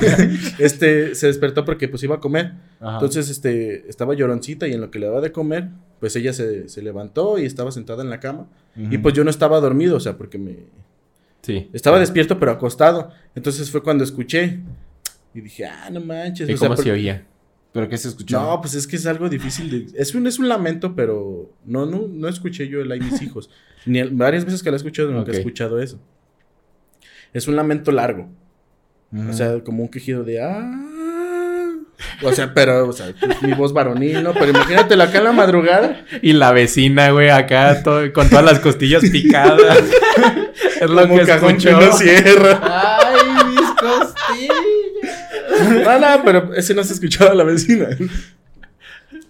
este, 0.59 1.15
se 1.15 1.27
despertó 1.27 1.65
porque 1.65 1.89
pues 1.89 2.03
iba 2.03 2.17
a 2.17 2.21
comer. 2.21 2.53
Ajá. 2.81 2.95
Entonces, 2.95 3.31
este, 3.31 3.89
estaba 3.89 4.15
lloroncita 4.15 4.69
y 4.69 4.73
en 4.73 4.81
lo 4.81 4.91
que 4.91 4.99
le 4.99 5.07
daba 5.07 5.21
de 5.21 5.33
comer, 5.33 5.69
pues 6.01 6.17
ella 6.17 6.33
se, 6.33 6.69
se 6.69 6.83
levantó 6.83 7.39
y 7.39 7.47
estaba 7.47 7.73
sentada 7.73 8.03
en 8.03 8.11
la 8.11 8.21
cama. 8.21 8.49
Y 8.77 8.99
pues 8.99 9.15
yo 9.15 9.25
no 9.25 9.31
estaba 9.31 9.61
dormido, 9.61 9.97
o 9.97 10.01
sea, 10.01 10.17
porque 10.17 10.39
me, 10.39 10.57
Sí. 11.43 11.71
Estaba 11.73 11.99
despierto 11.99 12.39
pero 12.39 12.53
acostado. 12.53 13.11
Entonces 13.35 13.71
fue 13.71 13.83
cuando 13.83 14.05
escuché. 14.05 14.61
Y 15.33 15.41
dije, 15.41 15.65
ah, 15.67 15.89
no 15.91 16.01
manches. 16.01 16.49
¿Y 16.49 16.55
o 16.55 16.59
cómo 16.59 16.77
se 16.77 16.91
oía? 16.91 17.27
¿Pero 17.73 17.89
qué 17.89 17.97
se 17.99 18.09
escuchó? 18.09 18.41
No, 18.41 18.61
pues 18.61 18.75
es 18.75 18.87
que 18.87 18.97
es 18.97 19.07
algo 19.07 19.29
difícil 19.29 19.71
de... 19.71 19.87
Es 20.01 20.15
un, 20.15 20.27
es 20.27 20.39
un 20.41 20.49
lamento, 20.49 20.95
pero 20.97 21.53
no, 21.65 21.87
no, 21.87 22.07
no 22.09 22.29
escuché 22.29 22.67
yo 22.69 22.81
el 22.81 22.91
ay 22.91 23.01
mis 23.01 23.23
hijos. 23.23 23.49
Ni 23.87 24.01
el- 24.01 24.11
varias 24.11 24.45
veces 24.45 24.63
que 24.63 24.71
lo 24.71 24.77
he 24.77 24.79
escuchado, 24.79 25.11
nunca 25.11 25.31
Ok. 25.31 25.35
he 25.35 25.39
escuchado 25.39 25.81
eso. 25.81 26.01
Es 27.33 27.47
un 27.47 27.55
lamento 27.57 27.93
largo. 27.93 28.29
O 29.29 29.33
sea, 29.33 29.61
como 29.65 29.83
un 29.85 29.89
quejido 29.89 30.23
de... 30.25 30.41
Ah. 30.43 30.87
O 32.23 32.33
sea, 32.33 32.55
pero, 32.55 32.89
o 32.89 32.93
sea, 32.93 33.13
pues, 33.21 33.43
mi 33.43 33.53
voz 33.53 33.73
varonil, 33.73 34.23
¿no? 34.23 34.33
Pero 34.33 34.51
imagínatelo 34.51 35.03
acá 35.03 35.19
en 35.19 35.25
la 35.25 35.33
madrugada. 35.33 36.05
Y 36.23 36.33
la 36.33 36.51
vecina, 36.53 37.11
güey, 37.11 37.29
acá 37.31 37.83
todo- 37.83 38.11
con 38.13 38.29
todas 38.31 38.45
las 38.45 38.59
costillas 38.61 39.03
picadas. 39.11 39.79
es 40.81 40.89
lo 40.91 41.03
Como 41.03 41.19
que 41.19 41.25
cajón 41.27 41.57
que 41.59 41.69
escuchó. 41.71 41.81
no 41.81 41.93
cierra. 41.93 42.61
¡Ay, 42.63 42.65
mis 42.65 42.65
costillas! 42.65 43.00
No, 45.71 45.99
no, 45.99 46.25
pero 46.25 46.55
ese 46.55 46.75
no 46.75 46.85
se 46.85 46.95
escuchaba 46.95 47.31
a 47.31 47.35
la 47.35 47.45
vecina. 47.45 47.89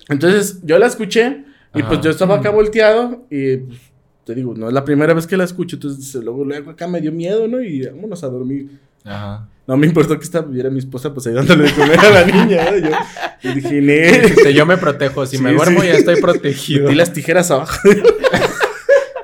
Entonces, 0.08 0.58
yo 0.62 0.78
la 0.78 0.86
escuché 0.86 1.44
y 1.74 1.82
pues 1.82 1.94
Ajá. 1.98 2.00
yo 2.02 2.10
estaba 2.10 2.36
acá 2.36 2.50
volteado 2.50 3.26
y 3.30 3.58
pues, 3.58 3.80
te 4.24 4.34
digo, 4.34 4.54
no 4.56 4.68
es 4.68 4.74
la 4.74 4.84
primera 4.84 5.14
vez 5.14 5.26
que 5.26 5.36
la 5.36 5.44
escucho, 5.44 5.76
entonces 5.76 6.14
luego, 6.22 6.44
luego 6.44 6.70
acá 6.70 6.88
me 6.88 7.00
dio 7.00 7.12
miedo, 7.12 7.46
¿no? 7.46 7.60
Y 7.62 7.86
vámonos 7.86 8.22
a 8.24 8.28
dormir. 8.28 8.70
Ajá. 9.04 9.48
No 9.66 9.76
me 9.76 9.86
importó 9.86 10.18
que 10.18 10.24
estuviera 10.24 10.68
mi 10.68 10.80
esposa 10.80 11.14
pues 11.14 11.28
ahí 11.28 11.32
dándole 11.32 11.64
de 11.64 11.72
comer 11.72 12.00
a 12.00 12.10
la 12.10 12.24
niña, 12.24 12.70
¿no? 12.72 12.76
Yo, 12.78 12.90
yo 13.42 13.54
dije, 13.54 13.80
"Ne". 13.80 14.20
Dijiste, 14.22 14.52
yo 14.52 14.66
me 14.66 14.76
protejo. 14.76 15.24
Si 15.26 15.38
me 15.38 15.52
duermo 15.52 15.80
sí. 15.80 15.86
ya 15.86 15.92
estoy 15.94 16.20
protegido. 16.20 16.86
Metí 16.86 16.96
las 16.96 17.12
tijeras 17.12 17.52
abajo. 17.52 17.78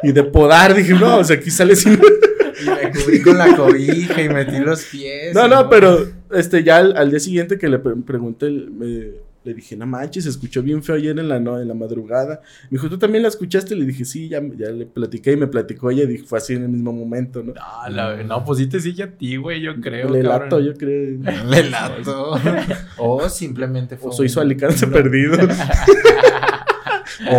y 0.04 0.12
de 0.12 0.22
podar, 0.22 0.74
dije, 0.74 0.92
no, 0.94 1.18
o 1.18 1.24
sea, 1.24 1.36
aquí 1.36 1.50
sale 1.50 1.74
sin... 1.74 1.94
Y 1.94 2.68
me 2.68 2.90
cubrí 2.92 3.20
con 3.22 3.36
la 3.36 3.56
cobija 3.56 4.22
y 4.22 4.28
metí 4.28 4.58
los 4.60 4.84
pies. 4.84 5.34
No, 5.34 5.48
no, 5.48 5.68
pero 5.68 6.06
este 6.32 6.62
ya 6.64 6.78
al, 6.78 6.96
al 6.96 7.10
día 7.10 7.20
siguiente 7.20 7.58
que 7.58 7.68
le 7.68 7.78
pre- 7.78 7.96
pregunté, 7.96 8.50
me- 8.50 9.26
le 9.44 9.54
dije, 9.54 9.76
no 9.76 9.86
manches, 9.86 10.24
se 10.24 10.30
escuchó 10.30 10.60
bien 10.60 10.82
feo 10.82 10.96
ayer 10.96 11.16
en 11.16 11.28
la, 11.28 11.38
no, 11.38 11.60
en 11.60 11.68
la 11.68 11.74
madrugada. 11.74 12.40
Me 12.64 12.70
dijo, 12.78 12.88
¿tú 12.88 12.98
también 12.98 13.22
la 13.22 13.28
escuchaste? 13.28 13.76
Le 13.76 13.84
dije, 13.84 14.04
sí, 14.04 14.28
ya, 14.28 14.40
ya 14.58 14.70
le 14.70 14.86
platiqué 14.86 15.30
y 15.32 15.36
me 15.36 15.46
platicó 15.46 15.88
ella. 15.92 16.02
Y 16.02 16.18
fue 16.18 16.38
así 16.38 16.54
en 16.54 16.64
el 16.64 16.68
mismo 16.70 16.92
momento, 16.92 17.44
¿no? 17.44 17.52
Ah, 17.60 17.88
la- 17.88 18.24
no, 18.24 18.44
pues 18.44 18.58
sí 18.58 18.66
te 18.66 18.80
sigue 18.80 19.04
a 19.04 19.10
ti, 19.12 19.36
güey, 19.36 19.60
yo 19.60 19.80
creo. 19.80 20.08
le 20.10 20.20
cabrón. 20.22 20.42
lato, 20.42 20.58
yo 20.60 20.74
creo. 20.74 21.16
Le 21.48 21.70
lato. 21.70 22.32
o 22.98 23.28
simplemente 23.28 23.96
fue. 23.96 24.10
O 24.10 24.12
soy 24.12 24.28
su 24.28 24.40
alicante 24.40 24.84
perdido. 24.88 25.34
O, 25.36 25.46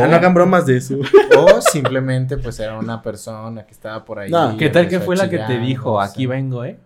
Ah, 0.04 0.08
no 0.08 0.16
hagan 0.16 0.34
bromas 0.34 0.66
de 0.66 0.78
eso. 0.78 0.98
o 1.38 1.62
simplemente, 1.62 2.38
pues 2.38 2.60
era 2.60 2.78
una 2.80 3.02
persona 3.02 3.66
que 3.66 3.72
estaba 3.74 4.04
por 4.04 4.18
ahí. 4.20 4.32
No. 4.32 4.58
¿Qué 4.58 4.70
tal 4.70 4.88
que 4.88 5.00
fue 5.00 5.16
la 5.16 5.30
que 5.30 5.38
te 5.40 5.60
dijo? 5.60 5.92
no 5.94 6.00
Aquí 6.02 6.26
vengo, 6.26 6.66
¿eh? 6.66 6.78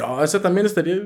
No, 0.00 0.24
eso 0.24 0.40
también 0.40 0.66
estaría. 0.66 0.96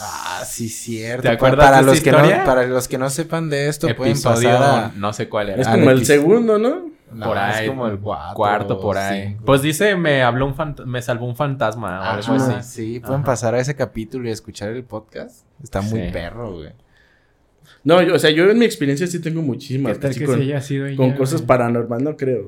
Ah, 0.00 0.42
sí, 0.46 0.68
cierto. 0.68 1.22
¿Te 1.22 1.28
acuerdas 1.28 1.64
para 1.66 1.76
de 1.78 1.82
los 1.84 2.00
que 2.00 2.12
no? 2.12 2.18
Para 2.44 2.66
los 2.66 2.88
que 2.88 2.98
no 2.98 3.10
sepan 3.10 3.48
de 3.50 3.68
esto, 3.68 3.86
pueden 3.94 4.12
Episodio, 4.12 4.48
pasar 4.50 4.84
a. 4.84 4.92
no 4.96 5.12
sé 5.12 5.28
cuál 5.28 5.50
era. 5.50 5.62
Es 5.62 5.68
como 5.68 5.90
el 5.90 6.04
segundo, 6.06 6.58
¿no? 6.58 6.90
No, 7.12 7.26
por 7.26 7.38
ahí. 7.38 7.64
Es 7.64 7.70
como 7.70 7.86
el 7.88 7.98
cuarto. 7.98 8.34
Cuarto 8.36 8.80
por 8.80 8.96
ahí. 8.96 9.28
cinco. 9.30 9.42
Pues 9.44 9.62
dice, 9.62 9.96
me 9.96 10.22
habló 10.22 10.46
un 10.46 10.54
me 10.86 11.02
salvó 11.02 11.26
un 11.26 11.34
fantasma 11.36 11.98
o 11.98 12.02
Ah, 12.02 12.12
algo 12.14 12.34
así. 12.34 12.52
sí, 12.62 13.00
pueden 13.00 13.16
Ajá. 13.16 13.24
pasar 13.24 13.54
a 13.54 13.60
ese 13.60 13.74
capítulo 13.74 14.28
y 14.28 14.30
escuchar 14.30 14.70
el 14.70 14.84
podcast. 14.84 15.44
Está 15.62 15.80
muy 15.82 16.00
Sí. 16.06 16.08
perro, 16.12 16.52
güey. 16.54 16.70
No, 17.82 18.00
yo, 18.02 18.14
o 18.14 18.18
sea, 18.18 18.30
yo 18.30 18.48
en 18.50 18.58
mi 18.58 18.64
experiencia 18.64 19.06
sí 19.06 19.20
tengo 19.20 19.42
muchísimas. 19.42 19.94
¿Qué 19.94 19.98
tal 20.02 20.14
que 20.14 20.24
con, 20.24 20.36
se 20.36 20.42
haya 20.42 20.60
sido 20.60 20.86
ella, 20.86 20.96
con 20.96 21.12
cosas 21.12 21.40
güey? 21.40 21.46
paranormal, 21.48 22.04
no 22.04 22.16
creo. 22.16 22.44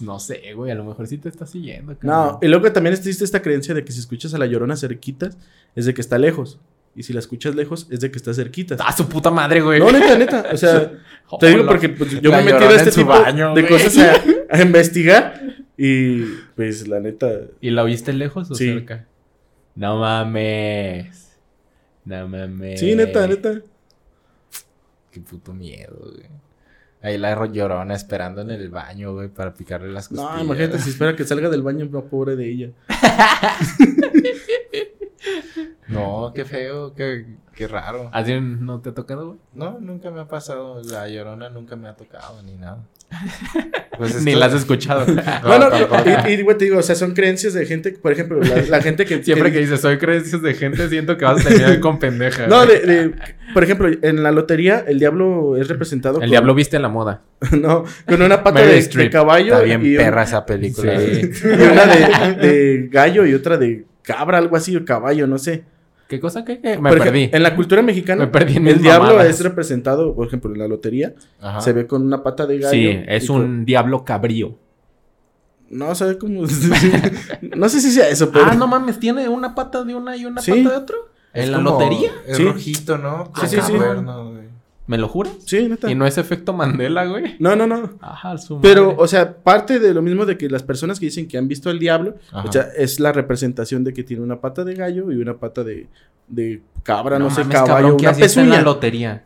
No 0.00 0.18
sé, 0.18 0.52
güey, 0.54 0.70
a 0.70 0.74
lo 0.74 0.84
mejor 0.84 1.06
sí 1.06 1.18
te 1.18 1.28
está 1.28 1.46
siguiendo. 1.46 1.96
No, 2.02 2.38
y 2.42 2.48
luego 2.48 2.70
también 2.72 2.94
existe 2.94 3.24
esta 3.24 3.42
creencia 3.42 3.74
de 3.74 3.84
que 3.84 3.92
si 3.92 4.00
escuchas 4.00 4.34
a 4.34 4.38
la 4.38 4.46
llorona 4.46 4.76
cerquitas, 4.76 5.36
es 5.74 5.86
de 5.86 5.94
que 5.94 6.00
está 6.00 6.18
lejos. 6.18 6.58
Y 6.94 7.04
si 7.04 7.12
la 7.14 7.20
escuchas 7.20 7.54
lejos, 7.54 7.86
es 7.90 8.00
de 8.00 8.10
que 8.10 8.18
está 8.18 8.34
cerquita. 8.34 8.76
¡Ah, 8.80 8.92
su 8.94 9.08
puta 9.08 9.30
madre, 9.30 9.62
güey! 9.62 9.80
No, 9.80 9.90
neta, 9.90 10.18
neta. 10.18 10.44
O 10.52 10.56
sea, 10.58 10.92
te 11.40 11.46
digo 11.48 11.66
porque 11.66 11.88
pues, 11.88 12.20
yo 12.20 12.30
me 12.30 12.40
he 12.40 12.44
metido 12.44 12.68
a 12.68 12.74
este 12.76 12.90
tipo 12.90 13.08
baño, 13.08 13.54
de 13.54 13.62
güey. 13.62 13.72
cosas 13.72 13.96
a, 13.98 14.22
a 14.56 14.60
investigar. 14.62 15.40
Y 15.78 16.22
pues 16.54 16.86
la 16.86 17.00
neta. 17.00 17.30
¿Y 17.62 17.70
la 17.70 17.82
oíste 17.84 18.12
lejos 18.12 18.50
o 18.50 18.54
Sí. 18.54 18.66
cerca? 18.68 19.06
No 19.74 19.98
mames. 20.00 21.30
No 22.04 22.28
mames. 22.28 22.78
Sí, 22.78 22.94
neta, 22.94 23.26
neta. 23.26 23.62
Qué 25.10 25.20
puto 25.20 25.54
miedo, 25.54 25.96
güey. 25.98 26.26
Ahí 27.02 27.18
la 27.18 27.34
ro- 27.34 27.46
llorona 27.52 27.94
esperando 27.94 28.42
en 28.42 28.50
el 28.50 28.68
baño, 28.68 29.12
güey, 29.14 29.28
para 29.28 29.52
picarle 29.52 29.90
las 29.92 30.08
costillas. 30.08 30.36
No, 30.36 30.44
imagínate 30.44 30.78
si 30.78 30.90
espera 30.90 31.16
que 31.16 31.24
salga 31.24 31.48
del 31.50 31.62
baño, 31.62 31.86
no, 31.90 32.04
pobre 32.04 32.36
de 32.36 32.50
ella. 32.50 32.70
No, 35.88 36.32
qué 36.34 36.44
feo, 36.44 36.94
qué, 36.94 37.26
qué 37.54 37.68
raro. 37.68 38.08
¿A 38.12 38.24
ti 38.24 38.32
no 38.40 38.80
te 38.80 38.90
ha 38.90 38.94
tocado, 38.94 39.26
güey? 39.26 39.38
No, 39.52 39.78
nunca 39.80 40.10
me 40.10 40.20
ha 40.20 40.26
pasado. 40.28 40.80
La 40.84 41.06
llorona 41.08 41.50
nunca 41.50 41.76
me 41.76 41.88
ha 41.88 41.94
tocado 41.94 42.42
ni 42.42 42.54
nada. 42.56 42.78
Pues 43.98 44.14
es 44.14 44.24
Ni 44.24 44.32
que- 44.32 44.38
la 44.38 44.46
has 44.46 44.54
escuchado. 44.54 45.04
No, 45.44 45.58
no, 45.58 45.68
tampoco. 45.68 46.02
y, 46.26 46.32
y, 46.32 46.42
güey, 46.42 46.56
te 46.56 46.64
digo, 46.64 46.78
o 46.78 46.82
sea, 46.82 46.94
son 46.96 47.12
creencias 47.12 47.52
de 47.52 47.66
gente, 47.66 47.92
por 47.92 48.10
ejemplo, 48.10 48.40
la, 48.40 48.62
la 48.62 48.80
gente 48.82 49.04
que... 49.04 49.22
Siempre 49.22 49.52
que 49.52 49.58
dices, 49.58 49.80
soy 49.82 49.98
creencias 49.98 50.40
de 50.40 50.54
gente, 50.54 50.88
siento 50.88 51.18
que 51.18 51.24
vas 51.26 51.44
a 51.44 51.48
terminar 51.48 51.78
con 51.78 51.98
pendeja. 51.98 52.46
No, 52.46 52.64
de, 52.64 52.80
de- 52.80 53.14
por 53.52 53.62
ejemplo, 53.62 53.88
en 54.00 54.22
la 54.22 54.30
lotería 54.32 54.82
el 54.88 54.98
diablo 54.98 55.56
es 55.58 55.68
representado 55.68 56.16
El 56.16 56.20
con, 56.22 56.30
diablo 56.30 56.54
viste 56.54 56.78
la 56.78 56.88
moda. 56.88 57.20
no, 57.52 57.84
con 58.08 58.22
una 58.22 58.42
pata 58.42 58.62
de, 58.62 59.10
caballo 59.10 59.52
Está 59.52 59.64
bien 59.64 59.84
y, 59.84 59.90
un- 59.90 59.96
perra 60.02 60.22
esa 60.22 60.46
película. 60.46 60.98
Sí. 60.98 61.30
y 61.44 61.46
una 61.48 61.84
de, 61.86 62.34
de 62.48 62.88
gallo 62.90 63.26
y 63.26 63.34
otra 63.34 63.58
de 63.58 63.84
cabra, 64.02 64.38
algo 64.38 64.56
así, 64.56 64.76
o 64.76 64.84
caballo, 64.84 65.26
no 65.26 65.38
sé. 65.38 65.64
¿Qué 66.08 66.20
cosa? 66.20 66.44
¿Qué? 66.44 66.60
qué? 66.60 66.76
Me 66.78 66.90
Por 66.90 66.98
perdí. 66.98 67.30
En 67.32 67.42
la 67.42 67.56
cultura 67.56 67.80
mexicana, 67.80 68.26
Me 68.26 68.30
perdí 68.30 68.56
en 68.58 68.68
el 68.68 68.82
diablo 68.82 69.10
mamadas. 69.12 69.30
es 69.30 69.42
representado, 69.42 70.14
por 70.14 70.26
ejemplo, 70.26 70.52
en 70.52 70.58
la 70.58 70.68
lotería, 70.68 71.14
Ajá. 71.40 71.60
se 71.62 71.72
ve 71.72 71.86
con 71.86 72.02
una 72.02 72.22
pata 72.22 72.46
de 72.46 72.58
gallo. 72.58 72.70
Sí, 72.70 73.00
es 73.06 73.26
con- 73.26 73.40
un 73.40 73.64
diablo 73.64 74.04
cabrío. 74.04 74.58
No, 75.70 75.94
se 75.94 76.04
ve 76.04 76.18
como... 76.18 76.42
no 77.56 77.68
sé 77.70 77.80
si 77.80 77.90
sea 77.92 78.08
eso, 78.10 78.30
pero... 78.30 78.44
Ah, 78.46 78.54
no 78.54 78.66
mames, 78.66 79.00
tiene 79.00 79.26
una 79.28 79.54
pata 79.54 79.82
de 79.84 79.94
una 79.94 80.14
y 80.16 80.26
una 80.26 80.42
Sí. 80.42 80.50
pata 80.52 80.68
de 80.70 80.76
otro. 80.76 80.96
Es 81.32 81.46
¿En 81.46 81.52
la 81.52 81.58
como- 81.58 81.70
lotería? 81.70 82.10
Es 82.26 82.36
Sí. 82.36 82.44
rojito, 82.44 82.98
¿no? 82.98 83.32
Sí, 83.40 83.46
sí, 83.48 83.56
sí. 83.66 83.72
¿Me 84.92 84.98
lo 84.98 85.08
juras? 85.08 85.32
Sí, 85.46 85.68
neta. 85.68 85.90
Y 85.90 85.94
no 85.94 86.06
es 86.06 86.18
efecto 86.18 86.52
Mandela, 86.52 87.04
güey. 87.06 87.36
No, 87.38 87.56
no, 87.56 87.66
no. 87.66 87.90
Ajá, 88.00 88.36
su 88.38 88.60
Pero, 88.60 88.88
madre. 88.88 88.96
o 89.00 89.06
sea, 89.08 89.36
parte 89.38 89.78
de 89.80 89.92
lo 89.94 90.02
mismo 90.02 90.26
de 90.26 90.36
que 90.38 90.48
las 90.48 90.62
personas 90.62 91.00
que 91.00 91.06
dicen 91.06 91.26
que 91.26 91.38
han 91.38 91.48
visto 91.48 91.70
al 91.70 91.78
diablo, 91.78 92.16
Ajá. 92.30 92.48
o 92.48 92.52
sea, 92.52 92.68
es 92.76 93.00
la 93.00 93.10
representación 93.12 93.84
de 93.84 93.92
que 93.94 94.04
tiene 94.04 94.22
una 94.22 94.40
pata 94.40 94.64
de 94.64 94.74
gallo 94.74 95.10
y 95.10 95.16
una 95.16 95.38
pata 95.38 95.64
de, 95.64 95.88
de 96.28 96.62
cabra, 96.82 97.18
no, 97.18 97.30
sé, 97.30 97.40
mames, 97.40 97.54
caballo, 97.56 97.74
cabrón, 97.74 97.96
¿qué 97.96 98.04
una 98.06 98.14
en 98.14 98.20
pezuña. 98.20 98.48
la 98.50 98.62
lotería? 98.62 99.24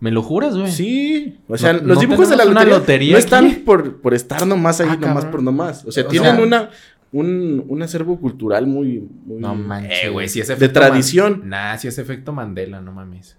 ¿Me 0.00 0.10
lo 0.10 0.22
juras, 0.22 0.56
güey? 0.56 0.70
Sí, 0.70 1.38
o 1.48 1.56
sea, 1.56 1.72
No- 1.74 1.80
los 1.82 1.96
no 1.96 2.00
dibujos 2.00 2.28
de 2.28 2.36
la 2.36 2.44
lotería, 2.44 2.74
lotería 2.78 3.12
no 3.12 3.18
están 3.18 3.46
aquí. 3.46 3.54
por, 3.56 4.00
por 4.00 4.12
estar 4.14 4.46
nomás 4.46 4.80
ahí, 4.80 4.88
Ah, 4.90 4.96
nomás 4.96 5.14
cabrón. 5.16 5.30
por 5.30 5.42
nomás. 5.42 5.84
O 5.86 5.92
sea, 5.92 6.04
O 6.04 6.08
tienen 6.08 6.34
sea- 6.36 6.44
una 6.44 6.70
un, 7.12 7.64
un 7.68 7.80
acervo 7.82 8.18
cultural 8.18 8.66
muy, 8.66 9.06
muy 9.24 9.38
No 9.40 9.54
manches. 9.54 10.04
Eh, 10.04 10.08
güey, 10.08 10.28
si 10.28 10.40
es 10.40 10.48
de 10.58 10.68
tradición. 10.68 11.40
Man- 11.40 11.48
Nah, 11.50 11.76
si 11.76 11.86
es 11.88 11.96
efecto 11.98 12.32
Mandela, 12.32 12.80
no 12.80 12.90
mames. 12.92 13.36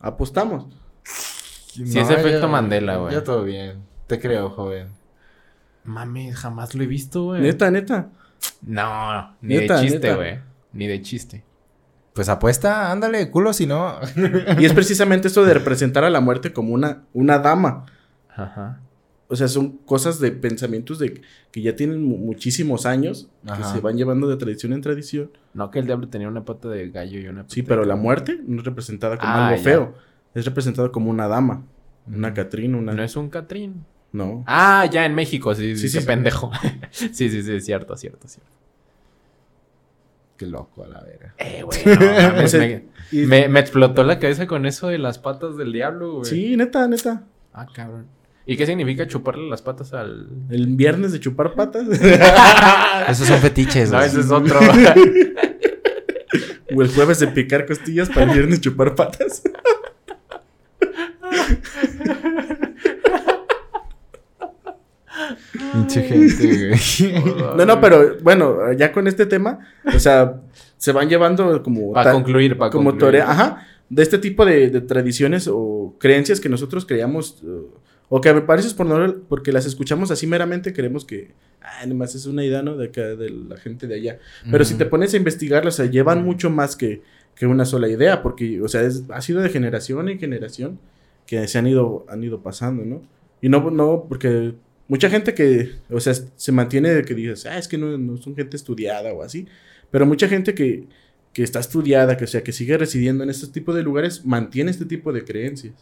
Apostamos. 0.00 0.66
Sí 1.04 1.98
es 1.98 2.10
efecto 2.10 2.48
Mandela, 2.48 2.96
güey. 2.98 3.14
Ya 3.14 3.24
todo 3.24 3.44
bien. 3.44 3.78
Te 4.06 4.20
creo, 4.20 4.50
joven. 4.50 4.88
Mames, 5.84 6.36
jamás 6.36 6.74
lo 6.74 6.82
he 6.82 6.86
visto, 6.86 7.24
güey. 7.24 7.42
Neta, 7.42 7.70
neta. 7.70 8.08
No, 8.62 9.36
ni 9.40 9.56
Neta, 9.56 9.80
de 9.80 9.88
chiste, 9.88 10.14
güey. 10.14 10.38
Ni 10.72 10.86
de 10.86 11.02
chiste. 11.02 11.44
Pues 12.14 12.28
apuesta, 12.28 12.92
ándale, 12.92 13.30
culo, 13.30 13.52
si 13.52 13.66
no. 13.66 13.98
Y 14.58 14.64
es 14.64 14.72
precisamente 14.72 15.28
esto 15.28 15.44
de 15.44 15.52
representar 15.54 16.04
a 16.04 16.10
la 16.10 16.20
muerte 16.20 16.52
como 16.52 16.72
una, 16.72 17.02
una 17.12 17.38
dama. 17.38 17.86
Ajá. 18.34 18.80
O 19.26 19.36
sea, 19.36 19.48
son 19.48 19.78
cosas 19.78 20.20
de 20.20 20.30
pensamientos 20.30 20.98
de 20.98 21.22
que 21.50 21.62
ya 21.62 21.74
tienen 21.74 22.04
mu- 22.04 22.18
muchísimos 22.18 22.86
años, 22.86 23.28
que 23.44 23.64
se 23.64 23.80
van 23.80 23.96
llevando 23.96 24.28
de 24.28 24.36
tradición 24.36 24.72
en 24.74 24.80
tradición. 24.82 25.30
No 25.54 25.70
que 25.70 25.80
el 25.80 25.86
diablo 25.86 26.08
tenía 26.08 26.28
una 26.28 26.44
pata 26.44 26.68
de 26.68 26.90
gallo 26.90 27.18
y 27.18 27.26
una 27.26 27.42
pata 27.42 27.54
Sí, 27.54 27.62
de 27.62 27.66
pero 27.68 27.84
la 27.84 27.96
muerte 27.96 28.38
no 28.46 28.58
es 28.60 28.64
representada 28.64 29.16
como 29.18 29.32
Ah, 29.32 29.48
algo 29.48 29.56
ya. 29.58 29.62
feo. 29.64 29.94
Es 30.34 30.44
representada 30.44 30.90
como 30.90 31.10
una 31.10 31.28
dama. 31.28 31.62
Una 32.06 32.34
Catrina, 32.34 32.76
una... 32.78 32.92
No 32.92 33.02
es 33.02 33.16
un 33.16 33.30
Catrín. 33.30 33.84
No. 34.12 34.44
Ah, 34.46 34.86
ya 34.90 35.06
en 35.06 35.14
México, 35.14 35.54
sí, 35.54 35.76
Sí, 35.76 35.88
sí, 35.88 36.00
sí, 36.00 36.06
pendejo. 36.06 36.50
sí, 36.90 37.08
sí, 37.12 37.42
sí, 37.42 37.60
cierto, 37.60 37.96
cierto, 37.96 38.28
cierto. 38.28 38.50
Qué 40.36 40.46
loco 40.46 40.84
a 40.84 40.88
la 40.88 41.00
verga. 41.02 41.34
Eh, 41.38 41.62
güey, 41.62 41.78
no 41.86 41.94
mames, 42.32 42.44
O 42.44 42.48
sea, 42.48 42.60
me, 42.60 42.84
y- 43.12 43.26
me- 43.26 43.48
me 43.48 43.60
explotó 43.60 44.02
la 44.04 44.18
cabeza 44.18 44.46
con 44.46 44.66
eso 44.66 44.88
de 44.88 44.98
las 44.98 45.18
patas 45.18 45.56
del 45.56 45.72
diablo, 45.72 46.16
güey. 46.18 46.24
Sí, 46.30 46.56
neta, 46.56 46.86
neta. 46.88 47.24
Ah, 47.52 47.66
cabrón. 47.72 48.06
¿Y 48.46 48.56
qué 48.56 48.66
significa 48.66 49.06
chuparle 49.06 49.48
las 49.48 49.62
patas 49.62 49.94
al...? 49.94 50.28
El 50.50 50.66
viernes 50.76 51.12
de 51.12 51.20
chupar 51.20 51.54
patas. 51.54 51.86
Esos 53.08 53.26
son 53.26 53.38
fetiches, 53.38 53.90
No, 53.90 53.96
güey. 53.98 54.08
ese 54.08 54.20
es 54.20 54.30
otro. 54.30 54.58
o 56.76 56.82
el 56.82 56.88
jueves 56.88 57.20
de 57.20 57.28
picar 57.28 57.64
costillas 57.66 58.08
para 58.10 58.24
el 58.24 58.32
viernes 58.32 58.60
chupar 58.60 58.94
patas. 58.94 59.42
Pinche 65.72 66.02
gente, 66.02 66.68
güey. 66.68 67.22
No, 67.56 67.64
no, 67.64 67.80
pero 67.80 68.16
bueno, 68.22 68.72
ya 68.72 68.90
con 68.92 69.06
este 69.06 69.26
tema, 69.26 69.60
o 69.94 69.98
sea, 69.98 70.40
se 70.76 70.92
van 70.92 71.08
llevando 71.08 71.62
como... 71.62 71.92
Para 71.92 72.12
concluir, 72.12 72.58
para 72.58 72.70
como 72.70 72.90
concluir. 72.90 73.20
ajá, 73.22 73.66
de 73.88 74.02
este 74.02 74.18
tipo 74.18 74.44
de, 74.44 74.70
de 74.70 74.80
tradiciones 74.80 75.48
o 75.50 75.94
creencias 76.00 76.40
que 76.40 76.48
nosotros 76.48 76.84
creíamos, 76.84 77.42
o 78.08 78.20
que 78.20 78.28
a 78.28 78.32
veces 78.32 78.74
por 78.74 78.86
no, 78.86 79.14
porque 79.28 79.52
las 79.52 79.66
escuchamos 79.66 80.10
así 80.10 80.26
meramente, 80.26 80.72
creemos 80.72 81.04
que, 81.04 81.30
ah, 81.62 81.86
nomás 81.86 82.14
es 82.16 82.26
una 82.26 82.44
idea, 82.44 82.62
¿no? 82.62 82.76
De 82.76 82.86
acá, 82.86 83.02
de 83.02 83.30
la 83.30 83.56
gente 83.56 83.86
de 83.86 83.94
allá. 83.94 84.18
Pero 84.50 84.64
si 84.64 84.74
te 84.74 84.84
pones 84.84 85.14
a 85.14 85.16
investigarlas, 85.16 85.74
o 85.74 85.76
sea, 85.82 85.86
llevan 85.90 86.24
mucho 86.24 86.50
más 86.50 86.74
que, 86.74 87.02
que 87.36 87.46
una 87.46 87.64
sola 87.64 87.88
idea, 87.88 88.20
porque, 88.20 88.60
o 88.60 88.68
sea, 88.68 88.82
es- 88.82 89.04
ha 89.10 89.20
sido 89.20 89.42
de 89.42 89.48
generación 89.48 90.08
en 90.08 90.18
generación 90.18 90.80
que 91.26 91.46
se 91.48 91.58
han 91.58 91.66
ido, 91.66 92.04
han 92.08 92.22
ido 92.22 92.42
pasando, 92.42 92.84
¿no? 92.84 93.02
Y 93.40 93.48
no, 93.48 93.70
no, 93.70 94.06
porque 94.08 94.54
mucha 94.88 95.10
gente 95.10 95.34
que, 95.34 95.72
o 95.90 96.00
sea, 96.00 96.14
se 96.14 96.52
mantiene 96.52 96.90
de 96.90 97.04
que 97.04 97.14
dices, 97.14 97.46
ah, 97.46 97.58
es 97.58 97.68
que 97.68 97.78
no, 97.78 97.96
no 97.98 98.16
son 98.16 98.36
gente 98.36 98.56
estudiada 98.56 99.12
o 99.12 99.22
así, 99.22 99.46
pero 99.90 100.06
mucha 100.06 100.28
gente 100.28 100.54
que, 100.54 100.86
que 101.32 101.42
está 101.42 101.60
estudiada, 101.60 102.16
que, 102.16 102.24
o 102.24 102.28
sea, 102.28 102.42
que 102.42 102.52
sigue 102.52 102.76
residiendo 102.78 103.24
en 103.24 103.30
este 103.30 103.46
tipo 103.48 103.74
de 103.74 103.82
lugares, 103.82 104.24
mantiene 104.24 104.70
este 104.70 104.86
tipo 104.86 105.12
de 105.12 105.24
creencias, 105.24 105.74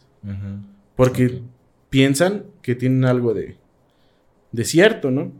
porque 0.95 1.41
piensan 1.89 2.45
que 2.61 2.75
tienen 2.75 3.05
algo 3.05 3.33
de, 3.33 3.57
de 4.51 4.63
cierto, 4.65 5.11
¿no? 5.11 5.31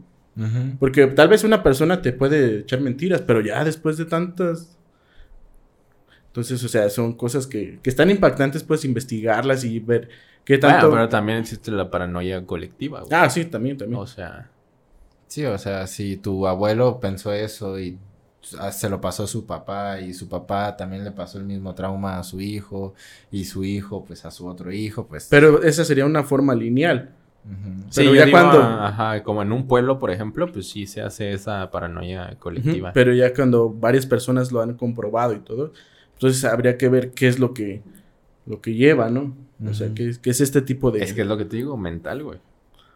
Porque 0.78 1.06
tal 1.06 1.28
vez 1.28 1.44
una 1.44 1.62
persona 1.62 2.02
te 2.02 2.12
puede 2.12 2.60
echar 2.60 2.80
mentiras, 2.80 3.22
pero 3.22 3.40
ya 3.40 3.64
después 3.64 3.96
de 3.96 4.04
tantas... 4.04 4.76
Entonces, 6.34 6.64
o 6.64 6.68
sea, 6.68 6.90
son 6.90 7.12
cosas 7.12 7.46
que, 7.46 7.78
que 7.80 7.88
están 7.90 8.10
impactantes, 8.10 8.64
pues, 8.64 8.84
investigarlas 8.84 9.62
y 9.62 9.78
ver 9.78 10.08
qué 10.44 10.58
Bueno, 10.58 10.74
tanto... 10.74 10.90
pero 10.90 11.08
también 11.08 11.38
existe 11.38 11.70
la 11.70 11.88
paranoia 11.88 12.44
colectiva, 12.44 13.02
güey. 13.02 13.12
Ah, 13.12 13.30
sí, 13.30 13.44
también, 13.44 13.78
también. 13.78 14.00
O 14.00 14.06
sea, 14.08 14.50
Sí, 15.28 15.44
o 15.44 15.56
sea, 15.58 15.86
si 15.86 16.16
tu 16.16 16.44
abuelo 16.48 16.98
pensó 16.98 17.32
eso 17.32 17.78
y 17.78 17.96
ah, 18.58 18.72
se 18.72 18.88
lo 18.90 19.00
pasó 19.00 19.22
a 19.22 19.26
su 19.28 19.46
papá 19.46 20.00
y 20.00 20.12
su 20.12 20.28
papá 20.28 20.76
también 20.76 21.04
le 21.04 21.12
pasó 21.12 21.38
el 21.38 21.44
mismo 21.44 21.72
trauma 21.72 22.18
a 22.18 22.24
su 22.24 22.40
hijo 22.40 22.94
y 23.30 23.44
su 23.44 23.62
hijo 23.64 24.04
pues 24.04 24.24
a 24.24 24.32
su 24.32 24.46
otro 24.48 24.72
hijo, 24.72 25.06
pues... 25.06 25.28
Pero 25.30 25.62
esa 25.62 25.84
sería 25.84 26.04
una 26.04 26.24
forma 26.24 26.52
lineal. 26.56 27.10
Sí, 27.90 28.02
Pero 28.02 28.14
ya 28.14 28.28
cuando- 28.28 28.60
ajá, 28.60 29.22
como 29.22 29.42
en 29.42 29.52
un 29.52 29.68
pueblo, 29.68 30.00
por 30.00 30.10
ejemplo, 30.10 30.50
pues 30.50 30.68
sí 30.68 30.86
se 30.88 31.00
hace 31.00 31.32
esa 31.32 31.70
paranoia 31.70 32.36
colectiva. 32.40 32.92
Pero 32.92 33.12
ya 33.12 33.32
cuando 33.32 33.70
varias 33.70 34.04
personas 34.06 34.50
lo 34.50 34.62
han 34.62 34.74
comprobado 34.74 35.32
y 35.32 35.38
todo, 35.40 35.72
entonces 36.14 36.44
habría 36.44 36.78
que 36.78 36.88
ver 36.88 37.10
qué 37.10 37.28
es 37.28 37.38
lo 37.38 37.54
que, 37.54 37.82
lo 38.46 38.60
que 38.60 38.74
lleva, 38.74 39.10
¿no? 39.10 39.36
O 39.68 39.74
sea, 39.74 39.88
qué, 39.94 40.12
qué 40.20 40.30
es 40.30 40.40
este 40.40 40.62
tipo 40.62 40.90
de... 40.90 41.02
Es 41.02 41.12
que 41.12 41.22
es 41.22 41.26
lo 41.26 41.36
que 41.36 41.44
te 41.44 41.56
digo, 41.56 41.76
mental, 41.76 42.22
güey. 42.22 42.38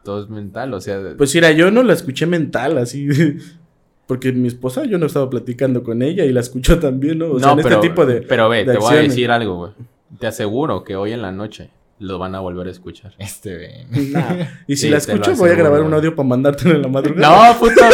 Todo 0.03 0.23
es 0.23 0.29
mental, 0.29 0.75
o 0.75 0.81
sea, 0.81 1.15
Pues 1.17 1.35
mira, 1.35 1.53
yo 1.53 1.71
no 1.71 1.83
la 1.83 1.93
escuché 1.93 2.27
mental, 2.27 2.79
así... 2.79 3.09
Porque 4.07 4.33
mi 4.33 4.49
esposa, 4.49 4.87
yo 4.87 4.97
no 4.97 5.05
estaba 5.05 5.29
platicando 5.29 5.83
con 5.83 6.01
ella 6.01 6.25
y 6.25 6.33
la 6.33 6.41
escuchó 6.41 6.79
también, 6.79 7.19
¿no? 7.19 7.33
O 7.33 7.39
sea, 7.39 7.49
no, 7.49 7.59
en 7.59 7.63
pero, 7.63 7.75
este 7.75 7.89
tipo 7.89 8.07
de... 8.07 8.23
pero 8.23 8.49
ve, 8.49 8.65
de 8.65 8.73
te 8.73 8.79
voy 8.79 8.95
a 8.95 9.03
decir 9.03 9.31
algo, 9.31 9.57
güey. 9.57 9.73
Te 10.19 10.27
aseguro 10.27 10.83
que 10.83 10.97
hoy 10.97 11.13
en 11.13 11.21
la 11.21 11.31
noche 11.31 11.69
lo 11.99 12.19
van 12.19 12.35
a 12.35 12.41
volver 12.41 12.69
a 12.69 12.71
escuchar. 12.71 13.13
Este, 13.19 13.55
ve. 13.57 13.87
Nah. 14.13 14.47
Y 14.67 14.77
si 14.77 14.87
Sí, 14.87 14.91
la 14.91 14.97
escucho, 14.97 15.35
voy 15.37 15.51
a 15.51 15.55
grabar 15.55 15.83
un 15.83 15.93
audio 15.93 16.17
para 16.17 16.27
mandártelo 16.27 16.77
en 16.77 16.83
la 16.83 16.89
madrugada. 16.89 17.53
No, 17.53 17.59
puto. 17.59 17.75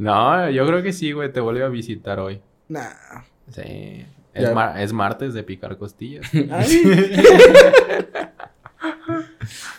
no, 0.00 0.50
yo 0.50 0.66
creo 0.66 0.82
que 0.82 0.92
sí, 0.92 1.12
güey. 1.12 1.32
Te 1.32 1.40
vuelve 1.40 1.62
a 1.64 1.68
visitar 1.68 2.18
hoy. 2.18 2.40
Nah. 2.68 2.88
Sí. 3.54 4.04
Es, 4.32 4.54
mar- 4.54 4.80
es 4.80 4.92
martes 4.92 5.34
de 5.34 5.42
picar 5.42 5.76
costillas. 5.76 6.26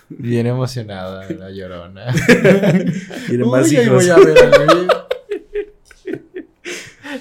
Bien 0.10 0.46
emocionada 0.46 1.28
la 1.30 1.50
llorona. 1.52 2.08
Tiene 3.28 3.46
más 3.46 3.70
Uy, 3.72 3.78
hijos. 3.78 4.08
voy 4.08 4.10
a 4.10 4.18
ver 4.18 4.38
a 4.38 5.08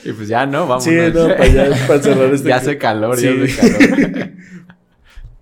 y 0.05 0.13
pues 0.13 0.29
ya 0.29 0.47
no, 0.47 0.67
vamos. 0.69 0.85
Sí, 0.85 0.91
no, 1.13 1.29
para, 1.29 1.47
ya, 1.47 1.87
para 1.87 2.01
cerrar 2.03 2.33
este... 2.33 2.49
ya 2.49 2.57
hace 2.57 2.79
calor, 2.79 3.17
Sí. 3.19 3.25
ya 3.27 3.33
hace 3.45 3.57
calor. 3.57 4.31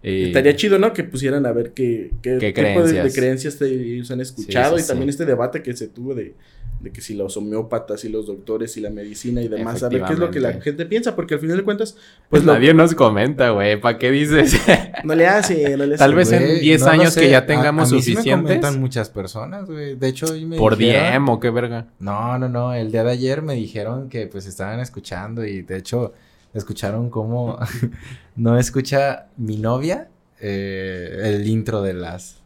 Y- 0.03 0.25
Estaría 0.27 0.57
chido, 0.57 0.79
¿no? 0.79 0.93
Que 0.93 1.05
pusieran 1.05 1.45
a 1.47 1.53
ver 1.53 1.73
qué, 1.75 2.11
qué, 2.23 2.39
¿Qué 2.39 2.53
tipo 2.53 2.63
de- 2.63 2.93
de, 2.93 3.13
creencias? 3.13 3.15
creencias 3.15 3.59
te- 3.59 3.67
ellos 3.67 4.11
han 4.11 4.21
escuchado 4.21 4.77
Sí, 4.77 4.81
y 4.81 4.83
sí, 4.85 4.89
también 4.89 5.09
este 5.11 5.25
debate 5.27 5.63
que 5.63 5.77
se 5.77 5.89
tuvo 5.89 6.15
de, 6.15 6.35
de 6.81 6.93
que 6.93 7.01
si 7.01 7.15
los 7.15 7.37
homeópatas 7.37 8.05
y 8.05 8.09
los 8.09 8.27
doctores 8.29 8.77
y 8.77 8.81
la 8.81 8.91
medicina 8.91 9.43
y 9.43 9.49
demás, 9.49 9.83
a 9.83 9.89
ver 9.89 10.05
qué 10.05 10.13
es 10.13 10.19
lo 10.21 10.31
que 10.31 10.39
la 10.39 10.53
gente 10.61 10.87
piensa, 10.87 11.17
porque 11.17 11.35
al 11.35 11.41
final 11.41 11.57
de 11.57 11.65
cuentas, 11.65 11.93
Pues 11.95 12.05
pues 12.31 12.45
lo- 12.45 12.53
nadie 12.53 12.73
nos 12.73 12.95
comenta, 12.95 13.51
güey. 13.51 13.81
¿Para 13.81 13.99
qué 13.99 14.13
dices? 14.13 14.55
no 15.05 15.15
le 15.17 15.27
hace, 15.27 15.77
no 15.77 15.85
le 15.87 15.95
hace. 15.95 15.99
Tal 16.05 16.15
vez 16.15 16.31
en 16.31 16.43
Güey, 16.45 16.61
10 16.61 16.81
no 16.81 16.87
lo 16.87 16.93
años 16.93 17.15
que 17.17 17.29
ya 17.31 17.39
A- 17.39 17.47
tengamos 17.47 17.91
a 17.91 17.95
mí 17.97 18.01
sí 18.03 18.11
me 18.11 18.17
suficientes. 18.17 18.45
comentan 18.47 18.81
muchas 18.81 19.11
personas, 19.11 19.67
güey. 19.69 19.97
De 19.97 20.07
hecho, 20.09 20.27
hoy 20.33 20.45
me 20.45 20.57
Por 20.57 20.77
dijeron- 20.77 21.15
DM 21.25 21.29
o 21.33 21.41
qué 21.41 21.51
verga. 21.51 21.87
No, 21.99 22.39
no, 22.39 22.49
no. 22.49 22.73
El 22.73 22.93
día 22.93 23.03
de 23.03 23.11
ayer 23.11 23.43
me 23.43 23.55
dijeron 23.55 24.09
que 24.09 24.27
pues 24.29 24.47
estaban 24.47 24.79
escuchando 24.79 25.45
y 25.45 25.63
de 25.63 25.79
hecho 25.79 26.13
escucharon 26.55 27.11
cómo 27.11 27.59
no 28.37 28.57
escucha 28.57 29.27
mi 29.37 29.57
novia 29.57 30.09
eh, 30.41 31.23
el 31.35 31.47
intro 31.49 31.83
de 31.83 31.95
las 31.95 32.37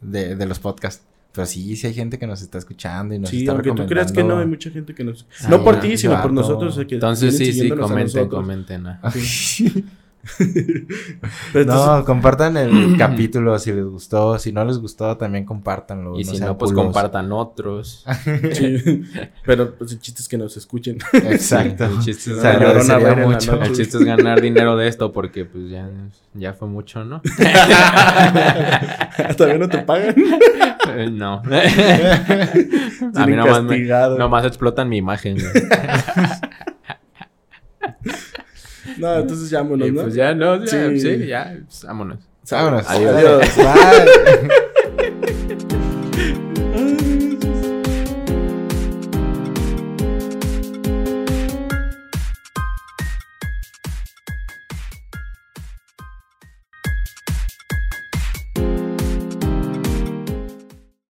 de, 0.00 0.34
de 0.34 0.46
los 0.46 0.58
podcasts. 0.58 1.04
Pero 1.32 1.46
sí, 1.46 1.76
sí 1.76 1.86
hay 1.86 1.94
gente 1.94 2.18
que 2.18 2.26
nos 2.26 2.42
está 2.42 2.58
escuchando 2.58 3.14
y 3.14 3.18
nos 3.20 3.30
Sí, 3.30 3.40
está 3.40 3.52
aunque 3.52 3.70
tú 3.72 3.86
creas 3.86 4.10
que 4.10 4.24
no, 4.24 4.38
hay 4.38 4.44
recomendando- 4.44 4.48
mucha 4.48 4.70
gente 4.70 4.94
que 4.94 5.04
nos... 5.04 5.26
No 5.48 5.62
por 5.62 5.78
ti, 5.80 5.96
sino 5.96 6.20
por 6.20 6.32
nosotros. 6.32 6.76
que 6.88 6.94
Entonces 6.96 7.36
sí, 7.36 7.52
sí, 7.52 7.68
comenten, 7.70 8.28
comenten. 8.28 8.86
ah. 8.86 9.00
Pero 9.02 9.24
entonces- 10.38 11.66
No, 11.66 12.04
compartan 12.04 12.56
el 12.56 12.94
capítulo 12.98 13.58
si 13.58 13.72
les 13.72 13.84
gustó. 13.84 14.38
Si 14.38 14.52
no 14.52 14.64
les 14.64 14.78
gustó, 14.78 15.16
también 15.16 15.44
compártanlo. 15.44 16.18
Y 16.18 16.24
si 16.24 16.38
no, 16.38 16.56
pues 16.58 16.72
compartan 16.72 17.32
otros. 17.32 18.04
sí. 18.52 19.02
Pero 19.44 19.74
pues 19.74 19.92
el 19.92 20.00
chiste 20.00 20.22
es 20.22 20.28
que 20.28 20.38
nos 20.38 20.56
escuchen. 20.56 20.98
Exacto. 21.12 21.84
El 21.84 21.98
chiste 22.00 22.32
es 22.32 22.42
la 22.42 23.16
mucho. 23.16 23.60
El 23.60 23.72
chiste 23.74 23.98
es 23.98 24.04
ganar 24.04 24.40
dinero 24.40 24.76
de 24.76 24.88
esto 24.88 25.12
porque 25.12 25.44
pues 25.44 25.70
ya, 25.70 25.88
ya 26.34 26.52
fue 26.52 26.68
mucho, 26.68 27.04
¿no? 27.04 27.22
Todavía 29.36 29.58
no 29.58 29.68
te 29.68 29.78
pagan. 29.78 30.14
Eh, 30.96 31.08
no. 31.10 31.42
a 33.14 33.26
mí 33.26 33.32
nomás, 33.34 33.62
me, 33.62 33.78
nomás 34.18 34.44
explotan 34.44 34.88
mi 34.88 34.96
imagen. 34.98 35.36
No, 39.00 39.18
entonces 39.18 39.50
llámonos, 39.50 39.88
Y 39.88 39.92
¿no? 39.92 40.02
pues 40.02 40.14
ya, 40.14 40.34
no, 40.34 40.64
ya, 40.64 40.66
Sí. 40.66 41.00
sí, 41.00 41.26
ya, 41.26 41.56
pues, 41.66 41.84
vámonos. 41.84 42.18
Vámonos. 42.50 42.88
Adiós. 42.88 43.14
Adiós. 43.16 43.56
Bye. 43.56 44.50